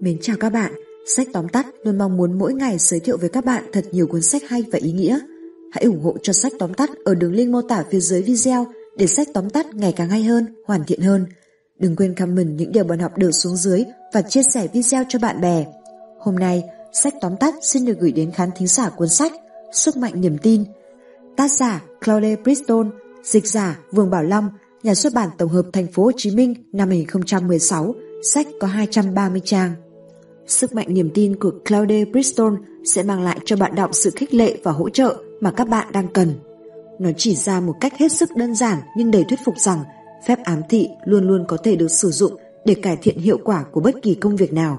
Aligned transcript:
Mến 0.00 0.18
chào 0.20 0.36
các 0.40 0.50
bạn, 0.50 0.72
sách 1.06 1.28
tóm 1.32 1.48
tắt 1.48 1.66
luôn 1.84 1.98
mong 1.98 2.16
muốn 2.16 2.38
mỗi 2.38 2.54
ngày 2.54 2.76
giới 2.78 3.00
thiệu 3.00 3.16
với 3.20 3.28
các 3.28 3.44
bạn 3.44 3.64
thật 3.72 3.84
nhiều 3.92 4.06
cuốn 4.06 4.22
sách 4.22 4.42
hay 4.48 4.64
và 4.72 4.78
ý 4.78 4.92
nghĩa. 4.92 5.18
Hãy 5.72 5.84
ủng 5.84 6.00
hộ 6.02 6.16
cho 6.22 6.32
sách 6.32 6.52
tóm 6.58 6.74
tắt 6.74 6.90
ở 7.04 7.14
đường 7.14 7.32
link 7.32 7.50
mô 7.50 7.62
tả 7.62 7.84
phía 7.90 8.00
dưới 8.00 8.22
video 8.22 8.66
để 8.96 9.06
sách 9.06 9.28
tóm 9.34 9.50
tắt 9.50 9.66
ngày 9.74 9.92
càng 9.96 10.08
hay 10.08 10.22
hơn, 10.22 10.46
hoàn 10.66 10.84
thiện 10.84 11.00
hơn. 11.00 11.26
Đừng 11.78 11.96
quên 11.96 12.14
comment 12.14 12.58
những 12.58 12.72
điều 12.72 12.84
bạn 12.84 12.98
học 12.98 13.18
được 13.18 13.30
xuống 13.30 13.56
dưới 13.56 13.84
và 14.12 14.22
chia 14.22 14.42
sẻ 14.42 14.68
video 14.72 15.02
cho 15.08 15.18
bạn 15.18 15.40
bè. 15.40 15.66
Hôm 16.18 16.36
nay, 16.36 16.64
sách 16.92 17.14
tóm 17.20 17.36
tắt 17.36 17.54
xin 17.62 17.84
được 17.84 17.98
gửi 18.00 18.12
đến 18.12 18.30
khán 18.30 18.50
thính 18.56 18.68
giả 18.68 18.90
cuốn 18.90 19.08
sách 19.08 19.32
Sức 19.72 19.96
mạnh 19.96 20.20
niềm 20.20 20.38
tin. 20.38 20.64
Tác 21.36 21.52
giả 21.52 21.82
Claude 22.04 22.36
Bristol, 22.36 22.86
dịch 23.22 23.46
giả 23.46 23.78
Vương 23.92 24.10
Bảo 24.10 24.22
Long, 24.22 24.50
nhà 24.82 24.94
xuất 24.94 25.12
bản 25.14 25.28
tổng 25.38 25.48
hợp 25.48 25.66
thành 25.72 25.86
phố 25.86 26.04
Hồ 26.04 26.12
Chí 26.16 26.30
Minh 26.30 26.54
năm 26.72 26.88
2016, 26.88 27.94
sách 28.22 28.46
có 28.60 28.66
230 28.66 29.40
trang. 29.44 29.74
Sức 30.48 30.74
mạnh 30.74 30.86
niềm 30.88 31.10
tin 31.14 31.36
của 31.36 31.50
Claude 31.68 32.04
Bristol 32.04 32.54
sẽ 32.84 33.02
mang 33.02 33.22
lại 33.22 33.38
cho 33.44 33.56
bạn 33.56 33.74
đọc 33.74 33.90
sự 33.92 34.10
khích 34.10 34.34
lệ 34.34 34.58
và 34.62 34.72
hỗ 34.72 34.88
trợ 34.88 35.16
mà 35.40 35.50
các 35.50 35.68
bạn 35.68 35.86
đang 35.92 36.08
cần. 36.08 36.32
Nó 36.98 37.10
chỉ 37.16 37.34
ra 37.34 37.60
một 37.60 37.74
cách 37.80 37.92
hết 37.98 38.12
sức 38.12 38.28
đơn 38.36 38.54
giản 38.54 38.78
nhưng 38.96 39.10
đầy 39.10 39.24
thuyết 39.28 39.38
phục 39.44 39.58
rằng 39.58 39.78
phép 40.26 40.38
ám 40.44 40.60
thị 40.68 40.88
luôn 41.04 41.28
luôn 41.28 41.44
có 41.48 41.56
thể 41.56 41.76
được 41.76 41.88
sử 41.88 42.10
dụng 42.10 42.32
để 42.64 42.74
cải 42.74 42.96
thiện 42.96 43.18
hiệu 43.18 43.38
quả 43.44 43.64
của 43.72 43.80
bất 43.80 43.94
kỳ 44.02 44.14
công 44.14 44.36
việc 44.36 44.52
nào. 44.52 44.78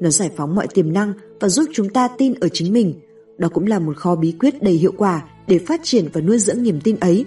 Nó 0.00 0.10
giải 0.10 0.30
phóng 0.36 0.54
mọi 0.54 0.66
tiềm 0.66 0.92
năng 0.92 1.12
và 1.40 1.48
giúp 1.48 1.64
chúng 1.74 1.88
ta 1.88 2.08
tin 2.18 2.34
ở 2.40 2.48
chính 2.52 2.72
mình. 2.72 2.94
Đó 3.38 3.48
cũng 3.54 3.66
là 3.66 3.78
một 3.78 3.96
kho 3.96 4.16
bí 4.16 4.32
quyết 4.40 4.62
đầy 4.62 4.74
hiệu 4.74 4.92
quả 4.96 5.22
để 5.46 5.58
phát 5.58 5.80
triển 5.82 6.08
và 6.12 6.20
nuôi 6.20 6.38
dưỡng 6.38 6.62
niềm 6.62 6.80
tin 6.80 6.96
ấy. 6.96 7.24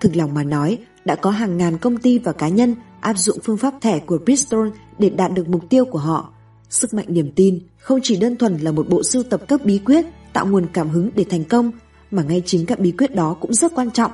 Thực 0.00 0.16
lòng 0.16 0.34
mà 0.34 0.42
nói, 0.42 0.78
đã 1.04 1.14
có 1.14 1.30
hàng 1.30 1.58
ngàn 1.58 1.78
công 1.78 1.96
ty 1.96 2.18
và 2.18 2.32
cá 2.32 2.48
nhân 2.48 2.74
áp 3.00 3.18
dụng 3.18 3.38
phương 3.42 3.56
pháp 3.56 3.74
thẻ 3.80 3.98
của 3.98 4.18
Bristol 4.24 4.68
để 4.98 5.10
đạt 5.10 5.32
được 5.32 5.48
mục 5.48 5.62
tiêu 5.70 5.84
của 5.84 5.98
họ. 5.98 6.32
Sức 6.70 6.94
mạnh 6.94 7.06
niềm 7.08 7.30
tin 7.36 7.58
không 7.78 8.00
chỉ 8.02 8.16
đơn 8.16 8.36
thuần 8.36 8.56
là 8.56 8.72
một 8.72 8.88
bộ 8.88 9.02
sưu 9.02 9.22
tập 9.22 9.42
các 9.48 9.64
bí 9.64 9.78
quyết 9.78 10.06
tạo 10.32 10.46
nguồn 10.46 10.66
cảm 10.72 10.88
hứng 10.88 11.10
để 11.14 11.24
thành 11.24 11.44
công, 11.44 11.70
mà 12.10 12.22
ngay 12.22 12.42
chính 12.46 12.66
các 12.66 12.80
bí 12.80 12.90
quyết 12.90 13.14
đó 13.14 13.36
cũng 13.40 13.54
rất 13.54 13.72
quan 13.74 13.90
trọng 13.90 14.12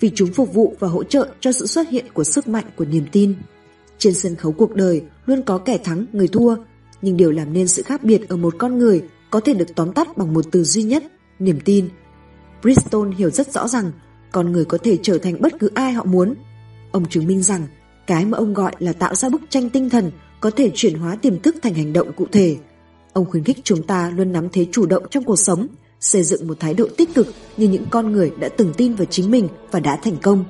vì 0.00 0.10
chúng 0.14 0.32
phục 0.32 0.54
vụ 0.54 0.76
và 0.78 0.88
hỗ 0.88 1.04
trợ 1.04 1.28
cho 1.40 1.52
sự 1.52 1.66
xuất 1.66 1.88
hiện 1.88 2.06
của 2.12 2.24
sức 2.24 2.48
mạnh 2.48 2.64
của 2.76 2.84
niềm 2.84 3.06
tin. 3.12 3.34
Trên 3.98 4.14
sân 4.14 4.36
khấu 4.36 4.52
cuộc 4.52 4.74
đời 4.74 5.02
luôn 5.26 5.42
có 5.42 5.58
kẻ 5.58 5.78
thắng, 5.78 6.06
người 6.12 6.28
thua, 6.28 6.56
nhưng 7.02 7.16
điều 7.16 7.30
làm 7.30 7.52
nên 7.52 7.68
sự 7.68 7.82
khác 7.82 8.04
biệt 8.04 8.28
ở 8.28 8.36
một 8.36 8.54
con 8.58 8.78
người 8.78 9.02
có 9.30 9.40
thể 9.40 9.54
được 9.54 9.74
tóm 9.74 9.92
tắt 9.92 10.16
bằng 10.16 10.34
một 10.34 10.44
từ 10.52 10.64
duy 10.64 10.82
nhất, 10.82 11.04
niềm 11.38 11.60
tin. 11.64 11.88
Bristol 12.62 13.14
hiểu 13.14 13.30
rất 13.30 13.52
rõ 13.52 13.68
rằng 13.68 13.92
con 14.32 14.52
người 14.52 14.64
có 14.64 14.78
thể 14.82 14.98
trở 15.02 15.18
thành 15.18 15.40
bất 15.40 15.52
cứ 15.58 15.70
ai 15.74 15.92
họ 15.92 16.04
muốn. 16.04 16.34
Ông 16.92 17.08
chứng 17.08 17.26
minh 17.26 17.42
rằng 17.42 17.66
cái 18.06 18.24
mà 18.24 18.38
ông 18.38 18.54
gọi 18.54 18.72
là 18.78 18.92
tạo 18.92 19.14
ra 19.14 19.28
bức 19.28 19.40
tranh 19.48 19.70
tinh 19.70 19.90
thần 19.90 20.10
có 20.40 20.50
thể 20.50 20.70
chuyển 20.74 20.94
hóa 20.94 21.16
tiềm 21.22 21.40
thức 21.40 21.56
thành 21.62 21.74
hành 21.74 21.92
động 21.92 22.12
cụ 22.12 22.26
thể. 22.32 22.56
Ông 23.12 23.24
khuyến 23.30 23.44
khích 23.44 23.58
chúng 23.64 23.82
ta 23.82 24.10
luôn 24.16 24.32
nắm 24.32 24.48
thế 24.52 24.66
chủ 24.72 24.86
động 24.86 25.02
trong 25.10 25.24
cuộc 25.24 25.36
sống, 25.36 25.66
xây 26.00 26.22
dựng 26.22 26.46
một 26.48 26.60
thái 26.60 26.74
độ 26.74 26.86
tích 26.96 27.14
cực 27.14 27.26
như 27.56 27.68
những 27.68 27.84
con 27.90 28.12
người 28.12 28.32
đã 28.40 28.48
từng 28.48 28.72
tin 28.76 28.94
vào 28.94 29.04
chính 29.04 29.30
mình 29.30 29.48
và 29.70 29.80
đã 29.80 29.98
thành 30.02 30.16
công. 30.22 30.44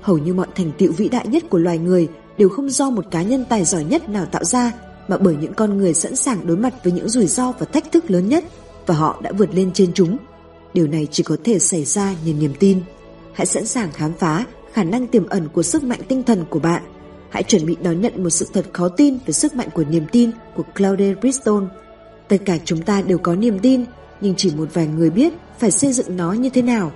Hầu 0.00 0.18
như 0.18 0.34
mọi 0.34 0.46
thành 0.54 0.72
tựu 0.78 0.92
vĩ 0.92 1.08
đại 1.08 1.26
nhất 1.26 1.44
của 1.50 1.58
loài 1.58 1.78
người 1.78 2.08
đều 2.38 2.48
không 2.48 2.70
do 2.70 2.90
một 2.90 3.04
cá 3.10 3.22
nhân 3.22 3.44
tài 3.48 3.64
giỏi 3.64 3.84
nhất 3.84 4.08
nào 4.08 4.26
tạo 4.26 4.44
ra, 4.44 4.72
mà 5.08 5.16
bởi 5.16 5.36
những 5.36 5.54
con 5.54 5.78
người 5.78 5.94
sẵn 5.94 6.16
sàng 6.16 6.46
đối 6.46 6.56
mặt 6.56 6.74
với 6.84 6.92
những 6.92 7.08
rủi 7.08 7.26
ro 7.26 7.52
và 7.52 7.66
thách 7.66 7.92
thức 7.92 8.10
lớn 8.10 8.28
nhất 8.28 8.44
và 8.86 8.94
họ 8.94 9.20
đã 9.22 9.32
vượt 9.32 9.54
lên 9.54 9.70
trên 9.74 9.92
chúng. 9.94 10.16
Điều 10.74 10.86
này 10.86 11.08
chỉ 11.10 11.22
có 11.22 11.36
thể 11.44 11.58
xảy 11.58 11.84
ra 11.84 12.14
nhờ 12.24 12.32
niềm 12.32 12.52
tin. 12.58 12.80
Hãy 13.32 13.46
sẵn 13.46 13.66
sàng 13.66 13.92
khám 13.92 14.12
phá 14.18 14.46
khả 14.72 14.84
năng 14.84 15.06
tiềm 15.06 15.28
ẩn 15.28 15.48
của 15.48 15.62
sức 15.62 15.82
mạnh 15.82 16.00
tinh 16.08 16.22
thần 16.22 16.44
của 16.50 16.58
bạn. 16.58 16.82
Hãy 17.30 17.42
chuẩn 17.42 17.66
bị 17.66 17.76
đón 17.82 18.00
nhận 18.00 18.22
một 18.22 18.30
sự 18.30 18.46
thật 18.52 18.64
khó 18.72 18.88
tin 18.88 19.18
về 19.26 19.32
sức 19.32 19.54
mạnh 19.56 19.68
của 19.74 19.84
niềm 19.84 20.04
tin 20.12 20.30
của 20.56 20.62
Claude 20.76 21.14
Bristol. 21.14 21.64
Tất 22.28 22.36
cả 22.44 22.58
chúng 22.64 22.82
ta 22.82 23.02
đều 23.02 23.18
có 23.18 23.34
niềm 23.34 23.58
tin, 23.58 23.84
nhưng 24.20 24.34
chỉ 24.36 24.52
một 24.56 24.68
vài 24.74 24.86
người 24.86 25.10
biết 25.10 25.32
phải 25.58 25.70
xây 25.70 25.92
dựng 25.92 26.16
nó 26.16 26.32
như 26.32 26.50
thế 26.50 26.62
nào. 26.62 26.92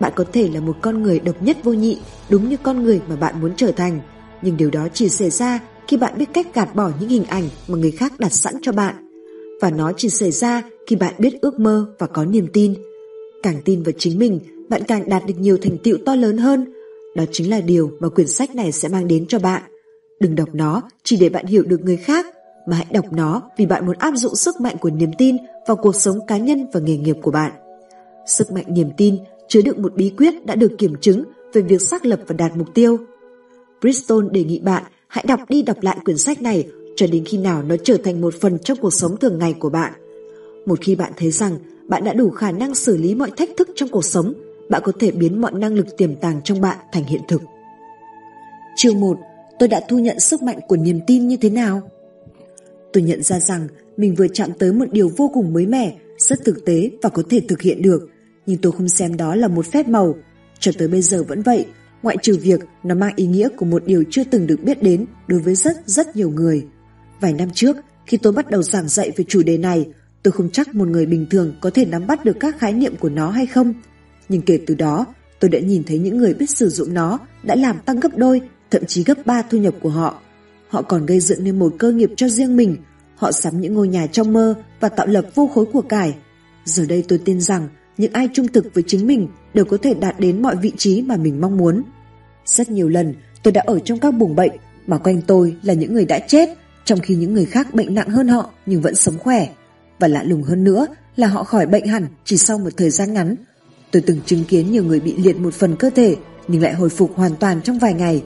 Bạn 0.00 0.12
có 0.16 0.24
thể 0.32 0.48
là 0.48 0.60
một 0.60 0.76
con 0.80 1.02
người 1.02 1.18
độc 1.18 1.42
nhất 1.42 1.56
vô 1.64 1.72
nhị, 1.72 1.98
đúng 2.28 2.48
như 2.48 2.56
con 2.62 2.82
người 2.82 3.00
mà 3.08 3.16
bạn 3.16 3.40
muốn 3.40 3.52
trở 3.56 3.72
thành, 3.72 4.00
nhưng 4.42 4.56
điều 4.56 4.70
đó 4.70 4.88
chỉ 4.92 5.08
xảy 5.08 5.30
ra 5.30 5.60
khi 5.88 5.96
bạn 5.96 6.18
biết 6.18 6.26
cách 6.32 6.54
gạt 6.54 6.74
bỏ 6.74 6.90
những 7.00 7.08
hình 7.08 7.24
ảnh 7.24 7.48
mà 7.68 7.78
người 7.78 7.90
khác 7.90 8.12
đặt 8.18 8.32
sẵn 8.32 8.54
cho 8.62 8.72
bạn. 8.72 8.94
Và 9.60 9.70
nó 9.70 9.92
chỉ 9.96 10.08
xảy 10.10 10.30
ra 10.30 10.62
khi 10.86 10.96
bạn 10.96 11.14
biết 11.18 11.40
ước 11.40 11.60
mơ 11.60 11.86
và 11.98 12.06
có 12.06 12.24
niềm 12.24 12.46
tin. 12.52 12.74
Càng 13.42 13.62
tin 13.64 13.82
vào 13.82 13.92
chính 13.98 14.18
mình, 14.18 14.40
bạn 14.68 14.82
càng 14.88 15.08
đạt 15.08 15.26
được 15.26 15.34
nhiều 15.38 15.58
thành 15.62 15.78
tựu 15.78 15.98
to 16.06 16.14
lớn 16.14 16.38
hơn. 16.38 16.72
Đó 17.16 17.24
chính 17.32 17.50
là 17.50 17.60
điều 17.60 17.90
mà 18.00 18.08
quyển 18.08 18.28
sách 18.28 18.54
này 18.54 18.72
sẽ 18.72 18.88
mang 18.88 19.08
đến 19.08 19.26
cho 19.26 19.38
bạn. 19.38 19.62
Đừng 20.20 20.34
đọc 20.34 20.48
nó 20.52 20.82
chỉ 21.02 21.16
để 21.16 21.28
bạn 21.28 21.46
hiểu 21.46 21.62
được 21.62 21.80
người 21.84 21.96
khác, 21.96 22.26
mà 22.68 22.76
hãy 22.76 22.86
đọc 22.92 23.12
nó 23.12 23.42
vì 23.58 23.66
bạn 23.66 23.86
muốn 23.86 23.96
áp 23.98 24.12
dụng 24.16 24.36
sức 24.36 24.60
mạnh 24.60 24.76
của 24.80 24.90
niềm 24.90 25.10
tin 25.18 25.36
vào 25.66 25.76
cuộc 25.76 25.94
sống 25.94 26.18
cá 26.26 26.36
nhân 26.36 26.66
và 26.72 26.80
nghề 26.80 26.96
nghiệp 26.96 27.16
của 27.22 27.30
bạn. 27.30 27.52
Sức 28.26 28.52
mạnh 28.52 28.64
niềm 28.68 28.88
tin 28.96 29.18
chứa 29.48 29.62
đựng 29.62 29.82
một 29.82 29.94
bí 29.94 30.12
quyết 30.16 30.46
đã 30.46 30.54
được 30.54 30.72
kiểm 30.78 30.94
chứng 31.00 31.24
về 31.52 31.62
việc 31.62 31.82
xác 31.82 32.04
lập 32.04 32.20
và 32.26 32.34
đạt 32.38 32.56
mục 32.56 32.74
tiêu. 32.74 32.96
Bristol 33.80 34.30
đề 34.30 34.44
nghị 34.44 34.60
bạn 34.60 34.82
hãy 35.08 35.24
đọc 35.28 35.40
đi 35.48 35.62
đọc 35.62 35.76
lại 35.80 35.98
quyển 36.04 36.18
sách 36.18 36.42
này 36.42 36.68
cho 36.96 37.06
đến 37.06 37.24
khi 37.24 37.38
nào 37.38 37.62
nó 37.62 37.76
trở 37.84 37.96
thành 38.04 38.20
một 38.20 38.34
phần 38.40 38.58
trong 38.58 38.78
cuộc 38.80 38.92
sống 38.92 39.16
thường 39.16 39.38
ngày 39.38 39.54
của 39.58 39.70
bạn. 39.70 39.92
Một 40.66 40.80
khi 40.80 40.94
bạn 40.94 41.12
thấy 41.16 41.30
rằng 41.30 41.58
bạn 41.88 42.04
đã 42.04 42.12
đủ 42.12 42.30
khả 42.30 42.50
năng 42.50 42.74
xử 42.74 42.96
lý 42.96 43.14
mọi 43.14 43.30
thách 43.36 43.50
thức 43.56 43.68
trong 43.74 43.88
cuộc 43.88 44.04
sống 44.04 44.32
bạn 44.68 44.82
có 44.84 44.92
thể 45.00 45.10
biến 45.10 45.40
mọi 45.40 45.52
năng 45.52 45.74
lực 45.74 45.96
tiềm 45.96 46.16
tàng 46.16 46.40
trong 46.44 46.60
bạn 46.60 46.78
thành 46.92 47.04
hiện 47.04 47.20
thực. 47.28 47.42
Chương 48.76 49.00
1. 49.00 49.18
Tôi 49.58 49.68
đã 49.68 49.80
thu 49.88 49.98
nhận 49.98 50.20
sức 50.20 50.42
mạnh 50.42 50.58
của 50.68 50.76
niềm 50.76 51.00
tin 51.06 51.28
như 51.28 51.36
thế 51.36 51.50
nào? 51.50 51.90
Tôi 52.92 53.02
nhận 53.02 53.22
ra 53.22 53.40
rằng 53.40 53.68
mình 53.96 54.14
vừa 54.14 54.28
chạm 54.28 54.50
tới 54.58 54.72
một 54.72 54.84
điều 54.92 55.10
vô 55.16 55.30
cùng 55.34 55.52
mới 55.52 55.66
mẻ, 55.66 55.96
rất 56.18 56.38
thực 56.44 56.64
tế 56.64 56.90
và 57.02 57.08
có 57.08 57.22
thể 57.30 57.40
thực 57.48 57.62
hiện 57.62 57.82
được, 57.82 58.08
nhưng 58.46 58.58
tôi 58.58 58.72
không 58.72 58.88
xem 58.88 59.16
đó 59.16 59.34
là 59.34 59.48
một 59.48 59.66
phép 59.66 59.88
màu. 59.88 60.14
Cho 60.58 60.72
tới 60.78 60.88
bây 60.88 61.02
giờ 61.02 61.22
vẫn 61.22 61.42
vậy, 61.42 61.66
ngoại 62.02 62.16
trừ 62.22 62.36
việc 62.42 62.60
nó 62.82 62.94
mang 62.94 63.12
ý 63.16 63.26
nghĩa 63.26 63.48
của 63.56 63.66
một 63.66 63.82
điều 63.86 64.04
chưa 64.10 64.24
từng 64.24 64.46
được 64.46 64.62
biết 64.62 64.82
đến 64.82 65.06
đối 65.26 65.40
với 65.40 65.54
rất 65.54 65.76
rất 65.86 66.16
nhiều 66.16 66.30
người. 66.30 66.66
Vài 67.20 67.32
năm 67.32 67.48
trước, 67.54 67.76
khi 68.06 68.16
tôi 68.16 68.32
bắt 68.32 68.50
đầu 68.50 68.62
giảng 68.62 68.88
dạy 68.88 69.10
về 69.16 69.24
chủ 69.28 69.42
đề 69.42 69.58
này, 69.58 69.86
tôi 70.22 70.32
không 70.32 70.50
chắc 70.50 70.74
một 70.74 70.88
người 70.88 71.06
bình 71.06 71.26
thường 71.30 71.54
có 71.60 71.70
thể 71.70 71.84
nắm 71.84 72.06
bắt 72.06 72.24
được 72.24 72.36
các 72.40 72.58
khái 72.58 72.72
niệm 72.72 72.96
của 72.96 73.08
nó 73.08 73.30
hay 73.30 73.46
không, 73.46 73.74
nhưng 74.28 74.42
kể 74.42 74.58
từ 74.66 74.74
đó, 74.74 75.06
tôi 75.40 75.48
đã 75.48 75.58
nhìn 75.58 75.82
thấy 75.84 75.98
những 75.98 76.16
người 76.16 76.34
biết 76.34 76.50
sử 76.50 76.68
dụng 76.68 76.94
nó 76.94 77.18
đã 77.42 77.54
làm 77.54 77.78
tăng 77.78 78.00
gấp 78.00 78.16
đôi, 78.16 78.40
thậm 78.70 78.84
chí 78.84 79.04
gấp 79.04 79.26
ba 79.26 79.42
thu 79.42 79.58
nhập 79.58 79.74
của 79.82 79.88
họ. 79.88 80.20
Họ 80.68 80.82
còn 80.82 81.06
gây 81.06 81.20
dựng 81.20 81.44
nên 81.44 81.58
một 81.58 81.74
cơ 81.78 81.92
nghiệp 81.92 82.10
cho 82.16 82.28
riêng 82.28 82.56
mình, 82.56 82.76
họ 83.16 83.32
sắm 83.32 83.60
những 83.60 83.74
ngôi 83.74 83.88
nhà 83.88 84.06
trong 84.06 84.32
mơ 84.32 84.54
và 84.80 84.88
tạo 84.88 85.06
lập 85.06 85.26
vô 85.34 85.46
khối 85.54 85.64
của 85.72 85.82
cải. 85.82 86.14
Giờ 86.64 86.86
đây 86.88 87.04
tôi 87.08 87.18
tin 87.24 87.40
rằng 87.40 87.68
những 87.96 88.12
ai 88.12 88.28
trung 88.32 88.48
thực 88.48 88.74
với 88.74 88.84
chính 88.86 89.06
mình 89.06 89.28
đều 89.54 89.64
có 89.64 89.76
thể 89.76 89.94
đạt 89.94 90.20
đến 90.20 90.42
mọi 90.42 90.56
vị 90.56 90.72
trí 90.76 91.02
mà 91.02 91.16
mình 91.16 91.40
mong 91.40 91.56
muốn. 91.56 91.82
Rất 92.44 92.70
nhiều 92.70 92.88
lần 92.88 93.14
tôi 93.42 93.52
đã 93.52 93.62
ở 93.66 93.78
trong 93.78 93.98
các 93.98 94.10
buồng 94.10 94.36
bệnh 94.36 94.52
mà 94.86 94.98
quanh 94.98 95.22
tôi 95.22 95.56
là 95.62 95.74
những 95.74 95.94
người 95.94 96.04
đã 96.04 96.18
chết 96.18 96.48
trong 96.84 97.00
khi 97.00 97.14
những 97.14 97.34
người 97.34 97.44
khác 97.44 97.74
bệnh 97.74 97.94
nặng 97.94 98.08
hơn 98.08 98.28
họ 98.28 98.50
nhưng 98.66 98.80
vẫn 98.80 98.94
sống 98.94 99.18
khỏe. 99.18 99.48
Và 99.98 100.08
lạ 100.08 100.22
lùng 100.22 100.42
hơn 100.42 100.64
nữa 100.64 100.86
là 101.16 101.26
họ 101.26 101.44
khỏi 101.44 101.66
bệnh 101.66 101.86
hẳn 101.86 102.06
chỉ 102.24 102.36
sau 102.36 102.58
một 102.58 102.70
thời 102.76 102.90
gian 102.90 103.14
ngắn 103.14 103.36
Tôi 103.90 104.02
từng 104.06 104.20
chứng 104.26 104.44
kiến 104.44 104.72
nhiều 104.72 104.84
người 104.84 105.00
bị 105.00 105.14
liệt 105.16 105.36
một 105.36 105.54
phần 105.54 105.76
cơ 105.76 105.90
thể 105.90 106.16
nhưng 106.48 106.62
lại 106.62 106.74
hồi 106.74 106.88
phục 106.88 107.16
hoàn 107.16 107.36
toàn 107.36 107.62
trong 107.62 107.78
vài 107.78 107.94
ngày. 107.94 108.22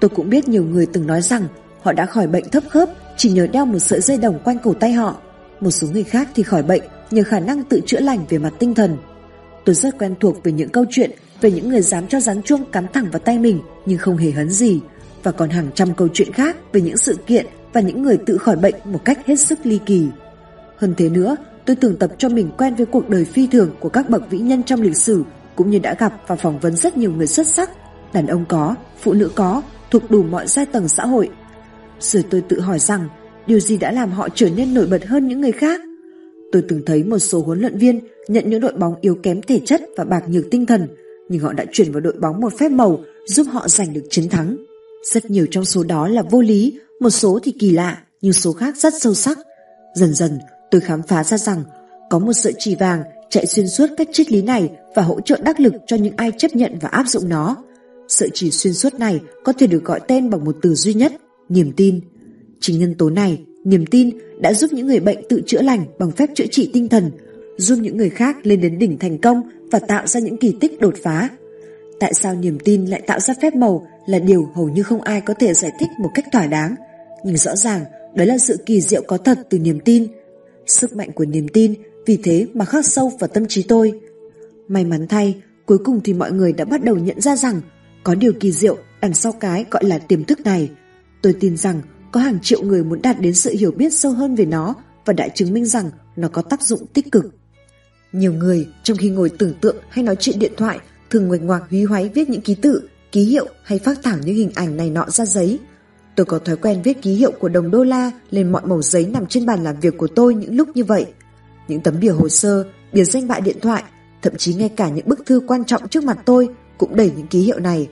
Tôi 0.00 0.08
cũng 0.08 0.30
biết 0.30 0.48
nhiều 0.48 0.64
người 0.64 0.86
từng 0.86 1.06
nói 1.06 1.22
rằng 1.22 1.46
họ 1.82 1.92
đã 1.92 2.06
khỏi 2.06 2.26
bệnh 2.26 2.48
thấp 2.48 2.62
khớp 2.70 2.88
chỉ 3.16 3.30
nhờ 3.30 3.46
đeo 3.46 3.66
một 3.66 3.78
sợi 3.78 4.00
dây 4.00 4.18
đồng 4.18 4.38
quanh 4.44 4.58
cổ 4.62 4.74
tay 4.74 4.92
họ. 4.92 5.16
Một 5.60 5.70
số 5.70 5.88
người 5.92 6.04
khác 6.04 6.28
thì 6.34 6.42
khỏi 6.42 6.62
bệnh 6.62 6.82
nhờ 7.10 7.22
khả 7.22 7.40
năng 7.40 7.64
tự 7.64 7.80
chữa 7.86 8.00
lành 8.00 8.24
về 8.28 8.38
mặt 8.38 8.52
tinh 8.58 8.74
thần. 8.74 8.96
Tôi 9.64 9.74
rất 9.74 9.98
quen 9.98 10.14
thuộc 10.20 10.44
về 10.44 10.52
những 10.52 10.68
câu 10.68 10.84
chuyện 10.90 11.10
về 11.40 11.50
những 11.50 11.68
người 11.68 11.82
dám 11.82 12.08
cho 12.08 12.20
rắn 12.20 12.42
chuông 12.42 12.64
cắm 12.72 12.86
thẳng 12.92 13.10
vào 13.12 13.18
tay 13.18 13.38
mình 13.38 13.60
nhưng 13.86 13.98
không 13.98 14.16
hề 14.16 14.30
hấn 14.30 14.50
gì 14.50 14.80
và 15.22 15.32
còn 15.32 15.50
hàng 15.50 15.70
trăm 15.74 15.94
câu 15.94 16.08
chuyện 16.14 16.32
khác 16.32 16.56
về 16.72 16.80
những 16.80 16.96
sự 16.96 17.16
kiện 17.26 17.46
và 17.72 17.80
những 17.80 18.02
người 18.02 18.18
tự 18.26 18.38
khỏi 18.38 18.56
bệnh 18.56 18.74
một 18.84 19.04
cách 19.04 19.26
hết 19.26 19.36
sức 19.36 19.58
ly 19.64 19.78
kỳ. 19.86 20.06
Hơn 20.76 20.94
thế 20.96 21.08
nữa, 21.08 21.36
tôi 21.66 21.76
tưởng 21.76 21.96
tập 21.96 22.12
cho 22.18 22.28
mình 22.28 22.50
quen 22.58 22.74
với 22.74 22.86
cuộc 22.86 23.08
đời 23.08 23.24
phi 23.24 23.46
thường 23.46 23.70
của 23.80 23.88
các 23.88 24.10
bậc 24.10 24.30
vĩ 24.30 24.38
nhân 24.38 24.62
trong 24.62 24.82
lịch 24.82 24.96
sử, 24.96 25.22
cũng 25.56 25.70
như 25.70 25.78
đã 25.78 25.94
gặp 25.98 26.12
và 26.26 26.36
phỏng 26.36 26.58
vấn 26.58 26.76
rất 26.76 26.96
nhiều 26.96 27.12
người 27.12 27.26
xuất 27.26 27.46
sắc, 27.46 27.70
đàn 28.12 28.26
ông 28.26 28.44
có, 28.48 28.74
phụ 29.00 29.12
nữ 29.12 29.30
có, 29.34 29.62
thuộc 29.90 30.10
đủ 30.10 30.22
mọi 30.22 30.46
giai 30.46 30.66
tầng 30.66 30.88
xã 30.88 31.06
hội. 31.06 31.30
Rồi 32.00 32.24
tôi 32.30 32.40
tự 32.40 32.60
hỏi 32.60 32.78
rằng, 32.78 33.08
điều 33.46 33.60
gì 33.60 33.76
đã 33.76 33.92
làm 33.92 34.10
họ 34.10 34.28
trở 34.34 34.48
nên 34.56 34.74
nổi 34.74 34.86
bật 34.86 35.04
hơn 35.06 35.28
những 35.28 35.40
người 35.40 35.52
khác? 35.52 35.80
Tôi 36.52 36.62
từng 36.68 36.82
thấy 36.86 37.04
một 37.04 37.18
số 37.18 37.42
huấn 37.42 37.60
luyện 37.60 37.78
viên 37.78 38.00
nhận 38.28 38.50
những 38.50 38.60
đội 38.60 38.72
bóng 38.72 38.94
yếu 39.00 39.14
kém 39.22 39.42
thể 39.42 39.60
chất 39.64 39.82
và 39.96 40.04
bạc 40.04 40.24
nhược 40.28 40.50
tinh 40.50 40.66
thần, 40.66 40.88
nhưng 41.28 41.40
họ 41.40 41.52
đã 41.52 41.64
chuyển 41.72 41.92
vào 41.92 42.00
đội 42.00 42.14
bóng 42.20 42.40
một 42.40 42.52
phép 42.58 42.68
màu 42.68 43.00
giúp 43.26 43.46
họ 43.50 43.68
giành 43.68 43.92
được 43.92 44.04
chiến 44.10 44.28
thắng. 44.28 44.56
Rất 45.12 45.30
nhiều 45.30 45.46
trong 45.50 45.64
số 45.64 45.82
đó 45.82 46.08
là 46.08 46.22
vô 46.30 46.40
lý, 46.40 46.78
một 47.00 47.10
số 47.10 47.38
thì 47.42 47.52
kỳ 47.58 47.70
lạ, 47.70 48.02
nhưng 48.20 48.32
số 48.32 48.52
khác 48.52 48.76
rất 48.76 48.94
sâu 49.00 49.14
sắc. 49.14 49.38
Dần 49.94 50.14
dần, 50.14 50.38
Tôi 50.72 50.80
khám 50.80 51.02
phá 51.02 51.24
ra 51.24 51.38
rằng 51.38 51.64
có 52.10 52.18
một 52.18 52.32
sợi 52.32 52.52
chỉ 52.58 52.74
vàng 52.74 53.02
chạy 53.30 53.46
xuyên 53.46 53.68
suốt 53.68 53.86
các 53.96 54.08
triết 54.12 54.32
lý 54.32 54.42
này 54.42 54.70
và 54.94 55.02
hỗ 55.02 55.20
trợ 55.20 55.38
đắc 55.44 55.60
lực 55.60 55.72
cho 55.86 55.96
những 55.96 56.16
ai 56.16 56.32
chấp 56.38 56.56
nhận 56.56 56.78
và 56.80 56.88
áp 56.88 57.04
dụng 57.06 57.28
nó. 57.28 57.56
Sợi 58.08 58.30
chỉ 58.34 58.50
xuyên 58.50 58.74
suốt 58.74 58.94
này 58.94 59.20
có 59.44 59.52
thể 59.52 59.66
được 59.66 59.84
gọi 59.84 60.00
tên 60.08 60.30
bằng 60.30 60.44
một 60.44 60.56
từ 60.62 60.74
duy 60.74 60.94
nhất, 60.94 61.12
niềm 61.48 61.72
tin. 61.76 62.00
Chính 62.60 62.78
nhân 62.78 62.94
tố 62.94 63.10
này, 63.10 63.44
Niềm 63.64 63.86
tin 63.86 64.10
đã 64.40 64.54
giúp 64.54 64.72
những 64.72 64.86
người 64.86 65.00
bệnh 65.00 65.18
tự 65.28 65.42
chữa 65.46 65.62
lành 65.62 65.84
bằng 65.98 66.10
phép 66.12 66.30
chữa 66.34 66.46
trị 66.50 66.70
tinh 66.72 66.88
thần, 66.88 67.10
giúp 67.56 67.78
những 67.82 67.96
người 67.96 68.10
khác 68.10 68.36
lên 68.42 68.60
đến 68.60 68.78
đỉnh 68.78 68.98
thành 68.98 69.18
công 69.18 69.42
và 69.70 69.78
tạo 69.78 70.06
ra 70.06 70.20
những 70.20 70.36
kỳ 70.36 70.56
tích 70.60 70.80
đột 70.80 70.94
phá. 71.02 71.28
Tại 72.00 72.14
sao 72.14 72.34
niềm 72.34 72.58
tin 72.64 72.86
lại 72.86 73.02
tạo 73.06 73.20
ra 73.20 73.34
phép 73.42 73.54
màu 73.54 73.86
là 74.06 74.18
điều 74.18 74.48
hầu 74.54 74.68
như 74.68 74.82
không 74.82 75.00
ai 75.00 75.20
có 75.20 75.34
thể 75.34 75.54
giải 75.54 75.70
thích 75.80 75.88
một 75.98 76.10
cách 76.14 76.24
thỏa 76.32 76.46
đáng. 76.46 76.74
Nhưng 77.24 77.36
rõ 77.36 77.56
ràng 77.56 77.84
đó 78.14 78.24
là 78.24 78.38
sự 78.38 78.56
kỳ 78.66 78.80
diệu 78.80 79.02
có 79.02 79.16
thật 79.16 79.38
từ 79.50 79.58
niềm 79.58 79.80
tin. 79.80 80.06
Sức 80.66 80.96
mạnh 80.96 81.12
của 81.12 81.24
niềm 81.24 81.48
tin 81.48 81.74
vì 82.06 82.18
thế 82.22 82.46
mà 82.54 82.64
khắc 82.64 82.86
sâu 82.86 83.12
vào 83.20 83.28
tâm 83.28 83.46
trí 83.48 83.62
tôi. 83.62 84.00
May 84.68 84.84
mắn 84.84 85.06
thay, 85.08 85.42
cuối 85.66 85.78
cùng 85.78 86.00
thì 86.04 86.14
mọi 86.14 86.32
người 86.32 86.52
đã 86.52 86.64
bắt 86.64 86.84
đầu 86.84 86.96
nhận 86.96 87.20
ra 87.20 87.36
rằng 87.36 87.60
có 88.04 88.14
điều 88.14 88.32
kỳ 88.40 88.52
diệu 88.52 88.76
đằng 89.00 89.14
sau 89.14 89.32
cái 89.32 89.64
gọi 89.70 89.84
là 89.84 89.98
tiềm 89.98 90.24
thức 90.24 90.40
này. 90.40 90.70
Tôi 91.22 91.34
tin 91.40 91.56
rằng 91.56 91.80
có 92.12 92.20
hàng 92.20 92.38
triệu 92.42 92.62
người 92.62 92.84
muốn 92.84 93.02
đạt 93.02 93.20
đến 93.20 93.34
sự 93.34 93.50
hiểu 93.50 93.70
biết 93.70 93.92
sâu 93.92 94.12
hơn 94.12 94.34
về 94.34 94.44
nó 94.44 94.74
và 95.04 95.12
đã 95.12 95.28
chứng 95.28 95.52
minh 95.52 95.64
rằng 95.64 95.90
nó 96.16 96.28
có 96.28 96.42
tác 96.42 96.62
dụng 96.62 96.86
tích 96.86 97.12
cực. 97.12 97.24
Nhiều 98.12 98.32
người 98.32 98.68
trong 98.82 98.96
khi 98.96 99.10
ngồi 99.10 99.30
tưởng 99.38 99.54
tượng 99.60 99.76
hay 99.88 100.04
nói 100.04 100.16
chuyện 100.20 100.38
điện 100.38 100.52
thoại 100.56 100.78
thường 101.10 101.28
nguệch 101.28 101.42
ngoạc 101.42 101.62
húy 101.70 101.84
hoáy 101.84 102.08
viết 102.08 102.30
những 102.30 102.40
ký 102.40 102.54
tự, 102.54 102.88
ký 103.12 103.24
hiệu 103.24 103.46
hay 103.62 103.78
phát 103.78 103.98
thảo 104.02 104.18
những 104.24 104.36
hình 104.36 104.50
ảnh 104.54 104.76
này 104.76 104.90
nọ 104.90 105.10
ra 105.10 105.26
giấy. 105.26 105.58
Tôi 106.16 106.26
có 106.26 106.38
thói 106.38 106.56
quen 106.56 106.82
viết 106.82 107.02
ký 107.02 107.14
hiệu 107.14 107.32
của 107.32 107.48
đồng 107.48 107.70
đô 107.70 107.84
la 107.84 108.10
lên 108.30 108.52
mọi 108.52 108.62
mẩu 108.66 108.82
giấy 108.82 109.06
nằm 109.06 109.26
trên 109.26 109.46
bàn 109.46 109.64
làm 109.64 109.80
việc 109.80 109.98
của 109.98 110.06
tôi 110.06 110.34
những 110.34 110.56
lúc 110.56 110.68
như 110.74 110.84
vậy. 110.84 111.06
Những 111.68 111.80
tấm 111.80 112.00
bìa 112.00 112.10
hồ 112.10 112.28
sơ, 112.28 112.64
bìa 112.92 113.04
danh 113.04 113.28
bạ 113.28 113.40
điện 113.40 113.56
thoại, 113.60 113.84
thậm 114.22 114.36
chí 114.36 114.54
ngay 114.54 114.68
cả 114.68 114.88
những 114.88 115.08
bức 115.08 115.26
thư 115.26 115.40
quan 115.46 115.64
trọng 115.64 115.88
trước 115.88 116.04
mặt 116.04 116.18
tôi 116.24 116.48
cũng 116.78 116.96
đầy 116.96 117.12
những 117.16 117.26
ký 117.26 117.40
hiệu 117.40 117.58
này. 117.58 117.88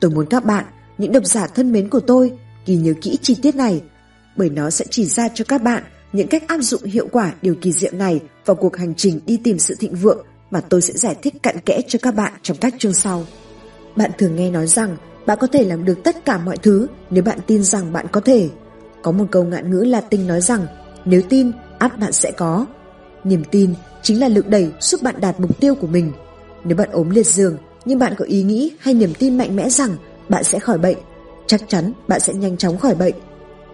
Tôi 0.00 0.10
muốn 0.10 0.26
các 0.26 0.44
bạn, 0.44 0.64
những 0.98 1.12
độc 1.12 1.24
giả 1.26 1.46
thân 1.46 1.72
mến 1.72 1.88
của 1.88 2.00
tôi, 2.00 2.32
ghi 2.66 2.76
nhớ 2.76 2.94
kỹ 3.02 3.18
chi 3.22 3.36
tiết 3.42 3.54
này, 3.56 3.82
bởi 4.36 4.50
nó 4.50 4.70
sẽ 4.70 4.84
chỉ 4.90 5.06
ra 5.06 5.28
cho 5.34 5.44
các 5.48 5.62
bạn 5.62 5.82
những 6.12 6.28
cách 6.28 6.48
áp 6.48 6.58
dụng 6.58 6.84
hiệu 6.84 7.08
quả 7.12 7.34
điều 7.42 7.54
kỳ 7.54 7.72
diệu 7.72 7.92
này 7.92 8.20
vào 8.44 8.54
cuộc 8.54 8.76
hành 8.76 8.94
trình 8.94 9.20
đi 9.26 9.36
tìm 9.36 9.58
sự 9.58 9.74
thịnh 9.78 9.94
vượng 9.94 10.26
mà 10.50 10.60
tôi 10.60 10.82
sẽ 10.82 10.94
giải 10.94 11.16
thích 11.22 11.34
cặn 11.42 11.60
kẽ 11.60 11.80
cho 11.88 11.98
các 12.02 12.14
bạn 12.14 12.32
trong 12.42 12.56
các 12.56 12.74
chương 12.78 12.94
sau. 12.94 13.26
Bạn 13.96 14.10
thường 14.18 14.36
nghe 14.36 14.50
nói 14.50 14.66
rằng 14.66 14.96
bạn 15.26 15.38
có 15.40 15.46
thể 15.46 15.64
làm 15.64 15.84
được 15.84 15.98
tất 16.04 16.24
cả 16.24 16.38
mọi 16.38 16.56
thứ 16.56 16.86
nếu 17.10 17.24
bạn 17.24 17.38
tin 17.46 17.62
rằng 17.62 17.92
bạn 17.92 18.06
có 18.12 18.20
thể. 18.20 18.48
Có 19.02 19.12
một 19.12 19.24
câu 19.30 19.44
ngạn 19.44 19.70
ngữ 19.70 19.82
Latin 19.82 20.26
nói 20.26 20.40
rằng 20.40 20.66
nếu 21.04 21.22
tin, 21.28 21.52
ắt 21.78 21.98
bạn 21.98 22.12
sẽ 22.12 22.30
có. 22.30 22.66
Niềm 23.24 23.42
tin 23.50 23.74
chính 24.02 24.20
là 24.20 24.28
lực 24.28 24.48
đẩy 24.48 24.72
giúp 24.80 25.02
bạn 25.02 25.14
đạt 25.20 25.40
mục 25.40 25.60
tiêu 25.60 25.74
của 25.74 25.86
mình. 25.86 26.12
Nếu 26.64 26.76
bạn 26.76 26.90
ốm 26.92 27.10
liệt 27.10 27.26
giường 27.26 27.56
nhưng 27.84 27.98
bạn 27.98 28.14
có 28.18 28.24
ý 28.24 28.42
nghĩ 28.42 28.72
hay 28.78 28.94
niềm 28.94 29.14
tin 29.18 29.38
mạnh 29.38 29.56
mẽ 29.56 29.70
rằng 29.70 29.96
bạn 30.28 30.44
sẽ 30.44 30.58
khỏi 30.58 30.78
bệnh, 30.78 30.96
chắc 31.46 31.62
chắn 31.68 31.92
bạn 32.08 32.20
sẽ 32.20 32.34
nhanh 32.34 32.56
chóng 32.56 32.78
khỏi 32.78 32.94
bệnh. 32.94 33.14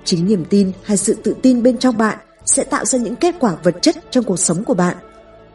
Chính 0.05 0.27
niềm 0.27 0.45
tin 0.45 0.73
hay 0.83 0.97
sự 0.97 1.15
tự 1.15 1.35
tin 1.43 1.63
bên 1.63 1.79
trong 1.79 1.99
bạn 1.99 2.19
sẽ 2.45 2.65
tạo 2.65 2.85
ra 2.85 2.99
những 2.99 3.17
kết 3.17 3.35
quả 3.41 3.57
vật 3.63 3.75
chất 3.83 3.97
trong 4.11 4.25
cuộc 4.25 4.39
sống 4.39 4.65
của 4.65 4.75
bạn. 4.75 4.97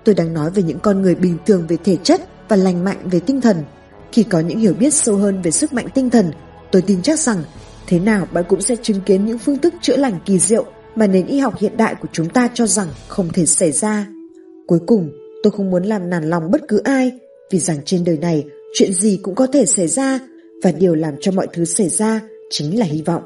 Tôi 0.04 0.16
đang 0.16 0.34
nói 0.34 0.52
về 0.52 0.64
những 0.64 0.80
con 0.80 1.02
người 1.02 1.16
bình 1.16 1.38
thường 1.46 1.68
về 1.68 1.78
thể 1.84 1.98
chất 2.04 2.22
và 2.50 2.56
lành 2.56 2.84
mạnh 2.84 2.98
về 3.12 3.20
tinh 3.20 3.42
thần. 3.42 3.64
Khi 4.12 4.24
có 4.24 4.40
những 4.40 4.60
hiểu 4.60 4.74
biết 4.80 4.94
sâu 4.94 5.16
hơn 5.16 5.42
về 5.42 5.52
sức 5.52 5.74
mạnh 5.74 5.88
tinh 5.94 6.10
thần, 6.10 6.32
tôi 6.72 6.82
tin 6.82 7.02
chắc 7.02 7.20
rằng 7.20 7.44
thế 7.88 8.00
nào 8.00 8.28
bạn 8.32 8.44
cũng 8.50 8.62
sẽ 8.62 8.76
chứng 8.76 9.02
kiến 9.06 9.26
những 9.26 9.38
phương 9.38 9.58
thức 9.58 9.74
chữa 9.82 9.98
lành 9.98 10.20
kỳ 10.26 10.40
diệu 10.40 10.66
mà 10.96 11.08
nền 11.08 11.26
y 11.26 11.40
học 11.40 11.54
hiện 11.58 11.78
đại 11.78 11.96
của 12.02 12.08
chúng 12.12 12.30
ta 12.30 12.50
cho 12.54 12.68
rằng 12.68 12.88
không 13.08 13.30
thể 13.34 13.46
xảy 13.46 13.72
ra. 13.72 14.08
Cuối 14.68 14.80
cùng, 14.88 15.12
tôi 15.44 15.52
không 15.52 15.72
muốn 15.72 15.84
làm 15.84 16.10
nản 16.10 16.24
lòng 16.30 16.52
bất 16.52 16.62
cứ 16.68 16.78
ai, 16.78 17.12
vì 17.52 17.60
rằng 17.60 17.78
trên 17.86 18.04
đời 18.04 18.18
này 18.18 18.46
chuyện 18.74 18.94
gì 18.94 19.20
cũng 19.24 19.36
có 19.36 19.48
thể 19.48 19.66
xảy 19.66 19.88
ra 19.88 20.20
và 20.64 20.72
điều 20.72 20.96
làm 20.96 21.14
cho 21.22 21.32
mọi 21.32 21.48
thứ 21.54 21.66
xảy 21.66 21.90
ra 21.90 22.22
chính 22.50 22.80
là 22.80 22.86
hy 22.86 23.02
vọng. 23.02 23.24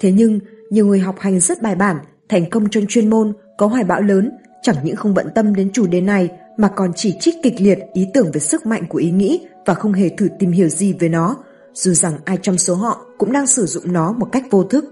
Thế 0.00 0.12
nhưng, 0.12 0.40
nhiều 0.70 0.86
người 0.86 0.98
học 0.98 1.18
hành 1.18 1.40
rất 1.40 1.62
bài 1.62 1.74
bản, 1.74 1.96
thành 2.28 2.50
công 2.50 2.70
trong 2.70 2.84
chuyên 2.88 3.10
môn, 3.10 3.32
có 3.58 3.66
hoài 3.66 3.84
bão 3.84 4.00
lớn, 4.00 4.30
chẳng 4.62 4.76
những 4.84 4.96
không 4.96 5.14
bận 5.14 5.26
tâm 5.34 5.54
đến 5.54 5.70
chủ 5.72 5.86
đề 5.86 6.00
này 6.00 6.28
mà 6.56 6.68
còn 6.68 6.92
chỉ 6.96 7.14
trích 7.20 7.34
kịch 7.42 7.54
liệt 7.58 7.78
ý 7.92 8.06
tưởng 8.14 8.30
về 8.32 8.40
sức 8.40 8.66
mạnh 8.66 8.82
của 8.88 8.98
ý 8.98 9.10
nghĩ 9.10 9.40
và 9.66 9.74
không 9.74 9.92
hề 9.92 10.08
thử 10.08 10.28
tìm 10.38 10.52
hiểu 10.52 10.68
gì 10.68 10.92
về 10.92 11.08
nó, 11.08 11.36
dù 11.74 11.92
rằng 11.92 12.14
ai 12.24 12.38
trong 12.42 12.58
số 12.58 12.74
họ 12.74 13.06
cũng 13.18 13.32
đang 13.32 13.46
sử 13.46 13.66
dụng 13.66 13.92
nó 13.92 14.12
một 14.12 14.26
cách 14.32 14.44
vô 14.50 14.64
thức. 14.64 14.84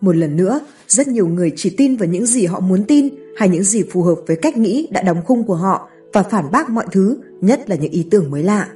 Một 0.00 0.16
lần 0.16 0.36
nữa, 0.36 0.60
rất 0.88 1.08
nhiều 1.08 1.26
người 1.26 1.52
chỉ 1.56 1.74
tin 1.76 1.96
vào 1.96 2.08
những 2.08 2.26
gì 2.26 2.46
họ 2.46 2.60
muốn 2.60 2.84
tin 2.84 3.08
hay 3.36 3.48
những 3.48 3.62
gì 3.62 3.82
phù 3.92 4.02
hợp 4.02 4.14
với 4.26 4.36
cách 4.36 4.56
nghĩ 4.56 4.88
đã 4.90 5.02
đóng 5.02 5.22
khung 5.26 5.44
của 5.44 5.54
họ 5.54 5.88
và 6.12 6.22
phản 6.22 6.50
bác 6.50 6.70
mọi 6.70 6.86
thứ, 6.92 7.18
nhất 7.40 7.70
là 7.70 7.76
những 7.76 7.92
ý 7.92 8.06
tưởng 8.10 8.30
mới 8.30 8.42
lạ. 8.42 8.68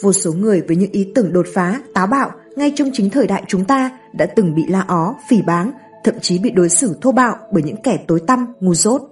Vô 0.00 0.12
số 0.12 0.32
người 0.32 0.60
với 0.60 0.76
những 0.76 0.92
ý 0.92 1.12
tưởng 1.14 1.32
đột 1.32 1.46
phá, 1.54 1.80
táo 1.94 2.06
bạo 2.06 2.30
ngay 2.56 2.72
trong 2.76 2.90
chính 2.92 3.10
thời 3.10 3.26
đại 3.26 3.42
chúng 3.48 3.64
ta 3.64 3.98
đã 4.14 4.26
từng 4.26 4.54
bị 4.54 4.62
la 4.68 4.84
ó, 4.88 5.14
phỉ 5.30 5.42
báng, 5.42 5.72
thậm 6.04 6.14
chí 6.20 6.38
bị 6.38 6.50
đối 6.50 6.68
xử 6.68 6.96
thô 7.00 7.12
bạo 7.12 7.36
bởi 7.52 7.62
những 7.62 7.82
kẻ 7.82 8.04
tối 8.08 8.20
tăm, 8.26 8.46
ngu 8.60 8.74
dốt. 8.74 9.02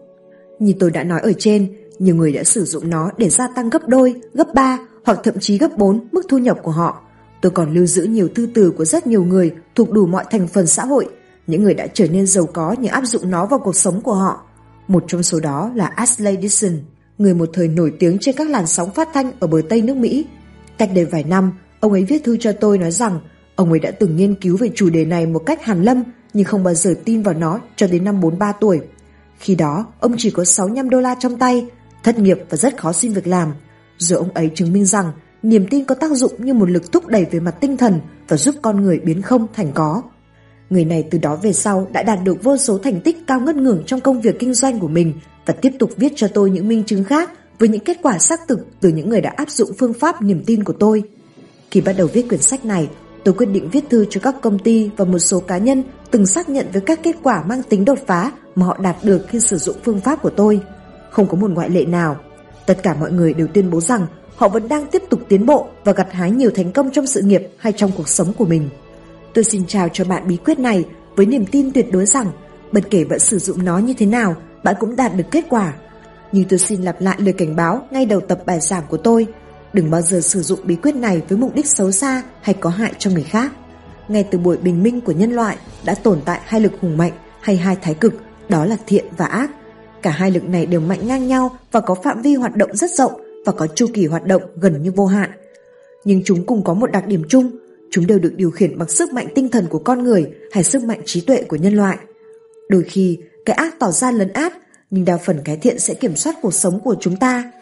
Như 0.58 0.72
tôi 0.80 0.90
đã 0.90 1.04
nói 1.04 1.20
ở 1.20 1.32
trên, 1.38 1.74
nhiều 1.98 2.16
người 2.16 2.32
đã 2.32 2.44
sử 2.44 2.64
dụng 2.64 2.90
nó 2.90 3.10
để 3.16 3.28
gia 3.28 3.48
tăng 3.48 3.70
gấp 3.70 3.88
đôi, 3.88 4.14
gấp 4.34 4.54
ba 4.54 4.78
hoặc 5.04 5.20
thậm 5.24 5.34
chí 5.40 5.58
gấp 5.58 5.78
4 5.78 6.08
mức 6.12 6.22
thu 6.28 6.38
nhập 6.38 6.58
của 6.62 6.70
họ. 6.70 7.02
Tôi 7.40 7.52
còn 7.52 7.74
lưu 7.74 7.86
giữ 7.86 8.02
nhiều 8.02 8.28
thư 8.34 8.48
từ 8.54 8.70
của 8.70 8.84
rất 8.84 9.06
nhiều 9.06 9.24
người 9.24 9.54
thuộc 9.74 9.90
đủ 9.90 10.06
mọi 10.06 10.24
thành 10.30 10.48
phần 10.48 10.66
xã 10.66 10.84
hội, 10.84 11.08
những 11.46 11.62
người 11.62 11.74
đã 11.74 11.86
trở 11.86 12.08
nên 12.08 12.26
giàu 12.26 12.46
có 12.46 12.74
nhờ 12.78 12.90
áp 12.92 13.04
dụng 13.04 13.30
nó 13.30 13.46
vào 13.46 13.58
cuộc 13.58 13.76
sống 13.76 14.00
của 14.00 14.14
họ. 14.14 14.40
Một 14.88 15.04
trong 15.06 15.22
số 15.22 15.40
đó 15.40 15.70
là 15.74 15.86
Ashley 15.86 16.36
Dixon, 16.42 16.78
người 17.18 17.34
một 17.34 17.50
thời 17.52 17.68
nổi 17.68 17.92
tiếng 17.98 18.18
trên 18.20 18.36
các 18.36 18.50
làn 18.50 18.66
sóng 18.66 18.90
phát 18.90 19.08
thanh 19.14 19.32
ở 19.40 19.46
bờ 19.46 19.60
Tây 19.68 19.82
nước 19.82 19.96
Mỹ. 19.96 20.26
Cách 20.78 20.90
đây 20.94 21.04
vài 21.04 21.24
năm, 21.24 21.52
ông 21.80 21.92
ấy 21.92 22.04
viết 22.04 22.24
thư 22.24 22.36
cho 22.36 22.52
tôi 22.52 22.78
nói 22.78 22.90
rằng 22.90 23.20
ông 23.56 23.70
ấy 23.70 23.78
đã 23.78 23.90
từng 23.90 24.16
nghiên 24.16 24.34
cứu 24.34 24.56
về 24.56 24.70
chủ 24.74 24.90
đề 24.90 25.04
này 25.04 25.26
một 25.26 25.42
cách 25.46 25.64
hàn 25.64 25.82
lâm 25.82 26.02
nhưng 26.32 26.44
không 26.44 26.64
bao 26.64 26.74
giờ 26.74 26.94
tin 27.04 27.22
vào 27.22 27.34
nó 27.34 27.60
cho 27.76 27.86
đến 27.86 28.04
năm 28.04 28.20
43 28.20 28.52
tuổi. 28.52 28.80
Khi 29.38 29.54
đó, 29.54 29.86
ông 30.00 30.14
chỉ 30.18 30.30
có 30.30 30.44
65 30.44 30.90
đô 30.90 31.00
la 31.00 31.14
trong 31.18 31.38
tay, 31.38 31.66
thất 32.02 32.18
nghiệp 32.18 32.38
và 32.50 32.56
rất 32.56 32.76
khó 32.76 32.92
xin 32.92 33.12
việc 33.12 33.26
làm. 33.26 33.52
Rồi 34.02 34.18
ông 34.18 34.30
ấy 34.34 34.50
chứng 34.54 34.72
minh 34.72 34.84
rằng 34.84 35.12
niềm 35.42 35.66
tin 35.70 35.84
có 35.84 35.94
tác 35.94 36.12
dụng 36.12 36.32
như 36.38 36.54
một 36.54 36.70
lực 36.70 36.92
thúc 36.92 37.06
đẩy 37.06 37.24
về 37.24 37.40
mặt 37.40 37.54
tinh 37.60 37.76
thần 37.76 38.00
và 38.28 38.36
giúp 38.36 38.54
con 38.62 38.82
người 38.82 38.98
biến 38.98 39.22
không 39.22 39.46
thành 39.54 39.72
có. 39.74 40.02
Người 40.70 40.84
này 40.84 41.04
từ 41.10 41.18
đó 41.18 41.36
về 41.36 41.52
sau 41.52 41.88
đã 41.92 42.02
đạt 42.02 42.18
được 42.24 42.42
vô 42.42 42.56
số 42.56 42.78
thành 42.78 43.00
tích 43.00 43.26
cao 43.26 43.40
ngất 43.40 43.56
ngưỡng 43.56 43.82
trong 43.86 44.00
công 44.00 44.20
việc 44.20 44.38
kinh 44.38 44.54
doanh 44.54 44.80
của 44.80 44.88
mình 44.88 45.12
và 45.46 45.54
tiếp 45.54 45.72
tục 45.78 45.90
viết 45.96 46.12
cho 46.16 46.28
tôi 46.28 46.50
những 46.50 46.68
minh 46.68 46.84
chứng 46.84 47.04
khác 47.04 47.30
với 47.58 47.68
những 47.68 47.84
kết 47.84 47.96
quả 48.02 48.18
xác 48.18 48.40
thực 48.48 48.58
từ 48.80 48.88
những 48.88 49.08
người 49.08 49.20
đã 49.20 49.30
áp 49.36 49.50
dụng 49.50 49.70
phương 49.78 49.92
pháp 49.92 50.22
niềm 50.22 50.42
tin 50.46 50.64
của 50.64 50.72
tôi. 50.72 51.02
Khi 51.70 51.80
bắt 51.80 51.92
đầu 51.92 52.06
viết 52.12 52.28
quyển 52.28 52.40
sách 52.40 52.64
này, 52.64 52.88
tôi 53.24 53.34
quyết 53.34 53.46
định 53.46 53.68
viết 53.70 53.84
thư 53.90 54.04
cho 54.10 54.20
các 54.20 54.34
công 54.42 54.58
ty 54.58 54.90
và 54.96 55.04
một 55.04 55.18
số 55.18 55.40
cá 55.40 55.58
nhân 55.58 55.82
từng 56.10 56.26
xác 56.26 56.48
nhận 56.48 56.66
với 56.72 56.82
các 56.86 57.00
kết 57.02 57.16
quả 57.22 57.44
mang 57.44 57.62
tính 57.62 57.84
đột 57.84 57.98
phá 58.06 58.32
mà 58.54 58.66
họ 58.66 58.78
đạt 58.82 58.96
được 59.02 59.26
khi 59.28 59.40
sử 59.40 59.56
dụng 59.56 59.76
phương 59.84 60.00
pháp 60.00 60.22
của 60.22 60.30
tôi. 60.30 60.60
Không 61.10 61.26
có 61.26 61.36
một 61.36 61.50
ngoại 61.50 61.70
lệ 61.70 61.84
nào. 61.84 62.16
Tất 62.66 62.82
cả 62.82 62.94
mọi 62.94 63.12
người 63.12 63.34
đều 63.34 63.46
tuyên 63.46 63.70
bố 63.70 63.80
rằng 63.80 64.06
họ 64.36 64.48
vẫn 64.48 64.68
đang 64.68 64.86
tiếp 64.86 65.02
tục 65.10 65.20
tiến 65.28 65.46
bộ 65.46 65.66
và 65.84 65.92
gặt 65.92 66.12
hái 66.12 66.30
nhiều 66.30 66.50
thành 66.54 66.72
công 66.72 66.90
trong 66.90 67.06
sự 67.06 67.22
nghiệp 67.22 67.48
hay 67.56 67.72
trong 67.72 67.90
cuộc 67.96 68.08
sống 68.08 68.32
của 68.32 68.44
mình. 68.44 68.68
Tôi 69.34 69.44
xin 69.44 69.66
chào 69.66 69.88
cho 69.88 70.04
bạn 70.04 70.28
bí 70.28 70.36
quyết 70.36 70.58
này 70.58 70.84
với 71.16 71.26
niềm 71.26 71.46
tin 71.46 71.72
tuyệt 71.72 71.92
đối 71.92 72.06
rằng 72.06 72.26
bất 72.72 72.80
kể 72.90 73.04
bạn 73.04 73.18
sử 73.18 73.38
dụng 73.38 73.64
nó 73.64 73.78
như 73.78 73.94
thế 73.98 74.06
nào, 74.06 74.36
bạn 74.64 74.74
cũng 74.80 74.96
đạt 74.96 75.16
được 75.16 75.24
kết 75.30 75.44
quả. 75.48 75.72
Nhưng 76.32 76.44
tôi 76.48 76.58
xin 76.58 76.82
lặp 76.82 77.00
lại 77.00 77.16
lời 77.18 77.32
cảnh 77.32 77.56
báo 77.56 77.86
ngay 77.90 78.06
đầu 78.06 78.20
tập 78.20 78.42
bài 78.46 78.60
giảng 78.60 78.84
của 78.88 78.96
tôi. 78.96 79.26
Đừng 79.72 79.90
bao 79.90 80.02
giờ 80.02 80.20
sử 80.20 80.42
dụng 80.42 80.60
bí 80.64 80.76
quyết 80.76 80.94
này 80.94 81.22
với 81.28 81.38
mục 81.38 81.54
đích 81.54 81.66
xấu 81.66 81.92
xa 81.92 82.22
hay 82.42 82.54
có 82.54 82.70
hại 82.70 82.92
cho 82.98 83.10
người 83.10 83.22
khác. 83.22 83.52
Ngay 84.08 84.24
từ 84.30 84.38
buổi 84.38 84.56
bình 84.56 84.82
minh 84.82 85.00
của 85.00 85.12
nhân 85.12 85.32
loại 85.32 85.56
đã 85.84 85.94
tồn 85.94 86.20
tại 86.24 86.40
hai 86.44 86.60
lực 86.60 86.72
hùng 86.80 86.96
mạnh 86.96 87.12
hay 87.40 87.56
hai 87.56 87.76
thái 87.82 87.94
cực, 87.94 88.14
đó 88.48 88.64
là 88.64 88.76
thiện 88.86 89.04
và 89.16 89.26
ác. 89.26 89.50
Cả 90.02 90.10
hai 90.10 90.30
lực 90.30 90.44
này 90.44 90.66
đều 90.66 90.80
mạnh 90.80 91.06
ngang 91.06 91.28
nhau 91.28 91.58
và 91.72 91.80
có 91.80 91.94
phạm 91.94 92.22
vi 92.22 92.34
hoạt 92.34 92.56
động 92.56 92.76
rất 92.76 92.90
rộng 92.90 93.12
và 93.46 93.52
có 93.52 93.66
chu 93.66 93.86
kỳ 93.94 94.06
hoạt 94.06 94.26
động 94.26 94.42
gần 94.56 94.82
như 94.82 94.92
vô 94.92 95.06
hạn. 95.06 95.30
Nhưng 96.04 96.22
chúng 96.24 96.46
cùng 96.46 96.64
có 96.64 96.74
một 96.74 96.92
đặc 96.92 97.06
điểm 97.06 97.22
chung, 97.28 97.50
chúng 97.90 98.06
đều 98.06 98.18
được 98.18 98.32
điều 98.36 98.50
khiển 98.50 98.78
bằng 98.78 98.88
sức 98.88 99.12
mạnh 99.12 99.26
tinh 99.34 99.48
thần 99.48 99.66
của 99.66 99.78
con 99.78 100.04
người 100.04 100.30
hay 100.52 100.64
sức 100.64 100.84
mạnh 100.84 101.00
trí 101.04 101.20
tuệ 101.20 101.42
của 101.42 101.56
nhân 101.56 101.74
loại. 101.74 101.98
Đôi 102.68 102.82
khi, 102.82 103.18
cái 103.44 103.56
ác 103.56 103.78
tỏ 103.78 103.90
ra 103.90 104.10
lấn 104.10 104.32
át, 104.32 104.52
nhưng 104.90 105.04
đa 105.04 105.16
phần 105.16 105.40
cái 105.44 105.56
thiện 105.56 105.78
sẽ 105.78 105.94
kiểm 105.94 106.16
soát 106.16 106.36
cuộc 106.42 106.54
sống 106.54 106.80
của 106.80 106.96
chúng 107.00 107.16
ta. 107.16 107.52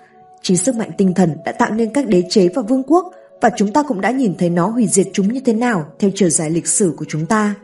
Chính 0.42 0.56
sức 0.56 0.74
mạnh 0.74 0.90
tinh 0.98 1.14
thần 1.14 1.36
đã 1.44 1.52
tạo 1.52 1.70
nên 1.70 1.92
các 1.92 2.06
đế 2.08 2.22
chế 2.30 2.48
và 2.48 2.62
vương 2.62 2.82
quốc 2.82 3.12
và 3.40 3.50
chúng 3.56 3.72
ta 3.72 3.82
cũng 3.82 4.00
đã 4.00 4.10
nhìn 4.10 4.34
thấy 4.38 4.50
nó 4.50 4.66
hủy 4.66 4.86
diệt 4.86 5.06
chúng 5.12 5.32
như 5.32 5.40
thế 5.44 5.52
nào 5.52 5.86
theo 5.98 6.10
chiều 6.14 6.28
dài 6.28 6.50
lịch 6.50 6.66
sử 6.66 6.94
của 6.96 7.04
chúng 7.08 7.26
ta. 7.26 7.54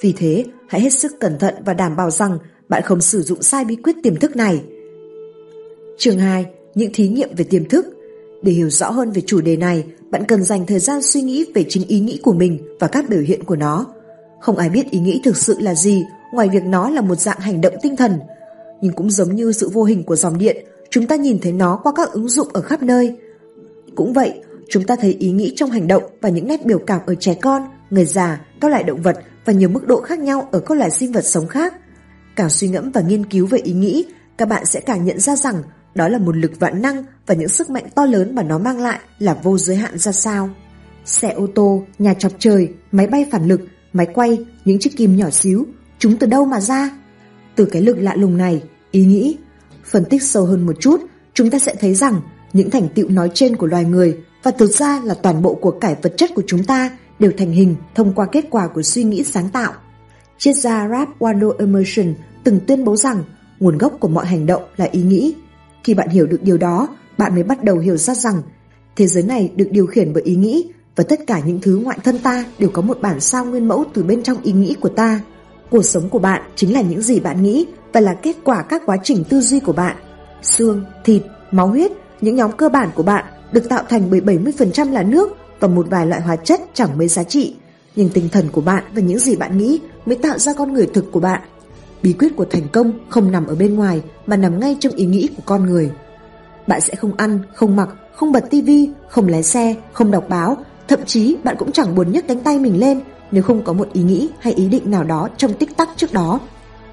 Vì 0.00 0.14
thế, 0.16 0.44
hãy 0.68 0.80
hết 0.80 0.92
sức 0.92 1.12
cẩn 1.20 1.38
thận 1.38 1.54
và 1.64 1.74
đảm 1.74 1.96
bảo 1.96 2.10
rằng 2.10 2.38
bạn 2.68 2.82
không 2.82 3.00
sử 3.00 3.22
dụng 3.22 3.42
sai 3.42 3.64
bí 3.64 3.76
quyết 3.76 3.96
tiềm 4.02 4.16
thức 4.16 4.36
này. 4.36 4.62
Chương 5.98 6.18
2. 6.18 6.46
Những 6.74 6.92
thí 6.94 7.08
nghiệm 7.08 7.34
về 7.36 7.44
tiềm 7.44 7.68
thức 7.68 7.86
Để 8.42 8.52
hiểu 8.52 8.70
rõ 8.70 8.90
hơn 8.90 9.10
về 9.10 9.22
chủ 9.26 9.40
đề 9.40 9.56
này, 9.56 9.84
bạn 10.10 10.24
cần 10.28 10.44
dành 10.44 10.66
thời 10.66 10.78
gian 10.78 11.02
suy 11.02 11.22
nghĩ 11.22 11.44
về 11.54 11.64
chính 11.68 11.86
ý 11.86 12.00
nghĩ 12.00 12.20
của 12.22 12.32
mình 12.32 12.58
và 12.80 12.86
các 12.86 13.08
biểu 13.08 13.20
hiện 13.20 13.44
của 13.44 13.56
nó. 13.56 13.86
Không 14.40 14.56
ai 14.56 14.68
biết 14.68 14.90
ý 14.90 14.98
nghĩ 14.98 15.20
thực 15.24 15.36
sự 15.36 15.56
là 15.60 15.74
gì 15.74 16.04
ngoài 16.32 16.48
việc 16.52 16.64
nó 16.64 16.90
là 16.90 17.00
một 17.00 17.14
dạng 17.14 17.40
hành 17.40 17.60
động 17.60 17.74
tinh 17.82 17.96
thần. 17.96 18.18
Nhưng 18.80 18.92
cũng 18.92 19.10
giống 19.10 19.34
như 19.34 19.52
sự 19.52 19.68
vô 19.68 19.84
hình 19.84 20.02
của 20.02 20.16
dòng 20.16 20.38
điện, 20.38 20.64
chúng 20.90 21.06
ta 21.06 21.16
nhìn 21.16 21.38
thấy 21.42 21.52
nó 21.52 21.80
qua 21.82 21.92
các 21.96 22.12
ứng 22.12 22.28
dụng 22.28 22.48
ở 22.52 22.60
khắp 22.60 22.82
nơi. 22.82 23.16
Cũng 23.94 24.12
vậy, 24.12 24.42
chúng 24.68 24.84
ta 24.84 24.96
thấy 24.96 25.16
ý 25.18 25.30
nghĩ 25.30 25.52
trong 25.56 25.70
hành 25.70 25.86
động 25.86 26.02
và 26.20 26.28
những 26.28 26.46
nét 26.46 26.66
biểu 26.66 26.78
cảm 26.78 27.00
ở 27.06 27.14
trẻ 27.14 27.34
con, 27.42 27.62
người 27.90 28.04
già, 28.04 28.46
các 28.60 28.70
loại 28.70 28.82
động 28.82 29.02
vật 29.02 29.16
và 29.44 29.52
nhiều 29.52 29.68
mức 29.68 29.86
độ 29.86 30.00
khác 30.00 30.18
nhau 30.18 30.48
ở 30.52 30.60
các 30.60 30.78
loài 30.78 30.90
sinh 30.90 31.12
vật 31.12 31.24
sống 31.24 31.46
khác 31.46 31.74
càng 32.36 32.50
suy 32.50 32.68
ngẫm 32.68 32.90
và 32.90 33.00
nghiên 33.00 33.26
cứu 33.26 33.46
về 33.46 33.58
ý 33.58 33.72
nghĩ, 33.72 34.06
các 34.38 34.48
bạn 34.48 34.66
sẽ 34.66 34.80
càng 34.80 35.04
nhận 35.04 35.20
ra 35.20 35.36
rằng 35.36 35.62
đó 35.94 36.08
là 36.08 36.18
một 36.18 36.36
lực 36.36 36.60
vạn 36.60 36.82
năng 36.82 37.04
và 37.26 37.34
những 37.34 37.48
sức 37.48 37.70
mạnh 37.70 37.84
to 37.94 38.04
lớn 38.04 38.34
mà 38.34 38.42
nó 38.42 38.58
mang 38.58 38.80
lại 38.80 38.98
là 39.18 39.34
vô 39.34 39.58
giới 39.58 39.76
hạn 39.76 39.98
ra 39.98 40.12
sao. 40.12 40.50
Xe 41.04 41.30
ô 41.30 41.46
tô, 41.54 41.82
nhà 41.98 42.14
chọc 42.14 42.32
trời, 42.38 42.68
máy 42.92 43.06
bay 43.06 43.26
phản 43.32 43.46
lực, 43.46 43.60
máy 43.92 44.06
quay, 44.14 44.38
những 44.64 44.78
chiếc 44.78 44.96
kim 44.96 45.16
nhỏ 45.16 45.30
xíu, 45.30 45.66
chúng 45.98 46.16
từ 46.16 46.26
đâu 46.26 46.44
mà 46.44 46.60
ra? 46.60 46.90
Từ 47.56 47.64
cái 47.64 47.82
lực 47.82 47.98
lạ 47.98 48.14
lùng 48.16 48.36
này, 48.36 48.62
ý 48.90 49.04
nghĩ. 49.04 49.36
Phân 49.84 50.04
tích 50.04 50.22
sâu 50.22 50.44
hơn 50.44 50.66
một 50.66 50.76
chút, 50.80 51.00
chúng 51.34 51.50
ta 51.50 51.58
sẽ 51.58 51.74
thấy 51.80 51.94
rằng 51.94 52.20
những 52.52 52.70
thành 52.70 52.88
tựu 52.94 53.08
nói 53.08 53.30
trên 53.34 53.56
của 53.56 53.66
loài 53.66 53.84
người 53.84 54.18
và 54.42 54.50
thực 54.50 54.70
ra 54.70 55.00
là 55.04 55.14
toàn 55.14 55.42
bộ 55.42 55.54
của 55.54 55.70
cải 55.70 55.96
vật 56.02 56.14
chất 56.16 56.30
của 56.34 56.42
chúng 56.46 56.64
ta 56.64 56.90
đều 57.18 57.32
thành 57.38 57.50
hình 57.50 57.76
thông 57.94 58.12
qua 58.14 58.26
kết 58.32 58.44
quả 58.50 58.68
của 58.68 58.82
suy 58.82 59.04
nghĩ 59.04 59.24
sáng 59.24 59.48
tạo. 59.48 59.72
Triết 60.38 60.56
gia 60.56 60.88
rap 60.88 61.08
Wando 61.18 61.52
Emerson 61.58 62.14
từng 62.44 62.60
tuyên 62.66 62.84
bố 62.84 62.96
rằng 62.96 63.24
nguồn 63.60 63.78
gốc 63.78 63.92
của 64.00 64.08
mọi 64.08 64.26
hành 64.26 64.46
động 64.46 64.62
là 64.76 64.88
ý 64.92 65.02
nghĩ. 65.02 65.34
Khi 65.84 65.94
bạn 65.94 66.08
hiểu 66.08 66.26
được 66.26 66.42
điều 66.42 66.58
đó, 66.58 66.88
bạn 67.18 67.34
mới 67.34 67.42
bắt 67.42 67.64
đầu 67.64 67.78
hiểu 67.78 67.96
ra 67.96 68.14
rằng 68.14 68.42
thế 68.96 69.06
giới 69.06 69.22
này 69.22 69.52
được 69.56 69.68
điều 69.70 69.86
khiển 69.86 70.12
bởi 70.12 70.22
ý 70.22 70.36
nghĩ 70.36 70.70
và 70.96 71.04
tất 71.08 71.20
cả 71.26 71.40
những 71.46 71.58
thứ 71.62 71.76
ngoại 71.76 71.98
thân 72.04 72.18
ta 72.18 72.44
đều 72.58 72.70
có 72.72 72.82
một 72.82 72.98
bản 73.00 73.20
sao 73.20 73.44
nguyên 73.44 73.68
mẫu 73.68 73.84
từ 73.94 74.02
bên 74.02 74.22
trong 74.22 74.42
ý 74.42 74.52
nghĩ 74.52 74.74
của 74.80 74.88
ta. 74.88 75.20
Cuộc 75.70 75.82
sống 75.82 76.08
của 76.08 76.18
bạn 76.18 76.42
chính 76.56 76.72
là 76.72 76.80
những 76.80 77.02
gì 77.02 77.20
bạn 77.20 77.42
nghĩ 77.42 77.66
và 77.92 78.00
là 78.00 78.14
kết 78.14 78.36
quả 78.44 78.62
các 78.62 78.82
quá 78.86 78.96
trình 79.02 79.24
tư 79.24 79.40
duy 79.40 79.60
của 79.60 79.72
bạn. 79.72 79.96
Xương, 80.42 80.84
thịt, 81.04 81.22
máu 81.50 81.66
huyết, 81.66 81.92
những 82.20 82.36
nhóm 82.36 82.52
cơ 82.52 82.68
bản 82.68 82.90
của 82.94 83.02
bạn 83.02 83.24
được 83.52 83.68
tạo 83.68 83.82
thành 83.88 84.10
bởi 84.10 84.20
70% 84.20 84.92
là 84.92 85.02
nước 85.02 85.36
và 85.60 85.68
một 85.68 85.86
vài 85.90 86.06
loại 86.06 86.20
hóa 86.20 86.36
chất 86.36 86.60
chẳng 86.74 86.98
mấy 86.98 87.08
giá 87.08 87.22
trị. 87.22 87.56
Nhưng 87.96 88.08
tinh 88.08 88.28
thần 88.28 88.48
của 88.52 88.60
bạn 88.60 88.84
và 88.94 89.00
những 89.00 89.18
gì 89.18 89.36
bạn 89.36 89.58
nghĩ 89.58 89.80
mới 90.06 90.16
tạo 90.16 90.38
ra 90.38 90.52
con 90.52 90.72
người 90.72 90.86
thực 90.86 91.12
của 91.12 91.20
bạn. 91.20 91.40
Bí 92.02 92.12
quyết 92.12 92.36
của 92.36 92.44
thành 92.44 92.68
công 92.72 92.92
không 93.08 93.32
nằm 93.32 93.46
ở 93.46 93.54
bên 93.54 93.74
ngoài 93.74 94.02
mà 94.26 94.36
nằm 94.36 94.60
ngay 94.60 94.76
trong 94.80 94.92
ý 94.92 95.06
nghĩ 95.06 95.28
của 95.36 95.42
con 95.46 95.66
người. 95.66 95.90
Bạn 96.66 96.80
sẽ 96.80 96.94
không 96.94 97.16
ăn, 97.16 97.38
không 97.54 97.76
mặc, 97.76 97.88
không 98.14 98.32
bật 98.32 98.44
tivi, 98.50 98.90
không 99.08 99.28
lái 99.28 99.42
xe, 99.42 99.74
không 99.92 100.10
đọc 100.10 100.28
báo, 100.28 100.56
thậm 100.88 101.00
chí 101.06 101.36
bạn 101.44 101.56
cũng 101.58 101.72
chẳng 101.72 101.94
buồn 101.94 102.12
nhấc 102.12 102.28
cánh 102.28 102.40
tay 102.40 102.58
mình 102.58 102.80
lên 102.80 103.00
nếu 103.30 103.42
không 103.42 103.64
có 103.64 103.72
một 103.72 103.92
ý 103.92 104.02
nghĩ 104.02 104.28
hay 104.38 104.52
ý 104.52 104.68
định 104.68 104.90
nào 104.90 105.04
đó 105.04 105.28
trong 105.36 105.54
tích 105.54 105.76
tắc 105.76 105.88
trước 105.96 106.12
đó. 106.12 106.40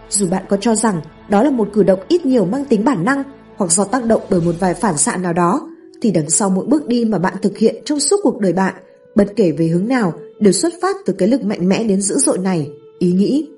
Dù 0.09 0.27
bạn 0.27 0.43
có 0.49 0.57
cho 0.57 0.75
rằng 0.75 1.01
đó 1.29 1.43
là 1.43 1.49
một 1.49 1.69
cử 1.73 1.83
động 1.83 1.99
ít 2.07 2.25
nhiều 2.25 2.45
mang 2.45 2.65
tính 2.65 2.85
bản 2.85 3.05
năng 3.05 3.23
hoặc 3.57 3.71
do 3.71 3.83
tác 3.83 4.05
động 4.05 4.21
bởi 4.29 4.41
một 4.41 4.55
vài 4.59 4.73
phản 4.73 4.97
xạ 4.97 5.17
nào 5.17 5.33
đó, 5.33 5.69
thì 6.01 6.11
đằng 6.11 6.29
sau 6.29 6.49
mỗi 6.49 6.65
bước 6.65 6.87
đi 6.87 7.05
mà 7.05 7.17
bạn 7.17 7.33
thực 7.41 7.57
hiện 7.57 7.75
trong 7.85 7.99
suốt 7.99 8.17
cuộc 8.23 8.39
đời 8.39 8.53
bạn, 8.53 8.73
bất 9.15 9.27
kể 9.35 9.51
về 9.51 9.67
hướng 9.67 9.87
nào, 9.87 10.13
đều 10.41 10.51
xuất 10.51 10.73
phát 10.81 10.95
từ 11.05 11.13
cái 11.13 11.27
lực 11.27 11.43
mạnh 11.43 11.69
mẽ 11.69 11.83
đến 11.83 12.01
dữ 12.01 12.17
dội 12.17 12.37
này, 12.37 12.69
ý 12.99 13.11
nghĩ. 13.11 13.49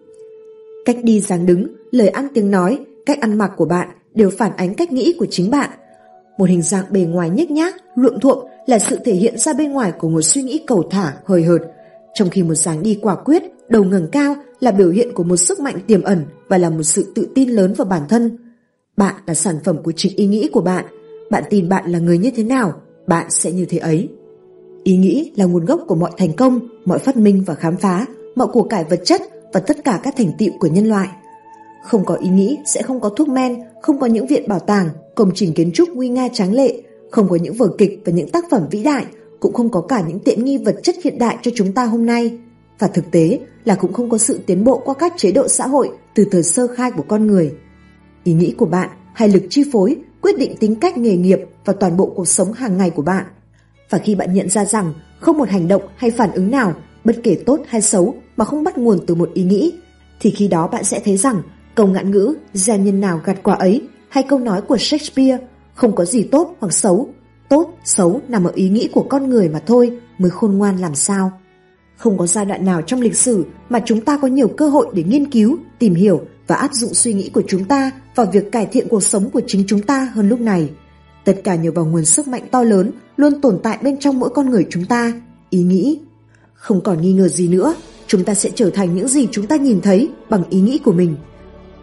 Cách 0.86 0.98
đi 1.04 1.20
dáng 1.20 1.46
đứng, 1.46 1.68
lời 1.92 2.08
ăn 2.08 2.28
tiếng 2.34 2.52
nói, 2.52 2.80
cách 3.06 3.22
ăn 3.22 3.38
mặc 3.38 3.52
của 3.58 3.66
bạn 3.66 3.88
đều 4.14 4.30
phản 4.30 4.52
ánh 4.58 4.74
cách 4.74 4.92
nghĩ 4.92 5.16
của 5.20 5.28
chính 5.30 5.52
bạn. 5.52 5.70
Một 6.38 6.50
hình 6.50 6.62
dạng 6.62 6.86
bề 6.92 7.02
ngoài 7.02 7.30
nhếch 7.30 7.52
nhác, 7.52 7.76
luộm 7.96 8.20
thuộm 8.20 8.46
là 8.66 8.80
sự 8.80 9.00
thể 9.06 9.14
hiện 9.14 9.38
ra 9.38 9.54
bên 9.54 9.72
ngoài 9.72 9.92
của 10.00 10.10
một 10.10 10.22
suy 10.22 10.42
nghĩ 10.42 10.64
cầu 10.68 10.84
thả, 10.92 11.14
hời 11.26 11.44
hợt, 11.44 11.62
trong 12.14 12.30
khi 12.30 12.44
một 12.44 12.56
dáng 12.56 12.84
đi 12.84 13.00
quả 13.02 13.16
quyết, 13.16 13.44
đầu 13.70 13.84
ngẩng 13.84 14.08
cao 14.12 14.36
là 14.60 14.72
biểu 14.72 14.90
hiện 14.90 15.14
của 15.14 15.24
một 15.24 15.38
sức 15.38 15.60
mạnh 15.60 15.80
tiềm 15.88 16.04
ẩn 16.04 16.26
và 16.48 16.58
là 16.58 16.70
một 16.70 16.84
sự 16.84 17.12
tự 17.16 17.28
tin 17.36 17.50
lớn 17.50 17.74
vào 17.74 17.86
bản 17.86 18.02
thân. 18.10 18.38
Bạn 18.98 19.16
là 19.26 19.34
sản 19.34 19.56
phẩm 19.64 19.84
của 19.84 19.92
chính 19.96 20.16
ý 20.16 20.28
nghĩ 20.28 20.50
của 20.54 20.62
bạn. 20.62 20.86
Bạn 21.32 21.44
tin 21.50 21.70
bạn 21.70 21.92
là 21.92 22.00
người 22.00 22.18
như 22.18 22.32
thế 22.36 22.44
nào, 22.44 22.74
bạn 23.08 23.26
sẽ 23.30 23.52
như 23.52 23.66
thế 23.66 23.78
ấy. 23.78 24.10
Ý 24.84 24.98
nghĩ 24.98 25.32
là 25.36 25.46
nguồn 25.46 25.66
gốc 25.66 25.82
của 25.88 25.96
mọi 25.96 26.12
thành 26.18 26.34
công, 26.34 26.60
mọi 26.86 27.00
phát 27.00 27.18
minh 27.18 27.44
và 27.46 27.56
khám 27.56 27.78
phá, 27.78 28.06
mọi 28.36 28.48
của 28.54 28.64
cải 28.64 28.84
vật 28.84 29.02
chất 29.06 29.22
và 29.54 29.60
tất 29.60 29.84
cả 29.84 30.00
các 30.04 30.14
thành 30.18 30.32
tựu 30.38 30.50
của 30.60 30.68
nhân 30.68 30.86
loại. 30.86 31.08
Không 31.84 32.06
có 32.06 32.16
ý 32.16 32.30
nghĩ 32.30 32.58
sẽ 32.66 32.82
không 32.82 33.00
có 33.00 33.10
thuốc 33.10 33.30
men, 33.30 33.56
không 33.82 34.00
có 34.00 34.08
những 34.08 34.28
viện 34.28 34.48
bảo 34.48 34.60
tàng, 34.60 34.90
công 35.16 35.32
trình 35.36 35.54
kiến 35.54 35.72
trúc 35.72 35.90
nguy 35.90 36.10
nga 36.10 36.28
tráng 36.28 36.54
lệ, 36.54 36.82
không 37.12 37.30
có 37.30 37.36
những 37.36 37.54
vở 37.54 37.68
kịch 37.78 38.02
và 38.06 38.12
những 38.12 38.30
tác 38.30 38.46
phẩm 38.52 38.68
vĩ 38.72 38.84
đại, 38.84 39.06
cũng 39.40 39.54
không 39.54 39.70
có 39.70 39.82
cả 39.82 40.04
những 40.08 40.20
tiện 40.20 40.46
nghi 40.46 40.58
vật 40.58 40.76
chất 40.84 40.96
hiện 41.04 41.18
đại 41.18 41.38
cho 41.42 41.52
chúng 41.56 41.74
ta 41.74 41.86
hôm 41.86 42.06
nay. 42.06 42.40
Và 42.80 42.88
thực 42.88 43.12
tế 43.12 43.40
là 43.66 43.76
cũng 43.76 43.94
không 43.94 44.10
có 44.10 44.18
sự 44.18 44.40
tiến 44.46 44.64
bộ 44.64 44.82
qua 44.86 44.94
các 44.94 45.14
chế 45.18 45.32
độ 45.32 45.48
xã 45.48 45.68
hội 45.68 45.90
từ 46.16 46.26
thời 46.32 46.44
sơ 46.44 46.68
khai 46.68 46.92
của 46.92 47.04
con 47.08 47.28
người. 47.28 47.54
Ý 48.24 48.34
nghĩ 48.34 48.56
của 48.58 48.66
bạn 48.66 48.90
hay 49.14 49.30
lực 49.30 49.44
chi 49.50 49.64
phối 49.72 49.98
quyết 50.22 50.38
định 50.38 50.56
tính 50.60 50.76
cách 50.76 50.98
nghề 50.98 51.18
nghiệp 51.18 51.40
và 51.66 51.74
toàn 51.74 51.98
bộ 51.98 52.14
cuộc 52.16 52.28
sống 52.28 52.54
hàng 52.54 52.78
ngày 52.78 52.90
của 52.90 53.02
bạn. 53.02 53.26
Và 53.94 54.00
khi 54.00 54.16
bạn 54.16 54.34
nhận 54.34 54.50
ra 54.50 54.66
rằng 54.66 54.94
không 55.20 55.38
một 55.38 55.50
hành 55.50 55.68
động 55.68 55.82
hay 55.96 56.12
phản 56.12 56.32
ứng 56.32 56.52
nào, 56.52 56.74
bất 57.04 57.16
kể 57.24 57.38
tốt 57.46 57.60
hay 57.68 57.82
xấu 57.82 58.16
mà 58.38 58.46
không 58.46 58.64
bắt 58.64 58.78
nguồn 58.78 59.00
từ 59.08 59.16
một 59.16 59.30
ý 59.34 59.44
nghĩ, 59.44 59.74
thì 60.20 60.32
khi 60.32 60.48
đó 60.48 60.68
bạn 60.68 60.84
sẽ 60.84 61.00
thấy 61.00 61.18
rằng 61.18 61.42
câu 61.76 61.88
ngạn 61.88 62.12
ngữ 62.12 62.34
gen 62.68 62.84
nhân 62.84 63.00
nào 63.00 63.22
gặt 63.26 63.44
quả 63.44 63.56
ấy 63.56 63.82
hay 64.10 64.24
câu 64.24 64.40
nói 64.40 64.62
của 64.62 64.78
Shakespeare 64.78 65.38
không 65.74 65.96
có 65.96 66.06
gì 66.06 66.24
tốt 66.24 66.56
hoặc 66.60 66.74
xấu. 66.74 67.10
Tốt, 67.50 67.78
xấu 67.86 68.22
nằm 68.28 68.44
ở 68.44 68.52
ý 68.56 68.70
nghĩ 68.70 68.90
của 68.94 69.06
con 69.10 69.30
người 69.30 69.50
mà 69.50 69.60
thôi 69.66 70.00
mới 70.18 70.32
khôn 70.32 70.58
ngoan 70.58 70.78
làm 70.78 70.96
sao. 70.96 71.32
Không 71.98 72.18
có 72.18 72.28
giai 72.28 72.46
đoạn 72.46 72.66
nào 72.66 72.82
trong 72.82 73.02
lịch 73.02 73.16
sử 73.16 73.46
mà 73.70 73.80
chúng 73.86 74.02
ta 74.02 74.18
có 74.18 74.28
nhiều 74.28 74.48
cơ 74.48 74.68
hội 74.68 74.88
để 74.94 75.04
nghiên 75.04 75.32
cứu, 75.32 75.58
tìm 75.80 75.94
hiểu 75.94 76.22
và 76.48 76.56
áp 76.56 76.74
dụng 76.74 76.94
suy 76.94 77.14
nghĩ 77.14 77.30
của 77.30 77.44
chúng 77.48 77.66
ta 77.66 77.92
vào 78.16 78.26
việc 78.26 78.52
cải 78.52 78.66
thiện 78.66 78.88
cuộc 78.90 79.04
sống 79.04 79.30
của 79.30 79.42
chính 79.48 79.64
chúng 79.68 79.82
ta 79.82 80.12
hơn 80.14 80.30
lúc 80.30 80.40
này. 80.40 80.70
Tất 81.26 81.36
cả 81.44 81.56
nhờ 81.56 81.72
vào 81.72 81.86
nguồn 81.86 82.06
sức 82.06 82.28
mạnh 82.28 82.44
to 82.52 82.64
lớn 82.64 82.92
luôn 83.18 83.42
tồn 83.42 83.60
tại 83.64 83.78
bên 83.82 84.00
trong 84.00 84.20
mỗi 84.20 84.30
con 84.30 84.50
người 84.50 84.66
chúng 84.70 84.86
ta, 84.86 85.14
ý 85.50 85.60
nghĩ. 85.60 86.00
Không 86.54 86.82
còn 86.84 87.02
nghi 87.02 87.14
ngờ 87.14 87.28
gì 87.28 87.48
nữa, 87.48 87.76
chúng 88.08 88.24
ta 88.24 88.34
sẽ 88.34 88.50
trở 88.56 88.70
thành 88.70 88.96
những 88.96 89.08
gì 89.08 89.28
chúng 89.32 89.48
ta 89.48 89.56
nhìn 89.56 89.82
thấy 89.82 90.10
bằng 90.30 90.44
ý 90.50 90.62
nghĩ 90.62 90.78
của 90.78 90.92
mình. 90.92 91.16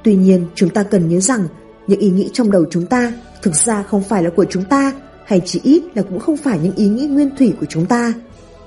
Tuy 0.04 0.14
nhiên, 0.14 0.46
chúng 0.54 0.70
ta 0.70 0.82
cần 0.82 1.08
nhớ 1.08 1.20
rằng 1.20 1.48
những 1.86 2.00
ý 2.00 2.10
nghĩ 2.10 2.30
trong 2.32 2.50
đầu 2.50 2.64
chúng 2.70 2.86
ta 2.86 3.12
thực 3.42 3.54
ra 3.54 3.82
không 3.82 4.02
phải 4.02 4.22
là 4.22 4.30
của 4.30 4.44
chúng 4.44 4.64
ta 4.64 4.92
hay 5.24 5.40
chỉ 5.44 5.60
ít 5.62 5.82
là 5.94 6.02
cũng 6.02 6.18
không 6.20 6.36
phải 6.36 6.58
những 6.62 6.76
ý 6.76 6.88
nghĩ 6.88 7.06
nguyên 7.06 7.30
thủy 7.38 7.52
của 7.60 7.66
chúng 7.68 7.86
ta. 7.86 8.14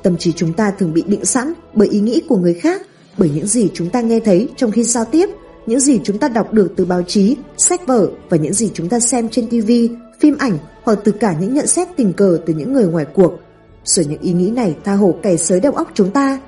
Tâm 0.03 0.17
trí 0.17 0.31
chúng 0.31 0.53
ta 0.53 0.71
thường 0.71 0.93
bị 0.93 1.03
định 1.07 1.25
sẵn 1.25 1.53
bởi 1.73 1.87
ý 1.87 1.99
nghĩ 1.99 2.21
của 2.27 2.37
người 2.37 2.53
khác, 2.53 2.81
bởi 3.17 3.31
những 3.35 3.47
gì 3.47 3.69
chúng 3.73 3.89
ta 3.89 4.01
nghe 4.01 4.19
thấy 4.19 4.49
trong 4.55 4.71
khi 4.71 4.83
giao 4.83 5.05
tiếp 5.05 5.29
những 5.65 5.79
gì 5.79 5.99
chúng 6.03 6.17
ta 6.17 6.27
đọc 6.29 6.53
được 6.53 6.73
từ 6.75 6.85
báo 6.85 7.03
chí, 7.03 7.35
sách 7.57 7.87
vở 7.87 8.09
và 8.29 8.37
những 8.37 8.53
gì 8.53 8.71
chúng 8.73 8.89
ta 8.89 8.99
xem 8.99 9.29
trên 9.29 9.47
TV, 9.47 9.71
phim 10.19 10.37
ảnh 10.39 10.57
hoặc 10.83 10.99
từ 11.03 11.11
cả 11.11 11.35
những 11.39 11.53
nhận 11.53 11.67
xét 11.67 11.87
tình 11.95 12.13
cờ 12.13 12.39
từ 12.45 12.53
những 12.53 12.73
người 12.73 12.85
ngoài 12.85 13.05
cuộc. 13.13 13.33
Rồi 13.83 14.05
những 14.05 14.21
ý 14.21 14.33
nghĩ 14.33 14.49
này 14.49 14.75
tha 14.83 14.93
hồ 14.93 15.15
cày 15.23 15.37
sới 15.37 15.59
đầu 15.59 15.73
óc 15.73 15.91
chúng 15.93 16.11
ta. 16.11 16.39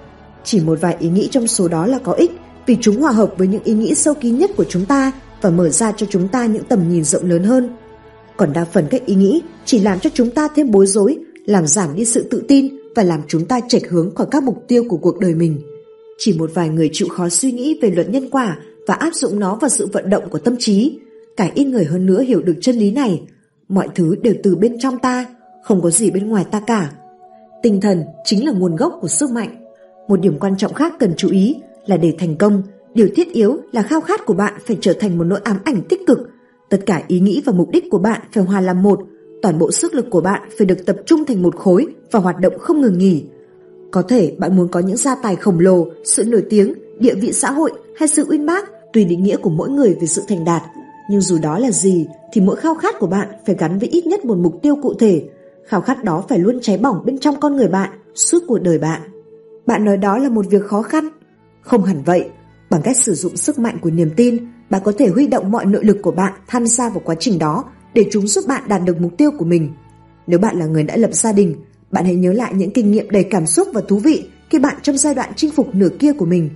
Chỉ 0.43 0.59
một 0.59 0.81
vài 0.81 0.95
ý 0.99 1.09
nghĩ 1.09 1.27
trong 1.31 1.47
số 1.47 1.67
đó 1.67 1.85
là 1.85 1.99
có 1.99 2.11
ích 2.11 2.31
vì 2.65 2.77
chúng 2.81 3.01
hòa 3.01 3.11
hợp 3.11 3.33
với 3.37 3.47
những 3.47 3.63
ý 3.63 3.73
nghĩ 3.73 3.95
sâu 3.95 4.13
kín 4.13 4.37
nhất 4.37 4.51
của 4.57 4.65
chúng 4.69 4.85
ta 4.85 5.11
và 5.41 5.49
mở 5.49 5.69
ra 5.69 5.91
cho 5.91 6.07
chúng 6.09 6.27
ta 6.27 6.45
những 6.45 6.63
tầm 6.63 6.89
nhìn 6.89 7.03
rộng 7.03 7.29
lớn 7.29 7.43
hơn. 7.43 7.69
Còn 8.37 8.53
đa 8.53 8.65
phần 8.65 8.87
các 8.89 9.05
ý 9.05 9.15
nghĩ 9.15 9.41
chỉ 9.65 9.79
làm 9.79 9.99
cho 9.99 10.09
chúng 10.13 10.31
ta 10.31 10.47
thêm 10.55 10.71
bối 10.71 10.87
rối, 10.87 11.17
làm 11.45 11.67
giảm 11.67 11.95
đi 11.95 12.05
sự 12.05 12.23
tự 12.29 12.43
tin 12.47 12.77
và 12.95 13.03
làm 13.03 13.21
chúng 13.27 13.45
ta 13.45 13.59
chệch 13.67 13.89
hướng 13.89 14.15
khỏi 14.15 14.27
các 14.31 14.43
mục 14.43 14.63
tiêu 14.67 14.83
của 14.89 14.97
cuộc 14.97 15.19
đời 15.19 15.35
mình. 15.35 15.61
Chỉ 16.17 16.33
một 16.33 16.51
vài 16.53 16.69
người 16.69 16.89
chịu 16.93 17.07
khó 17.07 17.29
suy 17.29 17.51
nghĩ 17.51 17.79
về 17.81 17.89
luật 17.89 18.09
nhân 18.09 18.29
quả 18.29 18.57
và 18.87 18.93
áp 18.93 19.13
dụng 19.13 19.39
nó 19.39 19.55
vào 19.55 19.69
sự 19.69 19.87
vận 19.93 20.09
động 20.09 20.29
của 20.29 20.39
tâm 20.39 20.55
trí. 20.59 20.99
Càng 21.37 21.51
ít 21.55 21.65
người 21.65 21.85
hơn 21.85 22.05
nữa 22.05 22.21
hiểu 22.21 22.41
được 22.41 22.55
chân 22.61 22.75
lý 22.75 22.91
này. 22.91 23.21
Mọi 23.67 23.87
thứ 23.95 24.15
đều 24.21 24.33
từ 24.43 24.55
bên 24.55 24.79
trong 24.79 24.99
ta, 24.99 25.25
không 25.63 25.81
có 25.81 25.89
gì 25.89 26.11
bên 26.11 26.29
ngoài 26.29 26.45
ta 26.51 26.61
cả. 26.67 26.91
Tinh 27.63 27.81
thần 27.81 28.03
chính 28.25 28.45
là 28.45 28.51
nguồn 28.51 28.75
gốc 28.75 28.97
của 29.01 29.07
sức 29.07 29.31
mạnh. 29.31 29.65
Một 30.07 30.19
điểm 30.19 30.39
quan 30.39 30.57
trọng 30.57 30.73
khác 30.73 30.93
cần 30.99 31.13
chú 31.17 31.29
ý 31.29 31.55
là 31.85 31.97
để 31.97 32.13
thành 32.19 32.35
công, 32.35 32.63
điều 32.93 33.07
thiết 33.15 33.33
yếu 33.33 33.57
là 33.71 33.81
khao 33.81 34.01
khát 34.01 34.25
của 34.25 34.33
bạn 34.33 34.53
phải 34.65 34.77
trở 34.81 34.93
thành 34.93 35.17
một 35.17 35.23
nỗi 35.23 35.39
ám 35.43 35.57
ảnh 35.63 35.81
tích 35.89 36.01
cực. 36.07 36.19
Tất 36.69 36.77
cả 36.85 37.03
ý 37.07 37.19
nghĩ 37.19 37.41
và 37.45 37.53
mục 37.53 37.69
đích 37.69 37.89
của 37.91 37.97
bạn 37.97 38.21
phải 38.33 38.43
hòa 38.43 38.61
làm 38.61 38.83
một, 38.83 38.99
toàn 39.41 39.59
bộ 39.59 39.71
sức 39.71 39.93
lực 39.93 40.05
của 40.09 40.21
bạn 40.21 40.49
phải 40.57 40.65
được 40.65 40.85
tập 40.85 40.95
trung 41.05 41.25
thành 41.25 41.41
một 41.41 41.55
khối 41.55 41.87
và 42.11 42.19
hoạt 42.19 42.39
động 42.39 42.59
không 42.59 42.81
ngừng 42.81 42.97
nghỉ. 42.97 43.23
Có 43.91 44.01
thể 44.01 44.35
bạn 44.37 44.55
muốn 44.55 44.67
có 44.67 44.79
những 44.79 44.97
gia 44.97 45.15
tài 45.15 45.35
khổng 45.35 45.59
lồ, 45.59 45.87
sự 46.03 46.23
nổi 46.23 46.43
tiếng, 46.49 46.73
địa 46.99 47.15
vị 47.15 47.31
xã 47.31 47.51
hội 47.51 47.71
hay 47.95 48.07
sự 48.07 48.25
uyên 48.29 48.45
bác 48.45 48.69
tùy 48.95 49.05
định 49.05 49.23
nghĩa 49.23 49.37
của 49.37 49.49
mỗi 49.49 49.69
người 49.69 49.97
về 50.01 50.07
sự 50.07 50.23
thành 50.27 50.45
đạt. 50.45 50.63
Nhưng 51.09 51.21
dù 51.21 51.37
đó 51.41 51.59
là 51.59 51.71
gì 51.71 52.07
thì 52.33 52.41
mỗi 52.41 52.55
khao 52.55 52.75
khát 52.75 52.95
của 52.99 53.07
bạn 53.07 53.27
phải 53.45 53.55
gắn 53.59 53.79
với 53.79 53.89
ít 53.89 54.07
nhất 54.07 54.25
một 54.25 54.37
mục 54.37 54.59
tiêu 54.61 54.75
cụ 54.81 54.93
thể. 54.93 55.23
Khao 55.67 55.81
khát 55.81 56.03
đó 56.03 56.23
phải 56.29 56.39
luôn 56.39 56.59
cháy 56.61 56.77
bỏng 56.77 57.05
bên 57.05 57.19
trong 57.19 57.39
con 57.39 57.55
người 57.55 57.67
bạn 57.67 57.89
suốt 58.15 58.39
cuộc 58.47 58.57
đời 58.57 58.77
bạn. 58.77 59.01
Bạn 59.65 59.85
nói 59.85 59.97
đó 59.97 60.17
là 60.17 60.29
một 60.29 60.45
việc 60.49 60.65
khó 60.65 60.81
khăn. 60.81 61.09
Không 61.61 61.83
hẳn 61.83 62.03
vậy. 62.03 62.29
Bằng 62.69 62.81
cách 62.81 62.97
sử 62.97 63.13
dụng 63.13 63.37
sức 63.37 63.59
mạnh 63.59 63.77
của 63.81 63.89
niềm 63.89 64.09
tin, 64.15 64.37
bạn 64.69 64.81
có 64.85 64.91
thể 64.97 65.07
huy 65.07 65.27
động 65.27 65.51
mọi 65.51 65.65
nội 65.65 65.85
lực 65.85 65.97
của 66.01 66.11
bạn 66.11 66.33
tham 66.47 66.67
gia 66.67 66.89
vào 66.89 67.01
quá 67.05 67.15
trình 67.19 67.39
đó 67.39 67.63
để 67.93 68.05
chúng 68.11 68.27
giúp 68.27 68.45
bạn 68.47 68.63
đạt 68.67 68.81
được 68.85 69.01
mục 69.01 69.17
tiêu 69.17 69.31
của 69.37 69.45
mình. 69.45 69.73
Nếu 70.27 70.39
bạn 70.39 70.59
là 70.59 70.65
người 70.65 70.83
đã 70.83 70.97
lập 70.97 71.13
gia 71.13 71.31
đình, 71.31 71.55
bạn 71.91 72.05
hãy 72.05 72.15
nhớ 72.15 72.33
lại 72.33 72.53
những 72.53 72.71
kinh 72.71 72.91
nghiệm 72.91 73.09
đầy 73.09 73.23
cảm 73.23 73.45
xúc 73.45 73.67
và 73.73 73.81
thú 73.87 73.97
vị 73.97 74.29
khi 74.49 74.59
bạn 74.59 74.75
trong 74.81 74.97
giai 74.97 75.15
đoạn 75.15 75.31
chinh 75.35 75.51
phục 75.51 75.75
nửa 75.75 75.89
kia 75.99 76.13
của 76.13 76.25
mình. 76.25 76.49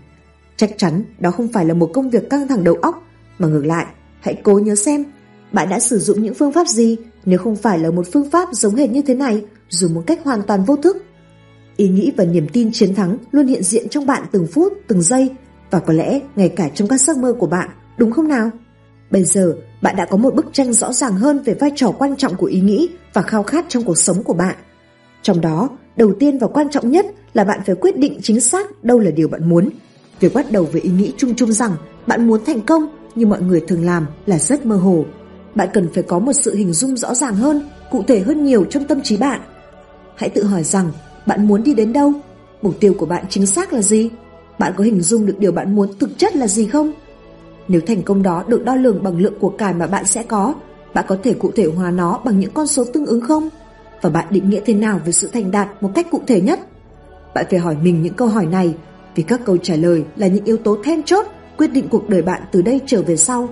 Chắc 0.60 0.78
chắn 0.78 1.04
đó 1.20 1.32
không 1.32 1.48
phải 1.48 1.66
là 1.66 1.74
một 1.74 1.90
công 1.94 2.10
việc 2.10 2.30
căng 2.30 2.48
thẳng 2.48 2.64
đầu 2.64 2.76
óc, 2.82 3.04
mà 3.38 3.48
ngược 3.48 3.66
lại, 3.66 3.86
hãy 4.20 4.36
cố 4.44 4.60
nhớ 4.60 4.76
xem 4.76 5.06
bạn 5.52 5.70
đã 5.70 5.80
sử 5.80 6.00
dụng 6.00 6.24
những 6.24 6.34
phương 6.34 6.52
pháp 6.52 6.68
gì 6.68 6.98
nếu 7.26 7.40
không 7.40 7.56
phải 7.56 7.80
là 7.80 7.92
một 7.92 8.06
phương 8.14 8.30
pháp 8.30 8.50
giống 8.52 8.76
hệt 8.76 8.90
như 8.90 9.02
thế 9.02 9.16
này 9.16 9.46
dù 9.70 9.90
một 9.90 10.04
cách 10.08 10.20
hoàn 10.24 10.42
toàn 10.42 10.64
vô 10.64 10.76
thức. 10.76 10.98
Ý 11.78 11.88
nghĩ 11.88 12.12
và 12.18 12.26
niềm 12.26 12.48
tin 12.54 12.72
chiến 12.72 12.96
thắng 12.96 13.18
luôn 13.32 13.48
hiện 13.48 13.64
diện 13.64 13.90
trong 13.90 14.06
bạn 14.06 14.24
từng 14.32 14.48
phút, 14.48 14.74
từng 14.88 15.02
giây 15.02 15.30
và 15.72 15.80
có 15.80 15.94
lẽ 15.94 16.20
ngay 16.36 16.50
cả 16.50 16.70
trong 16.70 16.88
các 16.88 17.02
giấc 17.02 17.18
mơ 17.18 17.34
của 17.40 17.48
bạn 17.48 17.70
đúng 17.98 18.12
không 18.12 18.28
nào? 18.28 18.50
Bây 19.12 19.24
giờ, 19.24 19.56
bạn 19.82 19.96
đã 19.96 20.06
có 20.06 20.18
một 20.18 20.36
bức 20.36 20.46
tranh 20.54 20.74
rõ 20.74 20.94
ràng 20.94 21.14
hơn 21.14 21.40
về 21.46 21.54
vai 21.54 21.72
trò 21.76 21.92
quan 21.92 22.16
trọng 22.16 22.36
của 22.36 22.48
ý 22.48 22.62
nghĩ 22.62 22.90
và 23.14 23.22
khao 23.22 23.44
khát 23.44 23.66
trong 23.70 23.84
cuộc 23.84 23.98
sống 23.98 24.24
của 24.24 24.34
bạn. 24.34 24.56
Trong 25.22 25.42
đó, 25.42 25.70
đầu 25.96 26.14
tiên 26.20 26.38
và 26.38 26.48
quan 26.48 26.70
trọng 26.70 26.92
nhất 26.92 27.06
là 27.34 27.44
bạn 27.44 27.60
phải 27.66 27.76
quyết 27.76 27.98
định 27.98 28.20
chính 28.22 28.40
xác 28.40 28.84
đâu 28.84 29.00
là 29.00 29.12
điều 29.12 29.28
bạn 29.28 29.50
muốn. 29.50 29.70
Việc 30.20 30.34
bắt 30.34 30.52
đầu 30.52 30.64
với 30.72 30.82
ý 30.82 30.90
nghĩ 30.90 31.14
chung 31.18 31.36
chung 31.36 31.52
rằng 31.52 31.72
bạn 32.08 32.28
muốn 32.28 32.46
thành 32.46 32.62
công 32.62 32.88
như 33.16 33.26
mọi 33.26 33.42
người 33.42 33.62
thường 33.68 33.86
làm 33.86 34.06
là 34.26 34.40
rất 34.40 34.66
mơ 34.66 34.76
hồ. 34.76 35.06
Bạn 35.56 35.70
cần 35.74 35.90
phải 35.94 36.04
có 36.04 36.20
một 36.20 36.34
sự 36.34 36.56
hình 36.56 36.74
dung 36.74 36.98
rõ 36.98 37.16
ràng 37.16 37.36
hơn, 37.36 37.70
cụ 37.92 38.04
thể 38.08 38.20
hơn 38.20 38.44
nhiều 38.44 38.66
trong 38.70 38.84
tâm 38.84 39.02
trí 39.02 39.18
bạn. 39.18 39.42
Hãy 40.16 40.30
tự 40.30 40.44
hỏi 40.44 40.64
rằng 40.64 40.92
bạn 41.26 41.48
muốn 41.48 41.64
đi 41.64 41.74
đến 41.74 41.94
đâu? 41.94 42.14
Mục 42.62 42.80
tiêu 42.80 42.94
của 42.98 43.06
bạn 43.06 43.26
chính 43.30 43.46
xác 43.46 43.74
là 43.74 43.82
gì? 43.82 44.10
Bạn 44.60 44.74
có 44.78 44.84
hình 44.84 45.02
dung 45.02 45.26
được 45.26 45.40
điều 45.40 45.52
bạn 45.52 45.76
muốn 45.76 45.90
thực 46.00 46.18
chất 46.18 46.36
là 46.36 46.48
gì 46.48 46.66
không? 46.66 46.92
Nếu 47.68 47.82
thành 47.88 48.04
công 48.04 48.24
đó 48.24 48.44
được 48.48 48.66
đo 48.66 48.76
lường 48.76 49.04
bằng 49.04 49.18
lượng 49.18 49.40
của 49.40 49.50
cải 49.50 49.74
mà 49.74 49.88
bạn 49.88 50.06
sẽ 50.06 50.24
có, 50.24 50.54
bạn 50.94 51.06
có 51.08 51.18
thể 51.24 51.34
cụ 51.34 51.52
thể 51.56 51.66
hóa 51.76 51.92
nó 51.92 52.22
bằng 52.26 52.40
những 52.40 52.52
con 52.54 52.68
số 52.68 52.84
tương 52.94 53.06
ứng 53.06 53.22
không? 53.22 53.50
Và 54.02 54.10
bạn 54.10 54.26
định 54.30 54.50
nghĩa 54.50 54.62
thế 54.66 54.74
nào 54.74 55.00
về 55.06 55.12
sự 55.12 55.30
thành 55.34 55.52
đạt 55.52 55.84
một 55.84 55.92
cách 55.96 56.08
cụ 56.12 56.22
thể 56.28 56.42
nhất? 56.42 56.60
Bạn 57.34 57.46
phải 57.50 57.60
hỏi 57.60 57.78
mình 57.84 58.02
những 58.02 58.14
câu 58.14 58.28
hỏi 58.28 58.46
này 58.46 58.76
vì 59.16 59.24
các 59.24 59.42
câu 59.46 59.58
trả 59.58 59.76
lời 59.76 60.04
là 60.16 60.28
những 60.28 60.46
yếu 60.46 60.58
tố 60.58 60.78
then 60.84 61.04
chốt 61.04 61.26
quyết 61.58 61.74
định 61.74 61.88
cuộc 61.90 62.10
đời 62.10 62.22
bạn 62.22 62.42
từ 62.52 62.62
đây 62.62 62.80
trở 62.86 63.02
về 63.02 63.18
sau. 63.18 63.50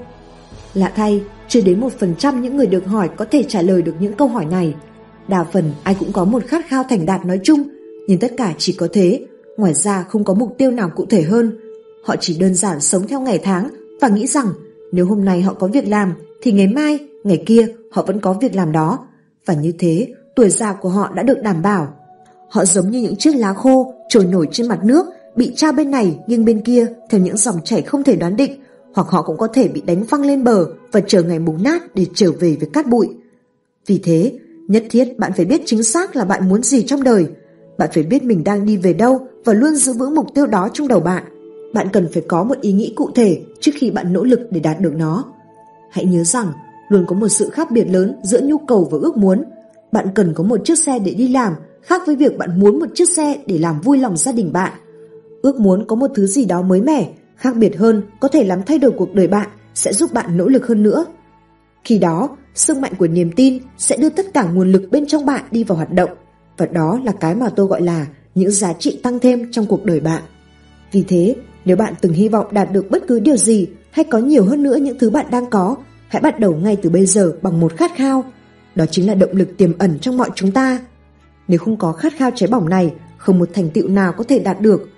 Lạ 0.74 0.92
thay, 0.96 1.24
chưa 1.48 1.62
đến 1.62 1.80
một 1.80 1.94
phần 2.00 2.16
trăm 2.18 2.42
những 2.42 2.58
người 2.58 2.68
được 2.68 2.86
hỏi 2.86 3.10
có 3.18 3.26
thể 3.32 3.44
trả 3.44 3.62
lời 3.62 3.82
được 3.82 3.96
những 4.00 4.14
câu 4.14 4.28
hỏi 4.28 4.46
này. 4.46 4.76
Đa 5.28 5.44
phần 5.44 5.72
ai 5.84 5.96
cũng 6.00 6.12
có 6.12 6.26
một 6.26 6.44
khát 6.48 6.66
khao 6.68 6.84
thành 6.90 7.06
đạt 7.06 7.26
nói 7.26 7.40
chung, 7.44 7.64
nhưng 8.08 8.20
tất 8.20 8.32
cả 8.38 8.54
chỉ 8.58 8.74
có 8.74 8.88
thế, 8.94 9.26
ngoài 9.58 9.74
ra 9.74 10.04
không 10.04 10.24
có 10.24 10.34
mục 10.34 10.56
tiêu 10.58 10.72
nào 10.72 10.90
cụ 10.96 11.06
thể 11.10 11.22
hơn. 11.22 11.60
Họ 12.06 12.16
chỉ 12.20 12.38
đơn 12.40 12.54
giản 12.54 12.80
sống 12.80 13.08
theo 13.08 13.20
ngày 13.20 13.40
tháng 13.44 13.70
và 14.02 14.08
nghĩ 14.08 14.28
rằng 14.28 14.48
nếu 14.92 15.06
hôm 15.06 15.26
nay 15.26 15.42
họ 15.42 15.54
có 15.54 15.68
việc 15.68 15.88
làm 15.88 16.14
thì 16.42 16.52
ngày 16.52 16.68
mai, 16.68 17.00
ngày 17.24 17.44
kia 17.46 17.68
họ 17.92 18.04
vẫn 18.04 18.20
có 18.20 18.34
việc 18.34 18.56
làm 18.56 18.72
đó. 18.72 19.00
Và 19.46 19.54
như 19.54 19.72
thế, 19.80 20.08
tuổi 20.36 20.50
già 20.50 20.74
của 20.74 20.90
họ 20.90 21.14
đã 21.16 21.24
được 21.24 21.42
đảm 21.44 21.62
bảo. 21.62 21.94
Họ 22.50 22.66
giống 22.66 22.92
như 22.92 23.02
những 23.02 23.16
chiếc 23.16 23.36
lá 23.36 23.54
khô 23.54 23.94
trồi 24.10 24.26
nổi 24.26 24.48
trên 24.52 24.68
mặt 24.68 24.80
nước, 24.84 25.06
bị 25.38 25.54
tra 25.56 25.72
bên 25.72 25.92
này 25.92 26.20
nhưng 26.28 26.46
bên 26.46 26.62
kia 26.62 26.88
theo 27.10 27.22
những 27.22 27.38
dòng 27.38 27.56
chảy 27.64 27.82
không 27.82 28.04
thể 28.04 28.16
đoán 28.16 28.36
định, 28.36 28.62
hoặc 28.94 29.08
họ 29.08 29.22
cũng 29.22 29.38
có 29.38 29.48
thể 29.48 29.68
bị 29.68 29.82
đánh 29.82 30.04
văng 30.04 30.26
lên 30.26 30.44
bờ 30.44 30.66
và 30.92 31.00
chờ 31.08 31.24
ngày 31.24 31.40
bùng 31.40 31.64
nát 31.64 31.96
để 31.96 32.06
trở 32.14 32.32
về 32.32 32.58
với 32.60 32.70
cát 32.74 32.88
bụi. 32.88 33.08
Vì 33.86 34.00
thế, 34.04 34.34
nhất 34.68 34.84
thiết 34.90 35.20
bạn 35.20 35.32
phải 35.36 35.46
biết 35.46 35.62
chính 35.66 35.84
xác 35.84 36.16
là 36.16 36.26
bạn 36.26 36.50
muốn 36.50 36.64
gì 36.64 36.84
trong 36.84 37.04
đời. 37.04 37.28
Bạn 37.78 37.90
phải 37.94 38.04
biết 38.04 38.24
mình 38.24 38.44
đang 38.44 38.66
đi 38.66 38.78
về 38.78 38.94
đâu 38.94 39.28
và 39.46 39.54
luôn 39.54 39.76
giữ 39.76 39.94
vững 39.94 40.16
mục 40.16 40.28
tiêu 40.36 40.46
đó 40.46 40.70
trong 40.74 40.88
đầu 40.88 41.00
bạn. 41.00 41.24
Bạn 41.74 41.88
cần 41.94 42.08
phải 42.14 42.24
có 42.28 42.44
một 42.44 42.62
ý 42.62 42.72
nghĩ 42.72 42.94
cụ 42.96 43.10
thể 43.16 43.42
trước 43.60 43.72
khi 43.76 43.92
bạn 43.92 44.14
nỗ 44.14 44.24
lực 44.24 44.40
để 44.52 44.60
đạt 44.60 44.80
được 44.80 44.94
nó. 44.96 45.26
Hãy 45.92 46.06
nhớ 46.06 46.24
rằng, 46.24 46.52
luôn 46.90 47.06
có 47.08 47.16
một 47.16 47.30
sự 47.30 47.50
khác 47.50 47.72
biệt 47.72 47.86
lớn 47.86 48.20
giữa 48.24 48.42
nhu 48.42 48.58
cầu 48.58 48.88
và 48.92 48.98
ước 49.02 49.18
muốn. 49.18 49.44
Bạn 49.92 50.08
cần 50.16 50.34
có 50.34 50.44
một 50.44 50.62
chiếc 50.66 50.80
xe 50.80 51.00
để 51.00 51.14
đi 51.14 51.28
làm, 51.28 51.54
khác 51.82 52.02
với 52.06 52.16
việc 52.16 52.38
bạn 52.38 52.60
muốn 52.60 52.80
một 52.80 52.88
chiếc 52.96 53.10
xe 53.10 53.38
để 53.46 53.58
làm 53.58 53.82
vui 53.82 53.98
lòng 53.98 54.18
gia 54.18 54.32
đình 54.32 54.54
bạn. 54.54 54.72
Ước 55.48 55.60
muốn 55.60 55.86
có 55.88 55.96
một 55.96 56.12
thứ 56.16 56.28
gì 56.28 56.46
đó 56.46 56.62
mới 56.62 56.82
mẻ, 56.82 57.10
khác 57.36 57.56
biệt 57.56 57.78
hơn, 57.78 58.04
có 58.20 58.28
thể 58.28 58.44
làm 58.44 58.64
thay 58.64 58.80
đổi 58.80 58.92
cuộc 58.92 59.14
đời 59.14 59.28
bạn, 59.28 59.50
sẽ 59.74 59.94
giúp 59.94 60.14
bạn 60.14 60.38
nỗ 60.38 60.48
lực 60.48 60.68
hơn 60.68 60.84
nữa. 60.84 61.06
Khi 61.84 61.98
đó, 61.98 62.30
sức 62.56 62.78
mạnh 62.78 62.92
của 63.00 63.08
niềm 63.08 63.32
tin 63.32 63.60
sẽ 63.78 63.98
đưa 63.98 64.10
tất 64.10 64.26
cả 64.34 64.44
nguồn 64.44 64.72
lực 64.72 64.82
bên 64.92 65.06
trong 65.06 65.26
bạn 65.26 65.44
đi 65.52 65.64
vào 65.64 65.76
hoạt 65.76 65.92
động, 65.92 66.10
và 66.58 66.66
đó 66.66 67.00
là 67.04 67.12
cái 67.12 67.36
mà 67.36 67.50
tôi 67.50 67.68
gọi 67.68 67.82
là 67.82 68.08
những 68.36 68.52
giá 68.52 68.74
trị 68.74 69.00
tăng 69.04 69.20
thêm 69.20 69.52
trong 69.52 69.66
cuộc 69.66 69.86
đời 69.86 70.00
bạn. 70.00 70.24
Vì 70.92 71.04
thế, 71.04 71.36
nếu 71.66 71.78
bạn 71.78 71.94
từng 72.02 72.14
hy 72.14 72.28
vọng 72.28 72.48
đạt 72.52 72.72
được 72.72 72.92
bất 72.92 73.08
cứ 73.08 73.20
điều 73.20 73.38
gì 73.38 73.68
hay 73.92 74.04
có 74.04 74.18
nhiều 74.18 74.46
hơn 74.46 74.64
nữa 74.64 74.76
những 74.76 75.00
thứ 75.00 75.10
bạn 75.10 75.26
đang 75.32 75.50
có, 75.50 75.76
hãy 76.08 76.22
bắt 76.22 76.40
đầu 76.40 76.56
ngay 76.56 76.78
từ 76.82 76.90
bây 76.90 77.06
giờ 77.06 77.34
bằng 77.42 77.60
một 77.60 77.78
khát 77.78 77.92
khao. 77.96 78.24
Đó 78.76 78.86
chính 78.92 79.08
là 79.08 79.16
động 79.16 79.32
lực 79.34 79.58
tiềm 79.58 79.78
ẩn 79.78 80.00
trong 80.00 80.18
mọi 80.18 80.30
chúng 80.36 80.52
ta. 80.52 80.80
Nếu 81.48 81.60
không 81.60 81.78
có 81.78 81.92
khát 81.92 82.14
khao 82.18 82.32
cháy 82.36 82.50
bỏng 82.52 82.70
này, 82.70 82.94
không 83.18 83.40
một 83.40 83.50
thành 83.54 83.70
tựu 83.70 83.88
nào 83.88 84.14
có 84.18 84.24
thể 84.24 84.40
đạt 84.40 84.62
được. 84.62 84.90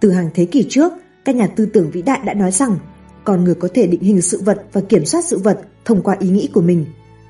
Từ 0.00 0.10
hàng 0.10 0.30
thế 0.34 0.44
kỷ 0.44 0.66
trước, 0.68 0.92
các 1.24 1.36
nhà 1.36 1.46
tư 1.46 1.66
tưởng 1.66 1.90
vĩ 1.90 2.02
đại 2.02 2.20
đã 2.24 2.34
nói 2.34 2.50
rằng 2.50 2.78
con 3.24 3.44
người 3.44 3.54
có 3.54 3.68
thể 3.74 3.86
định 3.86 4.00
hình 4.02 4.22
sự 4.22 4.40
vật 4.44 4.62
và 4.72 4.80
kiểm 4.80 5.04
soát 5.04 5.24
sự 5.24 5.38
vật 5.38 5.60
thông 5.84 6.02
qua 6.02 6.16
ý 6.18 6.28
nghĩ 6.28 6.48
của 6.54 6.60
mình. 6.60 6.86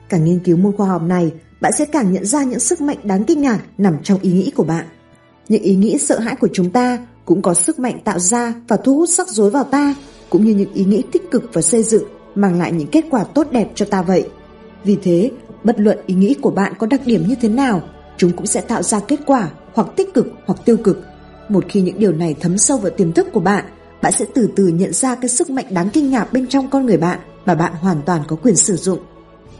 Càng 0.08 0.24
nghiên 0.24 0.38
cứu 0.38 0.56
môn 0.56 0.76
khoa 0.76 0.88
học 0.88 1.02
này, 1.02 1.32
bạn 1.60 1.72
sẽ 1.78 1.84
càng 1.84 2.12
nhận 2.12 2.24
ra 2.24 2.44
những 2.44 2.60
sức 2.60 2.80
mạnh 2.80 2.96
đáng 3.02 3.24
kinh 3.24 3.40
ngạc 3.40 3.58
nằm 3.78 3.96
trong 4.02 4.18
ý 4.22 4.32
nghĩ 4.32 4.50
của 4.56 4.64
bạn. 4.64 4.86
Những 5.48 5.62
ý 5.62 5.74
nghĩ 5.74 5.98
sợ 5.98 6.18
hãi 6.18 6.36
của 6.36 6.48
chúng 6.52 6.70
ta 6.70 6.98
cũng 7.24 7.42
có 7.42 7.54
sức 7.54 7.78
mạnh 7.78 7.98
tạo 8.04 8.18
ra 8.18 8.54
và 8.68 8.76
thu 8.76 8.96
hút 8.96 9.08
sắc 9.08 9.28
rối 9.28 9.50
vào 9.50 9.64
ta, 9.64 9.94
cũng 10.30 10.44
như 10.44 10.54
những 10.54 10.72
ý 10.72 10.84
nghĩ 10.84 11.02
tích 11.12 11.30
cực 11.30 11.50
và 11.52 11.62
xây 11.62 11.82
dựng 11.82 12.04
mang 12.34 12.58
lại 12.58 12.72
những 12.72 12.88
kết 12.88 13.04
quả 13.10 13.24
tốt 13.24 13.46
đẹp 13.52 13.68
cho 13.74 13.86
ta 13.86 14.02
vậy. 14.02 14.28
Vì 14.84 14.98
thế, 15.02 15.30
bất 15.64 15.80
luận 15.80 15.98
ý 16.06 16.14
nghĩ 16.14 16.34
của 16.34 16.50
bạn 16.50 16.72
có 16.78 16.86
đặc 16.86 17.00
điểm 17.04 17.24
như 17.28 17.34
thế 17.40 17.48
nào, 17.48 17.82
chúng 18.16 18.32
cũng 18.32 18.46
sẽ 18.46 18.60
tạo 18.60 18.82
ra 18.82 19.00
kết 19.00 19.20
quả 19.26 19.50
hoặc 19.74 19.88
tích 19.96 20.14
cực 20.14 20.26
hoặc 20.46 20.58
tiêu 20.64 20.76
cực. 20.76 21.09
Một 21.50 21.64
khi 21.68 21.80
những 21.80 21.98
điều 21.98 22.12
này 22.12 22.34
thấm 22.40 22.58
sâu 22.58 22.78
vào 22.78 22.90
tiềm 22.90 23.12
thức 23.12 23.28
của 23.32 23.40
bạn, 23.40 23.64
bạn 24.02 24.12
sẽ 24.12 24.24
từ 24.34 24.48
từ 24.56 24.68
nhận 24.68 24.92
ra 24.92 25.14
cái 25.14 25.28
sức 25.28 25.50
mạnh 25.50 25.66
đáng 25.70 25.90
kinh 25.90 26.10
ngạc 26.10 26.32
bên 26.32 26.46
trong 26.46 26.70
con 26.70 26.86
người 26.86 26.96
bạn 26.96 27.18
mà 27.46 27.54
bạn 27.54 27.72
hoàn 27.74 28.02
toàn 28.06 28.22
có 28.28 28.36
quyền 28.36 28.56
sử 28.56 28.76
dụng. 28.76 28.98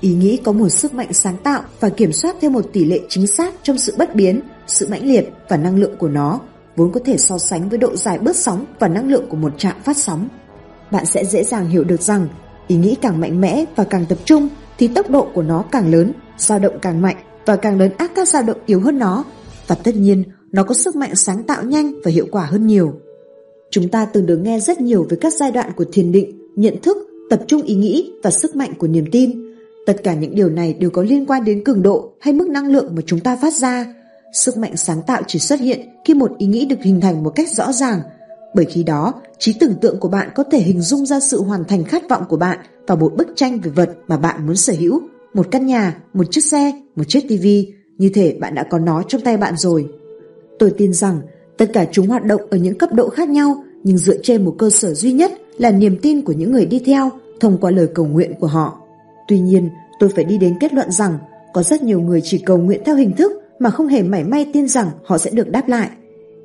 Ý 0.01 0.15
nghĩ 0.15 0.37
có 0.45 0.53
một 0.53 0.69
sức 0.69 0.95
mạnh 0.95 1.13
sáng 1.13 1.37
tạo 1.37 1.63
và 1.81 1.89
kiểm 1.89 2.13
soát 2.13 2.37
theo 2.41 2.51
một 2.51 2.65
tỷ 2.73 2.85
lệ 2.85 3.01
chính 3.09 3.27
xác 3.27 3.55
trong 3.63 3.79
sự 3.79 3.95
bất 3.99 4.15
biến, 4.15 4.41
sự 4.67 4.89
mãnh 4.91 5.05
liệt 5.05 5.29
và 5.49 5.57
năng 5.57 5.79
lượng 5.79 5.97
của 5.99 6.09
nó, 6.09 6.41
vốn 6.77 6.93
có 6.93 7.01
thể 7.05 7.17
so 7.17 7.39
sánh 7.39 7.69
với 7.69 7.79
độ 7.79 7.97
dài 7.97 8.19
bớt 8.19 8.37
sóng 8.37 8.65
và 8.79 8.89
năng 8.89 9.09
lượng 9.09 9.27
của 9.29 9.37
một 9.37 9.59
trạm 9.59 9.83
phát 9.85 9.97
sóng. 9.97 10.29
Bạn 10.91 11.07
sẽ 11.07 11.25
dễ 11.25 11.45
dàng 11.45 11.69
hiểu 11.69 11.85
được 11.85 12.03
rằng 12.03 12.29
ý 12.67 12.77
nghĩ 12.77 12.97
càng 13.03 13.21
mạnh 13.21 13.41
mẽ 13.41 13.65
và 13.77 13.85
càng 13.85 14.07
tập 14.07 14.19
trung 14.25 14.49
thì 14.79 14.89
tốc 14.89 15.11
độ 15.11 15.29
của 15.35 15.43
nó 15.43 15.65
càng 15.73 15.91
lớn, 15.91 16.13
dao 16.39 16.59
động 16.59 16.79
càng 16.83 17.03
mạnh 17.03 17.17
và 17.47 17.57
càng 17.57 17.79
lớn 17.79 17.91
ác 17.99 18.13
các 18.15 18.29
dao 18.29 18.43
động 18.43 18.59
yếu 18.67 18.81
hơn 18.81 18.99
nó. 18.99 19.25
Và 19.67 19.75
tất 19.75 19.97
nhiên, 19.97 20.25
nó 20.53 20.63
có 20.63 20.75
sức 20.75 20.97
mạnh 20.97 21.17
sáng 21.17 21.43
tạo 21.43 21.65
nhanh 21.65 22.01
và 22.05 22.11
hiệu 22.11 22.27
quả 22.31 22.45
hơn 22.45 22.67
nhiều. 22.67 22.93
Chúng 23.71 23.89
ta 23.89 24.05
từng 24.05 24.27
được 24.27 24.37
nghe 24.37 24.61
rất 24.61 24.81
nhiều 24.81 25.07
về 25.11 25.17
các 25.21 25.33
giai 25.33 25.51
đoạn 25.51 25.71
của 25.77 25.85
thiền 25.93 26.13
định, 26.13 26.49
nhận 26.57 26.75
thức, 26.83 26.97
tập 27.31 27.41
trung 27.47 27.63
ý 27.63 27.75
nghĩ 27.75 28.13
và 28.23 28.31
sức 28.31 28.57
mạnh 28.57 28.75
của 28.79 28.87
niềm 28.87 29.05
tin. 29.13 29.55
Tất 29.87 29.97
cả 30.05 30.15
những 30.15 30.35
điều 30.35 30.49
này 30.49 30.75
đều 30.75 30.91
có 30.91 31.03
liên 31.03 31.27
quan 31.27 31.45
đến 31.45 31.65
cường 31.65 31.83
độ 31.83 32.13
hay 32.21 32.35
mức 32.35 32.49
năng 32.49 32.73
lượng 32.73 32.93
mà 32.97 33.03
chúng 33.07 33.21
ta 33.21 33.37
phát 33.37 33.55
ra. 33.55 33.95
Sức 34.33 34.57
mạnh 34.57 34.77
sáng 34.77 35.03
tạo 35.07 35.23
chỉ 35.27 35.39
xuất 35.39 35.61
hiện 35.61 35.81
khi 36.05 36.15
một 36.15 36.31
ý 36.39 36.47
nghĩ 36.47 36.67
được 36.67 36.83
hình 36.83 37.01
thành 37.01 37.23
một 37.23 37.33
cách 37.35 37.49
rõ 37.51 37.73
ràng, 37.73 38.01
bởi 38.55 38.65
khi 38.65 38.83
đó, 38.83 39.15
trí 39.39 39.53
tưởng 39.53 39.75
tượng 39.81 40.01
của 40.01 40.09
bạn 40.09 40.29
có 40.35 40.45
thể 40.45 40.59
hình 40.59 40.81
dung 40.81 41.07
ra 41.07 41.21
sự 41.21 41.43
hoàn 41.43 41.65
thành 41.65 41.85
khát 41.85 42.09
vọng 42.09 42.23
của 42.29 42.37
bạn 42.37 42.59
và 42.87 42.95
một 42.95 43.13
bức 43.17 43.29
tranh 43.37 43.61
về 43.61 43.71
vật 43.71 43.91
mà 44.09 44.17
bạn 44.17 44.47
muốn 44.47 44.57
sở 44.57 44.73
hữu, 44.79 45.01
một 45.35 45.47
căn 45.51 45.67
nhà, 45.67 46.03
một 46.15 46.25
chiếc 46.31 46.45
xe, 46.45 46.73
một 46.97 47.05
chiếc 47.09 47.21
tivi, 47.29 47.73
như 47.99 48.11
thể 48.15 48.37
bạn 48.41 48.55
đã 48.55 48.65
có 48.71 48.79
nó 48.79 49.03
trong 49.09 49.21
tay 49.21 49.37
bạn 49.37 49.57
rồi. 49.57 49.89
Tôi 50.61 50.71
tin 50.71 50.93
rằng 50.93 51.21
tất 51.57 51.71
cả 51.73 51.87
chúng 51.93 52.07
hoạt 52.07 52.25
động 52.25 52.41
ở 52.51 52.57
những 52.57 52.79
cấp 52.79 52.93
độ 52.93 53.09
khác 53.09 53.29
nhau 53.29 53.65
nhưng 53.85 53.99
dựa 53.99 54.17
trên 54.23 54.45
một 54.45 54.55
cơ 54.59 54.71
sở 54.71 54.95
duy 54.95 55.13
nhất 55.13 55.33
là 55.59 55.71
niềm 55.71 55.99
tin 56.03 56.23
của 56.23 56.33
những 56.33 56.53
người 56.53 56.67
đi 56.67 56.79
theo 56.79 57.11
thông 57.41 57.59
qua 57.59 57.71
lời 57.71 57.89
cầu 57.95 58.07
nguyện 58.07 58.35
của 58.41 58.47
họ. 58.47 58.81
Tuy 59.29 59.39
nhiên, 59.41 59.69
tôi 60.01 60.11
phải 60.17 60.25
đi 60.25 60.39
đến 60.39 60.55
kết 60.61 60.73
luận 60.73 60.91
rằng 60.91 61.19
có 61.53 61.63
rất 61.63 61.83
nhiều 61.83 62.01
người 62.01 62.21
chỉ 62.25 62.39
cầu 62.39 62.59
nguyện 62.59 62.83
theo 62.85 62.97
hình 62.97 63.13
thức 63.17 63.33
mà 63.59 63.71
không 63.71 63.87
hề 63.87 64.03
mảy 64.03 64.25
may 64.25 64.51
tin 64.53 64.69
rằng 64.69 64.91
họ 65.05 65.19
sẽ 65.19 65.31
được 65.31 65.51
đáp 65.51 65.69
lại. 65.69 65.91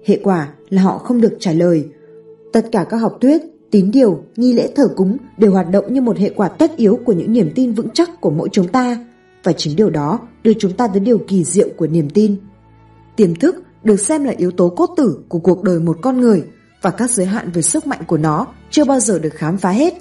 Hệ 0.05 0.19
quả 0.23 0.53
là 0.69 0.81
họ 0.81 0.97
không 0.97 1.21
được 1.21 1.37
trả 1.39 1.51
lời. 1.51 1.85
Tất 2.53 2.65
cả 2.71 2.85
các 2.89 2.97
học 2.97 3.17
thuyết, 3.21 3.41
tín 3.71 3.91
điều, 3.91 4.23
nghi 4.35 4.53
lễ 4.53 4.69
thờ 4.75 4.87
cúng 4.95 5.17
đều 5.37 5.51
hoạt 5.51 5.71
động 5.71 5.93
như 5.93 6.01
một 6.01 6.17
hệ 6.17 6.29
quả 6.29 6.47
tất 6.47 6.77
yếu 6.77 6.99
của 7.05 7.13
những 7.13 7.33
niềm 7.33 7.51
tin 7.55 7.73
vững 7.73 7.89
chắc 7.93 8.21
của 8.21 8.29
mỗi 8.29 8.49
chúng 8.51 8.67
ta. 8.67 9.05
Và 9.43 9.53
chính 9.53 9.75
điều 9.75 9.89
đó 9.89 10.19
đưa 10.43 10.53
chúng 10.53 10.73
ta 10.73 10.87
tới 10.87 10.99
điều 10.99 11.17
kỳ 11.17 11.43
diệu 11.43 11.67
của 11.77 11.87
niềm 11.87 12.09
tin. 12.09 12.35
Tiềm 13.15 13.35
thức 13.35 13.64
được 13.85 13.99
xem 13.99 14.23
là 14.23 14.33
yếu 14.37 14.51
tố 14.51 14.69
cốt 14.69 14.89
tử 14.97 15.19
của 15.29 15.39
cuộc 15.39 15.63
đời 15.63 15.79
một 15.79 15.97
con 16.01 16.21
người 16.21 16.43
và 16.81 16.91
các 16.91 17.11
giới 17.11 17.25
hạn 17.25 17.51
về 17.51 17.61
sức 17.61 17.87
mạnh 17.87 18.01
của 18.07 18.17
nó 18.17 18.47
chưa 18.69 18.85
bao 18.85 18.99
giờ 18.99 19.19
được 19.19 19.33
khám 19.33 19.57
phá 19.57 19.69
hết. 19.69 19.93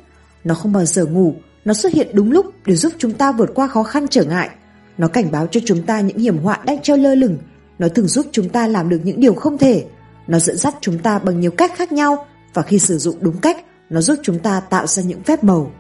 Nó 0.45 0.55
không 0.55 0.73
bao 0.73 0.85
giờ 0.85 1.07
ngủ, 1.07 1.35
nó 1.65 1.75
xuất 1.75 1.93
hiện 1.93 2.09
đúng 2.13 2.33
lúc 2.33 2.47
để 2.67 2.77
giúp 2.77 2.93
chúng 2.99 3.13
ta 3.13 3.33
vượt 3.33 3.51
qua 3.55 3.67
khó 3.67 3.83
khăn 3.83 4.07
trở 4.11 4.25
ngại. 4.25 4.51
Nó 4.99 5.09
cảnh 5.09 5.31
báo 5.31 5.47
cho 5.47 5.61
chúng 5.65 5.83
ta 5.83 6.01
những 6.01 6.19
hiểm 6.19 6.39
họa 6.39 6.59
đang 6.67 6.83
treo 6.83 6.97
lơ 6.97 7.15
lửng. 7.15 7.39
Nó 7.79 7.89
thường 7.89 8.09
giúp 8.09 8.27
chúng 8.33 8.49
ta 8.49 8.67
làm 8.67 8.89
được 8.89 9.01
những 9.05 9.21
điều 9.21 9.35
không 9.35 9.59
thể. 9.59 9.85
Nó 10.27 10.39
dẫn 10.39 10.57
dắt 10.57 10.75
chúng 10.81 10.99
ta 10.99 11.19
bằng 11.19 11.41
nhiều 11.41 11.51
cách 11.51 11.73
khác 11.77 11.93
nhau 11.93 12.27
và 12.55 12.63
khi 12.63 12.79
sử 12.79 12.99
dụng 12.99 13.17
đúng 13.21 13.37
cách, 13.37 13.65
nó 13.91 14.01
giúp 14.01 14.19
chúng 14.23 14.39
ta 14.39 14.61
tạo 14.61 14.87
ra 14.87 15.03
những 15.03 15.23
phép 15.23 15.45
màu. 15.45 15.73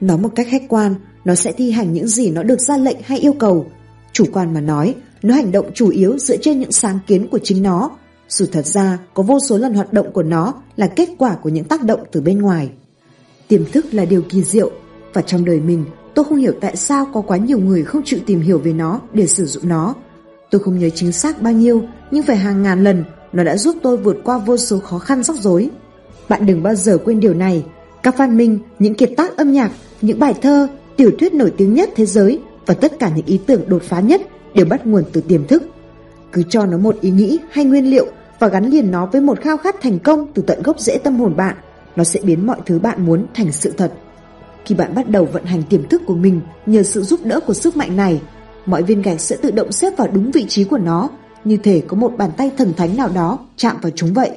Nói 0.00 0.18
một 0.18 0.30
cách 0.34 0.46
khách 0.50 0.62
quan, 0.68 0.94
nó 1.24 1.34
sẽ 1.34 1.52
thi 1.52 1.70
hành 1.70 1.92
những 1.92 2.08
gì 2.08 2.30
nó 2.30 2.42
được 2.42 2.60
ra 2.60 2.76
lệnh 2.76 2.96
hay 3.04 3.18
yêu 3.18 3.32
cầu. 3.32 3.66
Chủ 4.12 4.24
quan 4.32 4.54
mà 4.54 4.60
nói, 4.60 4.94
nó 5.22 5.34
hành 5.34 5.52
động 5.52 5.70
chủ 5.74 5.88
yếu 5.88 6.18
dựa 6.18 6.36
trên 6.36 6.60
những 6.60 6.72
sáng 6.72 6.98
kiến 7.06 7.28
của 7.28 7.38
chính 7.38 7.62
nó, 7.62 7.90
dù 8.28 8.46
thật 8.52 8.66
ra 8.66 8.98
có 9.14 9.22
vô 9.22 9.38
số 9.48 9.58
lần 9.58 9.74
hoạt 9.74 9.92
động 9.92 10.12
của 10.12 10.22
nó 10.22 10.54
là 10.76 10.86
kết 10.86 11.08
quả 11.18 11.34
của 11.34 11.48
những 11.48 11.64
tác 11.64 11.82
động 11.82 12.00
từ 12.12 12.20
bên 12.20 12.38
ngoài. 12.42 12.70
Tiềm 13.48 13.64
thức 13.64 13.86
là 13.94 14.04
điều 14.04 14.22
kỳ 14.22 14.42
diệu, 14.42 14.70
và 15.12 15.22
trong 15.22 15.44
đời 15.44 15.60
mình 15.60 15.84
tôi 16.14 16.24
không 16.24 16.38
hiểu 16.38 16.52
tại 16.60 16.76
sao 16.76 17.06
có 17.12 17.20
quá 17.20 17.36
nhiều 17.36 17.58
người 17.58 17.82
không 17.82 18.02
chịu 18.04 18.20
tìm 18.26 18.40
hiểu 18.40 18.58
về 18.58 18.72
nó 18.72 19.00
để 19.12 19.26
sử 19.26 19.46
dụng 19.46 19.68
nó. 19.68 19.94
Tôi 20.50 20.60
không 20.60 20.78
nhớ 20.78 20.88
chính 20.94 21.12
xác 21.12 21.42
bao 21.42 21.52
nhiêu, 21.52 21.82
nhưng 22.10 22.22
phải 22.22 22.36
hàng 22.36 22.62
ngàn 22.62 22.84
lần 22.84 23.04
nó 23.32 23.44
đã 23.44 23.56
giúp 23.56 23.76
tôi 23.82 23.96
vượt 23.96 24.16
qua 24.24 24.38
vô 24.38 24.56
số 24.56 24.78
khó 24.78 24.98
khăn 24.98 25.22
rắc 25.22 25.36
rối. 25.36 25.70
Bạn 26.28 26.46
đừng 26.46 26.62
bao 26.62 26.74
giờ 26.74 26.98
quên 27.04 27.20
điều 27.20 27.34
này, 27.34 27.64
Các 28.02 28.16
phát 28.16 28.30
minh, 28.30 28.58
những 28.78 28.94
kiệt 28.94 29.10
tác 29.16 29.36
âm 29.36 29.52
nhạc, 29.52 29.70
những 30.02 30.18
bài 30.18 30.34
thơ, 30.42 30.68
tiểu 30.96 31.10
thuyết 31.18 31.34
nổi 31.34 31.52
tiếng 31.56 31.74
nhất 31.74 31.90
thế 31.96 32.06
giới 32.06 32.40
và 32.66 32.74
tất 32.74 32.98
cả 32.98 33.12
những 33.16 33.26
ý 33.26 33.40
tưởng 33.46 33.62
đột 33.68 33.82
phá 33.82 34.00
nhất 34.00 34.22
đều 34.54 34.66
bắt 34.66 34.86
nguồn 34.86 35.04
từ 35.12 35.20
tiềm 35.20 35.46
thức. 35.46 35.62
Cứ 36.32 36.42
cho 36.48 36.66
nó 36.66 36.78
một 36.78 37.00
ý 37.00 37.10
nghĩ 37.10 37.38
hay 37.50 37.64
nguyên 37.64 37.90
liệu 37.90 38.06
và 38.38 38.48
gắn 38.48 38.70
liền 38.70 38.90
nó 38.90 39.06
với 39.06 39.20
một 39.20 39.40
khao 39.40 39.56
khát 39.56 39.76
thành 39.82 39.98
công 39.98 40.26
từ 40.34 40.42
tận 40.42 40.62
gốc 40.62 40.80
rễ 40.80 40.98
tâm 40.98 41.16
hồn 41.16 41.36
bạn, 41.36 41.56
nó 41.96 42.04
sẽ 42.04 42.20
biến 42.22 42.46
mọi 42.46 42.58
thứ 42.66 42.78
bạn 42.78 43.06
muốn 43.06 43.26
thành 43.34 43.52
sự 43.52 43.72
thật. 43.76 43.92
Khi 44.64 44.74
bạn 44.74 44.94
bắt 44.94 45.08
đầu 45.08 45.24
vận 45.24 45.44
hành 45.44 45.62
tiềm 45.70 45.88
thức 45.88 46.02
của 46.06 46.14
mình 46.14 46.40
nhờ 46.66 46.82
sự 46.82 47.02
giúp 47.02 47.20
đỡ 47.24 47.40
của 47.40 47.54
sức 47.54 47.76
mạnh 47.76 47.96
này, 47.96 48.20
mọi 48.66 48.82
viên 48.82 49.02
gạch 49.02 49.20
sẽ 49.20 49.36
tự 49.36 49.50
động 49.50 49.72
xếp 49.72 49.96
vào 49.96 50.08
đúng 50.12 50.30
vị 50.30 50.46
trí 50.48 50.64
của 50.64 50.78
nó, 50.78 51.08
như 51.44 51.56
thể 51.56 51.82
có 51.86 51.96
một 51.96 52.12
bàn 52.18 52.30
tay 52.36 52.50
thần 52.56 52.72
thánh 52.76 52.96
nào 52.96 53.10
đó 53.14 53.38
chạm 53.56 53.76
vào 53.82 53.92
chúng 53.94 54.12
vậy. 54.14 54.30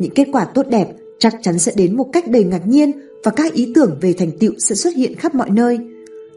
Những 0.00 0.14
kết 0.14 0.28
quả 0.32 0.44
tốt 0.44 0.66
đẹp 0.70 0.88
chắc 1.18 1.34
chắn 1.42 1.58
sẽ 1.58 1.72
đến 1.76 1.96
một 1.96 2.06
cách 2.12 2.28
đầy 2.28 2.44
ngạc 2.44 2.66
nhiên 2.66 2.92
và 3.24 3.30
các 3.30 3.52
ý 3.52 3.72
tưởng 3.74 3.98
về 4.00 4.12
thành 4.12 4.30
tựu 4.38 4.52
sẽ 4.58 4.74
xuất 4.74 4.94
hiện 4.96 5.14
khắp 5.14 5.34
mọi 5.34 5.50
nơi. 5.50 5.78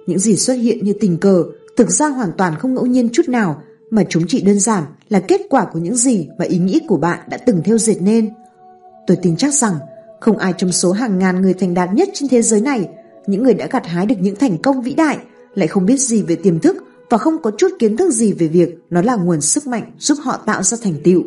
Những 0.07 0.19
gì 0.19 0.35
xuất 0.35 0.53
hiện 0.53 0.85
như 0.85 0.93
tình 0.93 1.17
cờ 1.17 1.43
thực 1.77 1.89
ra 1.89 2.07
hoàn 2.07 2.31
toàn 2.37 2.55
không 2.59 2.73
ngẫu 2.73 2.85
nhiên 2.85 3.09
chút 3.13 3.29
nào 3.29 3.61
mà 3.89 4.03
chúng 4.09 4.23
chỉ 4.27 4.41
đơn 4.41 4.59
giản 4.59 4.83
là 5.09 5.19
kết 5.19 5.41
quả 5.49 5.65
của 5.73 5.79
những 5.79 5.95
gì 5.95 6.27
mà 6.39 6.45
ý 6.45 6.57
nghĩ 6.57 6.79
của 6.87 6.97
bạn 6.97 7.19
đã 7.29 7.37
từng 7.37 7.61
theo 7.63 7.77
dệt 7.77 8.01
nên. 8.01 8.29
Tôi 9.07 9.17
tin 9.21 9.35
chắc 9.35 9.53
rằng 9.53 9.75
không 10.19 10.37
ai 10.37 10.53
trong 10.57 10.71
số 10.71 10.91
hàng 10.91 11.19
ngàn 11.19 11.41
người 11.41 11.53
thành 11.53 11.73
đạt 11.73 11.89
nhất 11.93 12.09
trên 12.13 12.29
thế 12.29 12.41
giới 12.41 12.61
này, 12.61 12.89
những 13.27 13.43
người 13.43 13.53
đã 13.53 13.67
gặt 13.71 13.85
hái 13.85 14.05
được 14.05 14.15
những 14.19 14.35
thành 14.35 14.57
công 14.57 14.81
vĩ 14.81 14.93
đại, 14.93 15.17
lại 15.55 15.67
không 15.67 15.85
biết 15.85 15.97
gì 15.97 16.21
về 16.21 16.35
tiềm 16.35 16.59
thức 16.59 16.77
và 17.09 17.17
không 17.17 17.41
có 17.41 17.51
chút 17.57 17.71
kiến 17.79 17.97
thức 17.97 18.11
gì 18.11 18.33
về 18.33 18.47
việc 18.47 18.69
nó 18.89 19.01
là 19.01 19.15
nguồn 19.15 19.41
sức 19.41 19.67
mạnh 19.67 19.91
giúp 19.99 20.17
họ 20.21 20.37
tạo 20.45 20.63
ra 20.63 20.77
thành 20.83 20.95
tựu. 21.03 21.23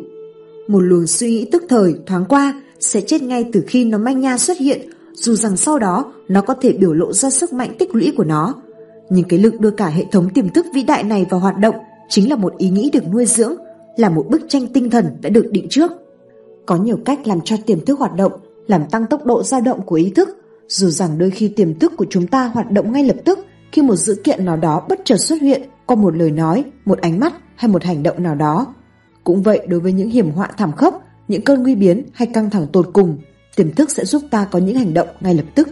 Một 0.67 0.79
luồng 0.79 1.07
suy 1.07 1.29
nghĩ 1.29 1.49
tức 1.51 1.63
thời 1.69 1.95
thoáng 2.05 2.25
qua 2.25 2.61
sẽ 2.79 3.01
chết 3.01 3.21
ngay 3.21 3.49
từ 3.53 3.63
khi 3.67 3.85
nó 3.85 3.97
manh 3.97 4.19
nha 4.19 4.37
xuất 4.37 4.57
hiện, 4.57 4.89
dù 5.13 5.35
rằng 5.35 5.57
sau 5.57 5.79
đó 5.79 6.13
nó 6.27 6.41
có 6.41 6.53
thể 6.53 6.73
biểu 6.73 6.93
lộ 6.93 7.13
ra 7.13 7.29
sức 7.29 7.53
mạnh 7.53 7.75
tích 7.79 7.95
lũy 7.95 8.13
của 8.17 8.23
nó. 8.23 8.55
Nhưng 9.13 9.27
cái 9.27 9.39
lực 9.39 9.59
đưa 9.59 9.71
cả 9.71 9.87
hệ 9.87 10.05
thống 10.11 10.29
tiềm 10.29 10.49
thức 10.49 10.65
vĩ 10.73 10.83
đại 10.83 11.03
này 11.03 11.25
vào 11.29 11.39
hoạt 11.39 11.57
động 11.57 11.75
chính 12.09 12.29
là 12.29 12.35
một 12.35 12.57
ý 12.57 12.69
nghĩ 12.69 12.89
được 12.93 13.07
nuôi 13.11 13.25
dưỡng, 13.25 13.55
là 13.95 14.09
một 14.09 14.25
bức 14.29 14.41
tranh 14.47 14.67
tinh 14.67 14.89
thần 14.89 15.05
đã 15.21 15.29
được 15.29 15.49
định 15.51 15.67
trước. 15.69 15.91
Có 16.65 16.75
nhiều 16.75 16.97
cách 17.05 17.27
làm 17.27 17.41
cho 17.41 17.55
tiềm 17.65 17.85
thức 17.85 17.99
hoạt 17.99 18.15
động, 18.15 18.31
làm 18.67 18.85
tăng 18.91 19.05
tốc 19.05 19.25
độ 19.25 19.43
dao 19.43 19.61
động 19.61 19.81
của 19.81 19.95
ý 19.95 20.09
thức, 20.09 20.29
dù 20.67 20.89
rằng 20.89 21.17
đôi 21.17 21.29
khi 21.29 21.47
tiềm 21.47 21.79
thức 21.79 21.93
của 21.97 22.05
chúng 22.09 22.27
ta 22.27 22.45
hoạt 22.45 22.71
động 22.71 22.91
ngay 22.91 23.03
lập 23.03 23.15
tức 23.25 23.39
khi 23.71 23.81
một 23.81 23.95
sự 23.95 24.21
kiện 24.23 24.45
nào 24.45 24.57
đó 24.57 24.85
bất 24.89 24.99
chợt 25.05 25.17
xuất 25.17 25.41
hiện 25.41 25.61
qua 25.85 25.95
một 25.95 26.15
lời 26.15 26.31
nói, 26.31 26.63
một 26.85 27.01
ánh 27.01 27.19
mắt 27.19 27.33
hay 27.55 27.71
một 27.71 27.83
hành 27.83 28.03
động 28.03 28.23
nào 28.23 28.35
đó. 28.35 28.73
Cũng 29.23 29.41
vậy 29.41 29.61
đối 29.67 29.79
với 29.79 29.93
những 29.93 30.09
hiểm 30.09 30.31
họa 30.31 30.47
thảm 30.57 30.71
khốc, 30.71 31.03
những 31.27 31.41
cơn 31.41 31.63
nguy 31.63 31.75
biến 31.75 32.03
hay 32.13 32.27
căng 32.33 32.49
thẳng 32.49 32.67
tột 32.73 32.89
cùng, 32.93 33.17
tiềm 33.55 33.71
thức 33.71 33.91
sẽ 33.91 34.05
giúp 34.05 34.21
ta 34.31 34.47
có 34.51 34.59
những 34.59 34.75
hành 34.75 34.93
động 34.93 35.07
ngay 35.21 35.33
lập 35.33 35.45
tức. 35.55 35.69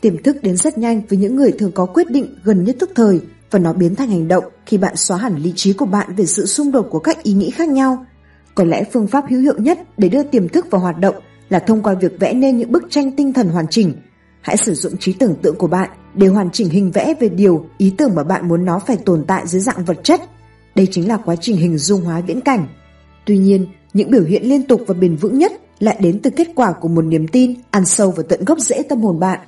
Tiềm 0.00 0.22
thức 0.22 0.42
đến 0.42 0.56
rất 0.56 0.78
nhanh 0.78 1.02
với 1.08 1.18
những 1.18 1.36
người 1.36 1.52
thường 1.52 1.72
có 1.72 1.86
quyết 1.86 2.10
định 2.10 2.34
gần 2.44 2.64
nhất 2.64 2.76
tức 2.78 2.90
thời 2.94 3.20
và 3.50 3.58
nó 3.58 3.72
biến 3.72 3.94
thành 3.94 4.10
hành 4.10 4.28
động 4.28 4.44
khi 4.66 4.78
bạn 4.78 4.96
xóa 4.96 5.18
hẳn 5.18 5.36
lý 5.36 5.52
trí 5.56 5.72
của 5.72 5.86
bạn 5.86 6.14
về 6.16 6.26
sự 6.26 6.46
xung 6.46 6.72
đột 6.72 6.86
của 6.90 6.98
các 6.98 7.22
ý 7.22 7.32
nghĩ 7.32 7.50
khác 7.50 7.68
nhau. 7.68 8.06
Có 8.54 8.64
lẽ 8.64 8.84
phương 8.92 9.06
pháp 9.06 9.24
hữu 9.28 9.40
hiệu 9.40 9.58
nhất 9.58 9.78
để 9.98 10.08
đưa 10.08 10.22
tiềm 10.22 10.48
thức 10.48 10.66
vào 10.70 10.80
hoạt 10.80 10.98
động 10.98 11.14
là 11.48 11.58
thông 11.58 11.82
qua 11.82 11.94
việc 11.94 12.12
vẽ 12.20 12.34
nên 12.34 12.56
những 12.56 12.72
bức 12.72 12.82
tranh 12.90 13.16
tinh 13.16 13.32
thần 13.32 13.48
hoàn 13.48 13.66
chỉnh. 13.70 13.92
Hãy 14.40 14.56
sử 14.56 14.74
dụng 14.74 14.96
trí 14.96 15.12
tưởng 15.12 15.34
tượng 15.42 15.56
của 15.56 15.66
bạn 15.66 15.90
để 16.14 16.26
hoàn 16.26 16.50
chỉnh 16.50 16.68
hình 16.68 16.90
vẽ 16.90 17.14
về 17.20 17.28
điều, 17.28 17.66
ý 17.78 17.94
tưởng 17.98 18.14
mà 18.14 18.24
bạn 18.24 18.48
muốn 18.48 18.64
nó 18.64 18.78
phải 18.78 18.96
tồn 18.96 19.24
tại 19.26 19.46
dưới 19.46 19.60
dạng 19.60 19.84
vật 19.84 19.98
chất. 20.02 20.20
Đây 20.74 20.88
chính 20.90 21.08
là 21.08 21.16
quá 21.16 21.36
trình 21.40 21.56
hình 21.56 21.78
dung 21.78 22.00
hóa 22.00 22.20
viễn 22.20 22.40
cảnh. 22.40 22.68
Tuy 23.26 23.38
nhiên, 23.38 23.66
những 23.92 24.10
biểu 24.10 24.24
hiện 24.24 24.42
liên 24.44 24.62
tục 24.62 24.80
và 24.86 24.94
bền 24.94 25.16
vững 25.16 25.38
nhất 25.38 25.52
lại 25.78 25.96
đến 26.00 26.20
từ 26.22 26.30
kết 26.30 26.48
quả 26.54 26.72
của 26.72 26.88
một 26.88 27.02
niềm 27.02 27.28
tin 27.28 27.54
ăn 27.70 27.86
sâu 27.86 28.10
vào 28.10 28.22
tận 28.22 28.44
gốc 28.44 28.58
rễ 28.58 28.82
tâm 28.88 29.00
hồn 29.00 29.20
bạn. 29.20 29.40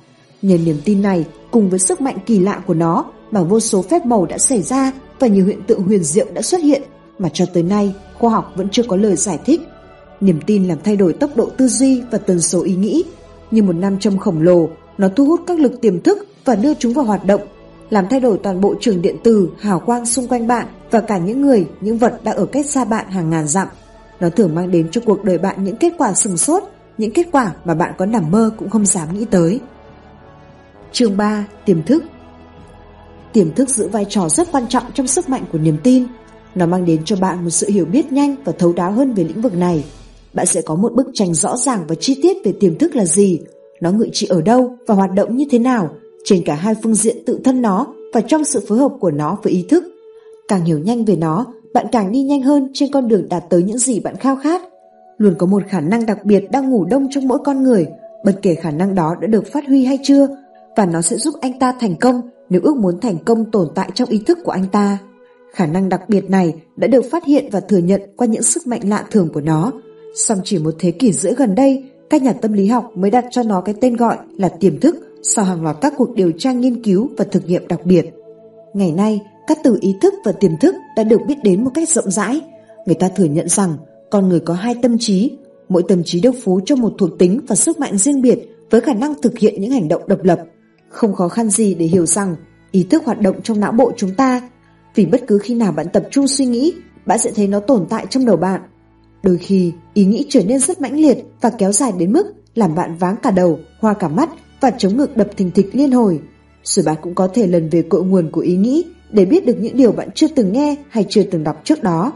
Nhờ 0.43 0.57
niềm 0.57 0.77
tin 0.85 1.01
này, 1.01 1.25
cùng 1.51 1.69
với 1.69 1.79
sức 1.79 2.01
mạnh 2.01 2.17
kỳ 2.25 2.39
lạ 2.39 2.61
của 2.67 2.73
nó 2.73 3.05
mà 3.31 3.43
vô 3.43 3.59
số 3.59 3.81
phép 3.81 4.05
màu 4.05 4.25
đã 4.25 4.37
xảy 4.37 4.61
ra 4.61 4.91
và 5.19 5.27
nhiều 5.27 5.45
hiện 5.45 5.59
tượng 5.67 5.83
huyền 5.83 6.03
diệu 6.03 6.25
đã 6.33 6.41
xuất 6.41 6.61
hiện 6.61 6.81
mà 7.19 7.29
cho 7.33 7.45
tới 7.53 7.63
nay 7.63 7.95
khoa 8.19 8.31
học 8.31 8.53
vẫn 8.55 8.67
chưa 8.71 8.83
có 8.83 8.95
lời 8.95 9.15
giải 9.15 9.39
thích. 9.45 9.61
Niềm 10.21 10.39
tin 10.45 10.67
làm 10.67 10.77
thay 10.83 10.95
đổi 10.95 11.13
tốc 11.13 11.29
độ 11.35 11.49
tư 11.57 11.67
duy 11.67 12.01
và 12.11 12.17
tần 12.17 12.41
số 12.41 12.63
ý 12.63 12.75
nghĩ. 12.75 13.03
Như 13.51 13.63
một 13.63 13.75
nam 13.75 13.99
châm 13.99 14.17
khổng 14.17 14.41
lồ, 14.41 14.69
nó 14.97 15.07
thu 15.15 15.25
hút 15.25 15.41
các 15.47 15.59
lực 15.59 15.81
tiềm 15.81 16.01
thức 16.01 16.27
và 16.45 16.55
đưa 16.55 16.73
chúng 16.73 16.93
vào 16.93 17.05
hoạt 17.05 17.25
động, 17.25 17.41
làm 17.89 18.05
thay 18.09 18.19
đổi 18.19 18.39
toàn 18.43 18.61
bộ 18.61 18.75
trường 18.79 19.01
điện 19.01 19.15
tử, 19.23 19.49
hào 19.59 19.79
quang 19.79 20.05
xung 20.05 20.27
quanh 20.27 20.47
bạn 20.47 20.67
và 20.91 20.99
cả 20.99 21.17
những 21.17 21.41
người, 21.41 21.67
những 21.81 21.97
vật 21.97 22.19
đang 22.23 22.35
ở 22.35 22.45
cách 22.45 22.65
xa 22.65 22.85
bạn 22.85 23.09
hàng 23.09 23.29
ngàn 23.29 23.47
dặm. 23.47 23.67
Nó 24.19 24.29
thường 24.29 24.55
mang 24.55 24.71
đến 24.71 24.87
cho 24.91 25.01
cuộc 25.05 25.23
đời 25.23 25.37
bạn 25.37 25.63
những 25.63 25.77
kết 25.77 25.93
quả 25.97 26.13
sừng 26.13 26.37
sốt, 26.37 26.63
những 26.97 27.11
kết 27.11 27.27
quả 27.31 27.51
mà 27.65 27.73
bạn 27.73 27.93
có 27.97 28.05
nằm 28.05 28.31
mơ 28.31 28.51
cũng 28.57 28.69
không 28.69 28.85
dám 28.85 29.13
nghĩ 29.13 29.25
tới. 29.25 29.59
Chương 30.93 31.17
3. 31.17 31.47
Tiềm 31.65 31.83
thức 31.83 32.03
Tiềm 33.33 33.53
thức 33.53 33.69
giữ 33.69 33.87
vai 33.87 34.05
trò 34.09 34.29
rất 34.29 34.47
quan 34.51 34.67
trọng 34.67 34.83
trong 34.93 35.07
sức 35.07 35.29
mạnh 35.29 35.43
của 35.51 35.57
niềm 35.57 35.77
tin. 35.83 36.03
Nó 36.55 36.65
mang 36.65 36.85
đến 36.85 37.01
cho 37.05 37.15
bạn 37.15 37.43
một 37.43 37.49
sự 37.49 37.69
hiểu 37.69 37.85
biết 37.85 38.11
nhanh 38.11 38.35
và 38.45 38.53
thấu 38.59 38.73
đáo 38.73 38.91
hơn 38.91 39.13
về 39.13 39.23
lĩnh 39.23 39.41
vực 39.41 39.55
này. 39.57 39.83
Bạn 40.33 40.45
sẽ 40.45 40.61
có 40.61 40.75
một 40.75 40.93
bức 40.93 41.07
tranh 41.13 41.33
rõ 41.33 41.57
ràng 41.57 41.85
và 41.87 41.95
chi 41.95 42.19
tiết 42.21 42.37
về 42.45 42.53
tiềm 42.59 42.77
thức 42.77 42.95
là 42.95 43.05
gì, 43.05 43.39
nó 43.81 43.91
ngự 43.91 44.07
trị 44.13 44.27
ở 44.27 44.41
đâu 44.41 44.77
và 44.87 44.95
hoạt 44.95 45.13
động 45.13 45.37
như 45.37 45.45
thế 45.51 45.59
nào, 45.59 45.89
trên 46.25 46.43
cả 46.45 46.55
hai 46.55 46.75
phương 46.83 46.95
diện 46.95 47.17
tự 47.25 47.39
thân 47.43 47.61
nó 47.61 47.87
và 48.13 48.21
trong 48.21 48.45
sự 48.45 48.65
phối 48.67 48.77
hợp 48.77 48.91
của 48.99 49.11
nó 49.11 49.37
với 49.43 49.53
ý 49.53 49.65
thức. 49.69 49.83
Càng 50.47 50.65
hiểu 50.65 50.79
nhanh 50.79 51.05
về 51.05 51.15
nó, 51.15 51.45
bạn 51.73 51.85
càng 51.91 52.11
đi 52.11 52.21
nhanh 52.21 52.41
hơn 52.41 52.71
trên 52.73 52.91
con 52.91 53.07
đường 53.07 53.29
đạt 53.29 53.43
tới 53.49 53.63
những 53.63 53.77
gì 53.77 53.99
bạn 53.99 54.15
khao 54.15 54.35
khát. 54.35 54.61
Luôn 55.17 55.35
có 55.37 55.45
một 55.45 55.63
khả 55.69 55.81
năng 55.81 56.05
đặc 56.05 56.25
biệt 56.25 56.51
đang 56.51 56.69
ngủ 56.69 56.85
đông 56.85 57.07
trong 57.11 57.27
mỗi 57.27 57.39
con 57.45 57.63
người, 57.63 57.87
bất 58.25 58.39
kể 58.41 58.55
khả 58.55 58.71
năng 58.71 58.95
đó 58.95 59.15
đã 59.21 59.27
được 59.27 59.43
phát 59.53 59.63
huy 59.67 59.85
hay 59.85 59.99
chưa, 60.03 60.27
và 60.75 60.85
nó 60.85 61.01
sẽ 61.01 61.17
giúp 61.17 61.33
anh 61.41 61.59
ta 61.59 61.73
thành 61.79 61.95
công 61.95 62.21
nếu 62.49 62.61
ước 62.63 62.77
muốn 62.77 62.99
thành 62.99 63.17
công 63.25 63.51
tồn 63.51 63.67
tại 63.75 63.89
trong 63.93 64.09
ý 64.09 64.19
thức 64.19 64.37
của 64.43 64.51
anh 64.51 64.67
ta. 64.71 64.97
Khả 65.53 65.65
năng 65.65 65.89
đặc 65.89 66.01
biệt 66.09 66.29
này 66.29 66.53
đã 66.75 66.87
được 66.87 67.05
phát 67.11 67.25
hiện 67.25 67.49
và 67.51 67.59
thừa 67.59 67.77
nhận 67.77 68.01
qua 68.17 68.27
những 68.27 68.43
sức 68.43 68.67
mạnh 68.67 68.89
lạ 68.89 69.05
thường 69.11 69.29
của 69.33 69.41
nó. 69.41 69.71
Song 70.15 70.39
chỉ 70.43 70.57
một 70.57 70.75
thế 70.79 70.91
kỷ 70.91 71.13
rưỡi 71.13 71.33
gần 71.33 71.55
đây, 71.55 71.83
các 72.09 72.21
nhà 72.21 72.33
tâm 72.33 72.53
lý 72.53 72.67
học 72.67 72.91
mới 72.95 73.11
đặt 73.11 73.25
cho 73.31 73.43
nó 73.43 73.61
cái 73.61 73.75
tên 73.81 73.95
gọi 73.95 74.17
là 74.37 74.49
tiềm 74.49 74.79
thức 74.79 74.95
sau 75.23 75.45
hàng 75.45 75.63
loạt 75.63 75.77
các 75.81 75.93
cuộc 75.97 76.15
điều 76.15 76.31
tra 76.31 76.51
nghiên 76.51 76.83
cứu 76.83 77.09
và 77.17 77.25
thực 77.31 77.45
nghiệm 77.47 77.67
đặc 77.67 77.85
biệt. 77.85 78.05
Ngày 78.73 78.91
nay, 78.91 79.21
các 79.47 79.57
từ 79.63 79.77
ý 79.81 79.95
thức 80.01 80.13
và 80.25 80.31
tiềm 80.31 80.51
thức 80.61 80.75
đã 80.95 81.03
được 81.03 81.19
biết 81.27 81.35
đến 81.43 81.63
một 81.63 81.71
cách 81.73 81.89
rộng 81.89 82.11
rãi. 82.11 82.41
Người 82.85 82.95
ta 82.95 83.09
thừa 83.09 83.25
nhận 83.25 83.49
rằng 83.49 83.77
con 84.11 84.29
người 84.29 84.39
có 84.39 84.53
hai 84.53 84.75
tâm 84.81 84.97
trí, 84.99 85.31
mỗi 85.69 85.83
tâm 85.87 86.03
trí 86.03 86.21
được 86.21 86.35
phú 86.43 86.59
cho 86.65 86.75
một 86.75 86.93
thuộc 86.97 87.09
tính 87.19 87.39
và 87.47 87.55
sức 87.55 87.79
mạnh 87.79 87.97
riêng 87.97 88.21
biệt 88.21 88.39
với 88.69 88.81
khả 88.81 88.93
năng 88.93 89.21
thực 89.21 89.37
hiện 89.37 89.61
những 89.61 89.71
hành 89.71 89.87
động 89.87 90.01
độc 90.07 90.23
lập. 90.23 90.39
Không 90.93 91.15
khó 91.15 91.27
khăn 91.27 91.49
gì 91.49 91.73
để 91.73 91.85
hiểu 91.85 92.05
rằng 92.05 92.35
ý 92.71 92.83
thức 92.83 93.05
hoạt 93.05 93.21
động 93.21 93.41
trong 93.43 93.59
não 93.59 93.71
bộ 93.71 93.91
chúng 93.97 94.15
ta 94.15 94.49
vì 94.95 95.05
bất 95.05 95.21
cứ 95.27 95.37
khi 95.37 95.55
nào 95.55 95.71
bạn 95.71 95.87
tập 95.93 96.03
trung 96.11 96.27
suy 96.27 96.45
nghĩ, 96.45 96.73
bạn 97.05 97.19
sẽ 97.19 97.31
thấy 97.35 97.47
nó 97.47 97.59
tồn 97.59 97.85
tại 97.89 98.05
trong 98.09 98.25
đầu 98.25 98.37
bạn. 98.37 98.61
Đôi 99.23 99.37
khi, 99.37 99.73
ý 99.93 100.05
nghĩ 100.05 100.25
trở 100.29 100.43
nên 100.43 100.59
rất 100.59 100.81
mãnh 100.81 100.99
liệt 100.99 101.17
và 101.41 101.49
kéo 101.49 101.71
dài 101.71 101.91
đến 101.97 102.13
mức 102.13 102.33
làm 102.55 102.75
bạn 102.75 102.97
váng 102.97 103.15
cả 103.23 103.31
đầu, 103.31 103.59
hoa 103.79 103.93
cả 103.93 104.07
mắt 104.07 104.29
và 104.61 104.71
chống 104.71 104.97
ngực 104.97 105.17
đập 105.17 105.27
thình 105.37 105.51
thịch 105.51 105.69
liên 105.73 105.91
hồi. 105.91 106.19
Rồi 106.63 106.85
bạn 106.85 106.95
cũng 107.01 107.15
có 107.15 107.27
thể 107.27 107.47
lần 107.47 107.69
về 107.69 107.81
cội 107.81 108.03
nguồn 108.03 108.31
của 108.31 108.41
ý 108.41 108.55
nghĩ 108.55 108.85
để 109.11 109.25
biết 109.25 109.45
được 109.45 109.55
những 109.59 109.77
điều 109.77 109.91
bạn 109.91 110.09
chưa 110.15 110.27
từng 110.27 110.51
nghe 110.51 110.75
hay 110.89 111.05
chưa 111.09 111.23
từng 111.23 111.43
đọc 111.43 111.61
trước 111.63 111.83
đó. 111.83 112.11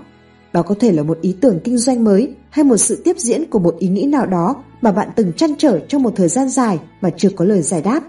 Đó 0.53 0.61
có 0.61 0.75
thể 0.79 0.91
là 0.91 1.03
một 1.03 1.17
ý 1.21 1.35
tưởng 1.41 1.59
kinh 1.63 1.77
doanh 1.77 2.03
mới 2.03 2.33
hay 2.49 2.63
một 2.63 2.77
sự 2.77 3.01
tiếp 3.03 3.17
diễn 3.19 3.49
của 3.49 3.59
một 3.59 3.75
ý 3.79 3.87
nghĩ 3.87 4.03
nào 4.05 4.25
đó 4.25 4.63
mà 4.81 4.91
bạn 4.91 5.09
từng 5.15 5.33
chăn 5.33 5.55
trở 5.57 5.79
trong 5.79 6.03
một 6.03 6.13
thời 6.15 6.27
gian 6.27 6.49
dài 6.49 6.79
mà 7.01 7.09
chưa 7.17 7.29
có 7.29 7.45
lời 7.45 7.61
giải 7.61 7.81
đáp. 7.81 8.03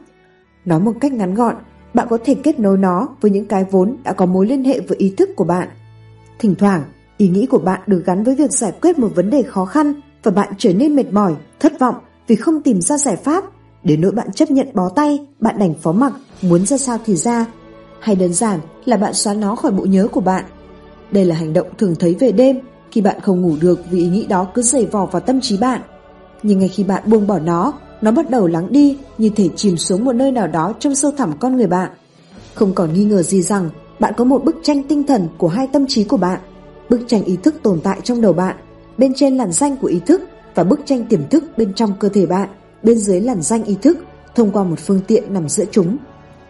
Nói 0.69 0.81
một 0.81 0.93
cách 1.01 1.13
ngắn 1.13 1.35
gọn, 1.35 1.57
bạn 1.95 2.07
có 2.11 2.19
thể 2.25 2.35
kết 2.35 2.61
nối 2.61 2.79
nó 2.79 3.09
với 3.21 3.31
những 3.31 3.47
cái 3.47 3.65
vốn 3.71 3.97
đã 4.05 4.13
có 4.13 4.27
mối 4.27 4.47
liên 4.47 4.65
hệ 4.65 4.81
với 4.81 4.99
ý 4.99 5.15
thức 5.17 5.31
của 5.37 5.45
bạn. 5.45 5.69
Thỉnh 6.39 6.55
thoảng, 6.55 6.83
ý 7.17 7.29
nghĩ 7.29 7.47
của 7.47 7.59
bạn 7.59 7.81
được 7.87 8.03
gắn 8.07 8.25
với 8.25 8.35
việc 8.35 8.53
giải 8.53 8.73
quyết 8.83 8.99
một 8.99 9.09
vấn 9.15 9.31
đề 9.31 9.43
khó 9.43 9.65
khăn 9.65 9.93
và 10.23 10.31
bạn 10.31 10.53
trở 10.59 10.73
nên 10.73 10.97
mệt 10.97 11.13
mỏi, 11.13 11.35
thất 11.61 11.81
vọng 11.81 11.95
vì 12.27 12.37
không 12.37 12.63
tìm 12.63 12.81
ra 12.81 12.99
giải 12.99 13.17
pháp. 13.17 13.45
Đến 13.83 14.01
nỗi 14.01 14.13
bạn 14.13 14.33
chấp 14.33 14.51
nhận 14.51 14.69
bó 14.75 14.89
tay, 14.89 15.27
bạn 15.41 15.59
đành 15.59 15.75
phó 15.83 15.93
mặc, 15.93 16.13
muốn 16.43 16.67
ra 16.67 16.79
sao 16.79 16.99
thì 17.05 17.17
ra. 17.17 17.47
Hay 18.01 18.17
đơn 18.17 18.35
giản 18.35 18.61
là 18.85 18.97
bạn 18.97 19.15
xóa 19.15 19.35
nó 19.35 19.57
khỏi 19.57 19.73
bộ 19.73 19.85
nhớ 19.85 20.09
của 20.13 20.21
bạn. 20.21 20.45
Đây 21.11 21.25
là 21.25 21.35
hành 21.35 21.53
động 21.53 21.67
thường 21.79 21.95
thấy 21.99 22.17
về 22.21 22.33
đêm 22.33 22.59
khi 22.91 23.01
bạn 23.01 23.21
không 23.21 23.43
ngủ 23.43 23.55
được 23.61 23.81
vì 23.91 23.99
ý 23.99 24.09
nghĩ 24.09 24.27
đó 24.27 24.47
cứ 24.55 24.63
dày 24.63 24.87
vò 24.87 25.07
vào 25.07 25.21
tâm 25.21 25.41
trí 25.41 25.59
bạn. 25.59 25.81
Nhưng 26.43 26.59
ngay 26.59 26.69
khi 26.69 26.85
bạn 26.85 27.03
buông 27.07 27.27
bỏ 27.27 27.39
nó, 27.39 27.73
nó 28.01 28.11
bắt 28.11 28.31
đầu 28.31 28.47
lắng 28.47 28.67
đi 28.71 28.97
như 29.19 29.31
thể 29.37 29.49
chìm 29.57 29.77
xuống 29.77 30.05
một 30.05 30.13
nơi 30.13 30.33
nào 30.33 30.47
đó 30.47 30.75
trong 30.79 30.95
sâu 30.95 31.11
thẳm 31.11 31.33
con 31.41 31.57
người 31.57 31.67
bạn. 31.67 31.91
Không 32.55 32.75
còn 32.75 32.93
nghi 32.93 33.05
ngờ 33.05 33.23
gì 33.23 33.43
rằng 33.43 33.71
bạn 33.99 34.13
có 34.17 34.25
một 34.25 34.45
bức 34.45 34.57
tranh 34.63 34.83
tinh 34.83 35.05
thần 35.05 35.29
của 35.39 35.49
hai 35.49 35.67
tâm 35.67 35.87
trí 35.87 36.05
của 36.05 36.17
bạn. 36.17 36.41
Bức 36.91 37.01
tranh 37.07 37.25
ý 37.25 37.37
thức 37.37 37.55
tồn 37.63 37.81
tại 37.81 38.01
trong 38.05 38.21
đầu 38.21 38.33
bạn, 38.33 38.57
bên 38.99 39.13
trên 39.15 39.37
làn 39.37 39.53
danh 39.53 39.77
của 39.77 39.87
ý 39.87 40.01
thức 40.07 40.23
và 40.55 40.65
bức 40.65 40.81
tranh 40.85 41.05
tiềm 41.05 41.29
thức 41.29 41.45
bên 41.57 41.75
trong 41.75 41.93
cơ 41.99 42.09
thể 42.09 42.27
bạn, 42.27 42.49
bên 42.83 42.99
dưới 42.99 43.21
làn 43.21 43.43
danh 43.43 43.65
ý 43.65 43.77
thức 43.83 43.99
thông 44.35 44.51
qua 44.51 44.65
một 44.65 44.79
phương 44.79 45.01
tiện 45.07 45.35
nằm 45.35 45.49
giữa 45.49 45.65
chúng. 45.71 45.97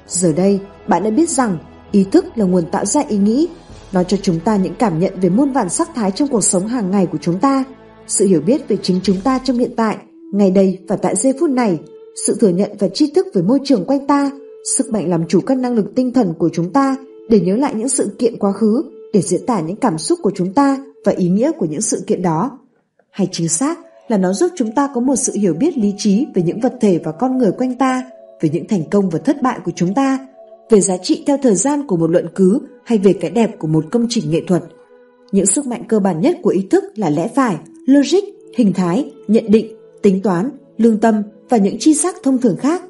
Giờ 0.07 0.33
đây, 0.33 0.61
bạn 0.87 1.03
đã 1.03 1.11
biết 1.11 1.31
rằng 1.31 1.59
ý 1.93 2.05
thức 2.05 2.25
là 2.35 2.45
nguồn 2.45 2.65
tạo 2.71 2.85
ra 2.85 3.01
ý 3.09 3.17
nghĩ, 3.17 3.49
nó 3.93 4.03
cho 4.03 4.17
chúng 4.23 4.41
ta 4.41 4.57
những 4.57 4.75
cảm 4.75 4.99
nhận 4.99 5.21
về 5.21 5.29
muôn 5.29 5.53
vàn 5.53 5.69
sắc 5.69 5.89
thái 5.95 6.11
trong 6.11 6.29
cuộc 6.29 6.45
sống 6.45 6.67
hàng 6.67 6.91
ngày 6.91 7.07
của 7.07 7.19
chúng 7.21 7.39
ta. 7.39 7.65
Sự 8.07 8.27
hiểu 8.27 8.41
biết 8.41 8.69
về 8.69 8.77
chính 8.83 9.01
chúng 9.03 9.21
ta 9.21 9.39
trong 9.45 9.59
hiện 9.59 9.73
tại, 9.77 9.97
ngay 10.33 10.51
đây 10.51 10.79
và 10.89 10.97
tại 10.97 11.17
giây 11.17 11.33
phút 11.41 11.51
này 11.51 11.79
sự 12.27 12.37
thừa 12.41 12.49
nhận 12.49 12.71
và 12.79 12.89
tri 12.89 13.11
thức 13.11 13.27
về 13.35 13.43
môi 13.43 13.59
trường 13.65 13.85
quanh 13.85 14.07
ta, 14.07 14.31
sức 14.77 14.93
mạnh 14.93 15.11
làm 15.11 15.27
chủ 15.29 15.41
các 15.41 15.59
năng 15.59 15.75
lực 15.75 15.95
tinh 15.95 16.13
thần 16.13 16.35
của 16.39 16.49
chúng 16.53 16.73
ta 16.73 16.97
để 17.29 17.41
nhớ 17.41 17.57
lại 17.57 17.75
những 17.75 17.89
sự 17.89 18.11
kiện 18.19 18.39
quá 18.39 18.53
khứ, 18.53 18.83
để 19.13 19.21
diễn 19.21 19.47
tả 19.47 19.61
những 19.61 19.77
cảm 19.77 19.99
xúc 19.99 20.19
của 20.23 20.31
chúng 20.35 20.53
ta 20.53 20.85
và 21.05 21.13
ý 21.13 21.29
nghĩa 21.29 21.53
của 21.59 21.67
những 21.67 21.81
sự 21.81 22.05
kiện 22.07 22.23
đó. 22.23 22.59
Hay 23.11 23.29
chính 23.33 23.49
xác 23.49 23.79
là 24.09 24.17
nó 24.17 24.33
giúp 24.33 24.51
chúng 24.57 24.73
ta 24.75 24.89
có 24.95 25.01
một 25.01 25.17
sự 25.17 25.33
hiểu 25.37 25.55
biết 25.55 25.79
lý 25.79 25.95
trí 25.99 26.27
về 26.35 26.43
những 26.43 26.61
vật 26.61 26.75
thể 26.81 27.01
và 27.05 27.13
con 27.13 27.39
người 27.39 27.53
quanh 27.53 27.75
ta, 27.75 28.03
về 28.41 28.49
những 28.53 28.69
thành 28.69 28.83
công 28.91 29.11
và 29.11 29.19
thất 29.19 29.43
bại 29.43 29.59
của 29.65 29.73
chúng 29.77 29.95
ta, 29.95 30.19
về 30.71 30.81
giá 30.81 30.97
trị 30.97 31.25
theo 31.27 31.37
thời 31.43 31.55
gian 31.55 31.87
của 31.87 31.97
một 31.97 32.11
luận 32.11 32.27
cứ 32.35 32.59
hay 32.85 32.99
về 32.99 33.13
cái 33.13 33.31
đẹp 33.31 33.59
của 33.59 33.69
một 33.69 33.85
công 33.91 34.07
trình 34.11 34.31
nghệ 34.31 34.41
thuật. 34.47 34.63
Những 35.33 35.47
sức 35.47 35.67
mạnh 35.67 35.83
cơ 35.89 35.99
bản 35.99 36.21
nhất 36.21 36.37
của 36.43 36.51
ý 36.51 36.67
thức 36.71 36.85
là 36.97 37.11
lẽ 37.11 37.29
phải, 37.35 37.57
logic, 37.87 38.25
hình 38.57 38.73
thái, 38.73 39.13
nhận 39.29 39.51
định, 39.51 39.78
tính 40.03 40.23
toán, 40.23 40.51
lương 40.77 41.01
tâm 41.01 41.23
và 41.49 41.57
những 41.57 41.77
chi 41.79 41.95
giác 41.95 42.17
thông 42.23 42.39
thường 42.39 42.57
khác. 42.57 42.83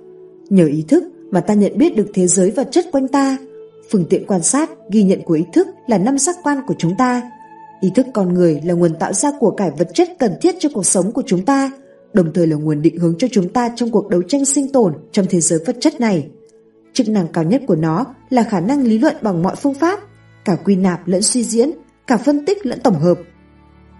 Nhờ 0.51 0.67
ý 0.67 0.85
thức 0.89 1.05
mà 1.31 1.41
ta 1.41 1.55
nhận 1.55 1.79
biết 1.79 1.97
được 1.97 2.11
thế 2.15 2.27
giới 2.27 2.51
vật 2.51 2.69
chất 2.71 2.87
quanh 2.93 3.09
ta. 3.09 3.37
Phương 3.91 4.05
tiện 4.11 4.27
quan 4.27 4.43
sát, 4.43 4.71
ghi 4.91 5.03
nhận 5.03 5.23
của 5.23 5.35
ý 5.35 5.45
thức 5.53 5.69
là 5.87 5.99
năm 5.99 6.19
giác 6.19 6.37
quan 6.43 6.59
của 6.67 6.75
chúng 6.79 6.93
ta. 6.99 7.23
Ý 7.81 7.91
thức 7.95 8.07
con 8.15 8.35
người 8.35 8.61
là 8.65 8.75
nguồn 8.75 8.95
tạo 8.99 9.13
ra 9.13 9.33
của 9.41 9.51
cải 9.51 9.71
vật 9.79 9.89
chất 9.95 10.09
cần 10.19 10.33
thiết 10.41 10.55
cho 10.59 10.69
cuộc 10.75 10.87
sống 10.87 11.13
của 11.13 11.23
chúng 11.27 11.45
ta, 11.45 11.71
đồng 12.13 12.33
thời 12.33 12.47
là 12.47 12.57
nguồn 12.57 12.83
định 12.83 12.99
hướng 12.99 13.15
cho 13.19 13.29
chúng 13.33 13.49
ta 13.49 13.71
trong 13.77 13.91
cuộc 13.91 14.09
đấu 14.09 14.23
tranh 14.23 14.45
sinh 14.45 14.73
tồn 14.73 14.95
trong 15.13 15.27
thế 15.31 15.41
giới 15.41 15.59
vật 15.67 15.77
chất 15.81 16.01
này. 16.01 16.29
Chức 16.93 17.09
năng 17.09 17.29
cao 17.29 17.45
nhất 17.45 17.63
của 17.67 17.77
nó 17.77 18.05
là 18.31 18.43
khả 18.43 18.61
năng 18.61 18.83
lý 18.83 18.99
luận 18.99 19.17
bằng 19.23 19.43
mọi 19.43 19.57
phương 19.57 19.75
pháp, 19.75 20.01
cả 20.45 20.57
quy 20.65 20.77
nạp 20.77 21.09
lẫn 21.09 21.23
suy 21.23 21.45
diễn, 21.45 21.71
cả 22.07 22.17
phân 22.17 22.45
tích 22.47 22.67
lẫn 22.67 22.81
tổng 22.81 23.01
hợp. 23.01 23.19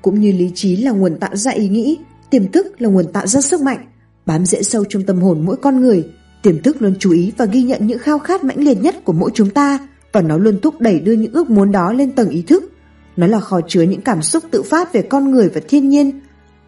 Cũng 0.03 0.21
như 0.21 0.33
lý 0.33 0.51
trí 0.55 0.77
là 0.77 0.91
nguồn 0.91 1.19
tạo 1.19 1.37
ra 1.37 1.51
ý 1.51 1.69
nghĩ, 1.69 1.99
tiềm 2.31 2.53
thức 2.53 2.67
là 2.83 2.89
nguồn 2.89 3.13
tạo 3.13 3.27
ra 3.27 3.41
sức 3.41 3.61
mạnh, 3.61 3.87
bám 4.27 4.47
rễ 4.47 4.63
sâu 4.63 4.85
trong 4.89 5.03
tâm 5.03 5.21
hồn 5.21 5.45
mỗi 5.45 5.57
con 5.57 5.81
người, 5.81 6.05
tiềm 6.43 6.63
thức 6.63 6.83
luôn 6.83 6.95
chú 6.99 7.13
ý 7.13 7.33
và 7.37 7.45
ghi 7.45 7.63
nhận 7.63 7.87
những 7.87 7.99
khao 7.99 8.19
khát 8.19 8.45
mãnh 8.45 8.59
liệt 8.59 8.83
nhất 8.83 9.05
của 9.05 9.13
mỗi 9.13 9.31
chúng 9.35 9.51
ta 9.51 9.89
và 10.13 10.21
nó 10.21 10.39
luôn 10.39 10.61
thúc 10.61 10.81
đẩy 10.81 11.01
đưa 11.01 11.13
những 11.13 11.33
ước 11.33 11.51
muốn 11.51 11.73
đó 11.73 11.93
lên 11.93 12.13
tầng 12.13 12.29
ý 12.29 12.43
thức. 12.43 12.73
Nó 13.17 13.27
là 13.27 13.41
kho 13.41 13.61
chứa 13.69 13.83
những 13.83 14.01
cảm 14.01 14.23
xúc 14.23 14.45
tự 14.51 14.63
phát 14.63 14.93
về 14.93 15.03
con 15.03 15.31
người 15.31 15.49
và 15.49 15.61
thiên 15.69 15.89
nhiên, 15.89 16.21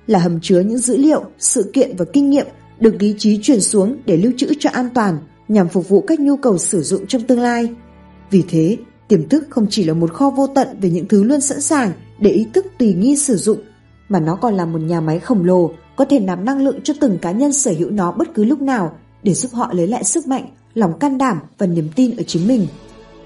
là 0.06 0.18
hầm 0.18 0.40
chứa 0.40 0.60
những 0.60 0.78
dữ 0.78 0.96
liệu, 0.96 1.24
sự 1.38 1.70
kiện 1.72 1.96
và 1.96 2.04
kinh 2.12 2.30
nghiệm 2.30 2.46
được 2.80 2.94
lý 3.00 3.14
trí 3.18 3.38
truyền 3.42 3.60
xuống 3.60 3.96
để 4.06 4.16
lưu 4.16 4.32
trữ 4.36 4.54
cho 4.58 4.70
an 4.70 4.88
toàn 4.94 5.18
nhằm 5.48 5.68
phục 5.68 5.88
vụ 5.88 6.00
các 6.00 6.20
nhu 6.20 6.36
cầu 6.36 6.58
sử 6.58 6.82
dụng 6.82 7.06
trong 7.06 7.22
tương 7.22 7.40
lai. 7.40 7.74
Vì 8.30 8.44
thế, 8.48 8.76
tiềm 9.08 9.28
thức 9.28 9.46
không 9.50 9.66
chỉ 9.70 9.84
là 9.84 9.94
một 9.94 10.12
kho 10.12 10.30
vô 10.30 10.46
tận 10.46 10.68
về 10.80 10.90
những 10.90 11.08
thứ 11.08 11.22
luôn 11.22 11.40
sẵn 11.40 11.60
sàng 11.60 11.92
để 12.20 12.30
ý 12.30 12.46
thức 12.52 12.66
tùy 12.78 12.94
nghi 12.94 13.16
sử 13.16 13.36
dụng, 13.36 13.58
mà 14.10 14.20
nó 14.20 14.36
còn 14.36 14.54
là 14.54 14.64
một 14.64 14.78
nhà 14.78 15.00
máy 15.00 15.18
khổng 15.18 15.44
lồ 15.44 15.70
có 15.96 16.04
thể 16.04 16.20
nạp 16.20 16.38
năng 16.38 16.64
lượng 16.64 16.80
cho 16.84 16.94
từng 17.00 17.18
cá 17.18 17.30
nhân 17.30 17.52
sở 17.52 17.72
hữu 17.78 17.90
nó 17.90 18.12
bất 18.12 18.34
cứ 18.34 18.44
lúc 18.44 18.62
nào 18.62 18.92
để 19.22 19.34
giúp 19.34 19.52
họ 19.52 19.70
lấy 19.72 19.86
lại 19.86 20.04
sức 20.04 20.26
mạnh, 20.26 20.44
lòng 20.74 20.98
can 20.98 21.18
đảm 21.18 21.40
và 21.58 21.66
niềm 21.66 21.88
tin 21.96 22.16
ở 22.16 22.22
chính 22.22 22.48
mình. 22.48 22.66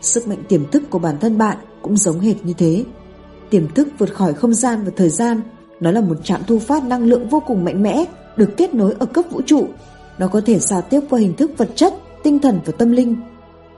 Sức 0.00 0.28
mạnh 0.28 0.38
tiềm 0.48 0.70
thức 0.70 0.82
của 0.90 0.98
bản 0.98 1.18
thân 1.20 1.38
bạn 1.38 1.56
cũng 1.82 1.96
giống 1.96 2.20
hệt 2.20 2.36
như 2.44 2.52
thế. 2.58 2.84
Tiềm 3.50 3.68
thức 3.74 3.88
vượt 3.98 4.14
khỏi 4.14 4.34
không 4.34 4.54
gian 4.54 4.84
và 4.84 4.92
thời 4.96 5.08
gian, 5.08 5.40
nó 5.80 5.90
là 5.90 6.00
một 6.00 6.24
trạm 6.24 6.40
thu 6.46 6.58
phát 6.58 6.84
năng 6.84 7.04
lượng 7.04 7.28
vô 7.28 7.42
cùng 7.46 7.64
mạnh 7.64 7.82
mẽ, 7.82 8.04
được 8.36 8.50
kết 8.56 8.74
nối 8.74 8.94
ở 8.98 9.06
cấp 9.06 9.24
vũ 9.30 9.40
trụ. 9.46 9.66
Nó 10.18 10.28
có 10.28 10.40
thể 10.46 10.58
giao 10.58 10.82
tiếp 10.82 11.00
qua 11.10 11.20
hình 11.20 11.36
thức 11.36 11.50
vật 11.56 11.68
chất, 11.74 11.94
tinh 12.22 12.38
thần 12.38 12.60
và 12.64 12.72
tâm 12.78 12.92
linh. 12.92 13.16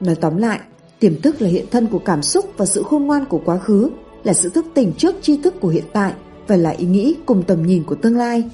Nói 0.01 0.15
tóm 0.15 0.37
lại, 0.37 0.61
tiềm 0.99 1.21
thức 1.21 1.43
là 1.43 1.49
hiện 1.49 1.67
thân 1.71 1.87
của 1.87 1.99
cảm 1.99 2.23
xúc 2.23 2.45
và 2.57 2.67
sự 2.67 2.83
khôn 2.83 3.07
ngoan 3.07 3.25
của 3.25 3.41
quá 3.45 3.59
khứ, 3.59 3.91
là 4.25 4.33
sự 4.33 4.49
thức 4.49 4.67
tỉnh 4.75 4.93
trước 4.93 5.15
tri 5.23 5.37
thức 5.43 5.55
của 5.61 5.69
hiện 5.69 5.85
tại 5.93 6.13
và 6.49 6.57
là 6.57 6.71
ý 6.71 6.87
nghĩ 6.87 7.17
cùng 7.27 7.43
tầm 7.43 7.63
nhìn 7.63 7.85
của 7.85 7.95
tương 7.95 8.17
lai. 8.17 8.51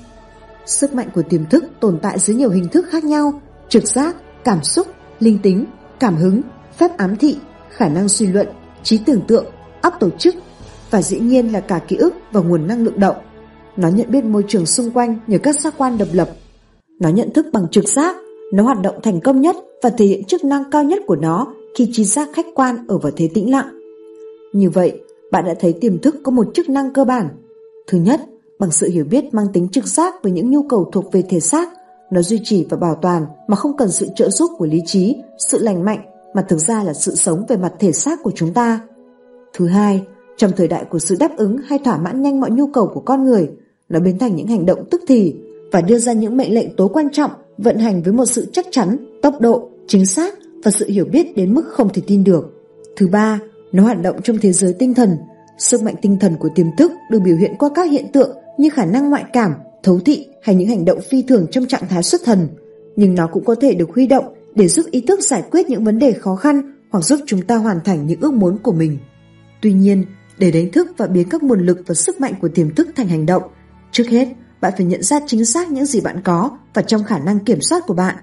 Sức 0.66 0.94
mạnh 0.94 1.08
của 1.14 1.22
tiềm 1.22 1.46
thức 1.46 1.64
tồn 1.80 1.98
tại 2.02 2.18
dưới 2.18 2.36
nhiều 2.36 2.50
hình 2.50 2.68
thức 2.68 2.86
khác 2.90 3.04
nhau, 3.04 3.40
trực 3.68 3.86
giác, 3.88 4.16
cảm 4.44 4.62
xúc, 4.62 4.86
linh 5.20 5.38
tính, 5.42 5.64
cảm 6.00 6.16
hứng, 6.16 6.40
phép 6.76 6.96
ám 6.96 7.16
thị, 7.16 7.36
khả 7.70 7.88
năng 7.88 8.08
suy 8.08 8.26
luận, 8.26 8.48
trí 8.82 8.98
tưởng 8.98 9.20
tượng, 9.26 9.46
óc 9.82 9.94
tổ 10.00 10.10
chức 10.10 10.34
và 10.90 11.02
dĩ 11.02 11.18
nhiên 11.18 11.52
là 11.52 11.60
cả 11.60 11.80
ký 11.88 11.96
ức 11.96 12.14
và 12.32 12.40
nguồn 12.40 12.66
năng 12.66 12.84
lượng 12.84 13.00
động. 13.00 13.16
Nó 13.76 13.88
nhận 13.88 14.10
biết 14.10 14.24
môi 14.24 14.44
trường 14.48 14.66
xung 14.66 14.90
quanh 14.90 15.18
nhờ 15.26 15.38
các 15.38 15.60
giác 15.60 15.74
quan 15.78 15.98
độc 15.98 16.08
lập. 16.12 16.30
Nó 17.00 17.08
nhận 17.08 17.32
thức 17.32 17.46
bằng 17.52 17.66
trực 17.70 17.88
giác, 17.88 18.16
nó 18.52 18.62
hoạt 18.62 18.82
động 18.82 18.94
thành 19.02 19.20
công 19.20 19.40
nhất 19.40 19.56
và 19.82 19.90
thể 19.90 20.06
hiện 20.06 20.24
chức 20.24 20.44
năng 20.44 20.70
cao 20.70 20.84
nhất 20.84 20.98
của 21.06 21.16
nó 21.16 21.54
khi 21.78 21.88
trí 21.92 22.04
giác 22.04 22.28
khách 22.32 22.46
quan 22.54 22.86
ở 22.88 22.98
vào 22.98 23.12
thế 23.16 23.28
tĩnh 23.34 23.50
lặng. 23.50 23.78
Như 24.52 24.70
vậy, 24.70 25.00
bạn 25.30 25.44
đã 25.44 25.54
thấy 25.60 25.72
tiềm 25.72 25.98
thức 25.98 26.16
có 26.22 26.32
một 26.32 26.46
chức 26.54 26.68
năng 26.68 26.92
cơ 26.92 27.04
bản. 27.04 27.28
Thứ 27.86 27.98
nhất, 27.98 28.20
bằng 28.58 28.70
sự 28.70 28.88
hiểu 28.88 29.04
biết 29.04 29.34
mang 29.34 29.46
tính 29.52 29.68
trực 29.68 29.86
giác 29.86 30.14
với 30.22 30.32
những 30.32 30.50
nhu 30.50 30.62
cầu 30.62 30.90
thuộc 30.92 31.12
về 31.12 31.22
thể 31.22 31.40
xác, 31.40 31.68
nó 32.10 32.22
duy 32.22 32.40
trì 32.44 32.66
và 32.70 32.76
bảo 32.76 32.98
toàn 33.02 33.26
mà 33.48 33.56
không 33.56 33.76
cần 33.76 33.90
sự 33.90 34.08
trợ 34.16 34.30
giúp 34.30 34.50
của 34.58 34.66
lý 34.66 34.80
trí, 34.86 35.16
sự 35.38 35.58
lành 35.58 35.84
mạnh 35.84 36.00
mà 36.34 36.42
thực 36.48 36.58
ra 36.58 36.82
là 36.82 36.94
sự 36.94 37.14
sống 37.14 37.44
về 37.48 37.56
mặt 37.56 37.72
thể 37.78 37.92
xác 37.92 38.22
của 38.22 38.32
chúng 38.34 38.52
ta. 38.54 38.80
Thứ 39.52 39.66
hai, 39.66 40.04
trong 40.36 40.52
thời 40.56 40.68
đại 40.68 40.84
của 40.84 40.98
sự 40.98 41.16
đáp 41.20 41.36
ứng 41.36 41.56
hay 41.58 41.78
thỏa 41.78 41.96
mãn 41.98 42.22
nhanh 42.22 42.40
mọi 42.40 42.50
nhu 42.50 42.66
cầu 42.66 42.90
của 42.94 43.00
con 43.00 43.24
người, 43.24 43.50
nó 43.88 44.00
biến 44.00 44.18
thành 44.18 44.36
những 44.36 44.46
hành 44.46 44.66
động 44.66 44.84
tức 44.90 45.02
thì 45.08 45.36
và 45.72 45.80
đưa 45.80 45.98
ra 45.98 46.12
những 46.12 46.36
mệnh 46.36 46.54
lệnh 46.54 46.76
tối 46.76 46.88
quan 46.92 47.10
trọng 47.10 47.30
vận 47.58 47.78
hành 47.78 48.02
với 48.02 48.12
một 48.12 48.26
sự 48.26 48.46
chắc 48.52 48.66
chắn, 48.70 48.96
tốc 49.22 49.40
độ, 49.40 49.68
chính 49.86 50.06
xác 50.06 50.34
và 50.64 50.70
sự 50.70 50.88
hiểu 50.88 51.04
biết 51.04 51.36
đến 51.36 51.54
mức 51.54 51.64
không 51.68 51.88
thể 51.92 52.02
tin 52.06 52.24
được. 52.24 52.52
Thứ 52.96 53.08
ba, 53.08 53.40
nó 53.72 53.82
hoạt 53.82 54.02
động 54.02 54.22
trong 54.22 54.38
thế 54.42 54.52
giới 54.52 54.72
tinh 54.72 54.94
thần. 54.94 55.16
Sức 55.62 55.82
mạnh 55.82 55.94
tinh 56.02 56.18
thần 56.18 56.36
của 56.36 56.48
tiềm 56.54 56.66
thức 56.78 56.92
được 57.10 57.20
biểu 57.20 57.36
hiện 57.36 57.54
qua 57.58 57.70
các 57.74 57.90
hiện 57.90 58.12
tượng 58.12 58.36
như 58.58 58.70
khả 58.70 58.84
năng 58.84 59.10
ngoại 59.10 59.24
cảm, 59.32 59.54
thấu 59.82 60.00
thị 60.04 60.26
hay 60.42 60.54
những 60.54 60.68
hành 60.68 60.84
động 60.84 61.00
phi 61.10 61.22
thường 61.22 61.46
trong 61.50 61.66
trạng 61.66 61.88
thái 61.88 62.02
xuất 62.02 62.20
thần. 62.24 62.48
Nhưng 62.96 63.14
nó 63.14 63.26
cũng 63.26 63.44
có 63.44 63.54
thể 63.60 63.74
được 63.74 63.90
huy 63.94 64.06
động 64.06 64.34
để 64.54 64.68
giúp 64.68 64.86
ý 64.90 65.00
thức 65.00 65.20
giải 65.20 65.42
quyết 65.50 65.70
những 65.70 65.84
vấn 65.84 65.98
đề 65.98 66.12
khó 66.12 66.36
khăn 66.36 66.72
hoặc 66.90 67.00
giúp 67.00 67.20
chúng 67.26 67.42
ta 67.42 67.56
hoàn 67.56 67.80
thành 67.84 68.06
những 68.06 68.20
ước 68.20 68.34
muốn 68.34 68.58
của 68.58 68.72
mình. 68.72 68.98
Tuy 69.60 69.72
nhiên, 69.72 70.04
để 70.38 70.50
đánh 70.50 70.72
thức 70.72 70.88
và 70.96 71.06
biến 71.06 71.28
các 71.28 71.42
nguồn 71.42 71.66
lực 71.66 71.78
và 71.86 71.94
sức 71.94 72.20
mạnh 72.20 72.34
của 72.40 72.48
tiềm 72.48 72.74
thức 72.74 72.88
thành 72.96 73.08
hành 73.08 73.26
động, 73.26 73.42
trước 73.92 74.08
hết 74.08 74.28
bạn 74.60 74.72
phải 74.76 74.86
nhận 74.86 75.02
ra 75.02 75.20
chính 75.26 75.44
xác 75.44 75.70
những 75.70 75.86
gì 75.86 76.00
bạn 76.00 76.20
có 76.24 76.58
và 76.74 76.82
trong 76.82 77.04
khả 77.04 77.18
năng 77.18 77.38
kiểm 77.38 77.60
soát 77.60 77.82
của 77.86 77.94
bạn. 77.94 78.16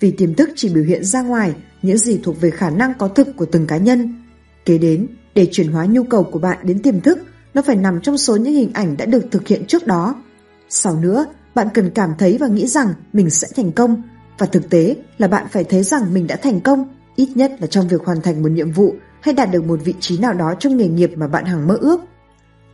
Vì 0.00 0.10
tiềm 0.10 0.34
thức 0.34 0.50
chỉ 0.56 0.74
biểu 0.74 0.84
hiện 0.84 1.04
ra 1.04 1.22
ngoài 1.22 1.54
những 1.82 1.98
gì 1.98 2.20
thuộc 2.22 2.40
về 2.40 2.50
khả 2.50 2.70
năng 2.70 2.94
có 2.98 3.08
thực 3.08 3.36
của 3.36 3.46
từng 3.46 3.66
cá 3.66 3.76
nhân. 3.76 4.22
Kế 4.64 4.78
đến, 4.78 5.06
để 5.34 5.48
chuyển 5.52 5.72
hóa 5.72 5.86
nhu 5.86 6.02
cầu 6.04 6.24
của 6.24 6.38
bạn 6.38 6.58
đến 6.62 6.82
tiềm 6.82 7.00
thức, 7.00 7.18
nó 7.54 7.62
phải 7.62 7.76
nằm 7.76 8.00
trong 8.00 8.18
số 8.18 8.36
những 8.36 8.54
hình 8.54 8.70
ảnh 8.74 8.96
đã 8.96 9.04
được 9.04 9.24
thực 9.30 9.48
hiện 9.48 9.64
trước 9.66 9.86
đó. 9.86 10.22
Sau 10.68 10.96
nữa, 10.96 11.26
bạn 11.54 11.68
cần 11.74 11.90
cảm 11.90 12.10
thấy 12.18 12.38
và 12.38 12.46
nghĩ 12.46 12.66
rằng 12.66 12.88
mình 13.12 13.30
sẽ 13.30 13.48
thành 13.56 13.72
công, 13.72 14.02
và 14.38 14.46
thực 14.46 14.70
tế 14.70 14.96
là 15.18 15.28
bạn 15.28 15.46
phải 15.50 15.64
thấy 15.64 15.82
rằng 15.82 16.14
mình 16.14 16.26
đã 16.26 16.36
thành 16.36 16.60
công, 16.60 16.94
ít 17.16 17.28
nhất 17.34 17.52
là 17.60 17.66
trong 17.66 17.88
việc 17.88 18.04
hoàn 18.04 18.22
thành 18.22 18.42
một 18.42 18.48
nhiệm 18.48 18.72
vụ 18.72 18.94
hay 19.20 19.34
đạt 19.34 19.50
được 19.52 19.64
một 19.64 19.80
vị 19.84 19.94
trí 20.00 20.18
nào 20.18 20.32
đó 20.32 20.54
trong 20.58 20.76
nghề 20.76 20.88
nghiệp 20.88 21.10
mà 21.16 21.28
bạn 21.28 21.44
hằng 21.44 21.66
mơ 21.66 21.78
ước. 21.80 22.00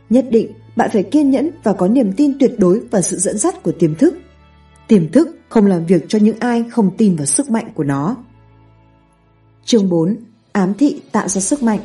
Nhất 0.09 0.25
định, 0.31 0.51
bạn 0.75 0.89
phải 0.93 1.03
kiên 1.03 1.31
nhẫn 1.31 1.49
và 1.63 1.73
có 1.73 1.87
niềm 1.87 2.13
tin 2.13 2.39
tuyệt 2.39 2.51
đối 2.57 2.79
vào 2.79 3.01
sự 3.01 3.17
dẫn 3.17 3.37
dắt 3.37 3.63
của 3.63 3.71
tiềm 3.71 3.95
thức. 3.95 4.15
Tiềm 4.87 5.11
thức 5.11 5.37
không 5.49 5.65
làm 5.65 5.85
việc 5.85 6.05
cho 6.07 6.19
những 6.19 6.39
ai 6.39 6.65
không 6.71 6.97
tin 6.97 7.15
vào 7.15 7.25
sức 7.25 7.49
mạnh 7.49 7.71
của 7.75 7.83
nó. 7.83 8.15
Chương 9.65 9.89
4. 9.89 10.15
Ám 10.51 10.73
thị 10.73 11.01
tạo 11.11 11.27
ra 11.27 11.41
sức 11.41 11.63
mạnh 11.63 11.79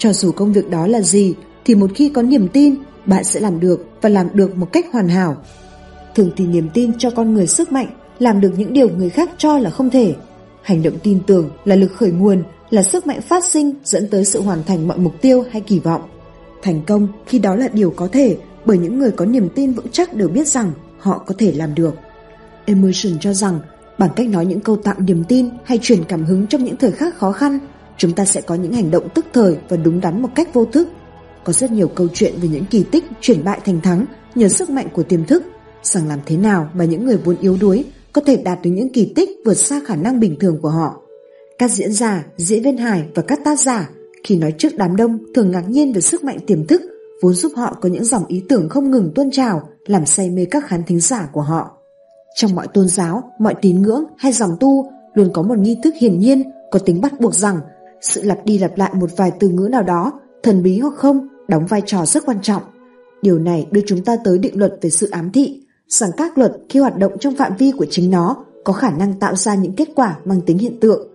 cho 0.00 0.12
dù 0.12 0.32
công 0.32 0.52
việc 0.52 0.70
đó 0.70 0.86
là 0.86 1.00
gì, 1.00 1.34
thì 1.64 1.74
một 1.74 1.90
khi 1.94 2.08
có 2.08 2.22
niềm 2.22 2.48
tin, 2.48 2.74
bạn 3.06 3.24
sẽ 3.24 3.40
làm 3.40 3.60
được 3.60 3.86
và 4.02 4.08
làm 4.08 4.28
được 4.32 4.56
một 4.56 4.72
cách 4.72 4.86
hoàn 4.92 5.08
hảo. 5.08 5.36
Thường 6.14 6.30
thì 6.36 6.46
niềm 6.46 6.68
tin 6.74 6.98
cho 6.98 7.10
con 7.10 7.34
người 7.34 7.46
sức 7.46 7.72
mạnh, 7.72 7.86
làm 8.18 8.40
được 8.40 8.52
những 8.56 8.72
điều 8.72 8.88
người 8.88 9.10
khác 9.10 9.30
cho 9.38 9.58
là 9.58 9.70
không 9.70 9.90
thể. 9.90 10.14
Hành 10.62 10.82
động 10.82 10.98
tin 11.02 11.20
tưởng 11.26 11.50
là 11.64 11.76
lực 11.76 11.92
khởi 11.92 12.10
nguồn, 12.10 12.42
là 12.70 12.82
sức 12.82 13.06
mạnh 13.06 13.20
phát 13.20 13.44
sinh 13.44 13.72
dẫn 13.84 14.08
tới 14.10 14.24
sự 14.24 14.42
hoàn 14.42 14.64
thành 14.64 14.88
mọi 14.88 14.98
mục 14.98 15.12
tiêu 15.20 15.44
hay 15.50 15.60
kỳ 15.60 15.78
vọng. 15.78 16.02
Thành 16.62 16.80
công 16.86 17.08
khi 17.26 17.38
đó 17.38 17.54
là 17.54 17.68
điều 17.68 17.90
có 17.90 18.08
thể 18.12 18.36
bởi 18.64 18.78
những 18.78 18.98
người 18.98 19.10
có 19.10 19.24
niềm 19.24 19.48
tin 19.54 19.72
vững 19.72 19.88
chắc 19.92 20.14
đều 20.14 20.28
biết 20.28 20.48
rằng 20.48 20.72
họ 20.98 21.18
có 21.26 21.34
thể 21.38 21.52
làm 21.52 21.74
được. 21.74 21.94
Emerson 22.64 23.18
cho 23.20 23.32
rằng 23.32 23.60
bằng 23.98 24.10
cách 24.16 24.28
nói 24.28 24.46
những 24.46 24.60
câu 24.60 24.76
tạo 24.76 24.94
niềm 24.98 25.24
tin 25.24 25.48
hay 25.64 25.78
truyền 25.82 26.04
cảm 26.04 26.24
hứng 26.24 26.46
trong 26.46 26.64
những 26.64 26.76
thời 26.76 26.92
khắc 26.92 27.18
khó 27.18 27.32
khăn, 27.32 27.58
chúng 28.00 28.12
ta 28.12 28.24
sẽ 28.24 28.40
có 28.40 28.54
những 28.54 28.72
hành 28.72 28.90
động 28.90 29.08
tức 29.14 29.26
thời 29.32 29.56
và 29.68 29.76
đúng 29.76 30.00
đắn 30.00 30.22
một 30.22 30.28
cách 30.34 30.54
vô 30.54 30.64
thức. 30.64 30.88
Có 31.44 31.52
rất 31.52 31.70
nhiều 31.70 31.88
câu 31.88 32.08
chuyện 32.14 32.34
về 32.42 32.48
những 32.48 32.64
kỳ 32.70 32.82
tích 32.82 33.04
chuyển 33.20 33.44
bại 33.44 33.60
thành 33.64 33.80
thắng 33.80 34.06
nhờ 34.34 34.48
sức 34.48 34.70
mạnh 34.70 34.88
của 34.92 35.02
tiềm 35.02 35.24
thức, 35.24 35.42
rằng 35.82 36.08
làm 36.08 36.18
thế 36.26 36.36
nào 36.36 36.70
mà 36.74 36.84
những 36.84 37.06
người 37.06 37.16
vốn 37.16 37.36
yếu 37.40 37.56
đuối 37.60 37.84
có 38.12 38.22
thể 38.26 38.36
đạt 38.36 38.58
được 38.62 38.70
những 38.70 38.92
kỳ 38.92 39.12
tích 39.16 39.28
vượt 39.44 39.54
xa 39.54 39.80
khả 39.86 39.96
năng 39.96 40.20
bình 40.20 40.38
thường 40.40 40.58
của 40.62 40.68
họ. 40.68 41.00
Các 41.58 41.70
diễn 41.70 41.92
giả, 41.92 42.24
diễn 42.36 42.62
viên 42.62 42.76
hài 42.76 43.04
và 43.14 43.22
các 43.22 43.38
tác 43.44 43.60
giả 43.60 43.90
khi 44.24 44.38
nói 44.38 44.54
trước 44.58 44.76
đám 44.76 44.96
đông 44.96 45.18
thường 45.34 45.50
ngạc 45.50 45.64
nhiên 45.68 45.92
về 45.92 46.00
sức 46.00 46.24
mạnh 46.24 46.38
tiềm 46.46 46.66
thức 46.66 46.82
vốn 47.22 47.34
giúp 47.34 47.52
họ 47.56 47.76
có 47.80 47.88
những 47.88 48.04
dòng 48.04 48.26
ý 48.26 48.42
tưởng 48.48 48.68
không 48.68 48.90
ngừng 48.90 49.12
tuôn 49.14 49.30
trào 49.30 49.68
làm 49.86 50.06
say 50.06 50.30
mê 50.30 50.44
các 50.44 50.66
khán 50.66 50.82
thính 50.86 51.00
giả 51.00 51.28
của 51.32 51.42
họ. 51.42 51.70
Trong 52.36 52.54
mọi 52.54 52.66
tôn 52.74 52.88
giáo, 52.88 53.22
mọi 53.38 53.54
tín 53.62 53.82
ngưỡng 53.82 54.04
hay 54.18 54.32
dòng 54.32 54.56
tu 54.60 54.90
luôn 55.14 55.30
có 55.32 55.42
một 55.42 55.58
nghi 55.58 55.78
thức 55.82 55.94
hiển 56.00 56.18
nhiên 56.18 56.42
có 56.70 56.78
tính 56.78 57.00
bắt 57.00 57.20
buộc 57.20 57.34
rằng 57.34 57.60
sự 58.00 58.22
lặp 58.22 58.44
đi 58.44 58.58
lặp 58.58 58.78
lại 58.78 58.90
một 58.94 59.10
vài 59.16 59.32
từ 59.40 59.48
ngữ 59.48 59.68
nào 59.72 59.82
đó, 59.82 60.12
thần 60.42 60.62
bí 60.62 60.78
hoặc 60.78 60.94
không, 60.96 61.28
đóng 61.48 61.66
vai 61.66 61.82
trò 61.86 62.06
rất 62.06 62.26
quan 62.26 62.38
trọng. 62.42 62.62
Điều 63.22 63.38
này 63.38 63.66
đưa 63.70 63.80
chúng 63.86 64.04
ta 64.04 64.16
tới 64.24 64.38
định 64.38 64.58
luật 64.58 64.72
về 64.82 64.90
sự 64.90 65.10
ám 65.10 65.30
thị, 65.32 65.62
rằng 65.88 66.10
các 66.16 66.38
luật 66.38 66.52
khi 66.68 66.80
hoạt 66.80 66.98
động 66.98 67.12
trong 67.20 67.36
phạm 67.36 67.52
vi 67.58 67.72
của 67.78 67.86
chính 67.90 68.10
nó 68.10 68.44
có 68.64 68.72
khả 68.72 68.90
năng 68.90 69.14
tạo 69.14 69.36
ra 69.36 69.54
những 69.54 69.72
kết 69.72 69.88
quả 69.94 70.18
mang 70.24 70.40
tính 70.40 70.58
hiện 70.58 70.80
tượng. 70.80 71.08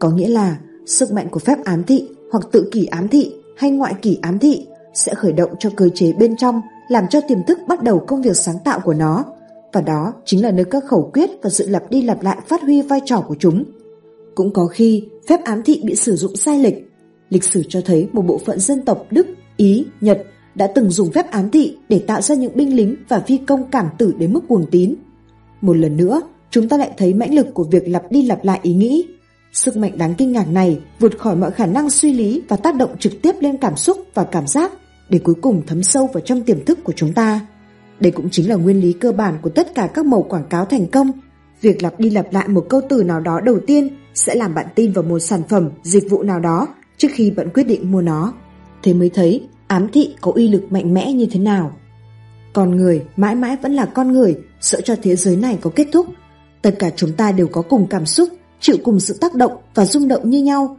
Có 0.00 0.10
nghĩa 0.10 0.28
là 0.28 0.58
sức 0.86 1.12
mạnh 1.12 1.28
của 1.30 1.40
phép 1.40 1.64
ám 1.64 1.84
thị 1.84 2.08
hoặc 2.32 2.48
tự 2.52 2.68
kỷ 2.72 2.86
ám 2.86 3.08
thị 3.08 3.34
hay 3.56 3.70
ngoại 3.70 3.94
kỷ 4.02 4.18
ám 4.22 4.38
thị 4.38 4.66
sẽ 4.94 5.14
khởi 5.14 5.32
động 5.32 5.50
cho 5.58 5.70
cơ 5.76 5.88
chế 5.94 6.12
bên 6.12 6.36
trong 6.36 6.60
làm 6.88 7.08
cho 7.08 7.20
tiềm 7.28 7.38
thức 7.46 7.58
bắt 7.68 7.82
đầu 7.82 8.04
công 8.06 8.22
việc 8.22 8.36
sáng 8.36 8.56
tạo 8.64 8.80
của 8.80 8.94
nó 8.94 9.24
và 9.72 9.80
đó 9.80 10.12
chính 10.24 10.42
là 10.42 10.50
nơi 10.50 10.64
các 10.64 10.84
khẩu 10.84 11.10
quyết 11.14 11.30
và 11.42 11.50
sự 11.50 11.68
lặp 11.68 11.90
đi 11.90 12.02
lặp 12.02 12.22
lại 12.22 12.38
phát 12.46 12.62
huy 12.62 12.82
vai 12.82 13.00
trò 13.04 13.20
của 13.20 13.36
chúng. 13.38 13.64
Cũng 14.36 14.52
có 14.52 14.66
khi 14.66 15.04
phép 15.28 15.44
ám 15.44 15.62
thị 15.62 15.80
bị 15.84 15.94
sử 15.94 16.16
dụng 16.16 16.36
sai 16.36 16.58
lệch. 16.58 16.74
Lịch 17.30 17.44
sử 17.44 17.62
cho 17.68 17.80
thấy 17.84 18.08
một 18.12 18.22
bộ 18.22 18.40
phận 18.46 18.60
dân 18.60 18.84
tộc 18.84 19.06
Đức, 19.10 19.26
Ý, 19.56 19.86
Nhật 20.00 20.22
đã 20.54 20.66
từng 20.66 20.90
dùng 20.90 21.12
phép 21.12 21.30
ám 21.30 21.50
thị 21.50 21.76
để 21.88 21.98
tạo 21.98 22.20
ra 22.20 22.34
những 22.34 22.56
binh 22.56 22.76
lính 22.76 22.96
và 23.08 23.20
phi 23.20 23.36
công 23.36 23.70
cảm 23.70 23.86
tử 23.98 24.14
đến 24.18 24.32
mức 24.32 24.40
cuồng 24.48 24.66
tín. 24.70 24.94
Một 25.60 25.76
lần 25.76 25.96
nữa, 25.96 26.20
chúng 26.50 26.68
ta 26.68 26.76
lại 26.76 26.90
thấy 26.96 27.14
mãnh 27.14 27.34
lực 27.34 27.46
của 27.54 27.64
việc 27.64 27.88
lặp 27.88 28.02
đi 28.10 28.22
lặp 28.22 28.44
lại 28.44 28.60
ý 28.62 28.74
nghĩ. 28.74 29.06
Sức 29.52 29.76
mạnh 29.76 29.98
đáng 29.98 30.14
kinh 30.14 30.32
ngạc 30.32 30.48
này 30.48 30.80
vượt 31.00 31.18
khỏi 31.18 31.36
mọi 31.36 31.50
khả 31.50 31.66
năng 31.66 31.90
suy 31.90 32.12
lý 32.12 32.42
và 32.48 32.56
tác 32.56 32.74
động 32.74 32.98
trực 32.98 33.12
tiếp 33.22 33.32
lên 33.40 33.56
cảm 33.56 33.76
xúc 33.76 33.98
và 34.14 34.24
cảm 34.24 34.46
giác 34.46 34.72
để 35.08 35.18
cuối 35.18 35.34
cùng 35.42 35.62
thấm 35.66 35.82
sâu 35.82 36.08
vào 36.12 36.20
trong 36.20 36.42
tiềm 36.42 36.64
thức 36.64 36.78
của 36.84 36.92
chúng 36.96 37.12
ta. 37.12 37.46
Đây 38.00 38.10
cũng 38.12 38.30
chính 38.30 38.48
là 38.48 38.54
nguyên 38.54 38.80
lý 38.80 38.92
cơ 38.92 39.12
bản 39.12 39.38
của 39.42 39.50
tất 39.50 39.74
cả 39.74 39.90
các 39.94 40.06
màu 40.06 40.22
quảng 40.22 40.46
cáo 40.50 40.64
thành 40.64 40.86
công. 40.86 41.12
Việc 41.60 41.82
lặp 41.82 42.00
đi 42.00 42.10
lặp 42.10 42.32
lại 42.32 42.48
một 42.48 42.66
câu 42.68 42.80
từ 42.88 43.02
nào 43.02 43.20
đó 43.20 43.40
đầu 43.40 43.58
tiên 43.66 43.88
sẽ 44.14 44.34
làm 44.34 44.54
bạn 44.54 44.66
tin 44.74 44.92
vào 44.92 45.04
một 45.04 45.18
sản 45.18 45.42
phẩm, 45.48 45.70
dịch 45.82 46.10
vụ 46.10 46.22
nào 46.22 46.40
đó 46.40 46.68
trước 46.96 47.08
khi 47.12 47.30
bạn 47.30 47.48
quyết 47.54 47.64
định 47.64 47.92
mua 47.92 48.02
nó. 48.02 48.32
Thế 48.82 48.94
mới 48.94 49.10
thấy 49.10 49.48
ám 49.66 49.88
thị 49.92 50.14
có 50.20 50.32
uy 50.34 50.48
lực 50.48 50.72
mạnh 50.72 50.94
mẽ 50.94 51.12
như 51.12 51.26
thế 51.30 51.40
nào. 51.40 51.72
Con 52.52 52.76
người 52.76 53.02
mãi 53.16 53.34
mãi 53.34 53.56
vẫn 53.62 53.72
là 53.72 53.86
con 53.86 54.12
người, 54.12 54.36
sợ 54.60 54.80
cho 54.80 54.96
thế 55.02 55.16
giới 55.16 55.36
này 55.36 55.58
có 55.60 55.70
kết 55.74 55.88
thúc. 55.92 56.06
Tất 56.62 56.76
cả 56.78 56.90
chúng 56.96 57.12
ta 57.12 57.32
đều 57.32 57.46
có 57.46 57.62
cùng 57.62 57.86
cảm 57.86 58.06
xúc, 58.06 58.28
chịu 58.60 58.76
cùng 58.84 59.00
sự 59.00 59.18
tác 59.20 59.34
động 59.34 59.52
và 59.74 59.86
rung 59.86 60.08
động 60.08 60.30
như 60.30 60.42
nhau. 60.42 60.76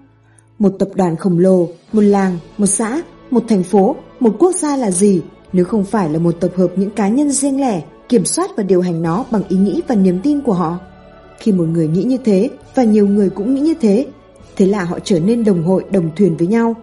Một 0.60 0.70
tập 0.80 0.90
đoàn 0.96 1.16
khổng 1.16 1.40
lồ, 1.40 1.68
một 1.94 2.02
làng, 2.02 2.40
một 2.58 2.66
xã, 2.66 3.02
một 3.32 3.44
thành 3.48 3.64
phố, 3.64 3.96
một 4.20 4.36
quốc 4.40 4.56
gia 4.56 4.78
là 4.78 4.92
gì 4.92 5.22
nếu 5.54 5.66
không 5.66 5.84
phải 5.84 6.10
là 6.10 6.20
một 6.20 6.36
tập 6.40 6.52
hợp 6.56 6.72
những 6.76 6.90
cá 6.90 7.08
nhân 7.08 7.32
riêng 7.32 7.62
lẻ 7.62 7.82
kiểm 8.10 8.26
soát 8.26 8.50
và 8.58 8.64
điều 8.64 8.82
hành 8.82 9.02
nó 9.02 9.26
bằng 9.32 9.44
ý 9.50 9.58
nghĩ 9.58 9.82
và 9.88 9.96
niềm 9.96 10.20
tin 10.24 10.42
của 10.42 10.54
họ. 10.54 10.78
Khi 11.40 11.52
một 11.52 11.64
người 11.64 11.88
nghĩ 11.88 12.04
như 12.04 12.18
thế 12.26 12.50
và 12.76 12.84
nhiều 12.84 13.08
người 13.08 13.30
cũng 13.30 13.56
nghĩ 13.56 13.62
như 13.62 13.74
thế, 13.82 14.06
thế 14.56 14.66
là 14.66 14.84
họ 14.84 15.00
trở 15.04 15.20
nên 15.20 15.44
đồng 15.44 15.64
hội 15.64 15.86
đồng 15.92 16.10
thuyền 16.16 16.38
với 16.38 16.48
nhau. 16.48 16.76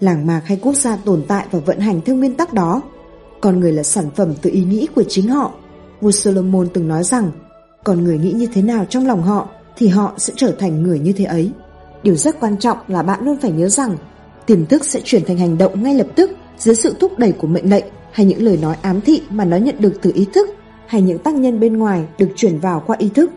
Làng 0.00 0.26
mạc 0.26 0.42
hay 0.44 0.58
quốc 0.62 0.76
gia 0.76 0.96
tồn 0.96 1.22
tại 1.28 1.46
và 1.50 1.58
vận 1.58 1.78
hành 1.78 2.00
theo 2.00 2.16
nguyên 2.16 2.34
tắc 2.34 2.52
đó. 2.52 2.82
Con 3.40 3.60
người 3.60 3.72
là 3.72 3.82
sản 3.82 4.10
phẩm 4.16 4.34
từ 4.42 4.50
ý 4.50 4.64
nghĩ 4.64 4.88
của 4.94 5.04
chính 5.08 5.28
họ. 5.28 5.52
Vua 6.00 6.10
Solomon 6.10 6.68
từng 6.74 6.88
nói 6.88 7.04
rằng, 7.04 7.30
con 7.84 8.04
người 8.04 8.18
nghĩ 8.18 8.32
như 8.32 8.46
thế 8.54 8.62
nào 8.62 8.84
trong 8.84 9.06
lòng 9.06 9.22
họ 9.22 9.48
thì 9.76 9.88
họ 9.88 10.14
sẽ 10.16 10.32
trở 10.36 10.52
thành 10.58 10.82
người 10.82 10.98
như 10.98 11.12
thế 11.12 11.24
ấy. 11.24 11.50
Điều 12.02 12.14
rất 12.14 12.40
quan 12.40 12.56
trọng 12.56 12.78
là 12.88 13.02
bạn 13.02 13.24
luôn 13.24 13.36
phải 13.40 13.52
nhớ 13.52 13.68
rằng 13.68 13.96
tiềm 14.46 14.66
thức 14.66 14.84
sẽ 14.84 15.00
chuyển 15.04 15.24
thành 15.24 15.38
hành 15.38 15.58
động 15.58 15.82
ngay 15.82 15.94
lập 15.94 16.06
tức 16.16 16.30
dưới 16.58 16.74
sự 16.74 16.94
thúc 17.00 17.18
đẩy 17.18 17.32
của 17.32 17.46
mệnh 17.46 17.70
lệnh 17.70 17.84
hay 18.12 18.26
những 18.26 18.42
lời 18.42 18.58
nói 18.62 18.76
ám 18.82 19.00
thị 19.00 19.22
mà 19.30 19.44
nó 19.44 19.56
nhận 19.56 19.74
được 19.78 19.92
từ 20.02 20.12
ý 20.14 20.26
thức 20.34 20.48
hay 20.90 21.02
những 21.02 21.18
tác 21.18 21.34
nhân 21.34 21.60
bên 21.60 21.76
ngoài 21.76 22.04
được 22.18 22.28
chuyển 22.36 22.58
vào 22.58 22.84
qua 22.86 22.96
ý 22.98 23.08
thức. 23.14 23.30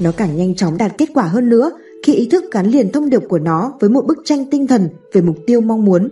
Nó 0.00 0.12
càng 0.16 0.36
nhanh 0.36 0.54
chóng 0.54 0.78
đạt 0.78 0.92
kết 0.98 1.08
quả 1.14 1.24
hơn 1.24 1.48
nữa 1.48 1.70
khi 2.02 2.14
ý 2.14 2.28
thức 2.28 2.44
gắn 2.52 2.66
liền 2.66 2.92
thông 2.92 3.10
điệp 3.10 3.22
của 3.28 3.38
nó 3.38 3.72
với 3.80 3.90
một 3.90 4.06
bức 4.06 4.18
tranh 4.24 4.50
tinh 4.50 4.66
thần 4.66 4.88
về 5.12 5.20
mục 5.20 5.36
tiêu 5.46 5.60
mong 5.60 5.84
muốn. 5.84 6.08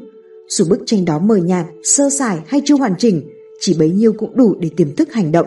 Dù 0.49 0.65
bức 0.71 0.79
tranh 0.87 1.05
đó 1.05 1.19
mờ 1.19 1.37
nhạt, 1.37 1.67
sơ 1.85 2.11
sài 2.11 2.39
hay 2.47 2.63
chưa 2.65 2.77
hoàn 2.77 2.95
chỉnh, 2.99 3.23
chỉ 3.61 3.77
bấy 3.79 3.91
nhiêu 3.91 4.13
cũng 4.13 4.37
đủ 4.37 4.55
để 4.61 4.71
tiềm 4.77 4.97
thức 4.97 5.13
hành 5.13 5.33
động. 5.33 5.47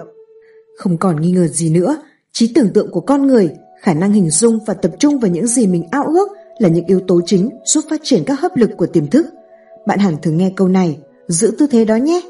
Không 0.78 0.98
còn 0.98 1.22
nghi 1.22 1.32
ngờ 1.32 1.48
gì 1.48 1.70
nữa, 1.70 1.98
trí 2.32 2.54
tưởng 2.56 2.74
tượng 2.74 2.92
của 2.92 3.02
con 3.02 3.28
người, 3.28 3.50
khả 3.82 3.94
năng 3.94 4.14
hình 4.14 4.30
dung 4.30 4.60
và 4.68 4.74
tập 4.74 4.92
trung 5.00 5.20
vào 5.20 5.32
những 5.32 5.48
gì 5.48 5.68
mình 5.68 5.84
ao 5.92 6.04
ước 6.04 6.28
là 6.60 6.70
những 6.70 6.86
yếu 6.86 7.00
tố 7.08 7.22
chính 7.26 7.50
giúp 7.66 7.84
phát 7.90 8.00
triển 8.04 8.24
các 8.26 8.40
hấp 8.40 8.58
lực 8.58 8.70
của 8.78 8.86
tiềm 8.88 9.08
thức. 9.08 9.26
Bạn 9.88 10.00
hẳn 10.00 10.16
thường 10.22 10.38
nghe 10.38 10.54
câu 10.56 10.68
này, 10.68 10.98
giữ 11.28 11.56
tư 11.58 11.68
thế 11.72 11.86
đó 11.86 11.96
nhé. 11.96 12.22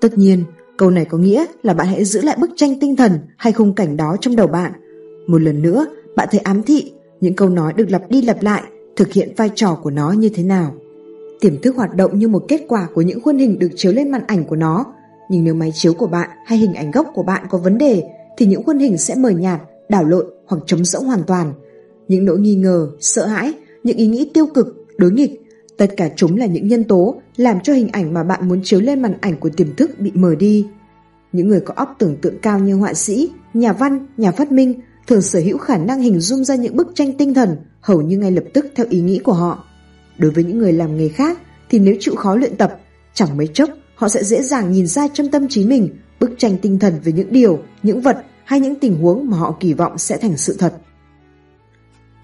Tất 0.00 0.18
nhiên, 0.18 0.44
câu 0.76 0.90
này 0.90 1.04
có 1.04 1.18
nghĩa 1.18 1.46
là 1.62 1.74
bạn 1.74 1.86
hãy 1.86 2.04
giữ 2.04 2.22
lại 2.22 2.36
bức 2.40 2.50
tranh 2.56 2.80
tinh 2.80 2.96
thần 2.96 3.12
hay 3.36 3.52
khung 3.52 3.74
cảnh 3.74 3.96
đó 3.96 4.16
trong 4.20 4.36
đầu 4.36 4.46
bạn. 4.46 4.72
Một 5.26 5.38
lần 5.38 5.62
nữa, 5.62 5.86
bạn 6.16 6.28
thấy 6.30 6.40
ám 6.40 6.62
thị, 6.62 6.92
những 7.20 7.34
câu 7.34 7.48
nói 7.48 7.72
được 7.72 7.90
lặp 7.90 8.10
đi 8.10 8.22
lặp 8.22 8.42
lại, 8.42 8.62
thực 8.96 9.12
hiện 9.12 9.32
vai 9.36 9.50
trò 9.54 9.78
của 9.82 9.90
nó 9.90 10.12
như 10.12 10.28
thế 10.28 10.42
nào. 10.42 10.74
Tiềm 11.40 11.60
thức 11.62 11.76
hoạt 11.76 11.94
động 11.94 12.18
như 12.18 12.28
một 12.28 12.44
kết 12.48 12.64
quả 12.68 12.88
của 12.94 13.02
những 13.02 13.20
khuôn 13.20 13.38
hình 13.38 13.58
được 13.58 13.68
chiếu 13.76 13.92
lên 13.92 14.10
màn 14.10 14.22
ảnh 14.26 14.44
của 14.44 14.56
nó, 14.56 14.86
nhưng 15.30 15.44
nếu 15.44 15.54
máy 15.54 15.72
chiếu 15.74 15.94
của 15.94 16.06
bạn 16.06 16.30
hay 16.46 16.58
hình 16.58 16.74
ảnh 16.74 16.90
gốc 16.90 17.06
của 17.14 17.22
bạn 17.22 17.46
có 17.50 17.58
vấn 17.58 17.78
đề 17.78 18.02
thì 18.36 18.46
những 18.46 18.62
khuôn 18.62 18.78
hình 18.78 18.98
sẽ 18.98 19.14
mờ 19.14 19.30
nhạt, 19.30 19.60
đảo 19.88 20.04
lộn 20.04 20.26
hoặc 20.46 20.62
trống 20.66 20.84
rỗng 20.84 21.04
hoàn 21.04 21.22
toàn. 21.26 21.52
Những 22.08 22.24
nỗi 22.24 22.38
nghi 22.38 22.54
ngờ, 22.54 22.88
sợ 23.00 23.26
hãi, 23.26 23.52
những 23.84 23.96
ý 23.96 24.06
nghĩ 24.06 24.30
tiêu 24.34 24.46
cực, 24.46 24.66
đối 24.98 25.10
nghịch 25.10 25.40
Tất 25.78 25.86
cả 25.96 26.10
chúng 26.16 26.36
là 26.36 26.46
những 26.46 26.68
nhân 26.68 26.84
tố 26.84 27.20
làm 27.36 27.60
cho 27.60 27.72
hình 27.72 27.88
ảnh 27.88 28.14
mà 28.14 28.24
bạn 28.24 28.48
muốn 28.48 28.60
chiếu 28.64 28.80
lên 28.80 29.02
màn 29.02 29.14
ảnh 29.20 29.36
của 29.40 29.48
tiềm 29.48 29.76
thức 29.76 29.90
bị 29.98 30.10
mờ 30.14 30.34
đi. 30.34 30.66
Những 31.32 31.48
người 31.48 31.60
có 31.60 31.74
óc 31.76 31.96
tưởng 31.98 32.16
tượng 32.16 32.38
cao 32.38 32.58
như 32.58 32.74
họa 32.74 32.94
sĩ, 32.94 33.30
nhà 33.54 33.72
văn, 33.72 34.06
nhà 34.16 34.32
phát 34.32 34.52
minh 34.52 34.80
thường 35.06 35.22
sở 35.22 35.40
hữu 35.40 35.58
khả 35.58 35.76
năng 35.76 36.00
hình 36.00 36.20
dung 36.20 36.44
ra 36.44 36.54
những 36.54 36.76
bức 36.76 36.88
tranh 36.94 37.12
tinh 37.18 37.34
thần 37.34 37.56
hầu 37.80 38.02
như 38.02 38.18
ngay 38.18 38.30
lập 38.30 38.44
tức 38.54 38.66
theo 38.74 38.86
ý 38.90 39.00
nghĩ 39.00 39.18
của 39.18 39.32
họ. 39.32 39.64
Đối 40.18 40.30
với 40.30 40.44
những 40.44 40.58
người 40.58 40.72
làm 40.72 40.96
nghề 40.96 41.08
khác 41.08 41.38
thì 41.70 41.78
nếu 41.78 41.96
chịu 42.00 42.14
khó 42.14 42.36
luyện 42.36 42.56
tập, 42.56 42.78
chẳng 43.14 43.36
mấy 43.36 43.46
chốc 43.46 43.70
họ 43.94 44.08
sẽ 44.08 44.24
dễ 44.24 44.42
dàng 44.42 44.72
nhìn 44.72 44.86
ra 44.86 45.08
trong 45.08 45.28
tâm 45.28 45.48
trí 45.48 45.64
mình 45.64 45.88
bức 46.20 46.30
tranh 46.38 46.58
tinh 46.62 46.78
thần 46.78 46.94
về 47.04 47.12
những 47.12 47.32
điều, 47.32 47.62
những 47.82 48.00
vật 48.00 48.24
hay 48.44 48.60
những 48.60 48.74
tình 48.74 49.00
huống 49.00 49.30
mà 49.30 49.36
họ 49.36 49.56
kỳ 49.60 49.72
vọng 49.72 49.98
sẽ 49.98 50.16
thành 50.16 50.36
sự 50.36 50.56
thật. 50.58 50.74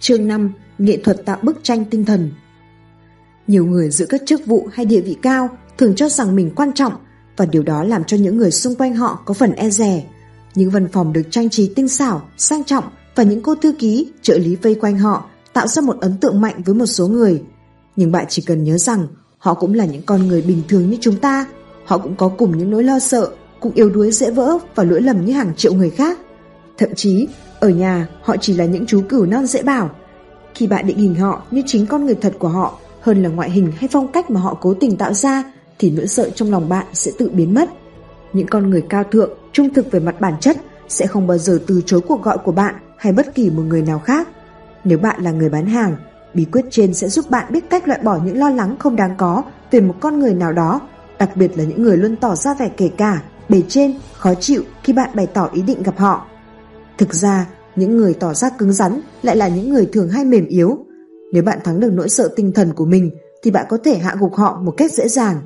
Chương 0.01 0.29
5. 0.29 0.53
Nghệ 0.79 0.97
thuật 1.05 1.25
tạo 1.25 1.39
bức 1.43 1.59
tranh 1.63 1.85
tinh 1.85 2.05
thần 2.05 2.31
nhiều 3.51 3.67
người 3.67 3.91
giữ 3.91 4.07
các 4.07 4.23
chức 4.27 4.47
vụ 4.47 4.69
hay 4.73 4.87
địa 4.87 5.01
vị 5.01 5.17
cao 5.23 5.49
thường 5.79 5.95
cho 5.95 6.09
rằng 6.09 6.37
mình 6.37 6.51
quan 6.57 6.73
trọng 6.73 6.93
và 7.37 7.47
điều 7.47 7.63
đó 7.63 7.85
làm 7.85 8.05
cho 8.05 8.17
những 8.17 8.37
người 8.37 8.51
xung 8.51 8.75
quanh 8.75 8.95
họ 8.95 9.23
có 9.25 9.35
phần 9.35 9.53
e 9.53 9.71
rè. 9.71 10.05
Những 10.55 10.71
văn 10.71 10.89
phòng 10.93 11.13
được 11.13 11.23
trang 11.31 11.51
trí 11.51 11.73
tinh 11.77 11.89
xảo, 11.89 12.23
sang 12.37 12.65
trọng 12.65 12.85
và 13.15 13.23
những 13.23 13.43
cô 13.43 13.55
thư 13.55 13.73
ký, 13.79 14.13
trợ 14.23 14.39
lý 14.39 14.57
vây 14.57 14.75
quanh 14.75 14.99
họ 14.99 15.25
tạo 15.53 15.67
ra 15.67 15.83
một 15.83 15.97
ấn 16.01 16.19
tượng 16.19 16.41
mạnh 16.41 16.63
với 16.65 16.75
một 16.75 16.87
số 16.87 17.09
người. 17.09 17.43
Nhưng 17.97 18.13
bạn 18.13 18.25
chỉ 18.29 18.43
cần 18.43 18.65
nhớ 18.65 18.79
rằng 18.79 19.07
họ 19.39 19.55
cũng 19.55 19.75
là 19.75 19.85
những 19.85 20.03
con 20.03 20.27
người 20.27 20.43
bình 20.43 20.63
thường 20.69 20.91
như 20.91 20.97
chúng 21.01 21.17
ta. 21.17 21.47
Họ 21.85 21.99
cũng 21.99 22.17
có 22.17 22.29
cùng 22.29 22.59
những 22.59 22.71
nỗi 22.71 22.85
lo 22.85 22.99
sợ, 22.99 23.31
cũng 23.61 23.73
yếu 23.75 23.91
đuối 23.91 24.11
dễ 24.11 24.31
vỡ 24.31 24.59
và 24.75 24.85
lỗi 24.85 25.03
lầm 25.03 25.25
như 25.25 25.33
hàng 25.33 25.53
triệu 25.57 25.75
người 25.75 25.91
khác. 25.91 26.19
Thậm 26.79 26.91
chí, 26.97 27.29
ở 27.61 27.69
nhà 27.69 28.09
họ 28.23 28.37
chỉ 28.41 28.53
là 28.53 28.65
những 28.65 28.87
chú 28.87 29.03
cừu 29.09 29.27
non 29.27 29.47
dễ 29.47 29.63
bảo. 29.63 29.91
Khi 30.55 30.67
bạn 30.67 30.87
định 30.87 30.99
hình 30.99 31.15
họ 31.15 31.43
như 31.51 31.63
chính 31.67 31.87
con 31.87 32.07
người 32.07 32.15
thật 32.15 32.33
của 32.39 32.49
họ 32.49 32.79
hơn 33.01 33.23
là 33.23 33.29
ngoại 33.29 33.51
hình 33.51 33.73
hay 33.77 33.89
phong 33.93 34.13
cách 34.13 34.31
mà 34.31 34.41
họ 34.41 34.59
cố 34.61 34.75
tình 34.75 34.97
tạo 34.97 35.13
ra 35.13 35.45
thì 35.79 35.91
nỗi 35.91 36.07
sợ 36.07 36.31
trong 36.31 36.51
lòng 36.51 36.69
bạn 36.69 36.87
sẽ 36.93 37.11
tự 37.19 37.31
biến 37.33 37.55
mất. 37.55 37.71
Những 38.33 38.47
con 38.47 38.71
người 38.71 38.83
cao 38.89 39.05
thượng, 39.05 39.31
trung 39.53 39.75
thực 39.75 39.91
về 39.91 40.01
mặt 40.01 40.21
bản 40.21 40.35
chất 40.41 40.57
sẽ 40.89 41.07
không 41.07 41.27
bao 41.27 41.39
giờ 41.39 41.59
từ 41.67 41.83
chối 41.87 42.01
cuộc 42.01 42.23
gọi 42.23 42.39
của 42.39 42.53
bạn 42.53 42.75
hay 42.97 43.13
bất 43.13 43.35
kỳ 43.35 43.51
một 43.51 43.63
người 43.63 43.83
nào 43.83 43.99
khác. 43.99 44.29
Nếu 44.85 44.99
bạn 44.99 45.23
là 45.23 45.31
người 45.31 45.49
bán 45.49 45.67
hàng, 45.67 45.97
bí 46.35 46.45
quyết 46.45 46.65
trên 46.71 46.95
sẽ 46.95 47.09
giúp 47.09 47.31
bạn 47.31 47.53
biết 47.53 47.71
cách 47.71 47.89
loại 47.89 48.01
bỏ 48.03 48.19
những 48.25 48.39
lo 48.39 48.51
lắng 48.51 48.77
không 48.79 48.97
đáng 48.97 49.15
có 49.19 49.43
về 49.71 49.81
một 49.81 49.95
con 50.01 50.19
người 50.19 50.35
nào 50.35 50.53
đó, 50.53 50.81
đặc 51.19 51.37
biệt 51.37 51.59
là 51.59 51.65
những 51.65 51.83
người 51.83 51.97
luôn 51.97 52.17
tỏ 52.17 52.35
ra 52.35 52.55
vẻ 52.55 52.71
kể 52.77 52.91
cả, 52.97 53.23
bề 53.49 53.63
trên, 53.69 53.95
khó 54.13 54.35
chịu 54.35 54.63
khi 54.83 54.93
bạn 54.93 55.11
bày 55.15 55.27
tỏ 55.27 55.49
ý 55.53 55.63
định 55.63 55.83
gặp 55.83 55.99
họ. 55.99 56.27
Thực 56.99 57.15
ra, 57.15 57.47
những 57.77 57.97
người 57.97 58.15
tỏ 58.15 58.35
ra 58.35 58.51
cứng 58.51 58.73
rắn 58.73 59.01
lại 59.23 59.37
là 59.37 59.49
những 59.49 59.71
người 59.71 59.89
thường 59.93 60.09
hay 60.09 60.25
mềm 60.25 60.47
yếu, 60.47 60.87
nếu 61.33 61.43
bạn 61.43 61.59
thắng 61.65 61.81
được 61.81 61.91
nỗi 61.93 62.09
sợ 62.09 62.29
tinh 62.37 62.53
thần 62.53 62.73
của 62.75 62.85
mình 62.85 63.11
thì 63.43 63.51
bạn 63.51 63.67
có 63.69 63.79
thể 63.85 63.99
hạ 63.99 64.17
gục 64.21 64.35
họ 64.35 64.61
một 64.65 64.75
cách 64.77 64.93
dễ 64.93 65.09
dàng. 65.09 65.37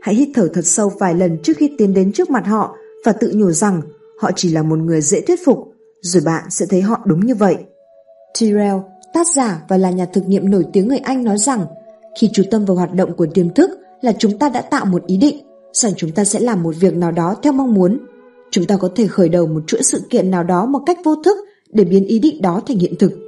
Hãy 0.00 0.14
hít 0.14 0.28
thở 0.34 0.48
thật 0.54 0.64
sâu 0.64 0.92
vài 0.98 1.14
lần 1.14 1.38
trước 1.42 1.56
khi 1.56 1.70
tiến 1.78 1.94
đến 1.94 2.12
trước 2.12 2.30
mặt 2.30 2.46
họ 2.46 2.76
và 3.04 3.12
tự 3.12 3.32
nhủ 3.34 3.50
rằng 3.50 3.80
họ 4.18 4.30
chỉ 4.36 4.52
là 4.52 4.62
một 4.62 4.78
người 4.78 5.00
dễ 5.00 5.20
thuyết 5.20 5.40
phục, 5.44 5.72
rồi 6.00 6.22
bạn 6.26 6.44
sẽ 6.50 6.66
thấy 6.66 6.80
họ 6.80 7.00
đúng 7.04 7.26
như 7.26 7.34
vậy. 7.34 7.56
Tyrell, 8.40 8.76
tác 9.14 9.26
giả 9.36 9.62
và 9.68 9.76
là 9.76 9.90
nhà 9.90 10.06
thực 10.12 10.28
nghiệm 10.28 10.50
nổi 10.50 10.64
tiếng 10.72 10.88
người 10.88 10.98
Anh 10.98 11.24
nói 11.24 11.38
rằng 11.38 11.66
khi 12.20 12.30
chú 12.32 12.42
tâm 12.50 12.64
vào 12.64 12.76
hoạt 12.76 12.94
động 12.94 13.16
của 13.16 13.26
tiềm 13.34 13.54
thức 13.54 13.70
là 14.00 14.12
chúng 14.18 14.38
ta 14.38 14.48
đã 14.48 14.60
tạo 14.60 14.84
một 14.84 15.06
ý 15.06 15.16
định 15.16 15.46
rằng 15.72 15.92
chúng 15.96 16.10
ta 16.10 16.24
sẽ 16.24 16.40
làm 16.40 16.62
một 16.62 16.74
việc 16.80 16.94
nào 16.94 17.12
đó 17.12 17.36
theo 17.42 17.52
mong 17.52 17.74
muốn. 17.74 17.98
Chúng 18.50 18.64
ta 18.64 18.76
có 18.76 18.88
thể 18.94 19.06
khởi 19.06 19.28
đầu 19.28 19.46
một 19.46 19.60
chuỗi 19.66 19.82
sự 19.82 20.02
kiện 20.10 20.30
nào 20.30 20.44
đó 20.44 20.66
một 20.66 20.80
cách 20.86 20.98
vô 21.04 21.16
thức 21.24 21.36
để 21.72 21.84
biến 21.84 22.06
ý 22.06 22.18
định 22.18 22.42
đó 22.42 22.60
thành 22.66 22.78
hiện 22.78 22.94
thực. 22.98 23.25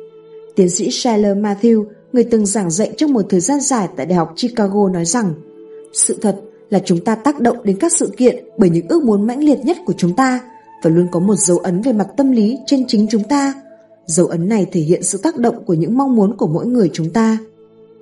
Tiến 0.59 0.71
sĩ 0.71 0.91
Shailer 0.91 1.37
Matthew, 1.37 1.85
người 2.13 2.25
từng 2.25 2.47
giảng 2.47 2.71
dạy 2.71 2.93
trong 2.97 3.13
một 3.13 3.23
thời 3.29 3.41
gian 3.41 3.61
dài 3.61 3.89
tại 3.97 4.07
Đại 4.07 4.17
học 4.17 4.33
Chicago 4.37 4.89
nói 4.89 5.05
rằng 5.05 5.35
sự 5.93 6.19
thật 6.23 6.41
là 6.71 6.79
chúng 6.85 7.05
ta 7.05 7.15
tác 7.15 7.41
động 7.41 7.57
đến 7.65 7.77
các 7.81 7.93
sự 7.93 8.13
kiện 8.17 8.45
bởi 8.57 8.71
những 8.71 8.89
ước 8.89 9.05
muốn 9.05 9.27
mãnh 9.27 9.45
liệt 9.45 9.59
nhất 9.65 9.77
của 9.87 9.93
chúng 9.97 10.17
ta 10.17 10.41
và 10.83 10.91
luôn 10.91 11.09
có 11.13 11.21
một 11.21 11.35
dấu 11.35 11.59
ấn 11.59 11.83
về 11.83 11.93
mặt 11.93 12.07
tâm 12.17 12.31
lý 12.31 12.59
trên 12.67 12.87
chính 12.89 13.07
chúng 13.11 13.23
ta. 13.29 13.55
Dấu 14.07 14.27
ấn 14.27 14.49
này 14.49 14.67
thể 14.73 14.81
hiện 14.81 15.03
sự 15.03 15.19
tác 15.19 15.37
động 15.37 15.65
của 15.65 15.75
những 15.75 15.99
mong 15.99 16.17
muốn 16.17 16.37
của 16.37 16.47
mỗi 16.47 16.67
người 16.67 16.91
chúng 16.93 17.11
ta. 17.11 17.39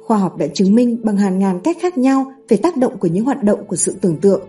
Khoa 0.07 0.19
học 0.19 0.37
đã 0.37 0.47
chứng 0.55 0.75
minh 0.75 0.99
bằng 1.03 1.17
hàng 1.17 1.39
ngàn 1.39 1.61
cách 1.65 1.77
khác 1.81 1.99
nhau 1.99 2.33
về 2.49 2.57
tác 2.57 2.77
động 2.77 2.99
của 2.99 3.09
những 3.09 3.25
hoạt 3.25 3.43
động 3.43 3.67
của 3.67 3.77
sự 3.77 3.95
tưởng 4.01 4.17
tượng. 4.21 4.41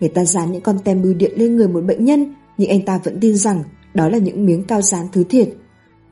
Người 0.00 0.10
ta 0.10 0.24
dán 0.24 0.52
những 0.52 0.62
con 0.62 0.78
tem 0.84 1.02
bưu 1.02 1.14
điện 1.14 1.32
lên 1.36 1.56
người 1.56 1.68
một 1.68 1.84
bệnh 1.84 2.04
nhân 2.04 2.34
nhưng 2.58 2.70
anh 2.70 2.84
ta 2.84 3.00
vẫn 3.04 3.20
tin 3.20 3.36
rằng 3.36 3.62
đó 3.94 4.08
là 4.08 4.18
những 4.18 4.46
miếng 4.46 4.64
cao 4.64 4.82
dán 4.82 5.06
thứ 5.12 5.24
thiệt. 5.24 5.48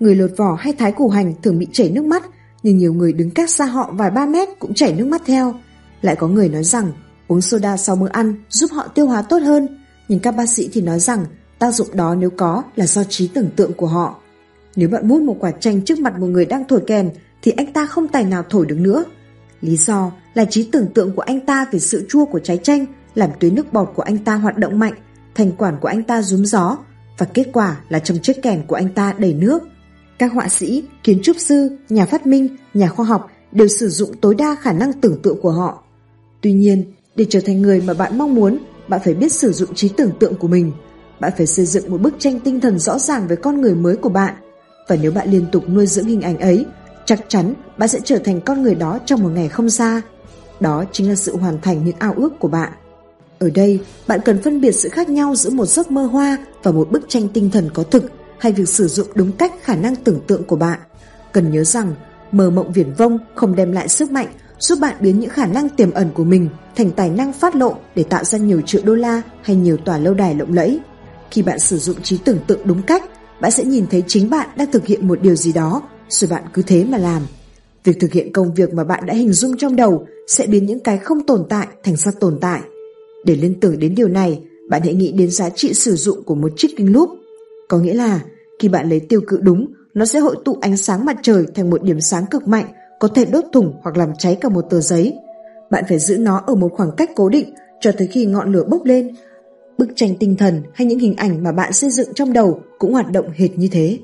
Người 0.01 0.15
lột 0.15 0.31
vỏ 0.37 0.55
hay 0.61 0.73
thái 0.73 0.93
củ 0.93 1.09
hành 1.09 1.35
thường 1.43 1.59
bị 1.59 1.67
chảy 1.73 1.91
nước 1.91 2.05
mắt, 2.05 2.23
nhưng 2.63 2.79
nhiều 2.79 2.95
người 2.95 3.13
đứng 3.13 3.31
cách 3.31 3.51
xa 3.51 3.65
họ 3.65 3.91
vài 3.93 4.11
ba 4.11 4.27
mét 4.27 4.49
cũng 4.59 4.75
chảy 4.75 4.93
nước 4.93 5.07
mắt 5.07 5.23
theo. 5.27 5.55
Lại 6.03 6.17
có 6.17 6.29
người 6.29 6.49
nói 6.49 6.65
rằng 6.65 6.93
uống 7.29 7.41
soda 7.41 7.77
sau 7.77 7.97
bữa 7.97 8.09
ăn 8.09 8.35
giúp 8.49 8.71
họ 8.73 8.89
tiêu 8.89 9.07
hóa 9.07 9.23
tốt 9.23 9.39
hơn, 9.39 9.69
nhưng 10.09 10.21
các 10.21 10.37
bác 10.37 10.47
sĩ 10.49 10.69
thì 10.73 10.81
nói 10.81 11.01
rằng 11.01 11.25
tác 11.59 11.75
dụng 11.75 11.89
đó 11.93 12.15
nếu 12.15 12.31
có 12.31 12.63
là 12.77 12.87
do 12.87 13.05
trí 13.05 13.29
tưởng 13.29 13.51
tượng 13.57 13.73
của 13.73 13.87
họ. 13.87 14.21
Nếu 14.77 14.89
bạn 14.89 15.09
mút 15.09 15.23
một 15.23 15.37
quả 15.41 15.51
chanh 15.51 15.81
trước 15.81 15.99
mặt 15.99 16.19
một 16.19 16.27
người 16.27 16.45
đang 16.45 16.65
thổi 16.69 16.81
kèn 16.87 17.11
thì 17.43 17.53
anh 17.57 17.73
ta 17.73 17.87
không 17.87 18.09
tài 18.09 18.25
nào 18.25 18.45
thổi 18.51 18.67
được 18.67 18.79
nữa. 18.79 19.05
Lý 19.61 19.77
do 19.77 20.13
là 20.35 20.45
trí 20.45 20.69
tưởng 20.73 20.87
tượng 20.95 21.17
của 21.17 21.23
anh 21.23 21.41
ta 21.41 21.67
về 21.73 21.79
sự 21.79 22.07
chua 22.09 22.25
của 22.25 22.39
trái 22.39 22.57
chanh 22.57 22.87
làm 23.15 23.31
tuyến 23.41 23.55
nước 23.55 23.73
bọt 23.73 23.93
của 23.95 24.03
anh 24.03 24.19
ta 24.19 24.35
hoạt 24.35 24.59
động 24.59 24.79
mạnh, 24.79 24.95
thành 25.35 25.53
quản 25.53 25.77
của 25.81 25.89
anh 25.89 26.03
ta 26.03 26.23
rúm 26.23 26.43
gió 26.43 26.77
và 27.19 27.27
kết 27.35 27.47
quả 27.53 27.77
là 27.89 27.99
trong 27.99 28.19
chiếc 28.19 28.43
kèn 28.43 28.63
của 28.67 28.77
anh 28.77 28.89
ta 28.89 29.15
đầy 29.19 29.35
nước. 29.35 29.63
Các 30.19 30.33
họa 30.33 30.49
sĩ, 30.49 30.85
kiến 31.05 31.21
trúc 31.23 31.37
sư, 31.39 31.77
nhà 31.89 32.07
phát 32.07 32.27
minh, 32.27 32.49
nhà 32.75 32.89
khoa 32.89 33.07
học 33.07 33.31
đều 33.53 33.69
sử 33.69 33.89
dụng 33.89 34.17
tối 34.21 34.35
đa 34.35 34.57
khả 34.61 34.73
năng 34.73 34.93
tưởng 34.93 35.23
tượng 35.23 35.41
của 35.43 35.51
họ. 35.51 35.83
Tuy 36.41 36.53
nhiên, 36.53 36.85
để 37.17 37.27
trở 37.31 37.41
thành 37.41 37.63
người 37.63 37.81
mà 37.81 37.95
bạn 37.95 38.19
mong 38.19 38.35
muốn, 38.35 38.59
bạn 38.89 39.01
phải 39.05 39.15
biết 39.15 39.33
sử 39.33 39.53
dụng 39.53 39.75
trí 39.75 39.89
tưởng 39.89 40.11
tượng 40.21 40.35
của 40.35 40.49
mình. 40.49 40.73
Bạn 41.21 41.33
phải 41.37 41.47
xây 41.47 41.67
dựng 41.67 41.91
một 41.91 42.01
bức 42.01 42.15
tranh 42.19 42.41
tinh 42.41 42.61
thần 42.61 42.79
rõ 42.79 42.99
ràng 42.99 43.27
về 43.29 43.37
con 43.37 43.61
người 43.61 43.75
mới 43.75 43.97
của 43.97 44.09
bạn. 44.09 44.35
Và 44.89 44.97
nếu 44.97 45.13
bạn 45.13 45.31
liên 45.31 45.47
tục 45.53 45.69
nuôi 45.69 45.87
dưỡng 45.87 46.07
hình 46.07 46.23
ảnh 46.23 46.39
ấy, 46.39 46.67
chắc 47.05 47.25
chắn 47.29 47.55
bạn 47.79 47.89
sẽ 47.89 48.01
trở 48.05 48.19
thành 48.19 48.41
con 48.41 48.63
người 48.63 48.75
đó 48.75 48.99
trong 49.07 49.23
một 49.23 49.31
ngày 49.35 49.49
không 49.49 49.71
xa. 49.71 50.03
Đó 50.61 50.85
chính 50.93 51.09
là 51.09 51.15
sự 51.15 51.37
hoàn 51.37 51.61
thành 51.61 51.85
những 51.85 51.97
ao 51.99 52.15
ước 52.17 52.39
của 52.39 52.49
bạn. 52.49 52.73
Ở 53.39 53.51
đây, 53.51 53.81
bạn 54.07 54.21
cần 54.25 54.43
phân 54.43 54.61
biệt 54.61 54.73
sự 54.73 54.89
khác 54.89 55.09
nhau 55.09 55.35
giữa 55.35 55.51
một 55.51 55.67
giấc 55.67 55.91
mơ 55.91 56.03
hoa 56.03 56.39
và 56.63 56.73
một 56.73 56.91
bức 56.91 57.09
tranh 57.09 57.29
tinh 57.29 57.51
thần 57.51 57.71
có 57.75 57.83
thực 57.83 58.05
hay 58.39 58.53
việc 58.53 58.69
sử 58.69 58.89
dụng 58.89 59.07
đúng 59.15 59.33
cách 59.33 59.53
khả 59.63 59.75
năng 59.77 59.97
tưởng 59.97 60.21
tượng 60.27 60.45
của 60.45 60.57
bạn. 60.57 60.79
Cần 61.33 61.51
nhớ 61.51 61.65
rằng, 61.65 61.95
mơ 62.33 62.51
mộng 62.51 62.73
viển 62.73 62.93
vông 62.93 63.19
không 63.35 63.57
đem 63.57 63.73
lại 63.73 63.89
sức 63.89 64.11
mạnh 64.11 64.29
giúp 64.59 64.79
bạn 64.81 64.97
biến 65.01 65.21
những 65.21 65.31
khả 65.31 65.47
năng 65.47 65.69
tiềm 65.69 65.91
ẩn 65.91 66.11
của 66.15 66.25
mình 66.25 66.49
thành 66.77 66.91
tài 66.91 67.11
năng 67.11 67.33
phát 67.33 67.57
lộ 67.57 67.77
để 67.95 68.03
tạo 68.03 68.25
ra 68.25 68.39
nhiều 68.39 68.61
triệu 68.61 68.83
đô 68.85 68.95
la 68.95 69.23
hay 69.43 69.57
nhiều 69.57 69.77
tòa 69.77 69.99
lâu 69.99 70.15
đài 70.15 70.35
lộng 70.35 70.53
lẫy. 70.53 70.81
Khi 71.31 71.43
bạn 71.43 71.59
sử 71.59 71.79
dụng 71.79 72.03
trí 72.03 72.19
tưởng 72.19 72.39
tượng 72.47 72.61
đúng 72.65 72.83
cách, 72.83 73.05
bạn 73.41 73.51
sẽ 73.51 73.65
nhìn 73.65 73.87
thấy 73.91 74.03
chính 74.07 74.31
bạn 74.31 74.49
đang 74.57 74.71
thực 74.73 74.87
hiện 74.87 75.09
một 75.09 75.23
điều 75.23 75.37
gì 75.37 75.53
đó, 75.53 75.83
rồi 76.09 76.31
bạn 76.31 76.43
cứ 76.53 76.63
thế 76.63 76.85
mà 76.85 76.99
làm. 76.99 77.23
Việc 77.85 78.01
thực 78.01 78.13
hiện 78.13 78.33
công 78.33 78.55
việc 78.55 78.75
mà 78.75 78.85
bạn 78.85 79.07
đã 79.07 79.15
hình 79.15 79.33
dung 79.33 79.57
trong 79.57 79.77
đầu 79.77 80.07
sẽ 80.27 80.47
biến 80.47 80.67
những 80.67 80.81
cái 80.81 80.99
không 80.99 81.27
tồn 81.27 81.45
tại 81.49 81.67
thành 81.85 81.97
ra 81.97 82.13
tồn 82.21 82.39
tại. 82.41 82.61
Để 83.25 83.37
liên 83.37 83.61
tưởng 83.61 83.79
đến 83.79 83.95
điều 83.95 84.09
này, 84.09 84.41
bạn 84.71 84.83
hãy 84.83 84.95
nghĩ 84.95 85.13
đến 85.13 85.31
giá 85.31 85.51
trị 85.51 85.75
sử 85.75 85.97
dụng 85.97 86.23
của 86.25 86.35
một 86.35 86.53
chiếc 86.57 86.69
kính 86.77 86.93
lúp. 86.93 87.11
Có 87.69 87.79
nghĩa 87.79 87.95
là, 87.95 88.21
khi 88.59 88.69
bạn 88.69 88.89
lấy 88.89 89.01
tiêu 89.01 89.21
cự 89.27 89.39
đúng, 89.43 89.67
nó 89.95 90.05
sẽ 90.05 90.19
hội 90.19 90.37
tụ 90.45 90.59
ánh 90.61 90.77
sáng 90.77 91.05
mặt 91.05 91.17
trời 91.23 91.47
thành 91.55 91.71
một 91.71 91.83
điểm 91.83 92.01
sáng 92.01 92.27
cực 92.31 92.49
mạnh, 92.49 92.67
có 93.01 93.09
thể 93.09 93.25
đốt 93.25 93.45
thủng 93.53 93.75
hoặc 93.83 93.97
làm 93.97 94.13
cháy 94.19 94.39
cả 94.41 94.49
một 94.49 94.65
tờ 94.71 94.81
giấy. 94.81 95.17
Bạn 95.71 95.85
phải 95.89 95.99
giữ 95.99 96.19
nó 96.19 96.43
ở 96.47 96.55
một 96.55 96.73
khoảng 96.77 96.91
cách 96.97 97.11
cố 97.17 97.29
định 97.29 97.55
cho 97.81 97.93
tới 97.99 98.07
khi 98.07 98.27
ngọn 98.27 98.53
lửa 98.53 98.65
bốc 98.69 98.85
lên. 98.85 99.15
Bức 99.79 99.89
tranh 99.97 100.15
tinh 100.21 100.37
thần 100.37 100.63
hay 100.75 100.87
những 100.87 100.99
hình 100.99 101.17
ảnh 101.17 101.43
mà 101.43 101.53
bạn 101.53 101.73
xây 101.73 101.91
dựng 101.91 102.09
trong 102.15 102.33
đầu 102.33 102.61
cũng 102.79 102.93
hoạt 102.93 103.13
động 103.13 103.27
hệt 103.35 103.59
như 103.59 103.69
thế. 103.73 103.99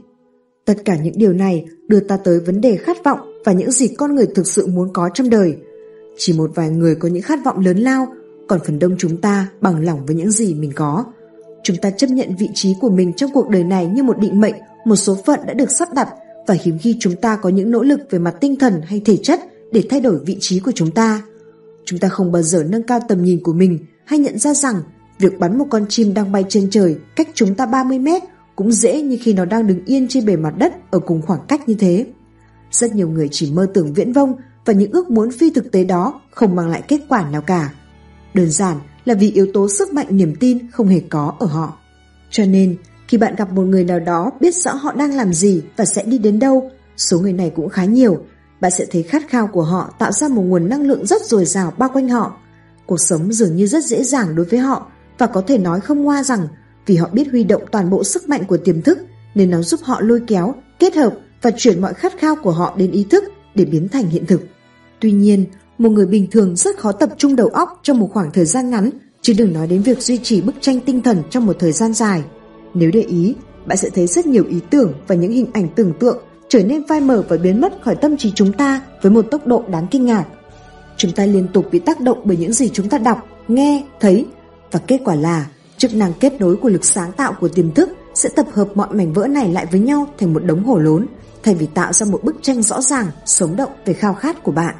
Tất 0.64 0.74
cả 0.84 0.96
những 0.96 1.14
điều 1.16 1.32
này 1.32 1.66
đưa 1.88 2.00
ta 2.00 2.16
tới 2.16 2.40
vấn 2.40 2.60
đề 2.60 2.76
khát 2.76 3.04
vọng 3.04 3.18
và 3.44 3.52
những 3.52 3.70
gì 3.70 3.88
con 3.88 4.14
người 4.14 4.26
thực 4.34 4.46
sự 4.46 4.66
muốn 4.66 4.92
có 4.92 5.10
trong 5.14 5.30
đời. 5.30 5.56
Chỉ 6.16 6.32
một 6.32 6.50
vài 6.54 6.70
người 6.70 6.94
có 6.94 7.08
những 7.08 7.22
khát 7.22 7.38
vọng 7.44 7.58
lớn 7.64 7.78
lao 7.78 8.06
còn 8.48 8.60
phần 8.66 8.78
đông 8.78 8.94
chúng 8.98 9.16
ta 9.16 9.48
bằng 9.60 9.84
lòng 9.84 10.06
với 10.06 10.16
những 10.16 10.30
gì 10.30 10.54
mình 10.54 10.72
có. 10.74 11.04
Chúng 11.64 11.76
ta 11.76 11.90
chấp 11.90 12.10
nhận 12.10 12.36
vị 12.36 12.48
trí 12.54 12.74
của 12.80 12.90
mình 12.90 13.12
trong 13.12 13.30
cuộc 13.34 13.48
đời 13.48 13.64
này 13.64 13.86
như 13.86 14.02
một 14.02 14.18
định 14.18 14.40
mệnh, 14.40 14.54
một 14.84 14.96
số 14.96 15.16
phận 15.26 15.40
đã 15.46 15.54
được 15.54 15.70
sắp 15.70 15.88
đặt 15.94 16.08
và 16.46 16.56
hiếm 16.62 16.78
khi 16.78 16.96
chúng 17.00 17.16
ta 17.16 17.36
có 17.36 17.48
những 17.48 17.70
nỗ 17.70 17.82
lực 17.82 18.00
về 18.10 18.18
mặt 18.18 18.34
tinh 18.40 18.56
thần 18.56 18.80
hay 18.86 19.02
thể 19.04 19.16
chất 19.16 19.40
để 19.72 19.82
thay 19.90 20.00
đổi 20.00 20.18
vị 20.26 20.36
trí 20.40 20.60
của 20.60 20.72
chúng 20.74 20.90
ta. 20.90 21.22
Chúng 21.84 21.98
ta 21.98 22.08
không 22.08 22.32
bao 22.32 22.42
giờ 22.42 22.64
nâng 22.68 22.82
cao 22.82 23.00
tầm 23.08 23.24
nhìn 23.24 23.42
của 23.42 23.52
mình 23.52 23.78
hay 24.04 24.18
nhận 24.18 24.38
ra 24.38 24.54
rằng 24.54 24.74
việc 25.18 25.38
bắn 25.38 25.58
một 25.58 25.66
con 25.70 25.86
chim 25.88 26.14
đang 26.14 26.32
bay 26.32 26.44
trên 26.48 26.70
trời 26.70 26.96
cách 27.16 27.28
chúng 27.34 27.54
ta 27.54 27.66
30 27.66 27.98
mét 27.98 28.22
cũng 28.56 28.72
dễ 28.72 29.02
như 29.02 29.18
khi 29.22 29.32
nó 29.32 29.44
đang 29.44 29.66
đứng 29.66 29.84
yên 29.84 30.06
trên 30.08 30.26
bề 30.26 30.36
mặt 30.36 30.54
đất 30.58 30.72
ở 30.90 30.98
cùng 30.98 31.22
khoảng 31.22 31.40
cách 31.48 31.68
như 31.68 31.74
thế. 31.74 32.06
Rất 32.70 32.94
nhiều 32.94 33.08
người 33.08 33.28
chỉ 33.32 33.52
mơ 33.52 33.66
tưởng 33.74 33.94
viễn 33.94 34.12
vông 34.12 34.36
và 34.64 34.72
những 34.72 34.92
ước 34.92 35.10
muốn 35.10 35.30
phi 35.30 35.50
thực 35.50 35.72
tế 35.72 35.84
đó 35.84 36.20
không 36.30 36.56
mang 36.56 36.68
lại 36.68 36.82
kết 36.88 37.00
quả 37.08 37.30
nào 37.30 37.42
cả. 37.42 37.72
Đơn 38.34 38.50
giản 38.50 38.76
là 39.05 39.14
vì 39.14 39.30
yếu 39.30 39.46
tố 39.55 39.68
sức 39.68 39.92
mạnh 39.92 40.07
niềm 40.11 40.34
tin 40.40 40.70
không 40.70 40.88
hề 40.88 41.00
có 41.11 41.34
ở 41.38 41.46
họ. 41.46 41.78
Cho 42.30 42.44
nên, 42.44 42.76
khi 43.09 43.18
bạn 43.18 43.34
gặp 43.36 43.52
một 43.52 43.62
người 43.62 43.84
nào 43.84 44.00
đó 44.00 44.30
biết 44.40 44.55
rõ 44.55 44.72
họ 44.72 44.92
đang 44.92 45.14
làm 45.14 45.32
gì 45.32 45.62
và 45.76 45.84
sẽ 45.84 46.02
đi 46.02 46.18
đến 46.18 46.38
đâu, 46.38 46.70
số 46.96 47.20
người 47.20 47.32
này 47.32 47.52
cũng 47.57 47.68
khá 47.68 47.84
nhiều, 47.84 48.24
bạn 48.61 48.70
sẽ 48.70 48.86
thấy 48.90 49.02
khát 49.02 49.28
khao 49.28 49.46
của 49.46 49.62
họ 49.62 49.94
tạo 49.98 50.12
ra 50.12 50.28
một 50.28 50.42
nguồn 50.42 50.68
năng 50.68 50.82
lượng 50.82 51.07
rất 51.07 51.22
dồi 51.26 51.44
dào 51.44 51.72
bao 51.78 51.88
quanh 51.92 52.09
họ. 52.09 52.36
Cuộc 52.86 53.00
sống 53.00 53.32
dường 53.32 53.57
như 53.57 53.66
rất 53.66 53.84
dễ 53.84 54.02
dàng 54.02 54.34
đối 54.34 54.46
với 54.46 54.61
họ 54.61 54.86
và 55.18 55.26
có 55.26 55.40
thể 55.46 55.59
nói 55.59 55.80
không 55.80 56.02
ngoa 56.02 56.22
rằng 56.22 56.48
vì 56.86 56.96
họ 56.96 57.09
biết 57.12 57.28
huy 57.30 57.44
động 57.44 57.62
toàn 57.72 57.90
bộ 57.90 58.05
sức 58.05 58.28
mạnh 58.28 58.44
của 58.44 58.57
tiềm 58.57 58.82
thức 58.82 58.98
nên 59.34 59.50
nó 59.50 59.62
giúp 59.62 59.80
họ 59.82 60.00
lôi 60.00 60.20
kéo, 60.26 60.55
kết 60.78 60.96
hợp 60.96 61.14
và 61.42 61.50
chuyển 61.57 61.80
mọi 61.80 61.94
khát 61.94 62.18
khao 62.18 62.36
của 62.36 62.50
họ 62.50 62.74
đến 62.78 62.90
ý 62.90 63.07
thức 63.11 63.24
để 63.55 63.64
biến 63.64 63.88
thành 63.88 64.09
hiện 64.09 64.26
thực. 64.26 64.40
Tuy 65.00 65.12
nhiên, 65.12 65.44
một 65.78 65.90
người 65.90 66.06
bình 66.06 66.26
thường 66.30 66.56
rất 66.56 66.78
khó 66.78 66.92
tập 66.92 67.10
trung 67.18 67.36
đầu 67.36 67.48
óc 67.48 67.80
trong 67.82 67.98
một 67.98 68.10
khoảng 68.12 68.30
thời 68.30 68.44
gian 68.44 68.70
ngắn, 68.70 68.90
chứ 69.22 69.34
đừng 69.38 69.52
nói 69.52 69.66
đến 69.66 69.82
việc 69.82 70.02
duy 70.02 70.18
trì 70.18 70.40
bức 70.40 70.54
tranh 70.60 70.80
tinh 70.80 71.02
thần 71.02 71.22
trong 71.30 71.46
một 71.46 71.56
thời 71.58 71.72
gian 71.72 71.94
dài. 71.94 72.22
Nếu 72.74 72.90
để 72.92 73.00
ý, 73.00 73.34
bạn 73.66 73.78
sẽ 73.78 73.90
thấy 73.90 74.06
rất 74.06 74.26
nhiều 74.26 74.44
ý 74.50 74.60
tưởng 74.70 74.92
và 75.06 75.14
những 75.14 75.32
hình 75.32 75.46
ảnh 75.52 75.68
tưởng 75.74 75.92
tượng 76.00 76.18
trở 76.48 76.64
nên 76.64 76.86
phai 76.88 77.00
mờ 77.00 77.24
và 77.28 77.36
biến 77.36 77.60
mất 77.60 77.72
khỏi 77.82 77.96
tâm 77.96 78.16
trí 78.16 78.32
chúng 78.34 78.52
ta 78.52 78.80
với 79.02 79.12
một 79.12 79.26
tốc 79.30 79.46
độ 79.46 79.64
đáng 79.68 79.86
kinh 79.90 80.06
ngạc. 80.06 80.24
Chúng 80.96 81.12
ta 81.12 81.26
liên 81.26 81.48
tục 81.52 81.66
bị 81.72 81.78
tác 81.78 82.00
động 82.00 82.18
bởi 82.24 82.36
những 82.36 82.52
gì 82.52 82.68
chúng 82.68 82.88
ta 82.88 82.98
đọc, 82.98 83.18
nghe, 83.48 83.84
thấy 84.00 84.26
và 84.72 84.80
kết 84.86 85.00
quả 85.04 85.14
là 85.14 85.46
chức 85.76 85.94
năng 85.94 86.12
kết 86.20 86.40
nối 86.40 86.56
của 86.56 86.68
lực 86.68 86.84
sáng 86.84 87.12
tạo 87.12 87.34
của 87.40 87.48
tiềm 87.48 87.74
thức 87.74 87.90
sẽ 88.14 88.28
tập 88.28 88.46
hợp 88.52 88.68
mọi 88.74 88.88
mảnh 88.90 89.12
vỡ 89.12 89.26
này 89.26 89.52
lại 89.52 89.66
với 89.70 89.80
nhau 89.80 90.06
thành 90.18 90.34
một 90.34 90.44
đống 90.44 90.64
hổ 90.64 90.78
lốn 90.78 91.06
thay 91.42 91.54
vì 91.54 91.66
tạo 91.66 91.92
ra 91.92 92.06
một 92.06 92.24
bức 92.24 92.36
tranh 92.42 92.62
rõ 92.62 92.80
ràng, 92.80 93.06
sống 93.24 93.56
động 93.56 93.70
về 93.84 93.94
khao 93.94 94.14
khát 94.14 94.42
của 94.42 94.52
bạn. 94.52 94.74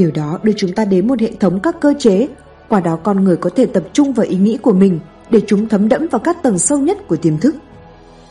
Điều 0.00 0.10
đó 0.10 0.40
đưa 0.42 0.52
chúng 0.56 0.72
ta 0.72 0.84
đến 0.84 1.06
một 1.06 1.20
hệ 1.20 1.30
thống 1.40 1.60
các 1.62 1.80
cơ 1.80 1.94
chế, 1.98 2.28
qua 2.68 2.80
đó 2.80 2.96
con 2.96 3.24
người 3.24 3.36
có 3.36 3.50
thể 3.50 3.66
tập 3.66 3.84
trung 3.92 4.12
vào 4.12 4.26
ý 4.26 4.36
nghĩ 4.36 4.58
của 4.62 4.72
mình 4.72 5.00
để 5.30 5.40
chúng 5.46 5.68
thấm 5.68 5.88
đẫm 5.88 6.06
vào 6.10 6.20
các 6.24 6.42
tầng 6.42 6.58
sâu 6.58 6.78
nhất 6.78 7.08
của 7.08 7.16
tiềm 7.16 7.38
thức. 7.38 7.54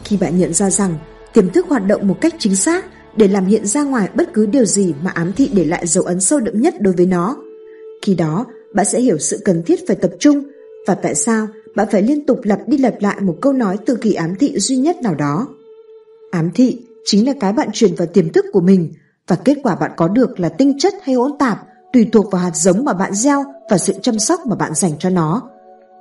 Khi 0.03 0.17
bạn 0.17 0.39
nhận 0.39 0.53
ra 0.53 0.69
rằng 0.69 0.95
tiềm 1.33 1.49
thức 1.49 1.67
hoạt 1.67 1.87
động 1.87 2.07
một 2.07 2.17
cách 2.21 2.35
chính 2.39 2.55
xác 2.55 2.85
để 3.15 3.27
làm 3.27 3.45
hiện 3.45 3.65
ra 3.65 3.83
ngoài 3.83 4.09
bất 4.15 4.33
cứ 4.33 4.45
điều 4.45 4.65
gì 4.65 4.93
mà 5.03 5.11
ám 5.11 5.33
thị 5.33 5.49
để 5.53 5.65
lại 5.65 5.87
dấu 5.87 6.03
ấn 6.03 6.19
sâu 6.19 6.39
đậm 6.39 6.61
nhất 6.61 6.73
đối 6.79 6.93
với 6.93 7.05
nó, 7.05 7.37
khi 8.01 8.15
đó 8.15 8.45
bạn 8.73 8.85
sẽ 8.85 9.01
hiểu 9.01 9.17
sự 9.17 9.39
cần 9.45 9.63
thiết 9.63 9.79
phải 9.87 9.95
tập 9.95 10.11
trung 10.19 10.43
và 10.87 10.95
tại 10.95 11.15
sao 11.15 11.47
bạn 11.75 11.87
phải 11.91 12.01
liên 12.01 12.25
tục 12.25 12.39
lặp 12.43 12.59
đi 12.67 12.77
lặp 12.77 12.93
lại 12.99 13.17
một 13.21 13.37
câu 13.41 13.53
nói 13.53 13.77
từ 13.85 13.95
kỳ 13.95 14.13
ám 14.13 14.35
thị 14.35 14.59
duy 14.59 14.77
nhất 14.77 15.01
nào 15.01 15.15
đó. 15.15 15.47
Ám 16.31 16.51
thị 16.51 16.77
chính 17.05 17.27
là 17.27 17.33
cái 17.39 17.53
bạn 17.53 17.69
truyền 17.73 17.95
vào 17.95 18.07
tiềm 18.07 18.29
thức 18.29 18.45
của 18.53 18.61
mình 18.61 18.93
và 19.29 19.35
kết 19.35 19.57
quả 19.63 19.75
bạn 19.75 19.91
có 19.97 20.07
được 20.07 20.39
là 20.39 20.49
tinh 20.49 20.77
chất 20.79 20.93
hay 21.03 21.15
hỗn 21.15 21.31
tạp 21.39 21.57
tùy 21.93 22.09
thuộc 22.11 22.31
vào 22.31 22.41
hạt 22.41 22.55
giống 22.55 22.85
mà 22.85 22.93
bạn 22.93 23.13
gieo 23.13 23.43
và 23.69 23.77
sự 23.77 23.93
chăm 24.01 24.19
sóc 24.19 24.39
mà 24.45 24.55
bạn 24.55 24.73
dành 24.75 24.91
cho 24.99 25.09
nó. 25.09 25.41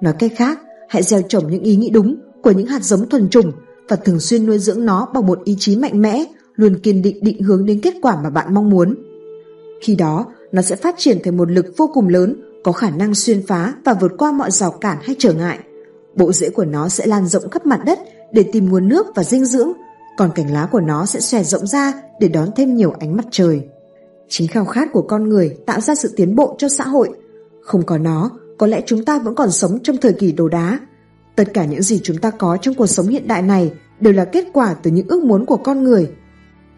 Nói 0.01 0.15
cách 0.19 0.33
khác, 0.37 0.59
hãy 0.89 1.03
gieo 1.03 1.23
trồng 1.23 1.51
những 1.51 1.63
ý 1.63 1.77
nghĩ 1.77 1.91
đúng 1.91 2.17
của 2.43 2.51
những 2.51 2.67
hạt 2.67 2.83
giống 2.83 3.09
thuần 3.09 3.29
chủng 3.29 3.53
và 3.89 3.97
thường 3.97 4.21
xuyên 4.21 4.47
nuôi 4.47 4.59
dưỡng 4.59 4.87
nó 4.87 5.09
bằng 5.15 5.27
một 5.27 5.45
ý 5.45 5.57
chí 5.59 5.77
mạnh 5.77 6.03
mẽ, 6.03 6.25
luôn 6.55 6.79
kiên 6.79 7.03
định 7.03 7.19
định 7.23 7.43
hướng 7.43 7.67
đến 7.67 7.81
kết 7.83 7.95
quả 8.03 8.17
mà 8.23 8.31
bạn 8.31 8.55
mong 8.55 8.71
muốn. 8.71 8.95
Khi 9.83 9.97
đó, 9.97 10.27
nó 10.53 10.63
sẽ 10.63 10.77
phát 10.77 10.95
triển 10.99 11.19
thành 11.25 11.37
một 11.37 11.51
lực 11.51 11.67
vô 11.77 11.91
cùng 11.95 12.09
lớn, 12.09 12.37
có 12.65 12.73
khả 12.73 12.91
năng 12.91 13.15
xuyên 13.15 13.47
phá 13.47 13.75
và 13.85 13.95
vượt 13.95 14.13
qua 14.19 14.33
mọi 14.33 14.51
rào 14.51 14.71
cản 14.71 14.99
hay 15.03 15.17
trở 15.19 15.33
ngại. 15.33 15.59
Bộ 16.15 16.33
rễ 16.33 16.51
của 16.51 16.65
nó 16.65 16.89
sẽ 16.89 17.07
lan 17.07 17.27
rộng 17.27 17.51
khắp 17.51 17.67
mặt 17.67 17.81
đất 17.87 17.99
để 18.33 18.45
tìm 18.53 18.69
nguồn 18.69 18.89
nước 18.89 19.07
và 19.15 19.25
dinh 19.25 19.45
dưỡng 19.45 19.73
còn 20.19 20.33
cành 20.35 20.53
lá 20.53 20.69
của 20.73 20.81
nó 20.81 21.07
sẽ 21.07 21.21
xòe 21.21 21.45
rộng 21.45 21.67
ra 21.67 21.93
để 22.21 22.29
đón 22.29 22.49
thêm 22.57 22.75
nhiều 22.75 22.95
ánh 23.01 23.17
mặt 23.17 23.27
trời. 23.31 23.69
Chính 24.29 24.49
khao 24.49 24.65
khát 24.65 24.89
của 24.93 25.03
con 25.03 25.29
người 25.29 25.57
tạo 25.67 25.81
ra 25.81 25.95
sự 25.95 26.13
tiến 26.17 26.37
bộ 26.37 26.57
cho 26.59 26.69
xã 26.69 26.85
hội. 26.85 27.11
Không 27.63 27.83
có 27.87 27.99
nó, 27.99 28.31
có 28.59 28.67
lẽ 28.67 28.83
chúng 28.87 29.05
ta 29.05 29.19
vẫn 29.19 29.35
còn 29.35 29.51
sống 29.51 29.79
trong 29.83 29.97
thời 29.97 30.13
kỳ 30.13 30.33
đồ 30.33 30.49
đá. 30.49 30.81
Tất 31.37 31.45
cả 31.55 31.65
những 31.65 31.83
gì 31.83 32.01
chúng 32.03 32.19
ta 32.19 32.31
có 32.31 32.57
trong 32.57 32.75
cuộc 32.75 32.87
sống 32.87 33.07
hiện 33.07 33.29
đại 33.29 33.43
này 33.43 33.73
đều 34.01 34.13
là 34.13 34.25
kết 34.25 34.45
quả 34.53 34.75
từ 34.83 34.91
những 34.91 35.09
ước 35.09 35.23
muốn 35.25 35.47
của 35.47 35.57
con 35.57 35.85
người. 35.85 36.11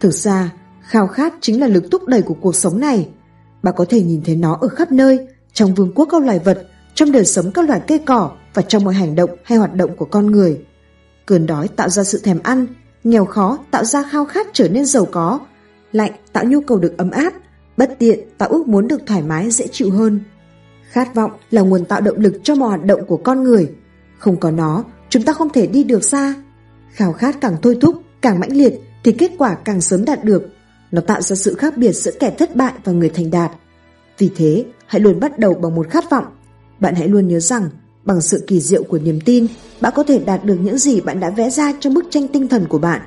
Thực 0.00 0.14
ra, 0.14 0.52
khao 0.82 1.06
khát 1.06 1.34
chính 1.40 1.60
là 1.60 1.66
lực 1.66 1.84
thúc 1.90 2.06
đẩy 2.06 2.22
của 2.22 2.36
cuộc 2.40 2.56
sống 2.56 2.80
này. 2.80 3.08
Bạn 3.62 3.74
có 3.76 3.84
thể 3.88 4.02
nhìn 4.02 4.22
thấy 4.24 4.36
nó 4.36 4.58
ở 4.60 4.68
khắp 4.68 4.92
nơi, 4.92 5.26
trong 5.52 5.74
vương 5.74 5.92
quốc 5.94 6.08
các 6.10 6.22
loài 6.22 6.38
vật, 6.38 6.66
trong 6.94 7.12
đời 7.12 7.24
sống 7.24 7.52
các 7.52 7.68
loài 7.68 7.80
cây 7.86 7.98
cỏ 7.98 8.30
và 8.54 8.62
trong 8.62 8.84
mọi 8.84 8.94
hành 8.94 9.14
động 9.14 9.30
hay 9.44 9.58
hoạt 9.58 9.74
động 9.74 9.96
của 9.96 10.04
con 10.04 10.26
người. 10.26 10.60
Cơn 11.26 11.46
đói 11.46 11.68
tạo 11.68 11.88
ra 11.88 12.04
sự 12.04 12.20
thèm 12.24 12.38
ăn, 12.42 12.66
nghèo 13.04 13.24
khó 13.24 13.58
tạo 13.70 13.84
ra 13.84 14.02
khao 14.02 14.24
khát 14.24 14.46
trở 14.52 14.68
nên 14.68 14.84
giàu 14.84 15.06
có, 15.10 15.40
lạnh 15.92 16.12
tạo 16.32 16.44
nhu 16.44 16.60
cầu 16.60 16.78
được 16.78 16.98
ấm 16.98 17.10
áp, 17.10 17.32
bất 17.76 17.96
tiện 17.98 18.20
tạo 18.38 18.48
ước 18.48 18.68
muốn 18.68 18.88
được 18.88 19.00
thoải 19.06 19.22
mái 19.22 19.50
dễ 19.50 19.66
chịu 19.72 19.90
hơn. 19.90 20.20
Khát 20.90 21.14
vọng 21.14 21.30
là 21.50 21.62
nguồn 21.62 21.84
tạo 21.84 22.00
động 22.00 22.18
lực 22.18 22.40
cho 22.42 22.54
mọi 22.54 22.68
hoạt 22.68 22.84
động 22.84 23.06
của 23.06 23.16
con 23.16 23.42
người. 23.42 23.72
Không 24.18 24.36
có 24.36 24.50
nó, 24.50 24.84
chúng 25.08 25.22
ta 25.22 25.32
không 25.32 25.50
thể 25.50 25.66
đi 25.66 25.84
được 25.84 26.04
xa. 26.04 26.34
Khao 26.92 27.12
khát 27.12 27.40
càng 27.40 27.56
thôi 27.62 27.78
thúc, 27.80 28.02
càng 28.20 28.40
mãnh 28.40 28.56
liệt 28.56 28.80
thì 29.04 29.12
kết 29.12 29.30
quả 29.38 29.54
càng 29.54 29.80
sớm 29.80 30.04
đạt 30.04 30.24
được. 30.24 30.48
Nó 30.90 31.00
tạo 31.00 31.20
ra 31.20 31.36
sự 31.36 31.54
khác 31.54 31.76
biệt 31.76 31.92
giữa 31.92 32.12
kẻ 32.20 32.34
thất 32.38 32.56
bại 32.56 32.72
và 32.84 32.92
người 32.92 33.08
thành 33.08 33.30
đạt. 33.30 33.50
Vì 34.18 34.30
thế, 34.36 34.64
hãy 34.86 35.00
luôn 35.00 35.20
bắt 35.20 35.38
đầu 35.38 35.54
bằng 35.54 35.74
một 35.74 35.90
khát 35.90 36.10
vọng. 36.10 36.24
Bạn 36.80 36.94
hãy 36.94 37.08
luôn 37.08 37.28
nhớ 37.28 37.40
rằng, 37.40 37.70
bằng 38.04 38.20
sự 38.20 38.44
kỳ 38.46 38.60
diệu 38.60 38.82
của 38.82 38.98
niềm 38.98 39.20
tin, 39.20 39.46
bạn 39.80 39.92
có 39.96 40.02
thể 40.02 40.18
đạt 40.18 40.44
được 40.44 40.56
những 40.62 40.78
gì 40.78 41.00
bạn 41.00 41.20
đã 41.20 41.30
vẽ 41.30 41.50
ra 41.50 41.72
trong 41.80 41.94
bức 41.94 42.04
tranh 42.10 42.28
tinh 42.28 42.48
thần 42.48 42.66
của 42.68 42.78
bạn. 42.78 43.00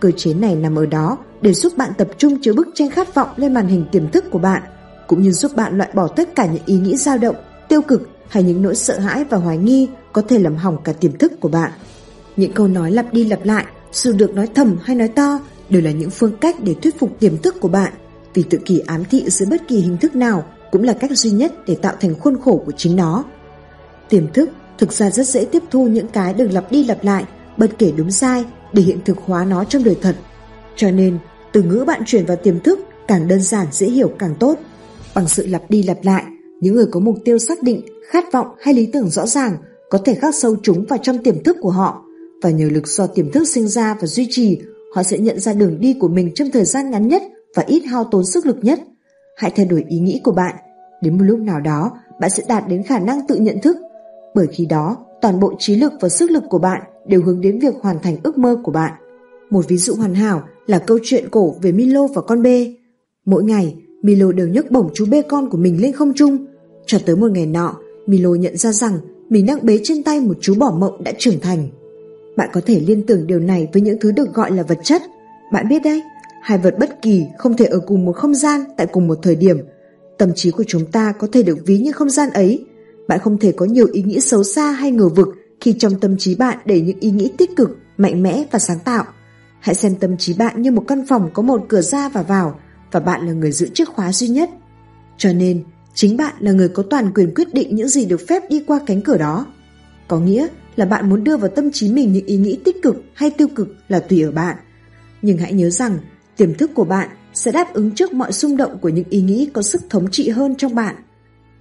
Cơ 0.00 0.10
chế 0.10 0.34
này 0.34 0.54
nằm 0.54 0.76
ở 0.76 0.86
đó 0.86 1.18
để 1.40 1.52
giúp 1.52 1.76
bạn 1.76 1.92
tập 1.98 2.08
trung 2.18 2.38
chiếu 2.42 2.54
bức 2.54 2.68
tranh 2.74 2.90
khát 2.90 3.14
vọng 3.14 3.28
lên 3.36 3.54
màn 3.54 3.66
hình 3.66 3.86
tiềm 3.92 4.10
thức 4.10 4.24
của 4.30 4.38
bạn, 4.38 4.62
cũng 5.06 5.22
như 5.22 5.32
giúp 5.32 5.56
bạn 5.56 5.78
loại 5.78 5.90
bỏ 5.94 6.08
tất 6.08 6.34
cả 6.34 6.46
những 6.46 6.62
ý 6.66 6.78
nghĩ 6.78 6.96
dao 6.96 7.18
động, 7.18 7.36
tiêu 7.68 7.82
cực 7.82 8.08
hay 8.28 8.42
những 8.42 8.62
nỗi 8.62 8.76
sợ 8.76 8.98
hãi 8.98 9.24
và 9.24 9.38
hoài 9.38 9.58
nghi 9.58 9.88
có 10.12 10.22
thể 10.22 10.38
làm 10.38 10.56
hỏng 10.56 10.76
cả 10.84 10.92
tiềm 10.92 11.18
thức 11.18 11.32
của 11.40 11.48
bạn. 11.48 11.70
Những 12.36 12.52
câu 12.52 12.68
nói 12.68 12.90
lặp 12.90 13.12
đi 13.12 13.24
lặp 13.24 13.44
lại, 13.44 13.64
dù 13.92 14.12
được 14.12 14.34
nói 14.34 14.48
thầm 14.54 14.76
hay 14.82 14.96
nói 14.96 15.08
to, 15.08 15.38
đều 15.68 15.82
là 15.82 15.90
những 15.90 16.10
phương 16.10 16.36
cách 16.40 16.56
để 16.62 16.74
thuyết 16.82 16.98
phục 16.98 17.20
tiềm 17.20 17.38
thức 17.38 17.60
của 17.60 17.68
bạn, 17.68 17.92
vì 18.34 18.42
tự 18.42 18.58
kỷ 18.64 18.78
ám 18.78 19.04
thị 19.04 19.24
dưới 19.26 19.48
bất 19.50 19.68
kỳ 19.68 19.80
hình 19.80 19.96
thức 19.96 20.16
nào 20.16 20.44
cũng 20.70 20.82
là 20.82 20.92
cách 20.92 21.10
duy 21.10 21.30
nhất 21.30 21.52
để 21.66 21.74
tạo 21.74 21.94
thành 22.00 22.14
khuôn 22.14 22.40
khổ 22.40 22.62
của 22.66 22.72
chính 22.76 22.96
nó. 22.96 23.24
Tiềm 24.08 24.32
thức 24.32 24.50
thực 24.78 24.92
ra 24.92 25.10
rất 25.10 25.26
dễ 25.26 25.44
tiếp 25.44 25.62
thu 25.70 25.86
những 25.86 26.08
cái 26.08 26.34
được 26.34 26.48
lặp 26.52 26.72
đi 26.72 26.84
lặp 26.84 27.04
lại, 27.04 27.24
bất 27.56 27.78
kể 27.78 27.92
đúng 27.96 28.10
sai, 28.10 28.44
để 28.72 28.82
hiện 28.82 28.98
thực 29.04 29.18
hóa 29.18 29.44
nó 29.44 29.64
trong 29.64 29.84
đời 29.84 29.96
thật. 30.02 30.16
Cho 30.76 30.90
nên, 30.90 31.18
từ 31.52 31.62
ngữ 31.62 31.84
bạn 31.86 32.02
chuyển 32.06 32.26
vào 32.26 32.36
tiềm 32.36 32.60
thức 32.60 32.80
càng 33.08 33.28
đơn 33.28 33.40
giản 33.40 33.66
dễ 33.72 33.86
hiểu 33.86 34.10
càng 34.18 34.34
tốt. 34.40 34.58
Bằng 35.14 35.28
sự 35.28 35.46
lặp 35.46 35.70
đi 35.70 35.82
lặp 35.82 35.98
lại, 36.02 36.24
những 36.60 36.74
người 36.74 36.86
có 36.90 37.00
mục 37.00 37.16
tiêu 37.24 37.38
xác 37.38 37.62
định, 37.62 37.82
khát 38.10 38.32
vọng 38.32 38.46
hay 38.60 38.74
lý 38.74 38.86
tưởng 38.86 39.10
rõ 39.10 39.26
ràng 39.26 39.56
có 39.90 39.98
thể 40.04 40.14
khắc 40.14 40.34
sâu 40.34 40.56
chúng 40.62 40.84
vào 40.88 40.98
trong 41.02 41.18
tiềm 41.18 41.42
thức 41.42 41.56
của 41.60 41.70
họ 41.70 42.02
và 42.42 42.50
nhờ 42.50 42.68
lực 42.72 42.88
do 42.88 43.06
tiềm 43.06 43.30
thức 43.30 43.48
sinh 43.48 43.68
ra 43.68 43.96
và 44.00 44.06
duy 44.06 44.26
trì, 44.30 44.60
họ 44.94 45.02
sẽ 45.02 45.18
nhận 45.18 45.40
ra 45.40 45.52
đường 45.52 45.80
đi 45.80 45.94
của 46.00 46.08
mình 46.08 46.34
trong 46.34 46.50
thời 46.50 46.64
gian 46.64 46.90
ngắn 46.90 47.08
nhất 47.08 47.22
và 47.54 47.62
ít 47.66 47.80
hao 47.80 48.04
tốn 48.04 48.26
sức 48.26 48.46
lực 48.46 48.56
nhất. 48.62 48.80
Hãy 49.36 49.50
thay 49.56 49.66
đổi 49.66 49.84
ý 49.88 49.98
nghĩ 49.98 50.20
của 50.24 50.32
bạn. 50.32 50.54
Đến 51.02 51.18
một 51.18 51.24
lúc 51.24 51.38
nào 51.38 51.60
đó, 51.60 51.90
bạn 52.20 52.30
sẽ 52.30 52.42
đạt 52.48 52.68
đến 52.68 52.82
khả 52.82 52.98
năng 52.98 53.26
tự 53.26 53.36
nhận 53.36 53.60
thức. 53.60 53.76
Bởi 54.36 54.46
khi 54.46 54.66
đó, 54.66 54.96
toàn 55.22 55.40
bộ 55.40 55.52
trí 55.58 55.76
lực 55.76 55.92
và 56.00 56.08
sức 56.08 56.30
lực 56.30 56.42
của 56.50 56.58
bạn 56.58 56.82
đều 57.06 57.22
hướng 57.22 57.40
đến 57.40 57.58
việc 57.58 57.74
hoàn 57.80 57.98
thành 58.02 58.16
ước 58.22 58.38
mơ 58.38 58.56
của 58.62 58.72
bạn. 58.72 58.92
Một 59.50 59.68
ví 59.68 59.76
dụ 59.76 59.94
hoàn 59.94 60.14
hảo 60.14 60.42
là 60.66 60.78
câu 60.78 60.98
chuyện 61.02 61.28
cổ 61.30 61.54
về 61.62 61.72
Milo 61.72 62.06
và 62.06 62.22
con 62.22 62.42
bê. 62.42 62.74
Mỗi 63.26 63.44
ngày, 63.44 63.76
Milo 64.02 64.32
đều 64.32 64.48
nhấc 64.48 64.70
bổng 64.70 64.90
chú 64.94 65.06
bê 65.10 65.22
con 65.22 65.50
của 65.50 65.58
mình 65.58 65.82
lên 65.82 65.92
không 65.92 66.12
trung. 66.14 66.46
Cho 66.86 66.98
tới 67.06 67.16
một 67.16 67.30
ngày 67.30 67.46
nọ, 67.46 67.76
Milo 68.06 68.34
nhận 68.34 68.56
ra 68.56 68.72
rằng 68.72 68.98
mình 69.28 69.46
đang 69.46 69.66
bế 69.66 69.80
trên 69.82 70.02
tay 70.02 70.20
một 70.20 70.36
chú 70.40 70.54
bò 70.58 70.70
mộng 70.70 71.04
đã 71.04 71.12
trưởng 71.18 71.40
thành. 71.40 71.68
Bạn 72.36 72.48
có 72.52 72.60
thể 72.66 72.80
liên 72.80 73.06
tưởng 73.06 73.26
điều 73.26 73.40
này 73.40 73.68
với 73.72 73.82
những 73.82 73.98
thứ 74.00 74.12
được 74.12 74.34
gọi 74.34 74.50
là 74.52 74.62
vật 74.62 74.78
chất. 74.82 75.02
Bạn 75.52 75.68
biết 75.68 75.82
đấy, 75.84 76.02
hai 76.42 76.58
vật 76.58 76.74
bất 76.78 77.02
kỳ 77.02 77.22
không 77.38 77.56
thể 77.56 77.64
ở 77.64 77.80
cùng 77.86 78.04
một 78.04 78.12
không 78.12 78.34
gian 78.34 78.60
tại 78.76 78.86
cùng 78.86 79.08
một 79.08 79.18
thời 79.22 79.36
điểm. 79.36 79.58
Tâm 80.18 80.32
trí 80.34 80.50
của 80.50 80.64
chúng 80.66 80.86
ta 80.86 81.12
có 81.18 81.28
thể 81.32 81.42
được 81.42 81.58
ví 81.66 81.78
như 81.78 81.92
không 81.92 82.10
gian 82.10 82.30
ấy. 82.30 82.64
Bạn 83.08 83.20
không 83.20 83.38
thể 83.38 83.52
có 83.52 83.66
nhiều 83.66 83.86
ý 83.92 84.02
nghĩ 84.02 84.20
xấu 84.20 84.44
xa 84.44 84.70
hay 84.70 84.90
ngờ 84.90 85.08
vực 85.08 85.28
khi 85.60 85.74
trong 85.78 86.00
tâm 86.00 86.16
trí 86.18 86.34
bạn 86.34 86.58
để 86.64 86.80
những 86.80 87.00
ý 87.00 87.10
nghĩ 87.10 87.32
tích 87.38 87.56
cực, 87.56 87.78
mạnh 87.96 88.22
mẽ 88.22 88.44
và 88.50 88.58
sáng 88.58 88.78
tạo. 88.78 89.04
Hãy 89.60 89.74
xem 89.74 89.94
tâm 89.94 90.16
trí 90.16 90.34
bạn 90.34 90.62
như 90.62 90.70
một 90.70 90.84
căn 90.88 91.06
phòng 91.06 91.30
có 91.32 91.42
một 91.42 91.64
cửa 91.68 91.80
ra 91.80 92.08
và 92.08 92.22
vào 92.22 92.60
và 92.92 93.00
bạn 93.00 93.26
là 93.26 93.32
người 93.32 93.52
giữ 93.52 93.68
chiếc 93.74 93.88
khóa 93.88 94.12
duy 94.12 94.28
nhất. 94.28 94.50
Cho 95.18 95.32
nên, 95.32 95.64
chính 95.94 96.16
bạn 96.16 96.34
là 96.40 96.52
người 96.52 96.68
có 96.68 96.82
toàn 96.90 97.12
quyền 97.14 97.34
quyết 97.34 97.54
định 97.54 97.76
những 97.76 97.88
gì 97.88 98.04
được 98.04 98.20
phép 98.28 98.42
đi 98.50 98.64
qua 98.66 98.80
cánh 98.86 99.02
cửa 99.02 99.18
đó. 99.18 99.46
Có 100.08 100.18
nghĩa 100.18 100.46
là 100.76 100.84
bạn 100.84 101.10
muốn 101.10 101.24
đưa 101.24 101.36
vào 101.36 101.50
tâm 101.56 101.70
trí 101.70 101.92
mình 101.92 102.12
những 102.12 102.26
ý 102.26 102.36
nghĩ 102.36 102.58
tích 102.64 102.82
cực 102.82 102.96
hay 103.14 103.30
tiêu 103.30 103.48
cực 103.48 103.68
là 103.88 104.00
tùy 104.00 104.22
ở 104.22 104.30
bạn. 104.30 104.56
Nhưng 105.22 105.38
hãy 105.38 105.52
nhớ 105.52 105.70
rằng, 105.70 105.98
tiềm 106.36 106.54
thức 106.54 106.70
của 106.74 106.84
bạn 106.84 107.08
sẽ 107.34 107.52
đáp 107.52 107.74
ứng 107.74 107.90
trước 107.90 108.12
mọi 108.12 108.32
xung 108.32 108.56
động 108.56 108.78
của 108.78 108.88
những 108.88 109.08
ý 109.10 109.22
nghĩ 109.22 109.50
có 109.52 109.62
sức 109.62 109.82
thống 109.90 110.10
trị 110.10 110.28
hơn 110.28 110.54
trong 110.54 110.74
bạn. 110.74 110.96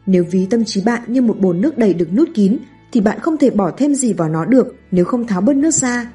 Nếu 0.05 0.23
ví 0.31 0.47
tâm 0.49 0.65
trí 0.65 0.81
bạn 0.81 1.01
như 1.07 1.21
một 1.21 1.39
bồn 1.39 1.61
nước 1.61 1.77
đầy 1.77 1.93
được 1.93 2.13
nút 2.13 2.29
kín 2.33 2.57
thì 2.91 3.01
bạn 3.01 3.19
không 3.19 3.37
thể 3.37 3.49
bỏ 3.49 3.71
thêm 3.77 3.95
gì 3.95 4.13
vào 4.13 4.29
nó 4.29 4.45
được 4.45 4.75
nếu 4.91 5.05
không 5.05 5.27
tháo 5.27 5.41
bớt 5.41 5.55
nước 5.55 5.73
ra. 5.73 6.11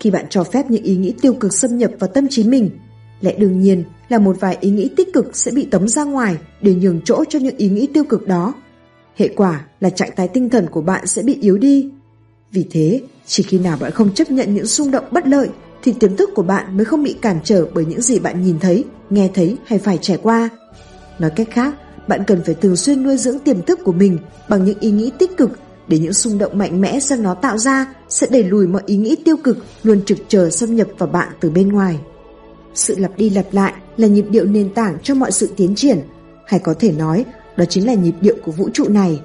Khi 0.00 0.10
bạn 0.10 0.26
cho 0.30 0.44
phép 0.44 0.70
những 0.70 0.82
ý 0.82 0.96
nghĩ 0.96 1.14
tiêu 1.22 1.34
cực 1.34 1.54
xâm 1.54 1.78
nhập 1.78 1.90
vào 1.98 2.10
tâm 2.14 2.28
trí 2.28 2.44
mình, 2.44 2.70
lẽ 3.20 3.34
đương 3.38 3.60
nhiên 3.60 3.84
là 4.08 4.18
một 4.18 4.36
vài 4.40 4.56
ý 4.60 4.70
nghĩ 4.70 4.90
tích 4.96 5.12
cực 5.12 5.36
sẽ 5.36 5.50
bị 5.54 5.64
tống 5.64 5.88
ra 5.88 6.04
ngoài 6.04 6.36
để 6.62 6.74
nhường 6.74 7.00
chỗ 7.04 7.24
cho 7.28 7.38
những 7.38 7.56
ý 7.56 7.68
nghĩ 7.68 7.86
tiêu 7.94 8.04
cực 8.04 8.28
đó. 8.28 8.54
Hệ 9.16 9.28
quả 9.28 9.66
là 9.80 9.90
trạng 9.90 10.10
thái 10.16 10.28
tinh 10.28 10.50
thần 10.50 10.66
của 10.70 10.82
bạn 10.82 11.06
sẽ 11.06 11.22
bị 11.22 11.38
yếu 11.40 11.58
đi. 11.58 11.90
Vì 12.52 12.66
thế, 12.70 13.02
chỉ 13.26 13.42
khi 13.42 13.58
nào 13.58 13.78
bạn 13.80 13.92
không 13.92 14.14
chấp 14.14 14.30
nhận 14.30 14.54
những 14.54 14.66
xung 14.66 14.90
động 14.90 15.04
bất 15.10 15.26
lợi 15.26 15.48
thì 15.82 15.92
tiềm 15.92 16.16
thức 16.16 16.30
của 16.34 16.42
bạn 16.42 16.76
mới 16.76 16.84
không 16.84 17.02
bị 17.02 17.16
cản 17.22 17.38
trở 17.44 17.66
bởi 17.74 17.84
những 17.84 18.02
gì 18.02 18.18
bạn 18.18 18.42
nhìn 18.42 18.58
thấy, 18.60 18.84
nghe 19.10 19.30
thấy 19.34 19.56
hay 19.66 19.78
phải 19.78 19.98
trải 19.98 20.18
qua. 20.22 20.48
Nói 21.18 21.30
cách 21.30 21.48
khác, 21.50 21.74
bạn 22.10 22.24
cần 22.26 22.42
phải 22.42 22.54
thường 22.54 22.76
xuyên 22.76 23.02
nuôi 23.02 23.16
dưỡng 23.16 23.38
tiềm 23.38 23.62
thức 23.62 23.80
của 23.84 23.92
mình 23.92 24.18
bằng 24.48 24.64
những 24.64 24.78
ý 24.80 24.90
nghĩ 24.90 25.10
tích 25.18 25.36
cực 25.36 25.50
để 25.88 25.98
những 25.98 26.12
xung 26.12 26.38
động 26.38 26.58
mạnh 26.58 26.80
mẽ 26.80 27.00
do 27.00 27.16
nó 27.16 27.34
tạo 27.34 27.58
ra 27.58 27.86
sẽ 28.08 28.26
đẩy 28.30 28.44
lùi 28.44 28.66
mọi 28.66 28.82
ý 28.86 28.96
nghĩ 28.96 29.16
tiêu 29.24 29.36
cực 29.36 29.58
luôn 29.82 30.02
trực 30.06 30.18
chờ 30.28 30.50
xâm 30.50 30.76
nhập 30.76 30.88
vào 30.98 31.08
bạn 31.08 31.28
từ 31.40 31.50
bên 31.50 31.68
ngoài. 31.68 31.98
Sự 32.74 32.94
lặp 32.98 33.16
đi 33.16 33.30
lặp 33.30 33.44
lại 33.52 33.72
là 33.96 34.06
nhịp 34.08 34.24
điệu 34.30 34.44
nền 34.44 34.74
tảng 34.74 34.98
cho 35.02 35.14
mọi 35.14 35.32
sự 35.32 35.50
tiến 35.56 35.74
triển, 35.74 36.00
hay 36.46 36.60
có 36.60 36.74
thể 36.74 36.92
nói 36.92 37.24
đó 37.56 37.64
chính 37.64 37.86
là 37.86 37.94
nhịp 37.94 38.14
điệu 38.20 38.36
của 38.44 38.52
vũ 38.52 38.68
trụ 38.72 38.88
này. 38.88 39.20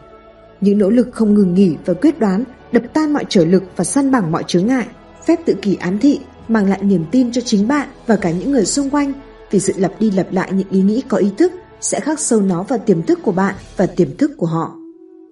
Những 0.62 0.78
nỗ 0.78 0.90
lực 0.90 1.08
không 1.12 1.34
ngừng 1.34 1.54
nghỉ 1.54 1.76
và 1.86 1.94
quyết 1.94 2.20
đoán 2.20 2.44
đập 2.72 2.84
tan 2.94 3.14
mọi 3.14 3.26
trở 3.30 3.46
lực 3.46 3.64
và 3.76 3.84
săn 3.84 4.12
bằng 4.12 4.32
mọi 4.32 4.44
chướng 4.48 4.68
ngại, 4.68 4.88
phép 5.28 5.40
tự 5.46 5.54
kỷ 5.62 5.76
ám 5.76 6.00
thị 6.00 6.20
mang 6.48 6.70
lại 6.70 6.84
niềm 6.84 7.06
tin 7.12 7.32
cho 7.32 7.42
chính 7.42 7.68
bạn 7.68 7.88
và 8.08 8.16
cả 8.16 8.32
những 8.32 8.52
người 8.52 8.66
xung 8.66 8.90
quanh 8.90 9.14
vì 9.52 9.60
sự 9.60 9.74
lặp 9.78 9.92
đi 10.00 10.12
lặp 10.12 10.34
lại 10.34 10.52
những 10.54 10.70
ý 10.72 10.82
nghĩ 10.82 11.02
có 11.08 11.18
ý 11.18 11.30
thức 11.38 11.52
sẽ 11.86 12.00
khắc 12.00 12.20
sâu 12.20 12.42
nó 12.42 12.64
vào 12.64 12.80
tiềm 12.80 13.04
thức 13.04 13.20
của 13.24 13.32
bạn 13.32 13.56
và 13.78 13.86
tiềm 13.86 14.18
thức 14.18 14.32
của 14.38 14.48
họ. 14.48 14.76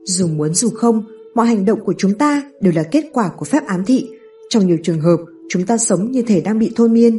Dù 0.03 0.27
muốn 0.27 0.53
dù 0.53 0.69
không, 0.69 1.03
mọi 1.35 1.47
hành 1.47 1.65
động 1.65 1.85
của 1.85 1.93
chúng 1.97 2.13
ta 2.13 2.43
đều 2.61 2.73
là 2.75 2.83
kết 2.83 3.05
quả 3.13 3.31
của 3.37 3.45
phép 3.45 3.67
ám 3.67 3.85
thị. 3.85 4.09
Trong 4.49 4.67
nhiều 4.67 4.77
trường 4.83 5.01
hợp, 5.01 5.17
chúng 5.49 5.65
ta 5.65 5.77
sống 5.77 6.11
như 6.11 6.21
thể 6.21 6.41
đang 6.41 6.59
bị 6.59 6.71
thôi 6.75 6.89
miên. 6.89 7.17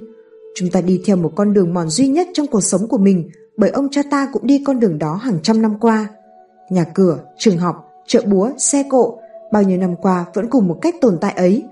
Chúng 0.54 0.70
ta 0.70 0.80
đi 0.80 1.02
theo 1.06 1.16
một 1.16 1.32
con 1.36 1.52
đường 1.52 1.74
mòn 1.74 1.88
duy 1.88 2.08
nhất 2.08 2.28
trong 2.34 2.46
cuộc 2.46 2.60
sống 2.60 2.88
của 2.88 2.98
mình 2.98 3.30
bởi 3.56 3.70
ông 3.70 3.88
cha 3.90 4.02
ta 4.10 4.28
cũng 4.32 4.46
đi 4.46 4.62
con 4.66 4.80
đường 4.80 4.98
đó 4.98 5.14
hàng 5.14 5.38
trăm 5.42 5.62
năm 5.62 5.78
qua. 5.80 6.08
Nhà 6.70 6.84
cửa, 6.94 7.18
trường 7.38 7.58
học, 7.58 7.90
chợ 8.06 8.22
búa, 8.26 8.50
xe 8.58 8.84
cộ, 8.90 9.18
bao 9.52 9.62
nhiêu 9.62 9.78
năm 9.78 9.96
qua 9.96 10.24
vẫn 10.34 10.50
cùng 10.50 10.68
một 10.68 10.78
cách 10.82 10.94
tồn 11.00 11.18
tại 11.20 11.32
ấy. 11.32 11.64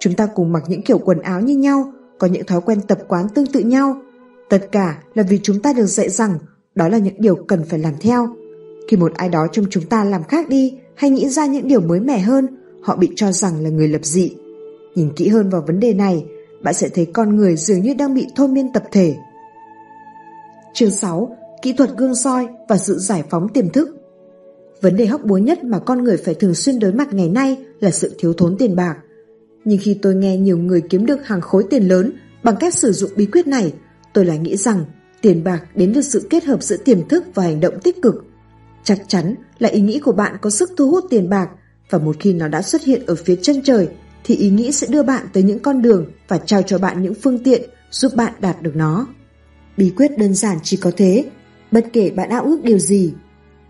Chúng 0.00 0.14
ta 0.14 0.26
cùng 0.34 0.52
mặc 0.52 0.62
những 0.68 0.82
kiểu 0.82 0.98
quần 0.98 1.20
áo 1.20 1.40
như 1.40 1.56
nhau, 1.56 1.92
có 2.18 2.26
những 2.26 2.46
thói 2.46 2.60
quen 2.60 2.80
tập 2.88 2.98
quán 3.08 3.28
tương 3.28 3.46
tự 3.46 3.60
nhau. 3.60 3.96
Tất 4.50 4.68
cả 4.72 5.02
là 5.14 5.22
vì 5.22 5.40
chúng 5.42 5.62
ta 5.62 5.72
được 5.72 5.86
dạy 5.86 6.08
rằng 6.08 6.38
đó 6.80 6.88
là 6.88 6.98
những 6.98 7.14
điều 7.18 7.34
cần 7.34 7.64
phải 7.64 7.78
làm 7.78 7.94
theo. 8.00 8.28
Khi 8.88 8.96
một 8.96 9.12
ai 9.14 9.28
đó 9.28 9.46
trong 9.52 9.64
chúng 9.70 9.84
ta 9.84 10.04
làm 10.04 10.24
khác 10.24 10.48
đi 10.48 10.74
hay 10.94 11.10
nghĩ 11.10 11.28
ra 11.28 11.46
những 11.46 11.68
điều 11.68 11.80
mới 11.80 12.00
mẻ 12.00 12.18
hơn, 12.18 12.46
họ 12.82 12.96
bị 12.96 13.08
cho 13.16 13.32
rằng 13.32 13.62
là 13.62 13.70
người 13.70 13.88
lập 13.88 14.04
dị. 14.04 14.30
Nhìn 14.94 15.10
kỹ 15.16 15.28
hơn 15.28 15.50
vào 15.50 15.64
vấn 15.66 15.80
đề 15.80 15.94
này, 15.94 16.24
bạn 16.62 16.74
sẽ 16.74 16.88
thấy 16.88 17.06
con 17.06 17.36
người 17.36 17.56
dường 17.56 17.82
như 17.82 17.94
đang 17.94 18.14
bị 18.14 18.26
thôi 18.36 18.48
miên 18.48 18.72
tập 18.72 18.82
thể. 18.92 19.14
Chương 20.74 20.90
6. 20.90 21.36
Kỹ 21.62 21.72
thuật 21.72 21.90
gương 21.96 22.14
soi 22.14 22.48
và 22.68 22.78
sự 22.78 22.98
giải 22.98 23.22
phóng 23.30 23.48
tiềm 23.48 23.70
thức 23.70 23.96
Vấn 24.80 24.96
đề 24.96 25.06
hóc 25.06 25.24
búa 25.24 25.38
nhất 25.38 25.64
mà 25.64 25.78
con 25.78 26.04
người 26.04 26.16
phải 26.16 26.34
thường 26.34 26.54
xuyên 26.54 26.78
đối 26.78 26.92
mặt 26.92 27.14
ngày 27.14 27.28
nay 27.28 27.56
là 27.80 27.90
sự 27.90 28.14
thiếu 28.18 28.32
thốn 28.32 28.56
tiền 28.58 28.76
bạc. 28.76 28.96
Nhưng 29.64 29.78
khi 29.82 29.98
tôi 30.02 30.14
nghe 30.14 30.36
nhiều 30.36 30.58
người 30.58 30.80
kiếm 30.80 31.06
được 31.06 31.26
hàng 31.26 31.40
khối 31.40 31.64
tiền 31.70 31.88
lớn 31.88 32.12
bằng 32.44 32.56
cách 32.60 32.74
sử 32.74 32.92
dụng 32.92 33.10
bí 33.16 33.26
quyết 33.26 33.46
này, 33.46 33.72
tôi 34.14 34.24
lại 34.24 34.38
nghĩ 34.38 34.56
rằng 34.56 34.84
tiền 35.22 35.44
bạc 35.44 35.62
đến 35.74 35.92
từ 35.94 36.02
sự 36.02 36.26
kết 36.30 36.44
hợp 36.44 36.62
giữa 36.62 36.76
tiềm 36.76 37.08
thức 37.08 37.24
và 37.34 37.42
hành 37.42 37.60
động 37.60 37.74
tích 37.82 38.02
cực. 38.02 38.24
Chắc 38.84 38.98
chắn 39.08 39.34
là 39.58 39.68
ý 39.68 39.80
nghĩ 39.80 40.00
của 40.00 40.12
bạn 40.12 40.36
có 40.40 40.50
sức 40.50 40.70
thu 40.76 40.90
hút 40.90 41.04
tiền 41.10 41.28
bạc 41.28 41.48
và 41.90 41.98
một 41.98 42.16
khi 42.20 42.32
nó 42.32 42.48
đã 42.48 42.62
xuất 42.62 42.84
hiện 42.84 43.06
ở 43.06 43.14
phía 43.14 43.36
chân 43.36 43.62
trời 43.62 43.88
thì 44.24 44.36
ý 44.36 44.50
nghĩ 44.50 44.72
sẽ 44.72 44.86
đưa 44.90 45.02
bạn 45.02 45.26
tới 45.32 45.42
những 45.42 45.58
con 45.58 45.82
đường 45.82 46.06
và 46.28 46.38
trao 46.38 46.62
cho 46.62 46.78
bạn 46.78 47.02
những 47.02 47.14
phương 47.14 47.38
tiện 47.38 47.62
giúp 47.90 48.12
bạn 48.16 48.32
đạt 48.40 48.62
được 48.62 48.76
nó. 48.76 49.06
Bí 49.76 49.90
quyết 49.90 50.18
đơn 50.18 50.34
giản 50.34 50.58
chỉ 50.62 50.76
có 50.76 50.90
thế, 50.96 51.24
bất 51.70 51.86
kể 51.92 52.10
bạn 52.10 52.28
ao 52.28 52.42
ước 52.42 52.60
điều 52.62 52.78
gì. 52.78 53.12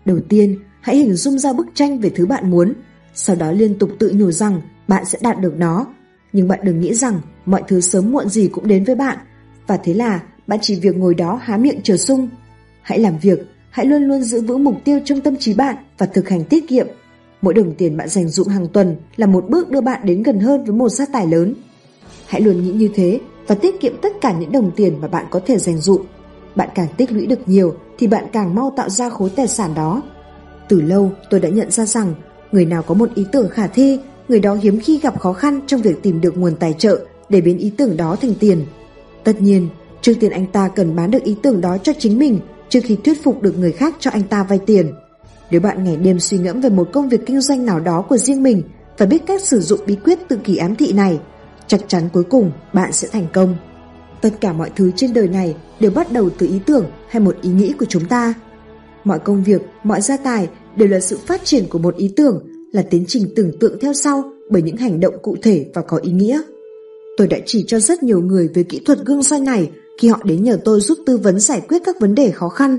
Đầu 0.05 0.19
tiên, 0.29 0.59
hãy 0.81 0.97
hình 0.97 1.13
dung 1.13 1.39
ra 1.39 1.53
bức 1.53 1.67
tranh 1.73 1.99
về 1.99 2.09
thứ 2.09 2.25
bạn 2.25 2.49
muốn, 2.49 2.73
sau 3.13 3.35
đó 3.35 3.51
liên 3.51 3.79
tục 3.79 3.89
tự 3.99 4.11
nhủ 4.15 4.31
rằng 4.31 4.61
bạn 4.87 5.05
sẽ 5.05 5.19
đạt 5.21 5.39
được 5.39 5.53
nó. 5.57 5.85
Nhưng 6.33 6.47
bạn 6.47 6.59
đừng 6.63 6.79
nghĩ 6.79 6.93
rằng 6.93 7.21
mọi 7.45 7.63
thứ 7.67 7.81
sớm 7.81 8.11
muộn 8.11 8.29
gì 8.29 8.47
cũng 8.47 8.67
đến 8.67 8.83
với 8.83 8.95
bạn, 8.95 9.17
và 9.67 9.77
thế 9.77 9.93
là 9.93 10.23
bạn 10.51 10.59
chỉ 10.61 10.75
việc 10.75 10.97
ngồi 10.97 11.15
đó 11.15 11.39
há 11.43 11.57
miệng 11.57 11.79
chờ 11.83 11.97
sung. 11.97 12.29
Hãy 12.81 12.99
làm 12.99 13.17
việc, 13.17 13.39
hãy 13.69 13.85
luôn 13.85 14.03
luôn 14.03 14.21
giữ 14.21 14.41
vững 14.41 14.63
mục 14.63 14.75
tiêu 14.83 14.99
trong 15.05 15.21
tâm 15.21 15.35
trí 15.37 15.53
bạn 15.53 15.75
và 15.97 16.05
thực 16.05 16.29
hành 16.29 16.43
tiết 16.43 16.67
kiệm. 16.67 16.87
Mỗi 17.41 17.53
đồng 17.53 17.75
tiền 17.75 17.97
bạn 17.97 18.09
dành 18.09 18.27
dụng 18.27 18.47
hàng 18.47 18.67
tuần 18.67 18.95
là 19.15 19.27
một 19.27 19.45
bước 19.49 19.69
đưa 19.69 19.81
bạn 19.81 20.01
đến 20.03 20.23
gần 20.23 20.39
hơn 20.39 20.63
với 20.63 20.75
một 20.75 20.89
gia 20.89 21.05
tài 21.05 21.27
lớn. 21.27 21.53
Hãy 22.27 22.41
luôn 22.41 22.63
nghĩ 22.63 22.71
như 22.71 22.89
thế 22.95 23.19
và 23.47 23.55
tiết 23.55 23.79
kiệm 23.79 23.93
tất 24.01 24.09
cả 24.21 24.33
những 24.39 24.51
đồng 24.51 24.71
tiền 24.75 25.01
mà 25.01 25.07
bạn 25.07 25.25
có 25.29 25.39
thể 25.45 25.57
dành 25.57 25.77
dụng. 25.77 26.05
Bạn 26.55 26.69
càng 26.75 26.87
tích 26.97 27.11
lũy 27.11 27.25
được 27.25 27.39
nhiều 27.45 27.75
thì 27.97 28.07
bạn 28.07 28.25
càng 28.33 28.55
mau 28.55 28.73
tạo 28.75 28.89
ra 28.89 29.09
khối 29.09 29.29
tài 29.29 29.47
sản 29.47 29.73
đó. 29.75 30.01
Từ 30.69 30.81
lâu 30.81 31.11
tôi 31.29 31.39
đã 31.39 31.49
nhận 31.49 31.71
ra 31.71 31.85
rằng 31.85 32.13
người 32.51 32.65
nào 32.65 32.83
có 32.83 32.93
một 32.93 33.09
ý 33.15 33.25
tưởng 33.31 33.49
khả 33.49 33.67
thi, 33.67 33.99
người 34.27 34.39
đó 34.39 34.55
hiếm 34.55 34.79
khi 34.79 34.99
gặp 34.99 35.19
khó 35.19 35.33
khăn 35.33 35.59
trong 35.67 35.81
việc 35.81 36.03
tìm 36.03 36.21
được 36.21 36.37
nguồn 36.37 36.55
tài 36.55 36.73
trợ 36.73 37.05
để 37.29 37.41
biến 37.41 37.57
ý 37.57 37.71
tưởng 37.77 37.97
đó 37.97 38.15
thành 38.21 38.33
tiền. 38.39 38.65
Tất 39.23 39.41
nhiên, 39.41 39.67
trước 40.01 40.13
tiên 40.19 40.31
anh 40.31 40.45
ta 40.45 40.67
cần 40.67 40.95
bán 40.95 41.11
được 41.11 41.23
ý 41.23 41.35
tưởng 41.43 41.61
đó 41.61 41.77
cho 41.77 41.93
chính 41.99 42.19
mình 42.19 42.39
trước 42.69 42.79
khi 42.83 42.97
thuyết 43.03 43.23
phục 43.23 43.41
được 43.41 43.57
người 43.57 43.71
khác 43.71 43.95
cho 43.99 44.11
anh 44.11 44.23
ta 44.23 44.43
vay 44.43 44.59
tiền. 44.65 44.91
Nếu 45.51 45.61
bạn 45.61 45.83
ngày 45.83 45.97
đêm 45.97 46.19
suy 46.19 46.37
ngẫm 46.37 46.61
về 46.61 46.69
một 46.69 46.89
công 46.93 47.09
việc 47.09 47.25
kinh 47.25 47.41
doanh 47.41 47.65
nào 47.65 47.79
đó 47.79 48.05
của 48.09 48.17
riêng 48.17 48.43
mình 48.43 48.63
và 48.97 49.05
biết 49.05 49.25
cách 49.27 49.41
sử 49.41 49.59
dụng 49.59 49.79
bí 49.85 49.95
quyết 49.95 50.19
tự 50.27 50.37
kỷ 50.43 50.57
ám 50.57 50.75
thị 50.75 50.93
này, 50.93 51.19
chắc 51.67 51.81
chắn 51.87 52.09
cuối 52.13 52.23
cùng 52.23 52.51
bạn 52.73 52.91
sẽ 52.91 53.07
thành 53.07 53.27
công. 53.33 53.55
Tất 54.21 54.29
cả 54.41 54.53
mọi 54.53 54.71
thứ 54.75 54.91
trên 54.95 55.13
đời 55.13 55.27
này 55.27 55.55
đều 55.79 55.91
bắt 55.91 56.11
đầu 56.11 56.29
từ 56.37 56.47
ý 56.47 56.59
tưởng 56.65 56.85
hay 57.09 57.19
một 57.19 57.35
ý 57.41 57.49
nghĩ 57.49 57.73
của 57.79 57.85
chúng 57.85 58.05
ta. 58.05 58.33
Mọi 59.03 59.19
công 59.19 59.43
việc, 59.43 59.61
mọi 59.83 60.01
gia 60.01 60.17
tài 60.17 60.49
đều 60.75 60.87
là 60.87 60.99
sự 60.99 61.17
phát 61.27 61.41
triển 61.43 61.65
của 61.69 61.79
một 61.79 61.95
ý 61.95 62.13
tưởng, 62.15 62.47
là 62.71 62.81
tiến 62.89 63.03
trình 63.07 63.27
tưởng 63.35 63.59
tượng 63.59 63.79
theo 63.81 63.93
sau 63.93 64.23
bởi 64.49 64.61
những 64.61 64.77
hành 64.77 64.99
động 64.99 65.13
cụ 65.21 65.35
thể 65.41 65.65
và 65.73 65.81
có 65.81 65.97
ý 65.97 66.11
nghĩa. 66.11 66.41
Tôi 67.17 67.27
đã 67.27 67.37
chỉ 67.45 67.63
cho 67.67 67.79
rất 67.79 68.03
nhiều 68.03 68.21
người 68.21 68.49
về 68.53 68.63
kỹ 68.63 68.81
thuật 68.85 68.99
gương 69.05 69.23
soi 69.23 69.39
này 69.39 69.71
khi 70.01 70.07
họ 70.07 70.19
đến 70.23 70.43
nhờ 70.43 70.57
tôi 70.65 70.81
giúp 70.81 70.97
tư 71.05 71.17
vấn 71.17 71.39
giải 71.39 71.61
quyết 71.69 71.81
các 71.85 71.99
vấn 71.99 72.15
đề 72.15 72.31
khó 72.31 72.49
khăn. 72.49 72.77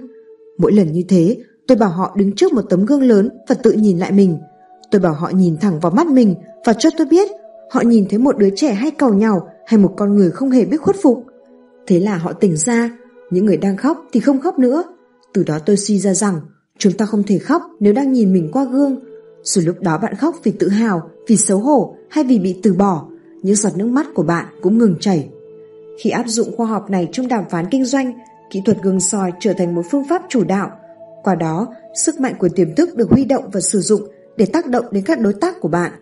Mỗi 0.59 0.73
lần 0.73 0.93
như 0.93 1.03
thế, 1.09 1.37
tôi 1.66 1.79
bảo 1.79 1.91
họ 1.91 2.14
đứng 2.16 2.33
trước 2.37 2.53
một 2.53 2.62
tấm 2.70 2.87
gương 2.87 3.03
lớn 3.03 3.29
và 3.49 3.55
tự 3.55 3.73
nhìn 3.73 3.99
lại 3.99 4.12
mình. 4.12 4.39
Tôi 4.91 5.01
bảo 5.01 5.12
họ 5.12 5.31
nhìn 5.31 5.57
thẳng 5.57 5.81
vào 5.81 5.93
mắt 5.93 6.07
mình 6.07 6.35
và 6.64 6.73
cho 6.73 6.91
tôi 6.99 7.07
biết 7.07 7.31
họ 7.70 7.81
nhìn 7.81 8.07
thấy 8.11 8.18
một 8.18 8.39
đứa 8.39 8.49
trẻ 8.57 8.73
hay 8.73 8.91
cầu 8.91 9.14
nhau 9.14 9.49
hay 9.66 9.79
một 9.79 9.95
con 9.97 10.16
người 10.16 10.31
không 10.31 10.51
hề 10.51 10.64
biết 10.64 10.77
khuất 10.77 10.97
phục. 11.03 11.25
Thế 11.87 12.01
là 12.01 12.16
họ 12.16 12.33
tỉnh 12.33 12.57
ra, 12.57 12.99
những 13.31 13.47
người 13.47 13.57
đang 13.57 13.77
khóc 13.77 14.07
thì 14.12 14.20
không 14.20 14.41
khóc 14.41 14.59
nữa. 14.59 14.85
Từ 15.35 15.45
đó 15.47 15.59
tôi 15.66 15.77
suy 15.77 15.99
ra 15.99 16.14
rằng 16.14 16.41
chúng 16.79 16.93
ta 16.93 17.07
không 17.07 17.23
thể 17.23 17.39
khóc 17.39 17.62
nếu 17.81 17.93
đang 17.93 18.12
nhìn 18.12 18.33
mình 18.33 18.49
qua 18.53 18.64
gương. 18.64 19.01
Dù 19.43 19.62
lúc 19.64 19.81
đó 19.81 19.99
bạn 19.99 20.14
khóc 20.14 20.37
vì 20.43 20.53
tự 20.53 20.68
hào, 20.68 21.11
vì 21.29 21.37
xấu 21.37 21.59
hổ 21.59 21.97
hay 22.11 22.25
vì 22.25 22.39
bị 22.39 22.61
từ 22.62 22.73
bỏ, 22.73 23.09
những 23.43 23.57
giọt 23.57 23.77
nước 23.77 23.87
mắt 23.87 24.07
của 24.14 24.23
bạn 24.23 24.47
cũng 24.62 24.79
ngừng 24.79 24.97
chảy. 25.01 25.32
Khi 26.03 26.11
áp 26.11 26.24
dụng 26.26 26.57
khoa 26.57 26.66
học 26.66 26.90
này 26.90 27.09
trong 27.12 27.28
đàm 27.28 27.44
phán 27.50 27.66
kinh 27.70 27.84
doanh, 27.84 28.12
kỹ 28.50 28.62
thuật 28.64 28.82
gương 28.82 29.00
soi 29.00 29.32
trở 29.40 29.53
thành 29.53 29.74
một 29.74 29.82
phương 29.90 30.05
pháp 30.09 30.22
chủ 30.28 30.44
đạo. 30.44 30.70
Qua 31.22 31.34
đó, 31.34 31.74
sức 31.94 32.20
mạnh 32.20 32.34
của 32.38 32.48
tiềm 32.48 32.74
thức 32.74 32.96
được 32.96 33.11
huy 33.11 33.24
động 33.24 33.50
và 33.53 33.61
sử 33.61 33.80
dụng 33.80 34.03
để 34.36 34.46
tác 34.46 34.66
động 34.66 34.84
đến 34.90 35.05
các 35.05 35.20
đối 35.20 35.34
tác 35.34 35.61
của 35.61 35.68
bạn. 35.68 35.92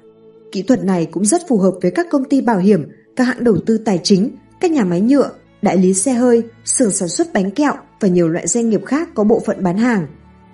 Kỹ 0.52 0.62
thuật 0.62 0.84
này 0.84 1.06
cũng 1.06 1.24
rất 1.24 1.42
phù 1.48 1.58
hợp 1.58 1.72
với 1.82 1.90
các 1.90 2.06
công 2.10 2.24
ty 2.24 2.40
bảo 2.40 2.58
hiểm, 2.58 2.88
các 3.16 3.24
hãng 3.24 3.44
đầu 3.44 3.56
tư 3.66 3.78
tài 3.78 4.00
chính, 4.02 4.30
các 4.60 4.70
nhà 4.70 4.84
máy 4.84 5.00
nhựa, 5.00 5.30
đại 5.62 5.76
lý 5.76 5.94
xe 5.94 6.12
hơi, 6.12 6.42
xưởng 6.64 6.90
sản 6.90 7.08
xuất 7.08 7.32
bánh 7.32 7.50
kẹo 7.50 7.74
và 8.00 8.08
nhiều 8.08 8.28
loại 8.28 8.46
doanh 8.46 8.68
nghiệp 8.68 8.84
khác 8.86 9.08
có 9.14 9.24
bộ 9.24 9.42
phận 9.46 9.62
bán 9.62 9.78
hàng. 9.78 10.06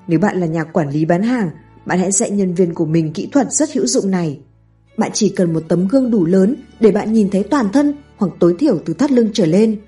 Nếu 0.08 0.18
bạn 0.18 0.40
là 0.40 0.46
nhà 0.46 0.64
quản 0.64 0.90
lý 0.90 1.04
bán 1.04 1.22
hàng, 1.22 1.50
bạn 1.86 1.98
hãy 1.98 2.12
dạy 2.12 2.30
nhân 2.30 2.54
viên 2.54 2.74
của 2.74 2.86
mình 2.86 3.12
kỹ 3.12 3.28
thuật 3.32 3.52
rất 3.52 3.72
hữu 3.72 3.86
dụng 3.86 4.10
này. 4.10 4.40
Bạn 4.96 5.10
chỉ 5.14 5.28
cần 5.28 5.52
một 5.52 5.62
tấm 5.68 5.88
gương 5.88 6.10
đủ 6.10 6.24
lớn 6.24 6.56
để 6.80 6.90
bạn 6.90 7.12
nhìn 7.12 7.30
thấy 7.30 7.42
toàn 7.42 7.66
thân 7.72 7.94
hoặc 8.16 8.32
tối 8.38 8.54
thiểu 8.58 8.78
từ 8.84 8.94
thắt 8.94 9.10
lưng 9.10 9.30
trở 9.32 9.46
lên. 9.46 9.80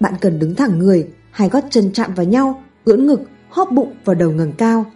Bạn 0.00 0.14
cần 0.20 0.38
đứng 0.38 0.54
thẳng 0.54 0.78
người, 0.78 1.08
hai 1.30 1.48
gót 1.48 1.64
chân 1.70 1.92
chạm 1.92 2.14
vào 2.14 2.26
nhau, 2.26 2.62
ưỡn 2.84 3.06
ngực, 3.06 3.20
hóp 3.48 3.72
bụng 3.72 3.94
và 4.04 4.14
đầu 4.14 4.30
ngẩng 4.30 4.52
cao. 4.52 4.86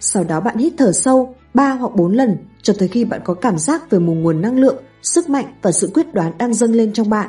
Sau 0.00 0.24
đó 0.24 0.40
bạn 0.40 0.56
hít 0.56 0.72
thở 0.78 0.92
sâu 0.92 1.34
3 1.54 1.72
hoặc 1.72 1.96
4 1.96 2.12
lần 2.12 2.36
cho 2.62 2.74
tới 2.78 2.88
khi 2.88 3.04
bạn 3.04 3.20
có 3.24 3.34
cảm 3.34 3.58
giác 3.58 3.90
về 3.90 3.98
một 3.98 4.14
nguồn 4.14 4.40
năng 4.40 4.58
lượng, 4.58 4.82
sức 5.02 5.28
mạnh 5.28 5.46
và 5.62 5.72
sự 5.72 5.90
quyết 5.94 6.14
đoán 6.14 6.38
đang 6.38 6.54
dâng 6.54 6.72
lên 6.72 6.92
trong 6.92 7.10
bạn. 7.10 7.28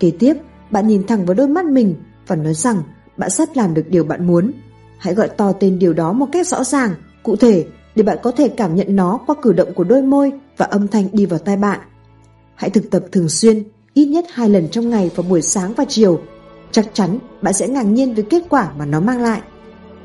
Kế 0.00 0.12
tiếp, 0.18 0.34
bạn 0.70 0.88
nhìn 0.88 1.06
thẳng 1.06 1.26
vào 1.26 1.34
đôi 1.34 1.48
mắt 1.48 1.66
mình 1.66 1.94
và 2.26 2.36
nói 2.36 2.54
rằng 2.54 2.82
bạn 3.16 3.30
sắp 3.30 3.48
làm 3.54 3.74
được 3.74 3.84
điều 3.88 4.04
bạn 4.04 4.26
muốn. 4.26 4.52
Hãy 4.98 5.14
gọi 5.14 5.28
to 5.28 5.52
tên 5.52 5.78
điều 5.78 5.92
đó 5.92 6.12
một 6.12 6.26
cách 6.32 6.46
rõ 6.46 6.64
ràng, 6.64 6.94
cụ 7.22 7.36
thể 7.36 7.66
để 7.94 8.02
bạn 8.02 8.18
có 8.22 8.30
thể 8.30 8.48
cảm 8.48 8.74
nhận 8.74 8.96
nó 8.96 9.18
qua 9.26 9.36
cử 9.42 9.52
động 9.52 9.74
của 9.74 9.84
đôi 9.84 10.02
môi 10.02 10.32
và 10.56 10.66
âm 10.66 10.88
thanh 10.88 11.08
đi 11.12 11.26
vào 11.26 11.38
tai 11.38 11.56
bạn. 11.56 11.80
Hãy 12.54 12.70
thực 12.70 12.90
tập 12.90 13.04
thường 13.12 13.28
xuyên, 13.28 13.62
ít 13.96 14.06
nhất 14.06 14.24
hai 14.32 14.48
lần 14.48 14.68
trong 14.68 14.90
ngày 14.90 15.10
vào 15.14 15.26
buổi 15.28 15.42
sáng 15.42 15.72
và 15.74 15.84
chiều. 15.88 16.20
Chắc 16.70 16.86
chắn 16.92 17.18
bạn 17.42 17.54
sẽ 17.54 17.68
ngạc 17.68 17.82
nhiên 17.82 18.14
với 18.14 18.24
kết 18.30 18.42
quả 18.48 18.72
mà 18.78 18.86
nó 18.86 19.00
mang 19.00 19.22
lại. 19.22 19.40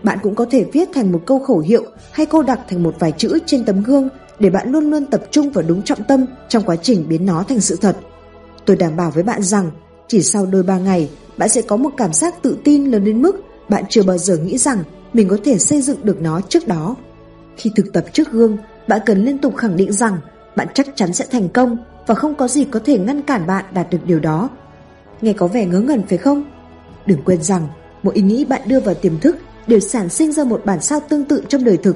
Bạn 0.03 0.17
cũng 0.23 0.35
có 0.35 0.45
thể 0.51 0.65
viết 0.73 0.89
thành 0.93 1.11
một 1.11 1.21
câu 1.25 1.39
khẩu 1.39 1.59
hiệu 1.59 1.83
hay 2.11 2.25
cô 2.25 2.43
đặc 2.43 2.59
thành 2.69 2.83
một 2.83 2.95
vài 2.99 3.13
chữ 3.17 3.39
trên 3.45 3.65
tấm 3.65 3.83
gương 3.83 4.09
để 4.39 4.49
bạn 4.49 4.71
luôn 4.71 4.89
luôn 4.91 5.05
tập 5.05 5.21
trung 5.31 5.49
vào 5.49 5.63
đúng 5.67 5.81
trọng 5.81 6.03
tâm 6.03 6.25
trong 6.49 6.63
quá 6.63 6.75
trình 6.75 7.05
biến 7.09 7.25
nó 7.25 7.43
thành 7.43 7.61
sự 7.61 7.77
thật. 7.81 7.97
Tôi 8.65 8.77
đảm 8.77 8.97
bảo 8.97 9.11
với 9.11 9.23
bạn 9.23 9.43
rằng 9.43 9.71
chỉ 10.07 10.21
sau 10.21 10.45
đôi 10.45 10.63
ba 10.63 10.77
ngày 10.77 11.09
bạn 11.37 11.49
sẽ 11.49 11.61
có 11.61 11.75
một 11.77 11.91
cảm 11.97 12.13
giác 12.13 12.41
tự 12.41 12.57
tin 12.63 12.85
lớn 12.85 13.05
đến 13.05 13.21
mức 13.21 13.35
bạn 13.69 13.83
chưa 13.89 14.03
bao 14.03 14.17
giờ 14.17 14.37
nghĩ 14.37 14.57
rằng 14.57 14.83
mình 15.13 15.27
có 15.27 15.37
thể 15.43 15.57
xây 15.57 15.81
dựng 15.81 15.97
được 16.03 16.21
nó 16.21 16.41
trước 16.41 16.67
đó. 16.67 16.95
Khi 17.57 17.71
thực 17.75 17.93
tập 17.93 18.05
trước 18.13 18.31
gương, 18.31 18.57
bạn 18.87 19.01
cần 19.05 19.25
liên 19.25 19.37
tục 19.37 19.55
khẳng 19.57 19.77
định 19.77 19.93
rằng 19.93 20.17
bạn 20.55 20.67
chắc 20.73 20.87
chắn 20.95 21.13
sẽ 21.13 21.25
thành 21.31 21.49
công 21.49 21.77
và 22.07 22.15
không 22.15 22.35
có 22.35 22.47
gì 22.47 22.65
có 22.65 22.79
thể 22.85 22.99
ngăn 22.99 23.21
cản 23.21 23.47
bạn 23.47 23.65
đạt 23.73 23.87
được 23.91 23.99
điều 24.05 24.19
đó. 24.19 24.49
Nghe 25.21 25.33
có 25.33 25.47
vẻ 25.47 25.65
ngớ 25.65 25.79
ngẩn 25.79 26.03
phải 26.03 26.17
không? 26.17 26.43
Đừng 27.05 27.21
quên 27.25 27.43
rằng, 27.43 27.67
mỗi 28.03 28.15
ý 28.15 28.21
nghĩ 28.21 28.45
bạn 28.45 28.61
đưa 28.67 28.79
vào 28.79 28.95
tiềm 28.95 29.19
thức 29.19 29.37
đều 29.67 29.79
sản 29.79 30.09
sinh 30.09 30.31
ra 30.31 30.43
một 30.43 30.61
bản 30.65 30.81
sao 30.81 30.99
tương 31.09 31.25
tự 31.25 31.41
trong 31.47 31.63
đời 31.63 31.77
thực. 31.77 31.95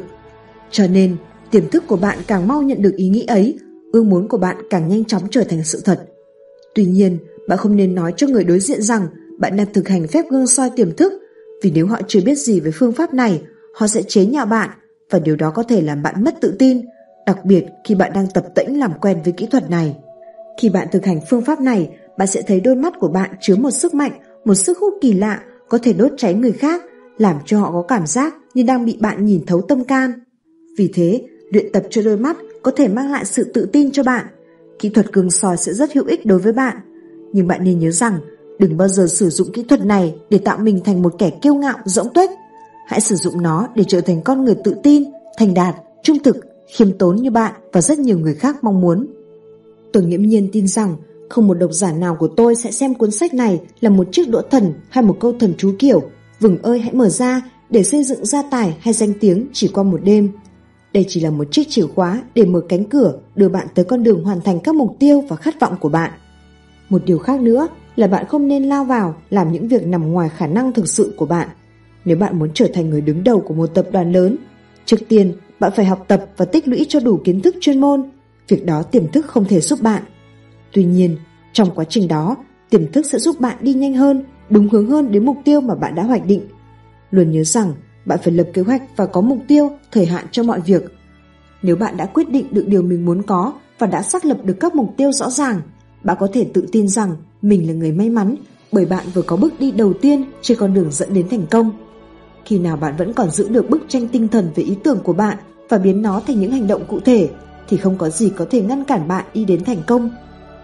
Cho 0.71 0.87
nên, 0.87 1.15
tiềm 1.51 1.69
thức 1.69 1.83
của 1.87 1.95
bạn 1.95 2.17
càng 2.27 2.47
mau 2.47 2.61
nhận 2.61 2.81
được 2.81 2.95
ý 2.95 3.09
nghĩ 3.09 3.25
ấy, 3.25 3.59
ước 3.91 4.03
muốn 4.03 4.27
của 4.27 4.37
bạn 4.37 4.57
càng 4.69 4.87
nhanh 4.87 5.05
chóng 5.05 5.23
trở 5.31 5.43
thành 5.43 5.63
sự 5.63 5.81
thật. 5.85 6.05
Tuy 6.75 6.85
nhiên, 6.85 7.17
bạn 7.47 7.57
không 7.57 7.75
nên 7.75 7.95
nói 7.95 8.13
cho 8.17 8.27
người 8.27 8.43
đối 8.43 8.59
diện 8.59 8.81
rằng 8.81 9.07
bạn 9.39 9.57
đang 9.57 9.73
thực 9.73 9.87
hành 9.87 10.07
phép 10.07 10.25
gương 10.29 10.47
soi 10.47 10.69
tiềm 10.75 10.95
thức, 10.95 11.13
vì 11.63 11.71
nếu 11.71 11.87
họ 11.87 11.99
chưa 12.07 12.21
biết 12.21 12.35
gì 12.35 12.59
về 12.59 12.71
phương 12.71 12.91
pháp 12.91 13.13
này, 13.13 13.41
họ 13.75 13.87
sẽ 13.87 14.01
chế 14.01 14.25
nhạo 14.25 14.45
bạn 14.45 14.69
và 15.09 15.19
điều 15.19 15.35
đó 15.35 15.51
có 15.51 15.63
thể 15.63 15.81
làm 15.81 16.03
bạn 16.03 16.23
mất 16.23 16.35
tự 16.41 16.55
tin, 16.59 16.81
đặc 17.25 17.45
biệt 17.45 17.65
khi 17.83 17.95
bạn 17.95 18.11
đang 18.13 18.27
tập 18.33 18.45
tĩnh 18.55 18.79
làm 18.79 18.93
quen 19.01 19.21
với 19.23 19.33
kỹ 19.33 19.47
thuật 19.51 19.69
này. 19.69 19.97
Khi 20.57 20.69
bạn 20.69 20.87
thực 20.91 21.05
hành 21.05 21.19
phương 21.29 21.41
pháp 21.41 21.61
này, 21.61 21.89
bạn 22.17 22.27
sẽ 22.27 22.41
thấy 22.41 22.59
đôi 22.59 22.75
mắt 22.75 22.93
của 22.99 23.07
bạn 23.07 23.29
chứa 23.41 23.55
một 23.55 23.71
sức 23.71 23.93
mạnh, 23.93 24.11
một 24.45 24.55
sức 24.55 24.77
hút 24.77 24.93
kỳ 25.01 25.13
lạ 25.13 25.41
có 25.69 25.77
thể 25.83 25.93
đốt 25.93 26.11
cháy 26.17 26.33
người 26.33 26.51
khác, 26.51 26.83
làm 27.17 27.35
cho 27.45 27.59
họ 27.59 27.71
có 27.71 27.81
cảm 27.81 28.07
giác 28.07 28.33
như 28.53 28.63
đang 28.63 28.85
bị 28.85 28.97
bạn 28.99 29.25
nhìn 29.25 29.45
thấu 29.45 29.61
tâm 29.61 29.83
can. 29.83 30.11
Vì 30.77 30.91
thế, 30.93 31.23
luyện 31.51 31.71
tập 31.71 31.83
cho 31.89 32.01
đôi 32.01 32.17
mắt 32.17 32.37
có 32.63 32.71
thể 32.75 32.87
mang 32.87 33.11
lại 33.11 33.25
sự 33.25 33.51
tự 33.53 33.69
tin 33.73 33.91
cho 33.91 34.03
bạn. 34.03 34.25
Kỹ 34.79 34.89
thuật 34.89 35.11
cường 35.11 35.31
soi 35.31 35.57
sẽ 35.57 35.73
rất 35.73 35.93
hữu 35.93 36.05
ích 36.05 36.25
đối 36.25 36.39
với 36.39 36.53
bạn. 36.53 36.77
Nhưng 37.33 37.47
bạn 37.47 37.63
nên 37.63 37.79
nhớ 37.79 37.91
rằng, 37.91 38.19
đừng 38.59 38.77
bao 38.77 38.87
giờ 38.87 39.07
sử 39.07 39.29
dụng 39.29 39.51
kỹ 39.51 39.63
thuật 39.63 39.85
này 39.85 40.15
để 40.29 40.37
tạo 40.37 40.57
mình 40.57 40.79
thành 40.85 41.01
một 41.01 41.15
kẻ 41.17 41.31
kiêu 41.41 41.55
ngạo, 41.55 41.77
rỗng 41.85 42.13
tuếch. 42.13 42.29
Hãy 42.87 43.01
sử 43.01 43.15
dụng 43.15 43.41
nó 43.41 43.67
để 43.75 43.83
trở 43.87 44.01
thành 44.01 44.21
con 44.21 44.45
người 44.45 44.55
tự 44.63 44.75
tin, 44.83 45.03
thành 45.37 45.53
đạt, 45.53 45.75
trung 46.03 46.19
thực, 46.23 46.37
khiêm 46.75 46.97
tốn 46.97 47.15
như 47.15 47.31
bạn 47.31 47.53
và 47.73 47.81
rất 47.81 47.99
nhiều 47.99 48.19
người 48.19 48.35
khác 48.35 48.63
mong 48.63 48.81
muốn. 48.81 49.07
Tôi 49.93 50.03
nghiễm 50.03 50.21
nhiên 50.21 50.49
tin 50.51 50.67
rằng 50.67 50.95
không 51.29 51.47
một 51.47 51.53
độc 51.53 51.71
giả 51.73 51.91
nào 51.91 52.15
của 52.19 52.27
tôi 52.27 52.55
sẽ 52.55 52.71
xem 52.71 52.93
cuốn 52.93 53.11
sách 53.11 53.33
này 53.33 53.61
là 53.81 53.89
một 53.89 54.07
chiếc 54.11 54.29
đũa 54.29 54.41
thần 54.41 54.73
hay 54.89 55.03
một 55.03 55.17
câu 55.19 55.33
thần 55.39 55.53
chú 55.57 55.75
kiểu 55.79 56.01
Vừng 56.39 56.61
ơi 56.61 56.79
hãy 56.79 56.93
mở 56.93 57.09
ra 57.09 57.41
để 57.69 57.83
xây 57.83 58.03
dựng 58.03 58.25
gia 58.25 58.43
tài 58.51 58.77
hay 58.81 58.93
danh 58.93 59.13
tiếng 59.19 59.47
chỉ 59.53 59.67
qua 59.67 59.83
một 59.83 59.99
đêm. 60.03 60.31
Đây 60.93 61.05
chỉ 61.07 61.19
là 61.19 61.29
một 61.29 61.47
chiếc 61.51 61.69
chìa 61.69 61.87
khóa 61.95 62.23
để 62.35 62.45
mở 62.45 62.61
cánh 62.69 62.83
cửa 62.83 63.19
đưa 63.35 63.49
bạn 63.49 63.67
tới 63.75 63.85
con 63.85 64.03
đường 64.03 64.23
hoàn 64.23 64.41
thành 64.41 64.59
các 64.59 64.75
mục 64.75 64.95
tiêu 64.99 65.23
và 65.29 65.35
khát 65.35 65.59
vọng 65.59 65.75
của 65.79 65.89
bạn. 65.89 66.11
Một 66.89 67.01
điều 67.05 67.19
khác 67.19 67.41
nữa 67.41 67.67
là 67.95 68.07
bạn 68.07 68.25
không 68.27 68.47
nên 68.47 68.63
lao 68.63 68.83
vào 68.83 69.15
làm 69.29 69.51
những 69.51 69.67
việc 69.67 69.87
nằm 69.87 70.11
ngoài 70.11 70.29
khả 70.29 70.47
năng 70.47 70.73
thực 70.73 70.87
sự 70.87 71.13
của 71.17 71.25
bạn. 71.25 71.49
Nếu 72.05 72.17
bạn 72.17 72.39
muốn 72.39 72.49
trở 72.53 72.67
thành 72.73 72.89
người 72.89 73.01
đứng 73.01 73.23
đầu 73.23 73.39
của 73.39 73.53
một 73.53 73.67
tập 73.67 73.87
đoàn 73.91 74.11
lớn, 74.11 74.37
trước 74.85 74.99
tiên 75.07 75.33
bạn 75.59 75.71
phải 75.75 75.85
học 75.85 76.05
tập 76.07 76.25
và 76.37 76.45
tích 76.45 76.67
lũy 76.67 76.85
cho 76.89 76.99
đủ 76.99 77.19
kiến 77.23 77.41
thức 77.41 77.55
chuyên 77.61 77.81
môn. 77.81 78.03
Việc 78.47 78.65
đó 78.65 78.83
tiềm 78.83 79.11
thức 79.11 79.25
không 79.25 79.45
thể 79.45 79.61
giúp 79.61 79.81
bạn. 79.81 80.03
Tuy 80.73 80.83
nhiên, 80.83 81.17
trong 81.53 81.75
quá 81.75 81.85
trình 81.89 82.07
đó, 82.07 82.35
tiềm 82.69 82.91
thức 82.91 83.05
sẽ 83.05 83.19
giúp 83.19 83.39
bạn 83.39 83.57
đi 83.61 83.73
nhanh 83.73 83.93
hơn, 83.93 84.23
đúng 84.49 84.69
hướng 84.69 84.89
hơn 84.89 85.11
đến 85.11 85.25
mục 85.25 85.37
tiêu 85.45 85.61
mà 85.61 85.75
bạn 85.75 85.95
đã 85.95 86.03
hoạch 86.03 86.25
định. 86.25 86.41
Luôn 87.11 87.31
nhớ 87.31 87.43
rằng 87.43 87.73
bạn 88.05 88.19
phải 88.23 88.33
lập 88.33 88.47
kế 88.53 88.61
hoạch 88.61 88.81
và 88.95 89.05
có 89.05 89.21
mục 89.21 89.39
tiêu, 89.47 89.71
thời 89.91 90.05
hạn 90.05 90.25
cho 90.31 90.43
mọi 90.43 90.59
việc. 90.59 90.83
Nếu 91.61 91.75
bạn 91.75 91.97
đã 91.97 92.05
quyết 92.05 92.29
định 92.29 92.47
được 92.51 92.67
điều 92.67 92.81
mình 92.81 93.05
muốn 93.05 93.21
có 93.21 93.53
và 93.79 93.87
đã 93.87 94.01
xác 94.01 94.25
lập 94.25 94.37
được 94.43 94.57
các 94.59 94.75
mục 94.75 94.93
tiêu 94.97 95.11
rõ 95.11 95.29
ràng, 95.29 95.61
bạn 96.03 96.17
có 96.19 96.27
thể 96.33 96.47
tự 96.53 96.67
tin 96.71 96.87
rằng 96.87 97.15
mình 97.41 97.67
là 97.67 97.73
người 97.73 97.91
may 97.91 98.09
mắn 98.09 98.35
bởi 98.71 98.85
bạn 98.85 99.05
vừa 99.13 99.21
có 99.21 99.37
bước 99.37 99.59
đi 99.59 99.71
đầu 99.71 99.93
tiên 99.93 100.25
trên 100.41 100.57
con 100.57 100.73
đường 100.73 100.91
dẫn 100.91 101.13
đến 101.13 101.29
thành 101.29 101.45
công. 101.51 101.71
Khi 102.45 102.59
nào 102.59 102.77
bạn 102.77 102.95
vẫn 102.97 103.13
còn 103.13 103.29
giữ 103.29 103.49
được 103.49 103.69
bức 103.69 103.81
tranh 103.87 104.07
tinh 104.07 104.27
thần 104.27 104.51
về 104.55 104.63
ý 104.63 104.75
tưởng 104.83 104.99
của 105.03 105.13
bạn 105.13 105.37
và 105.69 105.77
biến 105.77 106.01
nó 106.01 106.21
thành 106.27 106.39
những 106.39 106.51
hành 106.51 106.67
động 106.67 106.85
cụ 106.87 106.99
thể 106.99 107.29
thì 107.67 107.77
không 107.77 107.97
có 107.97 108.09
gì 108.09 108.29
có 108.29 108.45
thể 108.49 108.61
ngăn 108.61 108.83
cản 108.83 109.07
bạn 109.07 109.25
đi 109.33 109.45
đến 109.45 109.63
thành 109.63 109.81
công. 109.87 110.09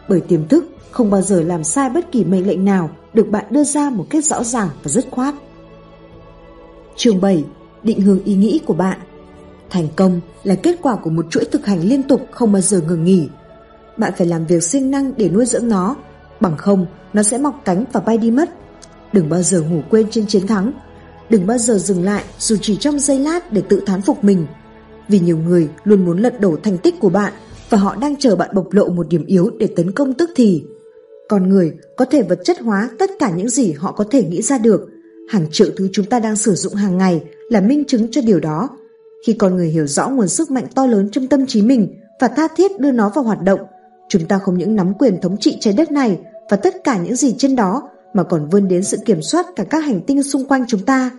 Bởi 0.10 0.22
tiềm 0.22 0.48
thức 0.48 0.66
không 0.92 1.10
bao 1.10 1.22
giờ 1.22 1.42
làm 1.42 1.64
sai 1.64 1.90
bất 1.90 2.12
kỳ 2.12 2.24
mệnh 2.24 2.48
lệnh 2.48 2.66
nào 2.66 2.90
được 3.14 3.30
bạn 3.30 3.46
đưa 3.50 3.64
ra 3.64 3.90
một 3.90 4.06
cách 4.10 4.26
rõ 4.26 4.44
ràng 4.44 4.70
và 4.84 4.92
dứt 4.92 5.06
khoát. 5.12 5.36
Chương 6.96 7.22
7. 7.22 7.46
Định 7.84 8.02
hướng 8.02 8.24
ý 8.24 8.36
nghĩ 8.36 8.62
của 8.66 8.74
bạn 8.74 9.00
Thành 9.70 9.88
công 9.96 10.22
là 10.44 10.56
kết 10.56 10.80
quả 10.82 10.96
của 10.96 11.10
một 11.10 11.26
chuỗi 11.30 11.46
thực 11.46 11.66
hành 11.66 11.80
liên 11.80 12.04
tục 12.04 12.22
không 12.32 12.52
bao 12.52 12.62
giờ 12.62 12.82
ngừng 12.88 13.04
nghỉ. 13.04 13.30
Bạn 13.98 14.14
phải 14.18 14.28
làm 14.28 14.46
việc 14.46 14.64
siêng 14.64 14.92
năng 14.92 15.12
để 15.18 15.30
nuôi 15.30 15.46
dưỡng 15.46 15.68
nó, 15.68 15.96
bằng 16.40 16.58
không 16.58 16.86
nó 17.14 17.24
sẽ 17.24 17.38
mọc 17.38 17.62
cánh 17.66 17.84
và 17.94 18.00
bay 18.00 18.18
đi 18.18 18.32
mất. 18.32 18.50
Đừng 19.14 19.30
bao 19.30 19.42
giờ 19.42 19.62
ngủ 19.62 19.82
quên 19.90 20.08
trên 20.12 20.28
chiến 20.28 20.48
thắng. 20.48 20.72
Đừng 21.32 21.48
bao 21.48 21.58
giờ 21.58 21.78
dừng 21.78 22.04
lại 22.04 22.24
dù 22.40 22.56
chỉ 22.62 22.76
trong 22.76 23.00
giây 23.00 23.20
lát 23.20 23.54
để 23.54 23.62
tự 23.70 23.82
thán 23.86 24.02
phục 24.02 24.24
mình. 24.24 24.46
Vì 25.08 25.20
nhiều 25.20 25.38
người 25.38 25.70
luôn 25.84 26.06
muốn 26.06 26.18
lật 26.18 26.40
đổ 26.40 26.56
thành 26.64 26.78
tích 26.78 27.00
của 27.00 27.10
bạn 27.10 27.34
và 27.70 27.78
họ 27.78 27.96
đang 27.96 28.16
chờ 28.16 28.36
bạn 28.36 28.50
bộc 28.54 28.74
lộ 28.74 28.90
một 28.90 29.08
điểm 29.10 29.26
yếu 29.26 29.50
để 29.60 29.68
tấn 29.76 29.92
công 29.92 30.14
tức 30.14 30.30
thì. 30.36 30.64
Con 31.30 31.50
người 31.50 31.74
có 31.98 32.06
thể 32.06 32.22
vật 32.24 32.40
chất 32.44 32.60
hóa 32.60 32.90
tất 33.00 33.10
cả 33.20 33.32
những 33.36 33.50
gì 33.50 33.72
họ 33.72 33.92
có 33.92 34.04
thể 34.12 34.24
nghĩ 34.24 34.42
ra 34.42 34.58
được. 34.58 34.90
Hàng 35.30 35.46
triệu 35.52 35.68
thứ 35.78 35.90
chúng 35.92 36.06
ta 36.06 36.20
đang 36.20 36.36
sử 36.36 36.56
dụng 36.56 36.74
hàng 36.74 36.98
ngày 36.98 37.24
là 37.50 37.62
minh 37.62 37.84
chứng 37.88 38.12
cho 38.12 38.22
điều 38.22 38.40
đó. 38.40 38.70
Khi 39.28 39.34
con 39.34 39.56
người 39.56 39.68
hiểu 39.68 39.88
rõ 39.88 40.10
nguồn 40.10 40.28
sức 40.28 40.52
mạnh 40.52 40.66
to 40.76 40.86
lớn 40.86 41.10
trong 41.12 41.28
tâm 41.28 41.46
trí 41.46 41.62
mình 41.62 41.96
và 42.22 42.28
tha 42.28 42.48
thiết 42.58 42.80
đưa 42.80 42.92
nó 42.92 43.12
vào 43.16 43.24
hoạt 43.24 43.42
động, 43.42 43.60
chúng 44.10 44.26
ta 44.26 44.38
không 44.38 44.58
những 44.58 44.76
nắm 44.76 44.94
quyền 44.94 45.22
thống 45.22 45.38
trị 45.38 45.58
trái 45.60 45.74
đất 45.74 45.92
này 45.92 46.20
và 46.50 46.58
tất 46.58 46.84
cả 46.84 46.98
những 46.98 47.16
gì 47.16 47.36
trên 47.38 47.56
đó 47.56 47.90
mà 48.14 48.24
còn 48.24 48.50
vươn 48.50 48.68
đến 48.68 48.84
sự 48.84 48.98
kiểm 49.06 49.22
soát 49.22 49.46
cả 49.56 49.64
các 49.64 49.80
hành 49.80 50.02
tinh 50.02 50.24
xung 50.24 50.46
quanh 50.46 50.66
chúng 50.68 50.82
ta. 50.82 51.12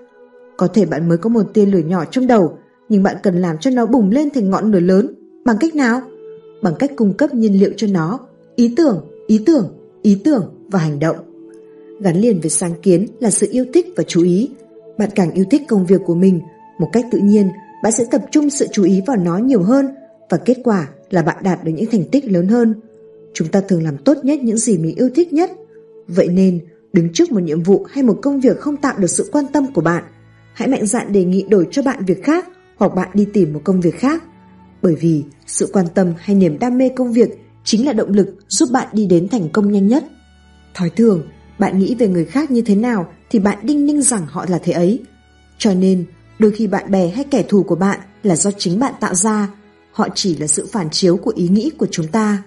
Có 0.57 0.67
thể 0.67 0.87
bạn 0.87 1.09
mới 1.09 1.19
có 1.19 1.31
một 1.31 1.43
tia 1.55 1.67
lửa 1.67 1.79
nhỏ 1.79 2.05
trong 2.11 2.27
đầu, 2.27 2.59
nhưng 2.89 3.03
bạn 3.03 3.17
cần 3.23 3.37
làm 3.37 3.59
cho 3.59 3.71
nó 3.71 3.87
bùng 3.87 4.11
lên 4.11 4.31
thành 4.31 4.51
ngọn 4.51 4.73
lửa 4.73 4.81
lớn. 4.81 5.15
Bằng 5.45 5.57
cách 5.61 5.75
nào? 5.75 6.01
Bằng 6.63 6.75
cách 6.79 6.91
cung 6.97 7.15
cấp 7.15 7.35
nhiên 7.35 7.61
liệu 7.61 7.71
cho 7.77 7.87
nó, 7.87 8.21
ý 8.57 8.75
tưởng, 8.77 9.05
ý 9.27 9.41
tưởng, 9.47 9.69
ý 10.03 10.21
tưởng 10.25 10.55
và 10.71 10.79
hành 10.79 10.99
động. 10.99 11.17
Gắn 12.01 12.17
liền 12.17 12.41
với 12.41 12.51
sáng 12.51 12.75
kiến 12.83 13.07
là 13.21 13.31
sự 13.31 13.49
yêu 13.51 13.65
thích 13.75 13.87
và 13.97 14.05
chú 14.07 14.23
ý. 14.23 14.51
Bạn 14.99 15.11
càng 15.15 15.31
yêu 15.33 15.45
thích 15.51 15.63
công 15.69 15.87
việc 15.87 16.01
của 16.07 16.15
mình, 16.15 16.41
một 16.79 16.89
cách 16.93 17.05
tự 17.13 17.19
nhiên, 17.19 17.49
bạn 17.83 17.93
sẽ 17.93 18.05
tập 18.11 18.23
trung 18.31 18.51
sự 18.51 18.67
chú 18.73 18.85
ý 18.85 19.01
vào 19.07 19.17
nó 19.17 19.39
nhiều 19.39 19.63
hơn 19.63 19.87
và 20.31 20.39
kết 20.39 20.57
quả 20.65 20.89
là 21.11 21.23
bạn 21.23 21.37
đạt 21.43 21.65
được 21.65 21.73
những 21.75 21.91
thành 21.91 22.05
tích 22.05 22.25
lớn 22.31 22.49
hơn. 22.49 22.75
Chúng 23.35 23.49
ta 23.49 23.61
thường 23.61 23.83
làm 23.83 23.97
tốt 23.97 24.17
nhất 24.23 24.39
những 24.43 24.57
gì 24.57 24.79
mình 24.79 24.97
yêu 24.97 25.11
thích 25.15 25.33
nhất. 25.33 25.51
Vậy 26.07 26.29
nên, 26.29 26.59
đứng 26.93 27.13
trước 27.13 27.33
một 27.33 27.41
nhiệm 27.41 27.63
vụ 27.63 27.87
hay 27.91 28.05
một 28.05 28.19
công 28.23 28.41
việc 28.41 28.61
không 28.61 28.77
tạo 28.77 28.99
được 28.99 29.07
sự 29.07 29.29
quan 29.33 29.45
tâm 29.53 29.73
của 29.73 29.81
bạn, 29.81 30.05
hãy 30.55 30.69
mạnh 30.69 30.87
dạn 30.87 31.13
đề 31.13 31.25
nghị 31.25 31.43
đổi 31.43 31.69
cho 31.71 31.83
bạn 31.83 32.05
việc 32.05 32.25
khác 32.25 32.49
hoặc 32.77 32.95
bạn 32.95 33.09
đi 33.15 33.27
tìm 33.33 33.53
một 33.53 33.61
công 33.65 33.81
việc 33.81 33.99
khác. 33.99 34.23
Bởi 34.83 34.95
vì 34.95 35.25
sự 35.47 35.71
quan 35.73 35.87
tâm 35.95 36.13
hay 36.19 36.37
niềm 36.37 36.59
đam 36.59 36.79
mê 36.79 36.89
công 36.89 37.13
việc 37.13 37.29
chính 37.65 37.87
là 37.87 37.93
động 37.93 38.13
lực 38.13 38.37
giúp 38.49 38.69
bạn 38.73 38.89
đi 38.93 39.07
đến 39.07 39.29
thành 39.29 39.49
công 39.53 39.73
nhanh 39.73 39.87
nhất. 39.89 40.05
Thói 40.75 40.91
thường, 40.91 41.23
bạn 41.59 41.79
nghĩ 41.79 41.95
về 41.95 42.09
người 42.09 42.25
khác 42.25 42.51
như 42.51 42.63
thế 42.63 42.75
nào 42.75 43.13
thì 43.31 43.39
bạn 43.39 43.59
đinh 43.63 43.87
ninh 43.87 44.03
rằng 44.03 44.27
họ 44.27 44.47
là 44.49 44.59
thế 44.63 44.73
ấy. 44.73 45.03
Cho 45.59 45.75
nên, 45.75 46.05
đôi 46.39 46.51
khi 46.51 46.67
bạn 46.67 46.91
bè 46.91 47.09
hay 47.09 47.25
kẻ 47.25 47.45
thù 47.49 47.63
của 47.63 47.75
bạn 47.75 48.01
là 48.23 48.37
do 48.37 48.51
chính 48.59 48.79
bạn 48.79 48.95
tạo 49.01 49.15
ra, 49.15 49.49
họ 49.93 50.09
chỉ 50.15 50.37
là 50.37 50.47
sự 50.47 50.69
phản 50.73 50.91
chiếu 50.91 51.17
của 51.17 51.33
ý 51.37 51.49
nghĩ 51.49 51.71
của 51.79 51.87
chúng 51.91 52.07
ta. 52.07 52.43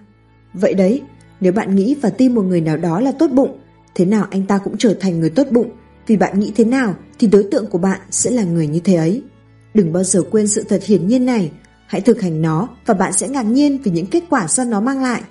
Vậy 0.53 0.73
đấy, 0.73 1.01
nếu 1.39 1.51
bạn 1.51 1.75
nghĩ 1.75 1.95
và 2.01 2.09
tin 2.09 2.35
một 2.35 2.41
người 2.41 2.61
nào 2.61 2.77
đó 2.77 2.99
là 2.99 3.11
tốt 3.19 3.31
bụng, 3.31 3.59
thế 3.95 4.05
nào 4.05 4.27
anh 4.31 4.45
ta 4.45 4.57
cũng 4.57 4.77
trở 4.77 4.93
thành 4.99 5.19
người 5.19 5.29
tốt 5.29 5.47
bụng, 5.51 5.69
vì 6.07 6.17
bạn 6.17 6.39
nghĩ 6.39 6.51
thế 6.55 6.65
nào 6.65 6.95
thì 7.19 7.27
đối 7.27 7.43
tượng 7.43 7.67
của 7.67 7.77
bạn 7.77 7.99
sẽ 8.11 8.31
là 8.31 8.43
người 8.43 8.67
như 8.67 8.79
thế 8.79 8.95
ấy. 8.95 9.23
Đừng 9.73 9.93
bao 9.93 10.03
giờ 10.03 10.21
quên 10.31 10.47
sự 10.47 10.63
thật 10.69 10.83
hiển 10.83 11.07
nhiên 11.07 11.25
này, 11.25 11.51
hãy 11.87 12.01
thực 12.01 12.21
hành 12.21 12.41
nó 12.41 12.69
và 12.85 12.93
bạn 12.93 13.13
sẽ 13.13 13.27
ngạc 13.27 13.45
nhiên 13.45 13.81
vì 13.83 13.91
những 13.91 14.05
kết 14.05 14.23
quả 14.29 14.47
do 14.47 14.63
nó 14.63 14.81
mang 14.81 15.01
lại. 15.01 15.21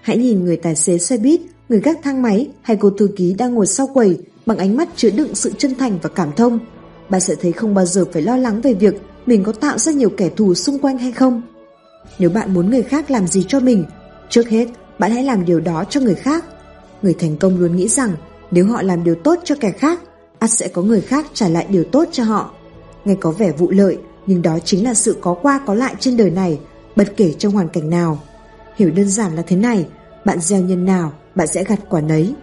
Hãy 0.00 0.16
nhìn 0.16 0.44
người 0.44 0.56
tài 0.56 0.76
xế 0.76 0.98
xe 0.98 1.16
buýt, 1.16 1.40
người 1.68 1.80
gác 1.80 1.98
thang 2.02 2.22
máy 2.22 2.48
hay 2.62 2.76
cô 2.76 2.90
thư 2.90 3.08
ký 3.16 3.34
đang 3.38 3.54
ngồi 3.54 3.66
sau 3.66 3.86
quầy 3.86 4.18
bằng 4.46 4.58
ánh 4.58 4.76
mắt 4.76 4.88
chứa 4.96 5.10
đựng 5.10 5.34
sự 5.34 5.52
chân 5.58 5.74
thành 5.74 5.98
và 6.02 6.08
cảm 6.08 6.32
thông. 6.36 6.58
Bạn 7.08 7.20
sẽ 7.20 7.34
thấy 7.34 7.52
không 7.52 7.74
bao 7.74 7.86
giờ 7.86 8.04
phải 8.12 8.22
lo 8.22 8.36
lắng 8.36 8.60
về 8.60 8.74
việc 8.74 8.94
mình 9.26 9.42
có 9.42 9.52
tạo 9.52 9.78
ra 9.78 9.92
nhiều 9.92 10.10
kẻ 10.10 10.28
thù 10.36 10.54
xung 10.54 10.78
quanh 10.78 10.98
hay 10.98 11.12
không. 11.12 11.42
Nếu 12.18 12.30
bạn 12.30 12.54
muốn 12.54 12.70
người 12.70 12.82
khác 12.82 13.10
làm 13.10 13.26
gì 13.26 13.44
cho 13.48 13.60
mình, 13.60 13.84
trước 14.30 14.48
hết 14.48 14.66
bạn 14.98 15.10
hãy 15.10 15.24
làm 15.24 15.44
điều 15.44 15.60
đó 15.60 15.84
cho 15.90 16.00
người 16.00 16.14
khác. 16.14 16.44
Người 17.02 17.14
thành 17.14 17.36
công 17.36 17.58
luôn 17.58 17.76
nghĩ 17.76 17.88
rằng 17.88 18.12
nếu 18.50 18.66
họ 18.66 18.82
làm 18.82 19.04
điều 19.04 19.14
tốt 19.14 19.38
cho 19.44 19.54
kẻ 19.60 19.70
khác, 19.70 20.00
ắt 20.38 20.50
sẽ 20.50 20.68
có 20.68 20.82
người 20.82 21.00
khác 21.00 21.26
trả 21.34 21.48
lại 21.48 21.66
điều 21.70 21.84
tốt 21.84 22.08
cho 22.12 22.24
họ. 22.24 22.50
Nghe 23.04 23.14
có 23.20 23.30
vẻ 23.30 23.52
vụ 23.52 23.70
lợi, 23.70 23.98
nhưng 24.26 24.42
đó 24.42 24.58
chính 24.64 24.84
là 24.84 24.94
sự 24.94 25.16
có 25.20 25.34
qua 25.34 25.60
có 25.66 25.74
lại 25.74 25.94
trên 26.00 26.16
đời 26.16 26.30
này, 26.30 26.60
bất 26.96 27.16
kể 27.16 27.34
trong 27.38 27.52
hoàn 27.52 27.68
cảnh 27.68 27.90
nào. 27.90 28.18
Hiểu 28.76 28.90
đơn 28.90 29.08
giản 29.08 29.36
là 29.36 29.42
thế 29.46 29.56
này, 29.56 29.86
bạn 30.24 30.40
gieo 30.40 30.60
nhân 30.60 30.84
nào, 30.84 31.12
bạn 31.34 31.46
sẽ 31.46 31.64
gặt 31.64 31.80
quả 31.88 32.00
nấy. 32.00 32.34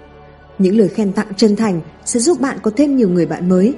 Những 0.60 0.78
lời 0.78 0.88
khen 0.88 1.14
tặng 1.14 1.28
chân 1.38 1.56
thành 1.56 1.82
sẽ 2.06 2.20
giúp 2.20 2.42
bạn 2.42 2.58
có 2.64 2.72
thêm 2.78 2.98
nhiều 2.98 3.10
người 3.10 3.26
bạn 3.26 3.50
mới. 3.50 3.74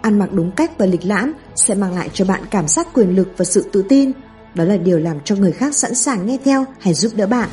Ăn 0.00 0.18
mặc 0.18 0.32
đúng 0.32 0.50
cách 0.56 0.78
và 0.78 0.86
lịch 0.86 1.04
lãm 1.04 1.32
sẽ 1.56 1.74
mang 1.74 1.94
lại 1.94 2.10
cho 2.12 2.24
bạn 2.24 2.42
cảm 2.50 2.68
giác 2.68 2.86
quyền 2.94 3.16
lực 3.16 3.28
và 3.36 3.44
sự 3.44 3.64
tự 3.72 3.84
tin. 3.88 4.12
Đó 4.54 4.64
là 4.64 4.76
điều 4.76 4.98
làm 4.98 5.20
cho 5.24 5.36
người 5.36 5.52
khác 5.52 5.74
sẵn 5.74 5.94
sàng 5.94 6.26
nghe 6.26 6.38
theo 6.44 6.64
hay 6.80 6.94
giúp 6.94 7.12
đỡ 7.16 7.26
bạn. 7.26 7.48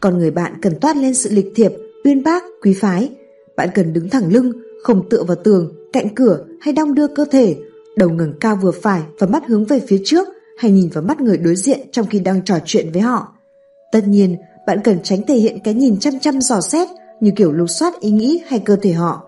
Còn 0.00 0.18
người 0.18 0.30
bạn 0.30 0.60
cần 0.62 0.80
toát 0.80 0.96
lên 0.96 1.14
sự 1.14 1.30
lịch 1.32 1.52
thiệp, 1.54 1.72
uyên 2.04 2.22
bác, 2.22 2.42
quý 2.62 2.74
phái. 2.74 3.10
Bạn 3.56 3.68
cần 3.74 3.92
đứng 3.92 4.10
thẳng 4.10 4.32
lưng, 4.32 4.52
không 4.82 5.08
tựa 5.08 5.22
vào 5.22 5.36
tường, 5.44 5.72
cạnh 5.92 6.14
cửa 6.14 6.44
hay 6.60 6.74
đong 6.74 6.94
đưa 6.94 7.06
cơ 7.06 7.24
thể, 7.30 7.56
đầu 7.96 8.10
ngẩng 8.10 8.34
cao 8.40 8.58
vừa 8.62 8.70
phải 8.70 9.02
và 9.18 9.26
mắt 9.26 9.42
hướng 9.46 9.64
về 9.64 9.80
phía 9.88 10.02
trước 10.04 10.28
hay 10.58 10.70
nhìn 10.70 10.88
vào 10.88 11.04
mắt 11.04 11.20
người 11.20 11.36
đối 11.36 11.56
diện 11.56 11.80
trong 11.92 12.06
khi 12.06 12.18
đang 12.18 12.44
trò 12.44 12.58
chuyện 12.64 12.92
với 12.92 13.02
họ. 13.02 13.32
Tất 13.92 14.06
nhiên, 14.06 14.36
bạn 14.66 14.78
cần 14.84 14.98
tránh 15.02 15.26
thể 15.26 15.34
hiện 15.34 15.58
cái 15.64 15.74
nhìn 15.74 15.98
chăm 15.98 16.18
chăm 16.18 16.40
dò 16.40 16.60
xét 16.60 16.88
như 17.20 17.30
kiểu 17.36 17.52
lục 17.52 17.70
soát 17.70 18.00
ý 18.00 18.10
nghĩ 18.10 18.42
hay 18.46 18.58
cơ 18.58 18.76
thể 18.76 18.92
họ. 18.92 19.22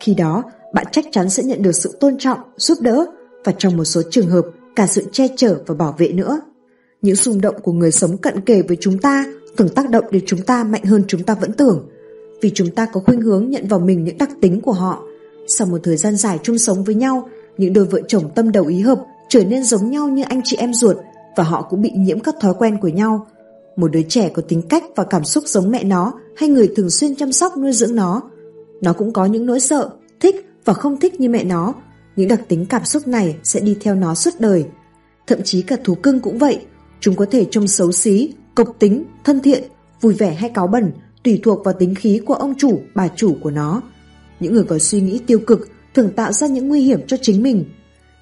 Khi 0.00 0.14
đó, 0.14 0.42
bạn 0.74 0.86
chắc 0.92 1.04
chắn 1.12 1.30
sẽ 1.30 1.42
nhận 1.42 1.62
được 1.62 1.72
sự 1.72 1.96
tôn 2.00 2.18
trọng, 2.18 2.38
giúp 2.56 2.78
đỡ 2.80 3.06
và 3.44 3.52
trong 3.58 3.76
một 3.76 3.84
số 3.84 4.02
trường 4.10 4.26
hợp 4.26 4.44
cả 4.76 4.86
sự 4.86 5.04
che 5.12 5.28
chở 5.36 5.58
và 5.66 5.74
bảo 5.74 5.94
vệ 5.98 6.08
nữa. 6.08 6.40
Những 7.02 7.16
xung 7.16 7.40
động 7.40 7.54
của 7.62 7.72
người 7.72 7.92
sống 7.92 8.16
cận 8.16 8.40
kề 8.40 8.62
với 8.62 8.76
chúng 8.80 8.98
ta 8.98 9.24
thường 9.56 9.68
tác 9.68 9.90
động 9.90 10.04
đến 10.10 10.22
chúng 10.26 10.42
ta 10.42 10.64
mạnh 10.64 10.84
hơn 10.84 11.04
chúng 11.08 11.22
ta 11.22 11.34
vẫn 11.34 11.52
tưởng 11.52 11.88
vì 12.44 12.50
chúng 12.54 12.70
ta 12.70 12.86
có 12.86 13.00
khuynh 13.00 13.20
hướng 13.20 13.50
nhận 13.50 13.68
vào 13.68 13.80
mình 13.80 14.04
những 14.04 14.18
đặc 14.18 14.30
tính 14.40 14.60
của 14.60 14.72
họ. 14.72 15.02
Sau 15.48 15.66
một 15.66 15.78
thời 15.82 15.96
gian 15.96 16.16
dài 16.16 16.38
chung 16.42 16.58
sống 16.58 16.84
với 16.84 16.94
nhau, 16.94 17.28
những 17.58 17.72
đôi 17.72 17.84
vợ 17.84 18.00
chồng 18.08 18.30
tâm 18.34 18.52
đầu 18.52 18.66
ý 18.66 18.80
hợp 18.80 19.00
trở 19.28 19.44
nên 19.44 19.64
giống 19.64 19.90
nhau 19.90 20.08
như 20.08 20.22
anh 20.22 20.40
chị 20.44 20.56
em 20.56 20.74
ruột 20.74 20.96
và 21.36 21.44
họ 21.44 21.62
cũng 21.62 21.82
bị 21.82 21.90
nhiễm 21.96 22.20
các 22.20 22.34
thói 22.40 22.54
quen 22.58 22.78
của 22.80 22.88
nhau. 22.88 23.26
Một 23.76 23.88
đứa 23.92 24.02
trẻ 24.08 24.28
có 24.28 24.42
tính 24.48 24.62
cách 24.62 24.84
và 24.96 25.04
cảm 25.04 25.24
xúc 25.24 25.44
giống 25.46 25.70
mẹ 25.70 25.84
nó 25.84 26.12
hay 26.36 26.48
người 26.48 26.72
thường 26.76 26.90
xuyên 26.90 27.16
chăm 27.16 27.32
sóc 27.32 27.56
nuôi 27.56 27.72
dưỡng 27.72 27.96
nó. 27.96 28.22
Nó 28.80 28.92
cũng 28.92 29.12
có 29.12 29.26
những 29.26 29.46
nỗi 29.46 29.60
sợ, 29.60 29.90
thích 30.20 30.46
và 30.64 30.72
không 30.72 31.00
thích 31.00 31.20
như 31.20 31.28
mẹ 31.28 31.44
nó. 31.44 31.74
Những 32.16 32.28
đặc 32.28 32.40
tính 32.48 32.66
cảm 32.66 32.84
xúc 32.84 33.08
này 33.08 33.36
sẽ 33.44 33.60
đi 33.60 33.76
theo 33.80 33.94
nó 33.94 34.14
suốt 34.14 34.30
đời. 34.38 34.64
Thậm 35.26 35.38
chí 35.44 35.62
cả 35.62 35.76
thú 35.84 35.94
cưng 35.94 36.20
cũng 36.20 36.38
vậy. 36.38 36.58
Chúng 37.00 37.16
có 37.16 37.26
thể 37.30 37.46
trông 37.50 37.68
xấu 37.68 37.92
xí, 37.92 38.32
cộc 38.54 38.76
tính, 38.78 39.04
thân 39.24 39.40
thiện, 39.40 39.62
vui 40.00 40.14
vẻ 40.14 40.34
hay 40.34 40.50
cáu 40.50 40.66
bẩn, 40.66 40.92
tùy 41.24 41.40
thuộc 41.42 41.64
vào 41.64 41.74
tính 41.78 41.94
khí 41.94 42.20
của 42.26 42.34
ông 42.34 42.54
chủ, 42.58 42.80
bà 42.94 43.08
chủ 43.08 43.36
của 43.42 43.50
nó. 43.50 43.82
Những 44.40 44.54
người 44.54 44.64
có 44.64 44.78
suy 44.78 45.00
nghĩ 45.00 45.20
tiêu 45.26 45.38
cực 45.46 45.68
thường 45.94 46.12
tạo 46.16 46.32
ra 46.32 46.46
những 46.46 46.68
nguy 46.68 46.80
hiểm 46.80 47.06
cho 47.06 47.16
chính 47.22 47.42
mình. 47.42 47.64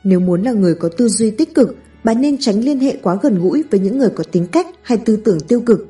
Nếu 0.05 0.21
muốn 0.21 0.43
là 0.43 0.53
người 0.53 0.75
có 0.75 0.89
tư 0.97 1.09
duy 1.09 1.31
tích 1.31 1.55
cực, 1.55 1.77
bạn 2.05 2.21
nên 2.21 2.37
tránh 2.39 2.61
liên 2.61 2.81
hệ 2.81 2.97
quá 3.03 3.19
gần 3.23 3.39
gũi 3.39 3.65
với 3.71 3.81
những 3.81 3.99
người 3.99 4.11
có 4.11 4.25
tính 4.33 4.47
cách 4.53 4.67
hay 4.83 4.99
tư 4.99 5.17
tưởng 5.17 5.41
tiêu 5.41 5.61
cực. 5.61 5.89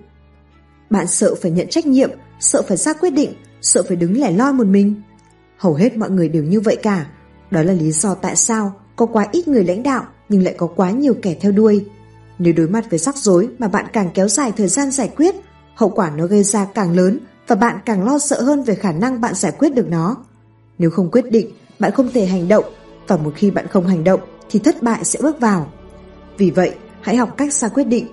Bạn 0.91 1.07
sợ 1.07 1.35
phải 1.35 1.51
nhận 1.51 1.69
trách 1.69 1.87
nhiệm, 1.87 2.11
sợ 2.41 2.63
phải 2.63 2.77
ra 2.77 2.93
quyết 2.93 3.11
định, 3.11 3.31
sợ 3.63 3.83
phải 3.89 3.97
đứng 3.97 4.21
lẻ 4.21 4.33
loi 4.33 4.53
một 4.53 4.67
mình. 4.67 4.95
Hầu 5.57 5.75
hết 5.75 5.97
mọi 5.97 6.11
người 6.11 6.29
đều 6.29 6.45
như 6.45 6.61
vậy 6.61 6.77
cả. 6.83 7.07
Đó 7.51 7.63
là 7.63 7.73
lý 7.73 7.93
do 7.93 8.15
tại 8.15 8.37
sao 8.37 8.75
có 8.97 9.07
quá 9.07 9.29
ít 9.33 9.49
người 9.49 9.65
lãnh 9.65 9.83
đạo 9.83 10.07
nhưng 10.29 10.43
lại 10.43 10.55
có 10.59 10.67
quá 10.67 10.91
nhiều 10.91 11.15
kẻ 11.23 11.37
theo 11.41 11.53
đuôi. 11.53 11.87
Nếu 12.39 12.53
đối 12.57 12.69
mặt 12.69 12.91
với 12.91 12.99
rắc 12.99 13.17
rối 13.17 13.49
mà 13.59 13.69
bạn 13.69 13.87
càng 13.93 14.11
kéo 14.15 14.29
dài 14.29 14.53
thời 14.57 14.69
gian 14.69 14.91
giải 14.91 15.11
quyết, 15.17 15.35
hậu 15.75 15.89
quả 15.89 16.11
nó 16.16 16.27
gây 16.27 16.43
ra 16.43 16.64
càng 16.75 16.97
lớn 16.97 17.18
và 17.47 17.57
bạn 17.57 17.79
càng 17.85 18.05
lo 18.05 18.18
sợ 18.18 18.43
hơn 18.43 18.62
về 18.62 18.75
khả 18.75 18.93
năng 18.93 19.20
bạn 19.20 19.35
giải 19.35 19.53
quyết 19.59 19.75
được 19.75 19.89
nó. 19.89 20.16
Nếu 20.79 20.91
không 20.91 21.11
quyết 21.11 21.31
định, 21.31 21.51
bạn 21.79 21.93
không 21.93 22.11
thể 22.14 22.27
hành 22.27 22.49
động 22.49 22.64
và 23.09 23.16
một 23.16 23.33
khi 23.37 23.51
bạn 23.51 23.66
không 23.68 23.87
hành 23.87 24.05
động 24.05 24.20
thì 24.51 24.59
thất 24.59 24.83
bại 24.83 25.05
sẽ 25.05 25.18
bước 25.23 25.41
vào. 25.41 25.73
Vì 26.39 26.51
vậy, 26.51 26.75
hãy 27.01 27.16
học 27.16 27.35
cách 27.37 27.53
ra 27.53 27.68
quyết 27.68 27.85
định. 27.85 28.07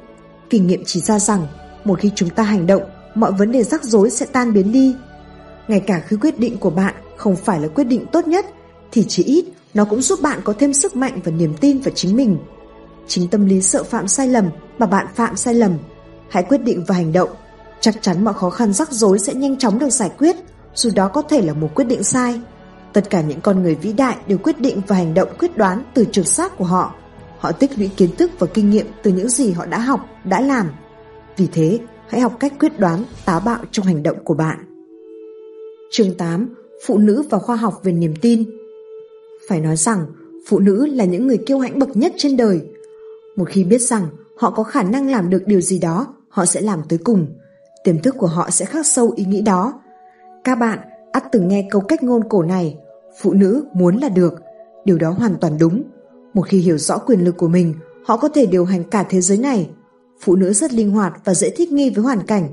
Kinh 0.50 0.68
nghiệm 0.68 0.84
chỉ 0.86 1.00
ra 1.00 1.20
rằng 1.20 1.48
một 1.84 2.00
khi 2.00 2.12
chúng 2.16 2.30
ta 2.30 2.44
hành 2.44 2.68
động, 2.68 2.84
mọi 3.16 3.32
vấn 3.32 3.52
đề 3.52 3.64
rắc 3.64 3.84
rối 3.84 4.10
sẽ 4.10 4.26
tan 4.26 4.54
biến 4.54 4.72
đi. 4.72 4.96
Ngay 5.68 5.80
cả 5.80 6.04
khi 6.08 6.18
quyết 6.22 6.40
định 6.40 6.58
của 6.58 6.70
bạn 6.70 6.94
không 7.18 7.36
phải 7.36 7.60
là 7.60 7.68
quyết 7.68 7.84
định 7.84 8.06
tốt 8.12 8.28
nhất 8.28 8.46
thì 8.92 9.06
chỉ 9.08 9.24
ít 9.24 9.46
nó 9.74 9.86
cũng 9.86 10.02
giúp 10.02 10.20
bạn 10.22 10.40
có 10.44 10.54
thêm 10.60 10.74
sức 10.74 10.96
mạnh 10.96 11.20
và 11.24 11.32
niềm 11.32 11.54
tin 11.62 11.80
vào 11.80 11.92
chính 11.96 12.16
mình. 12.16 12.38
Chính 13.08 13.28
tâm 13.28 13.46
lý 13.46 13.62
sợ 13.62 13.84
phạm 13.84 14.08
sai 14.08 14.28
lầm 14.28 14.50
mà 14.78 14.86
bạn 14.86 15.08
phạm 15.16 15.36
sai 15.36 15.54
lầm. 15.54 15.72
Hãy 16.30 16.44
quyết 16.44 16.58
định 16.58 16.84
và 16.88 16.96
hành 16.96 17.14
động. 17.14 17.30
Chắc 17.82 18.02
chắn 18.02 18.24
mọi 18.24 18.34
khó 18.34 18.50
khăn 18.50 18.74
rắc 18.74 18.92
rối 18.92 19.20
sẽ 19.20 19.34
nhanh 19.34 19.58
chóng 19.58 19.80
được 19.80 19.90
giải 19.90 20.12
quyết, 20.18 20.36
dù 20.76 20.90
đó 20.96 21.08
có 21.08 21.22
thể 21.22 21.42
là 21.42 21.54
một 21.54 21.70
quyết 21.76 21.86
định 21.86 22.04
sai. 22.04 22.42
Tất 22.94 23.10
cả 23.10 23.22
những 23.22 23.42
con 23.42 23.64
người 23.64 23.76
vĩ 23.76 23.94
đại 23.94 24.18
đều 24.28 24.38
quyết 24.38 24.60
định 24.60 24.82
và 24.88 24.96
hành 24.96 25.14
động 25.14 25.30
quyết 25.40 25.58
đoán 25.58 25.84
từ 25.94 26.06
trực 26.12 26.28
giác 26.28 26.58
của 26.58 26.66
họ. 26.66 26.96
Họ 27.40 27.52
tích 27.52 27.72
lũy 27.78 27.90
kiến 27.98 28.16
thức 28.16 28.32
và 28.40 28.48
kinh 28.54 28.70
nghiệm 28.70 28.86
từ 29.04 29.12
những 29.12 29.30
gì 29.30 29.52
họ 29.52 29.66
đã 29.66 29.80
học, 29.80 30.06
đã 30.24 30.42
làm. 30.42 30.70
Vì 31.38 31.48
thế, 31.52 31.80
hãy 32.10 32.22
học 32.22 32.38
cách 32.40 32.54
quyết 32.60 32.80
đoán, 32.80 33.04
táo 33.26 33.40
bạo 33.40 33.60
trong 33.72 33.86
hành 33.86 34.04
động 34.04 34.18
của 34.24 34.34
bạn. 34.34 34.58
Chương 35.92 36.14
8. 36.14 36.56
Phụ 36.86 36.98
nữ 36.98 37.24
và 37.30 37.40
khoa 37.40 37.56
học 37.56 37.80
về 37.84 37.92
niềm 37.92 38.14
tin 38.22 38.44
Phải 39.50 39.60
nói 39.60 39.76
rằng, 39.76 40.06
phụ 40.48 40.60
nữ 40.60 40.86
là 40.86 41.06
những 41.06 41.28
người 41.28 41.38
kiêu 41.38 41.60
hãnh 41.60 41.80
bậc 41.80 41.98
nhất 41.98 42.14
trên 42.18 42.38
đời. 42.38 42.62
Một 43.36 43.46
khi 43.50 43.64
biết 43.64 43.82
rằng 43.82 44.08
họ 44.38 44.52
có 44.52 44.64
khả 44.64 44.84
năng 44.84 45.12
làm 45.12 45.30
được 45.30 45.44
điều 45.46 45.62
gì 45.62 45.80
đó, 45.80 46.08
họ 46.30 46.46
sẽ 46.46 46.62
làm 46.62 46.82
tới 46.90 47.00
cùng. 47.04 47.28
Tiềm 47.84 48.00
thức 48.00 48.16
của 48.18 48.28
họ 48.28 48.50
sẽ 48.50 48.66
khắc 48.66 48.86
sâu 48.86 49.14
ý 49.16 49.26
nghĩ 49.26 49.42
đó. 49.42 49.82
Các 50.44 50.56
bạn 50.56 50.80
ắt 51.12 51.24
từng 51.32 51.48
nghe 51.48 51.68
câu 51.72 51.82
cách 51.82 52.04
ngôn 52.04 52.30
cổ 52.30 52.44
này, 52.44 52.78
phụ 53.22 53.34
nữ 53.34 53.64
muốn 53.74 53.98
là 53.98 54.10
được. 54.10 54.34
Điều 54.86 54.98
đó 54.98 55.10
hoàn 55.10 55.36
toàn 55.42 55.58
đúng. 55.60 55.84
Một 56.34 56.42
khi 56.42 56.58
hiểu 56.58 56.78
rõ 56.78 56.98
quyền 56.98 57.24
lực 57.24 57.38
của 57.38 57.48
mình, 57.48 57.74
họ 58.06 58.18
có 58.18 58.30
thể 58.30 58.46
điều 58.46 58.66
hành 58.66 58.84
cả 58.84 59.06
thế 59.10 59.22
giới 59.22 59.38
này. 59.38 59.70
phụ 60.22 60.36
nữ 60.36 60.54
rất 60.54 60.74
linh 60.74 60.92
hoạt 60.92 61.14
và 61.26 61.34
dễ 61.34 61.50
thích 61.50 61.72
nghi 61.72 61.90
với 61.90 62.04
hoàn 62.04 62.26
cảnh. 62.26 62.50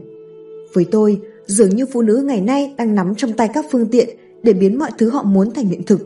Với 0.75 0.87
tôi, 0.91 1.21
dường 1.47 1.77
như 1.77 1.87
phụ 1.93 2.03
nữ 2.03 2.17
ngày 2.17 2.41
nay 2.41 2.75
đang 2.79 2.95
nắm 2.95 3.15
trong 3.15 3.33
tay 3.33 3.49
các 3.55 3.65
phương 3.71 3.87
tiện 3.87 4.09
để 4.43 4.53
biến 4.53 4.79
mọi 4.79 4.91
thứ 4.99 5.11
họ 5.11 5.23
muốn 5.23 5.55
thành 5.55 5.67
hiện 5.67 5.83
thực. 5.83 6.01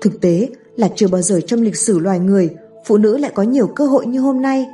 Thực 0.00 0.20
tế 0.20 0.48
là 0.76 0.88
chưa 0.94 1.08
bao 1.08 1.22
giờ 1.22 1.40
trong 1.46 1.62
lịch 1.62 1.76
sử 1.76 1.98
loài 1.98 2.18
người 2.18 2.50
phụ 2.84 2.98
nữ 2.98 3.16
lại 3.16 3.32
có 3.34 3.42
nhiều 3.42 3.66
cơ 3.66 3.86
hội 3.86 4.06
như 4.06 4.20
hôm 4.20 4.42
nay. 4.42 4.66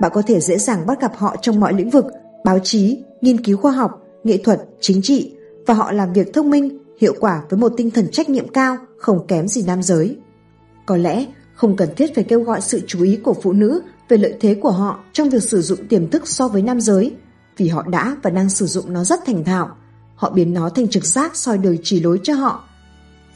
Bạn 0.00 0.10
có 0.14 0.22
thể 0.26 0.40
dễ 0.40 0.58
dàng 0.58 0.86
bắt 0.86 1.00
gặp 1.00 1.12
họ 1.16 1.36
trong 1.42 1.60
mọi 1.60 1.72
lĩnh 1.72 1.90
vực, 1.90 2.06
báo 2.44 2.58
chí, 2.62 3.04
nghiên 3.20 3.44
cứu 3.44 3.56
khoa 3.56 3.72
học, 3.72 4.02
nghệ 4.24 4.36
thuật, 4.36 4.60
chính 4.80 5.02
trị 5.02 5.32
và 5.66 5.74
họ 5.74 5.92
làm 5.92 6.12
việc 6.12 6.34
thông 6.34 6.50
minh, 6.50 6.78
hiệu 7.00 7.14
quả 7.20 7.42
với 7.50 7.58
một 7.58 7.72
tinh 7.76 7.90
thần 7.90 8.10
trách 8.12 8.28
nhiệm 8.28 8.48
cao, 8.48 8.76
không 8.98 9.26
kém 9.26 9.48
gì 9.48 9.62
nam 9.66 9.82
giới. 9.82 10.16
Có 10.86 10.96
lẽ 10.96 11.26
không 11.54 11.76
cần 11.76 11.88
thiết 11.96 12.14
phải 12.14 12.24
kêu 12.24 12.40
gọi 12.40 12.60
sự 12.60 12.80
chú 12.86 13.02
ý 13.02 13.16
của 13.16 13.34
phụ 13.42 13.52
nữ 13.52 13.82
về 14.08 14.16
lợi 14.16 14.34
thế 14.40 14.54
của 14.54 14.70
họ 14.70 15.00
trong 15.12 15.30
việc 15.30 15.42
sử 15.42 15.62
dụng 15.62 15.86
tiềm 15.86 16.10
thức 16.10 16.28
so 16.28 16.48
với 16.48 16.62
nam 16.62 16.80
giới, 16.80 17.16
vì 17.56 17.68
họ 17.68 17.82
đã 17.82 18.16
và 18.22 18.30
đang 18.30 18.50
sử 18.50 18.66
dụng 18.66 18.92
nó 18.92 19.04
rất 19.04 19.20
thành 19.26 19.44
thạo. 19.44 19.76
Họ 20.14 20.30
biến 20.30 20.54
nó 20.54 20.68
thành 20.68 20.88
trực 20.88 21.04
giác 21.04 21.36
soi 21.36 21.58
đời 21.58 21.78
chỉ 21.82 22.00
lối 22.00 22.20
cho 22.22 22.34
họ. 22.34 22.64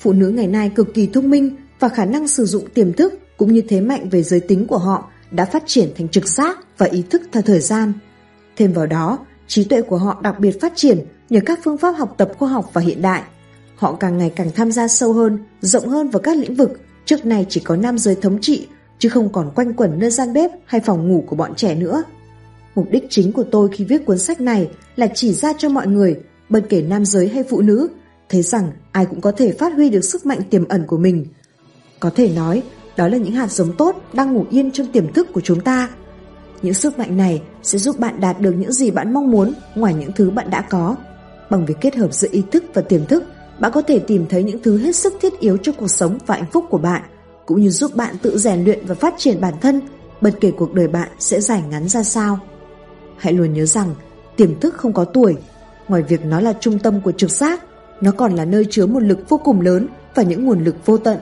Phụ 0.01 0.13
nữ 0.13 0.29
ngày 0.29 0.47
nay 0.47 0.73
cực 0.75 0.95
kỳ 0.95 1.07
thông 1.07 1.31
minh 1.31 1.57
và 1.81 1.89
khả 1.89 2.05
năng 2.05 2.29
sử 2.29 2.45
dụng 2.45 2.65
tiềm 2.75 2.93
thức 2.93 3.15
cũng 3.37 3.53
như 3.53 3.63
thế 3.69 3.81
mạnh 3.81 4.09
về 4.09 4.23
giới 4.23 4.41
tính 4.41 4.67
của 4.67 4.79
họ 4.79 5.11
đã 5.31 5.45
phát 5.45 5.63
triển 5.67 5.89
thành 5.97 6.09
trực 6.09 6.29
giác 6.29 6.59
và 6.79 6.87
ý 6.87 7.03
thức 7.11 7.23
theo 7.33 7.43
thời 7.43 7.61
gian. 7.61 7.93
Thêm 8.57 8.73
vào 8.73 8.87
đó, 8.87 9.19
trí 9.51 9.65
tuệ 9.65 9.83
của 9.83 9.97
họ 9.97 10.21
đặc 10.23 10.41
biệt 10.41 10.61
phát 10.61 10.73
triển 10.77 10.99
nhờ 11.31 11.41
các 11.47 11.61
phương 11.65 11.79
pháp 11.79 11.91
học 11.91 12.15
tập 12.17 12.33
khoa 12.39 12.49
học 12.49 12.71
và 12.73 12.81
hiện 12.81 13.03
đại. 13.03 13.23
Họ 13.77 13.97
càng 14.01 14.19
ngày 14.19 14.33
càng 14.37 14.51
tham 14.55 14.73
gia 14.73 14.89
sâu 14.89 15.13
hơn, 15.13 15.39
rộng 15.61 15.89
hơn 15.89 16.11
vào 16.11 16.21
các 16.21 16.37
lĩnh 16.37 16.55
vực 16.55 16.81
trước 17.05 17.27
nay 17.27 17.47
chỉ 17.49 17.61
có 17.61 17.77
nam 17.77 17.99
giới 17.99 18.15
thống 18.15 18.41
trị 18.41 18.67
chứ 18.99 19.09
không 19.09 19.33
còn 19.33 19.51
quanh 19.55 19.73
quẩn 19.73 19.99
nơi 19.99 20.11
gian 20.11 20.33
bếp 20.33 20.51
hay 20.65 20.81
phòng 20.81 21.09
ngủ 21.09 21.25
của 21.27 21.37
bọn 21.37 21.55
trẻ 21.55 21.75
nữa. 21.75 22.03
Mục 22.75 22.87
đích 22.91 23.07
chính 23.11 23.33
của 23.33 23.45
tôi 23.51 23.69
khi 23.73 23.85
viết 23.85 24.07
cuốn 24.07 24.19
sách 24.19 24.41
này 24.41 24.71
là 24.97 25.07
chỉ 25.15 25.33
ra 25.33 25.53
cho 25.59 25.69
mọi 25.69 25.87
người, 25.87 26.21
bất 26.49 26.61
kể 26.69 26.83
nam 26.83 27.05
giới 27.05 27.29
hay 27.29 27.43
phụ 27.43 27.61
nữ, 27.61 27.89
thấy 28.29 28.43
rằng 28.43 28.73
ai 28.93 29.07
cũng 29.07 29.21
có 29.21 29.33
thể 29.33 29.53
phát 29.53 29.73
huy 29.75 29.91
được 29.91 30.05
sức 30.05 30.27
mạnh 30.27 30.41
tiềm 30.51 30.69
ẩn 30.69 30.87
của 30.87 30.99
mình. 30.99 31.27
Có 32.01 32.11
thể 32.11 32.31
nói, 32.37 32.63
đó 32.97 33.09
là 33.09 33.17
những 33.17 33.35
hạt 33.35 33.53
giống 33.53 33.77
tốt 33.77 34.03
đang 34.13 34.33
ngủ 34.33 34.45
yên 34.51 34.71
trong 34.71 34.87
tiềm 34.87 35.13
thức 35.13 35.33
của 35.33 35.41
chúng 35.41 35.61
ta. 35.61 35.89
Những 36.63 36.75
sức 36.75 36.99
mạnh 36.99 37.17
này 37.17 37.43
sẽ 37.63 37.79
giúp 37.79 37.99
bạn 37.99 38.21
đạt 38.21 38.41
được 38.41 38.53
những 38.53 38.73
gì 38.73 38.91
bạn 38.91 39.15
mong 39.15 39.31
muốn 39.31 39.53
ngoài 39.75 39.95
những 39.95 40.13
thứ 40.13 40.31
bạn 40.31 40.51
đã 40.51 40.61
có. 40.61 40.97
Bằng 41.51 41.67
việc 41.67 41.77
kết 41.81 41.97
hợp 41.97 42.15
giữa 42.15 42.29
ý 42.31 42.43
thức 42.53 42.65
và 42.75 42.83
tiềm 42.83 43.07
thức, 43.07 43.25
bạn 43.59 43.73
có 43.75 43.83
thể 43.83 43.99
tìm 43.99 44.27
thấy 44.27 44.43
những 44.43 44.63
thứ 44.63 44.79
hết 44.79 44.97
sức 44.97 45.15
thiết 45.21 45.41
yếu 45.41 45.57
cho 45.57 45.73
cuộc 45.73 45.89
sống 45.89 46.19
và 46.27 46.35
hạnh 46.35 46.51
phúc 46.53 46.65
của 46.71 46.79
bạn, 46.79 47.03
cũng 47.47 47.61
như 47.61 47.71
giúp 47.71 47.97
bạn 47.97 48.15
tự 48.23 48.39
rèn 48.39 48.65
luyện 48.65 48.87
và 48.87 48.95
phát 48.95 49.15
triển 49.19 49.41
bản 49.41 49.55
thân, 49.61 49.81
bất 50.21 50.35
kể 50.41 50.51
cuộc 50.51 50.75
đời 50.75 50.89
bạn 50.89 51.09
sẽ 51.19 51.41
dài 51.41 51.63
ngắn 51.71 51.89
ra 51.89 52.03
sao. 52.03 52.39
Hãy 53.17 53.33
luôn 53.33 53.53
nhớ 53.53 53.67
rằng, 53.67 53.95
tiềm 54.37 54.61
thức 54.61 54.75
không 54.75 54.93
có 54.93 55.05
tuổi. 55.05 55.37
Ngoài 55.89 56.03
việc 56.03 56.25
nó 56.25 56.41
là 56.41 56.53
trung 56.61 56.79
tâm 56.79 57.01
của 57.01 57.13
trực 57.13 57.31
giác, 57.31 57.65
nó 58.01 58.13
còn 58.13 58.35
là 58.35 58.45
nơi 58.45 58.67
chứa 58.71 58.87
một 58.87 59.03
lực 59.03 59.29
vô 59.29 59.41
cùng 59.45 59.61
lớn 59.61 59.87
và 60.15 60.23
những 60.23 60.47
nguồn 60.47 60.65
lực 60.65 60.87
vô 60.87 60.99
tận. 60.99 61.19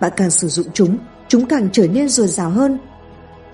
Bạn 0.00 0.12
càng 0.16 0.30
sử 0.30 0.48
dụng 0.48 0.66
chúng, 0.72 0.98
chúng 1.28 1.46
càng 1.46 1.68
trở 1.72 1.88
nên 1.88 2.08
dồi 2.08 2.26
dào 2.26 2.50
hơn. 2.50 2.78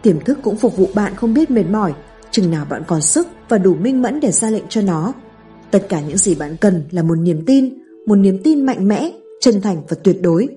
Tiềm 0.02 0.20
thức 0.20 0.38
cũng 0.42 0.56
phục 0.56 0.76
vụ 0.76 0.88
bạn 0.94 1.14
không 1.16 1.34
biết 1.34 1.50
mệt 1.50 1.64
mỏi, 1.70 1.92
chừng 2.30 2.50
nào 2.50 2.66
bạn 2.70 2.82
còn 2.86 3.02
sức 3.02 3.26
và 3.48 3.58
đủ 3.58 3.74
minh 3.74 4.02
mẫn 4.02 4.20
để 4.20 4.32
ra 4.32 4.50
lệnh 4.50 4.64
cho 4.68 4.82
nó. 4.82 5.12
Tất 5.70 5.86
cả 5.88 6.00
những 6.00 6.18
gì 6.18 6.34
bạn 6.34 6.56
cần 6.60 6.84
là 6.90 7.02
một 7.02 7.14
niềm 7.18 7.44
tin, 7.46 7.74
một 8.06 8.16
niềm 8.16 8.38
tin 8.44 8.66
mạnh 8.66 8.88
mẽ, 8.88 9.12
chân 9.40 9.60
thành 9.60 9.82
và 9.88 9.96
tuyệt 10.04 10.16
đối. 10.22 10.48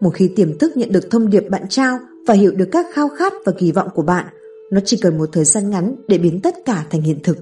Một 0.00 0.10
khi 0.10 0.30
tiềm 0.36 0.58
thức 0.58 0.76
nhận 0.76 0.92
được 0.92 1.10
thông 1.10 1.30
điệp 1.30 1.44
bạn 1.50 1.68
trao 1.68 1.98
và 2.26 2.34
hiểu 2.34 2.52
được 2.52 2.68
các 2.72 2.86
khao 2.94 3.08
khát 3.08 3.32
và 3.46 3.52
kỳ 3.58 3.72
vọng 3.72 3.88
của 3.94 4.02
bạn, 4.02 4.26
nó 4.72 4.80
chỉ 4.84 4.96
cần 5.02 5.18
một 5.18 5.28
thời 5.32 5.44
gian 5.44 5.70
ngắn 5.70 5.96
để 6.08 6.18
biến 6.18 6.40
tất 6.40 6.54
cả 6.64 6.86
thành 6.90 7.02
hiện 7.02 7.18
thực. 7.22 7.38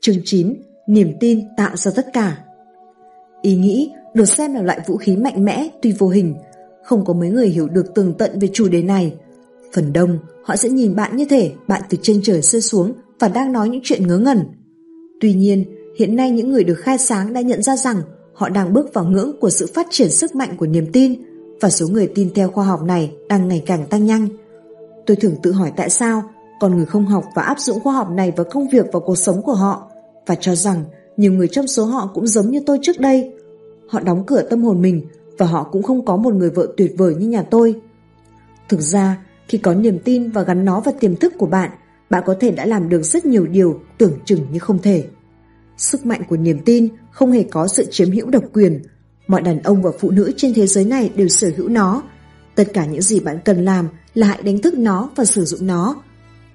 Chương 0.00 0.16
9. 0.24 0.54
Niềm 0.88 1.12
tin 1.20 1.40
tạo 1.56 1.76
ra 1.76 1.90
tất 1.96 2.06
cả 2.12 2.38
Ý 3.42 3.56
nghĩ 3.56 3.90
được 4.14 4.24
xem 4.24 4.54
là 4.54 4.62
loại 4.62 4.80
vũ 4.86 4.96
khí 4.96 5.16
mạnh 5.16 5.44
mẽ 5.44 5.68
tuy 5.82 5.92
vô 5.92 6.08
hình, 6.08 6.34
không 6.84 7.04
có 7.04 7.12
mấy 7.12 7.28
người 7.28 7.48
hiểu 7.48 7.68
được 7.68 7.94
tường 7.94 8.14
tận 8.18 8.38
về 8.38 8.48
chủ 8.52 8.68
đề 8.68 8.82
này. 8.82 9.14
Phần 9.76 9.92
đông, 9.92 10.18
họ 10.44 10.56
sẽ 10.56 10.68
nhìn 10.68 10.96
bạn 10.96 11.16
như 11.16 11.24
thể 11.24 11.52
bạn 11.68 11.82
từ 11.88 11.98
trên 12.02 12.20
trời 12.22 12.40
rơi 12.40 12.62
xuống 12.62 12.92
và 13.18 13.28
đang 13.28 13.52
nói 13.52 13.68
những 13.68 13.80
chuyện 13.84 14.06
ngớ 14.06 14.18
ngẩn. 14.18 14.44
Tuy 15.20 15.34
nhiên, 15.34 15.64
hiện 15.98 16.16
nay 16.16 16.30
những 16.30 16.52
người 16.52 16.64
được 16.64 16.74
khai 16.74 16.98
sáng 16.98 17.32
đã 17.32 17.40
nhận 17.40 17.62
ra 17.62 17.76
rằng 17.76 17.96
họ 18.34 18.48
đang 18.48 18.72
bước 18.72 18.94
vào 18.94 19.04
ngưỡng 19.04 19.40
của 19.40 19.50
sự 19.50 19.66
phát 19.74 19.86
triển 19.90 20.10
sức 20.10 20.34
mạnh 20.34 20.56
của 20.56 20.66
niềm 20.66 20.86
tin 20.92 21.14
và 21.60 21.70
số 21.70 21.88
người 21.88 22.12
tin 22.14 22.34
theo 22.34 22.50
khoa 22.50 22.64
học 22.64 22.82
này 22.82 23.12
đang 23.28 23.48
ngày 23.48 23.62
càng 23.66 23.86
tăng 23.86 24.06
nhanh. 24.06 24.28
Tôi 25.06 25.16
thường 25.16 25.34
tự 25.42 25.52
hỏi 25.52 25.72
tại 25.76 25.90
sao 25.90 26.22
con 26.60 26.76
người 26.76 26.86
không 26.86 27.06
học 27.06 27.24
và 27.34 27.42
áp 27.42 27.60
dụng 27.60 27.80
khoa 27.80 27.94
học 27.94 28.10
này 28.10 28.32
vào 28.36 28.46
công 28.50 28.68
việc 28.68 28.86
và 28.92 29.00
cuộc 29.00 29.18
sống 29.18 29.42
của 29.42 29.54
họ 29.54 29.90
và 30.26 30.34
cho 30.34 30.54
rằng 30.54 30.84
nhiều 31.16 31.32
người 31.32 31.48
trong 31.48 31.66
số 31.66 31.84
họ 31.84 32.10
cũng 32.14 32.26
giống 32.26 32.50
như 32.50 32.60
tôi 32.66 32.78
trước 32.82 33.00
đây. 33.00 33.32
Họ 33.88 34.00
đóng 34.00 34.24
cửa 34.26 34.42
tâm 34.42 34.62
hồn 34.62 34.82
mình 34.82 35.06
và 35.38 35.46
họ 35.46 35.68
cũng 35.72 35.82
không 35.82 36.04
có 36.04 36.16
một 36.16 36.34
người 36.34 36.50
vợ 36.50 36.66
tuyệt 36.76 36.92
vời 36.96 37.14
như 37.14 37.28
nhà 37.28 37.42
tôi. 37.42 37.74
Thực 38.68 38.80
ra, 38.80 39.25
khi 39.48 39.58
có 39.58 39.74
niềm 39.74 39.98
tin 39.98 40.30
và 40.30 40.42
gắn 40.42 40.64
nó 40.64 40.80
vào 40.80 40.94
tiềm 41.00 41.16
thức 41.16 41.34
của 41.38 41.46
bạn, 41.46 41.70
bạn 42.10 42.22
có 42.26 42.34
thể 42.40 42.50
đã 42.50 42.66
làm 42.66 42.88
được 42.88 43.02
rất 43.02 43.26
nhiều 43.26 43.46
điều 43.46 43.80
tưởng 43.98 44.18
chừng 44.24 44.40
như 44.52 44.58
không 44.58 44.82
thể. 44.82 45.04
Sức 45.76 46.06
mạnh 46.06 46.22
của 46.28 46.36
niềm 46.36 46.58
tin 46.64 46.88
không 47.10 47.32
hề 47.32 47.42
có 47.42 47.68
sự 47.68 47.86
chiếm 47.90 48.10
hữu 48.10 48.30
độc 48.30 48.44
quyền. 48.52 48.82
Mọi 49.26 49.42
đàn 49.42 49.62
ông 49.62 49.82
và 49.82 49.90
phụ 50.00 50.10
nữ 50.10 50.32
trên 50.36 50.54
thế 50.54 50.66
giới 50.66 50.84
này 50.84 51.10
đều 51.16 51.28
sở 51.28 51.50
hữu 51.56 51.68
nó. 51.68 52.02
Tất 52.54 52.64
cả 52.72 52.86
những 52.86 53.02
gì 53.02 53.20
bạn 53.20 53.38
cần 53.44 53.64
làm 53.64 53.88
là 54.14 54.26
hãy 54.26 54.42
đánh 54.42 54.62
thức 54.62 54.78
nó 54.78 55.10
và 55.16 55.24
sử 55.24 55.44
dụng 55.44 55.66
nó. 55.66 56.02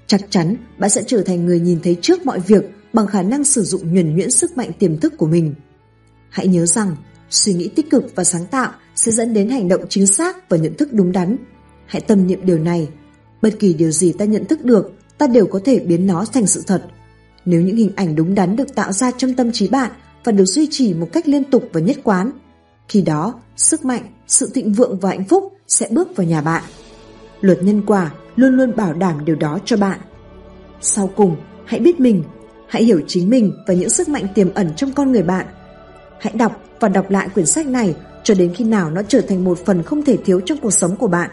Chắc 0.08 0.22
chắn 0.30 0.56
bạn 0.78 0.90
sẽ 0.90 1.04
trở 1.08 1.24
thành 1.24 1.46
người 1.46 1.60
nhìn 1.60 1.80
thấy 1.84 1.98
trước 2.02 2.26
mọi 2.26 2.40
việc 2.40 2.64
bằng 2.94 3.08
khả 3.08 3.22
năng 3.22 3.44
sử 3.44 3.64
dụng 3.64 3.94
nhuần 3.94 4.16
nhuyễn 4.16 4.32
sức 4.32 4.58
mạnh 4.58 4.72
tiềm 4.80 4.98
thức 4.98 5.14
của 5.18 5.28
mình. 5.28 5.54
Hãy 6.30 6.48
nhớ 6.48 6.66
rằng, 6.66 6.96
suy 7.30 7.54
nghĩ 7.54 7.68
tích 7.68 7.90
cực 7.90 8.16
và 8.16 8.24
sáng 8.24 8.46
tạo 8.46 8.72
sẽ 8.96 9.12
dẫn 9.12 9.34
đến 9.34 9.50
hành 9.50 9.68
động 9.68 9.82
chính 9.90 10.08
xác 10.08 10.50
và 10.50 10.58
nhận 10.58 10.74
thức 10.78 10.90
đúng 10.94 11.12
đắn. 11.12 11.38
Hãy 11.92 12.02
tâm 12.02 12.28
niệm 12.28 12.40
điều 12.44 12.58
này. 12.58 12.90
Bất 13.42 13.60
kỳ 13.60 13.74
điều 13.74 13.92
gì 13.92 14.14
ta 14.14 14.26
nhận 14.26 14.46
thức 14.46 14.64
được, 14.66 14.92
ta 15.18 15.28
đều 15.28 15.46
có 15.46 15.60
thể 15.66 15.80
biến 15.80 16.08
nó 16.08 16.26
thành 16.26 16.48
sự 16.48 16.64
thật. 16.68 16.84
Nếu 17.46 17.62
những 17.62 17.76
hình 17.76 17.92
ảnh 17.96 18.16
đúng 18.16 18.36
đắn 18.36 18.56
được 18.56 18.76
tạo 18.76 18.92
ra 18.92 19.12
trong 19.18 19.34
tâm 19.34 19.52
trí 19.52 19.68
bạn 19.68 19.92
và 20.24 20.32
được 20.32 20.46
duy 20.46 20.68
trì 20.72 20.94
một 20.94 21.10
cách 21.14 21.28
liên 21.28 21.44
tục 21.44 21.64
và 21.74 21.80
nhất 21.80 21.98
quán, 22.04 22.32
khi 22.88 23.02
đó 23.02 23.34
sức 23.56 23.86
mạnh, 23.86 24.04
sự 24.28 24.50
thịnh 24.54 24.74
vượng 24.74 25.00
và 25.00 25.10
hạnh 25.10 25.24
phúc 25.24 25.54
sẽ 25.68 25.88
bước 25.92 26.16
vào 26.16 26.28
nhà 26.28 26.42
bạn. 26.42 26.64
Luật 27.42 27.64
nhân 27.64 27.82
quả 27.86 28.12
luôn 28.36 28.58
luôn 28.58 28.76
bảo 28.76 28.94
đảm 28.94 29.26
điều 29.26 29.36
đó 29.36 29.60
cho 29.66 29.78
bạn. 29.78 30.00
Sau 30.82 31.10
cùng, 31.16 31.36
hãy 31.66 31.80
biết 31.80 32.00
mình, 32.00 32.24
hãy 32.68 32.84
hiểu 32.84 33.02
chính 33.08 33.30
mình 33.30 33.54
và 33.68 33.74
những 33.74 33.90
sức 33.90 34.10
mạnh 34.10 34.28
tiềm 34.36 34.54
ẩn 34.54 34.72
trong 34.76 34.92
con 34.94 35.12
người 35.12 35.24
bạn. 35.24 35.46
Hãy 36.20 36.34
đọc 36.34 36.64
và 36.80 36.88
đọc 36.88 37.10
lại 37.10 37.30
quyển 37.34 37.46
sách 37.46 37.68
này 37.68 37.96
cho 38.24 38.34
đến 38.34 38.54
khi 38.54 38.66
nào 38.66 38.92
nó 38.92 39.02
trở 39.08 39.22
thành 39.22 39.44
một 39.44 39.66
phần 39.66 39.84
không 39.84 40.04
thể 40.04 40.18
thiếu 40.18 40.40
trong 40.40 40.58
cuộc 40.58 40.72
sống 40.72 40.96
của 40.96 41.08
bạn. 41.08 41.30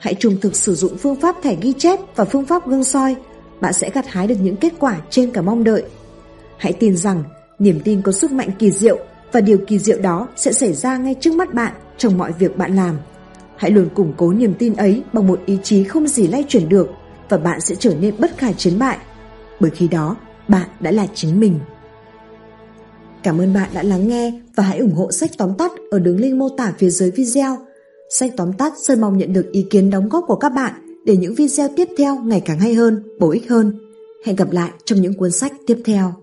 Hãy 0.00 0.14
trung 0.14 0.40
thực 0.40 0.56
sử 0.56 0.74
dụng 0.74 0.96
phương 0.96 1.20
pháp 1.20 1.36
thẻ 1.42 1.56
ghi 1.60 1.72
chép 1.78 2.00
và 2.16 2.24
phương 2.24 2.46
pháp 2.46 2.68
gương 2.68 2.84
soi, 2.84 3.16
bạn 3.60 3.72
sẽ 3.72 3.90
gặt 3.90 4.06
hái 4.08 4.26
được 4.26 4.34
những 4.42 4.56
kết 4.56 4.72
quả 4.78 5.00
trên 5.10 5.30
cả 5.30 5.42
mong 5.42 5.64
đợi. 5.64 5.82
Hãy 6.56 6.72
tin 6.72 6.96
rằng 6.96 7.24
niềm 7.58 7.80
tin 7.84 8.02
có 8.02 8.12
sức 8.12 8.32
mạnh 8.32 8.50
kỳ 8.58 8.70
diệu 8.70 8.98
và 9.32 9.40
điều 9.40 9.58
kỳ 9.66 9.78
diệu 9.78 9.98
đó 10.00 10.28
sẽ 10.36 10.52
xảy 10.52 10.72
ra 10.72 10.96
ngay 10.96 11.14
trước 11.20 11.34
mắt 11.34 11.54
bạn 11.54 11.72
trong 11.98 12.18
mọi 12.18 12.32
việc 12.38 12.56
bạn 12.56 12.76
làm. 12.76 12.98
Hãy 13.56 13.70
luôn 13.70 13.88
củng 13.94 14.12
cố 14.16 14.32
niềm 14.32 14.54
tin 14.58 14.76
ấy 14.76 15.02
bằng 15.12 15.26
một 15.26 15.40
ý 15.46 15.58
chí 15.62 15.84
không 15.84 16.06
gì 16.06 16.26
lay 16.26 16.44
chuyển 16.48 16.68
được 16.68 16.88
và 17.28 17.38
bạn 17.38 17.60
sẽ 17.60 17.74
trở 17.74 17.94
nên 18.00 18.14
bất 18.18 18.38
khả 18.38 18.52
chiến 18.52 18.78
bại. 18.78 18.98
Bởi 19.60 19.70
khi 19.70 19.88
đó, 19.88 20.16
bạn 20.48 20.68
đã 20.80 20.90
là 20.90 21.06
chính 21.14 21.40
mình. 21.40 21.58
Cảm 23.22 23.40
ơn 23.40 23.54
bạn 23.54 23.68
đã 23.72 23.82
lắng 23.82 24.08
nghe 24.08 24.40
và 24.56 24.64
hãy 24.64 24.78
ủng 24.78 24.94
hộ 24.94 25.12
sách 25.12 25.30
tóm 25.38 25.54
tắt 25.58 25.72
ở 25.90 25.98
đường 25.98 26.20
link 26.20 26.36
mô 26.36 26.48
tả 26.48 26.72
phía 26.78 26.90
dưới 26.90 27.10
video. 27.10 27.69
Sách 28.12 28.32
tóm 28.36 28.52
tắt 28.52 28.72
Sơn 28.82 29.00
mong 29.00 29.18
nhận 29.18 29.32
được 29.32 29.52
ý 29.52 29.66
kiến 29.70 29.90
đóng 29.90 30.08
góp 30.08 30.24
của 30.26 30.36
các 30.36 30.48
bạn 30.48 30.72
để 31.04 31.16
những 31.16 31.34
video 31.34 31.68
tiếp 31.76 31.88
theo 31.98 32.16
ngày 32.24 32.42
càng 32.44 32.58
hay 32.58 32.74
hơn, 32.74 33.02
bổ 33.18 33.30
ích 33.30 33.50
hơn. 33.50 33.78
Hẹn 34.24 34.36
gặp 34.36 34.50
lại 34.50 34.70
trong 34.84 35.00
những 35.00 35.14
cuốn 35.14 35.30
sách 35.30 35.52
tiếp 35.66 35.78
theo. 35.84 36.14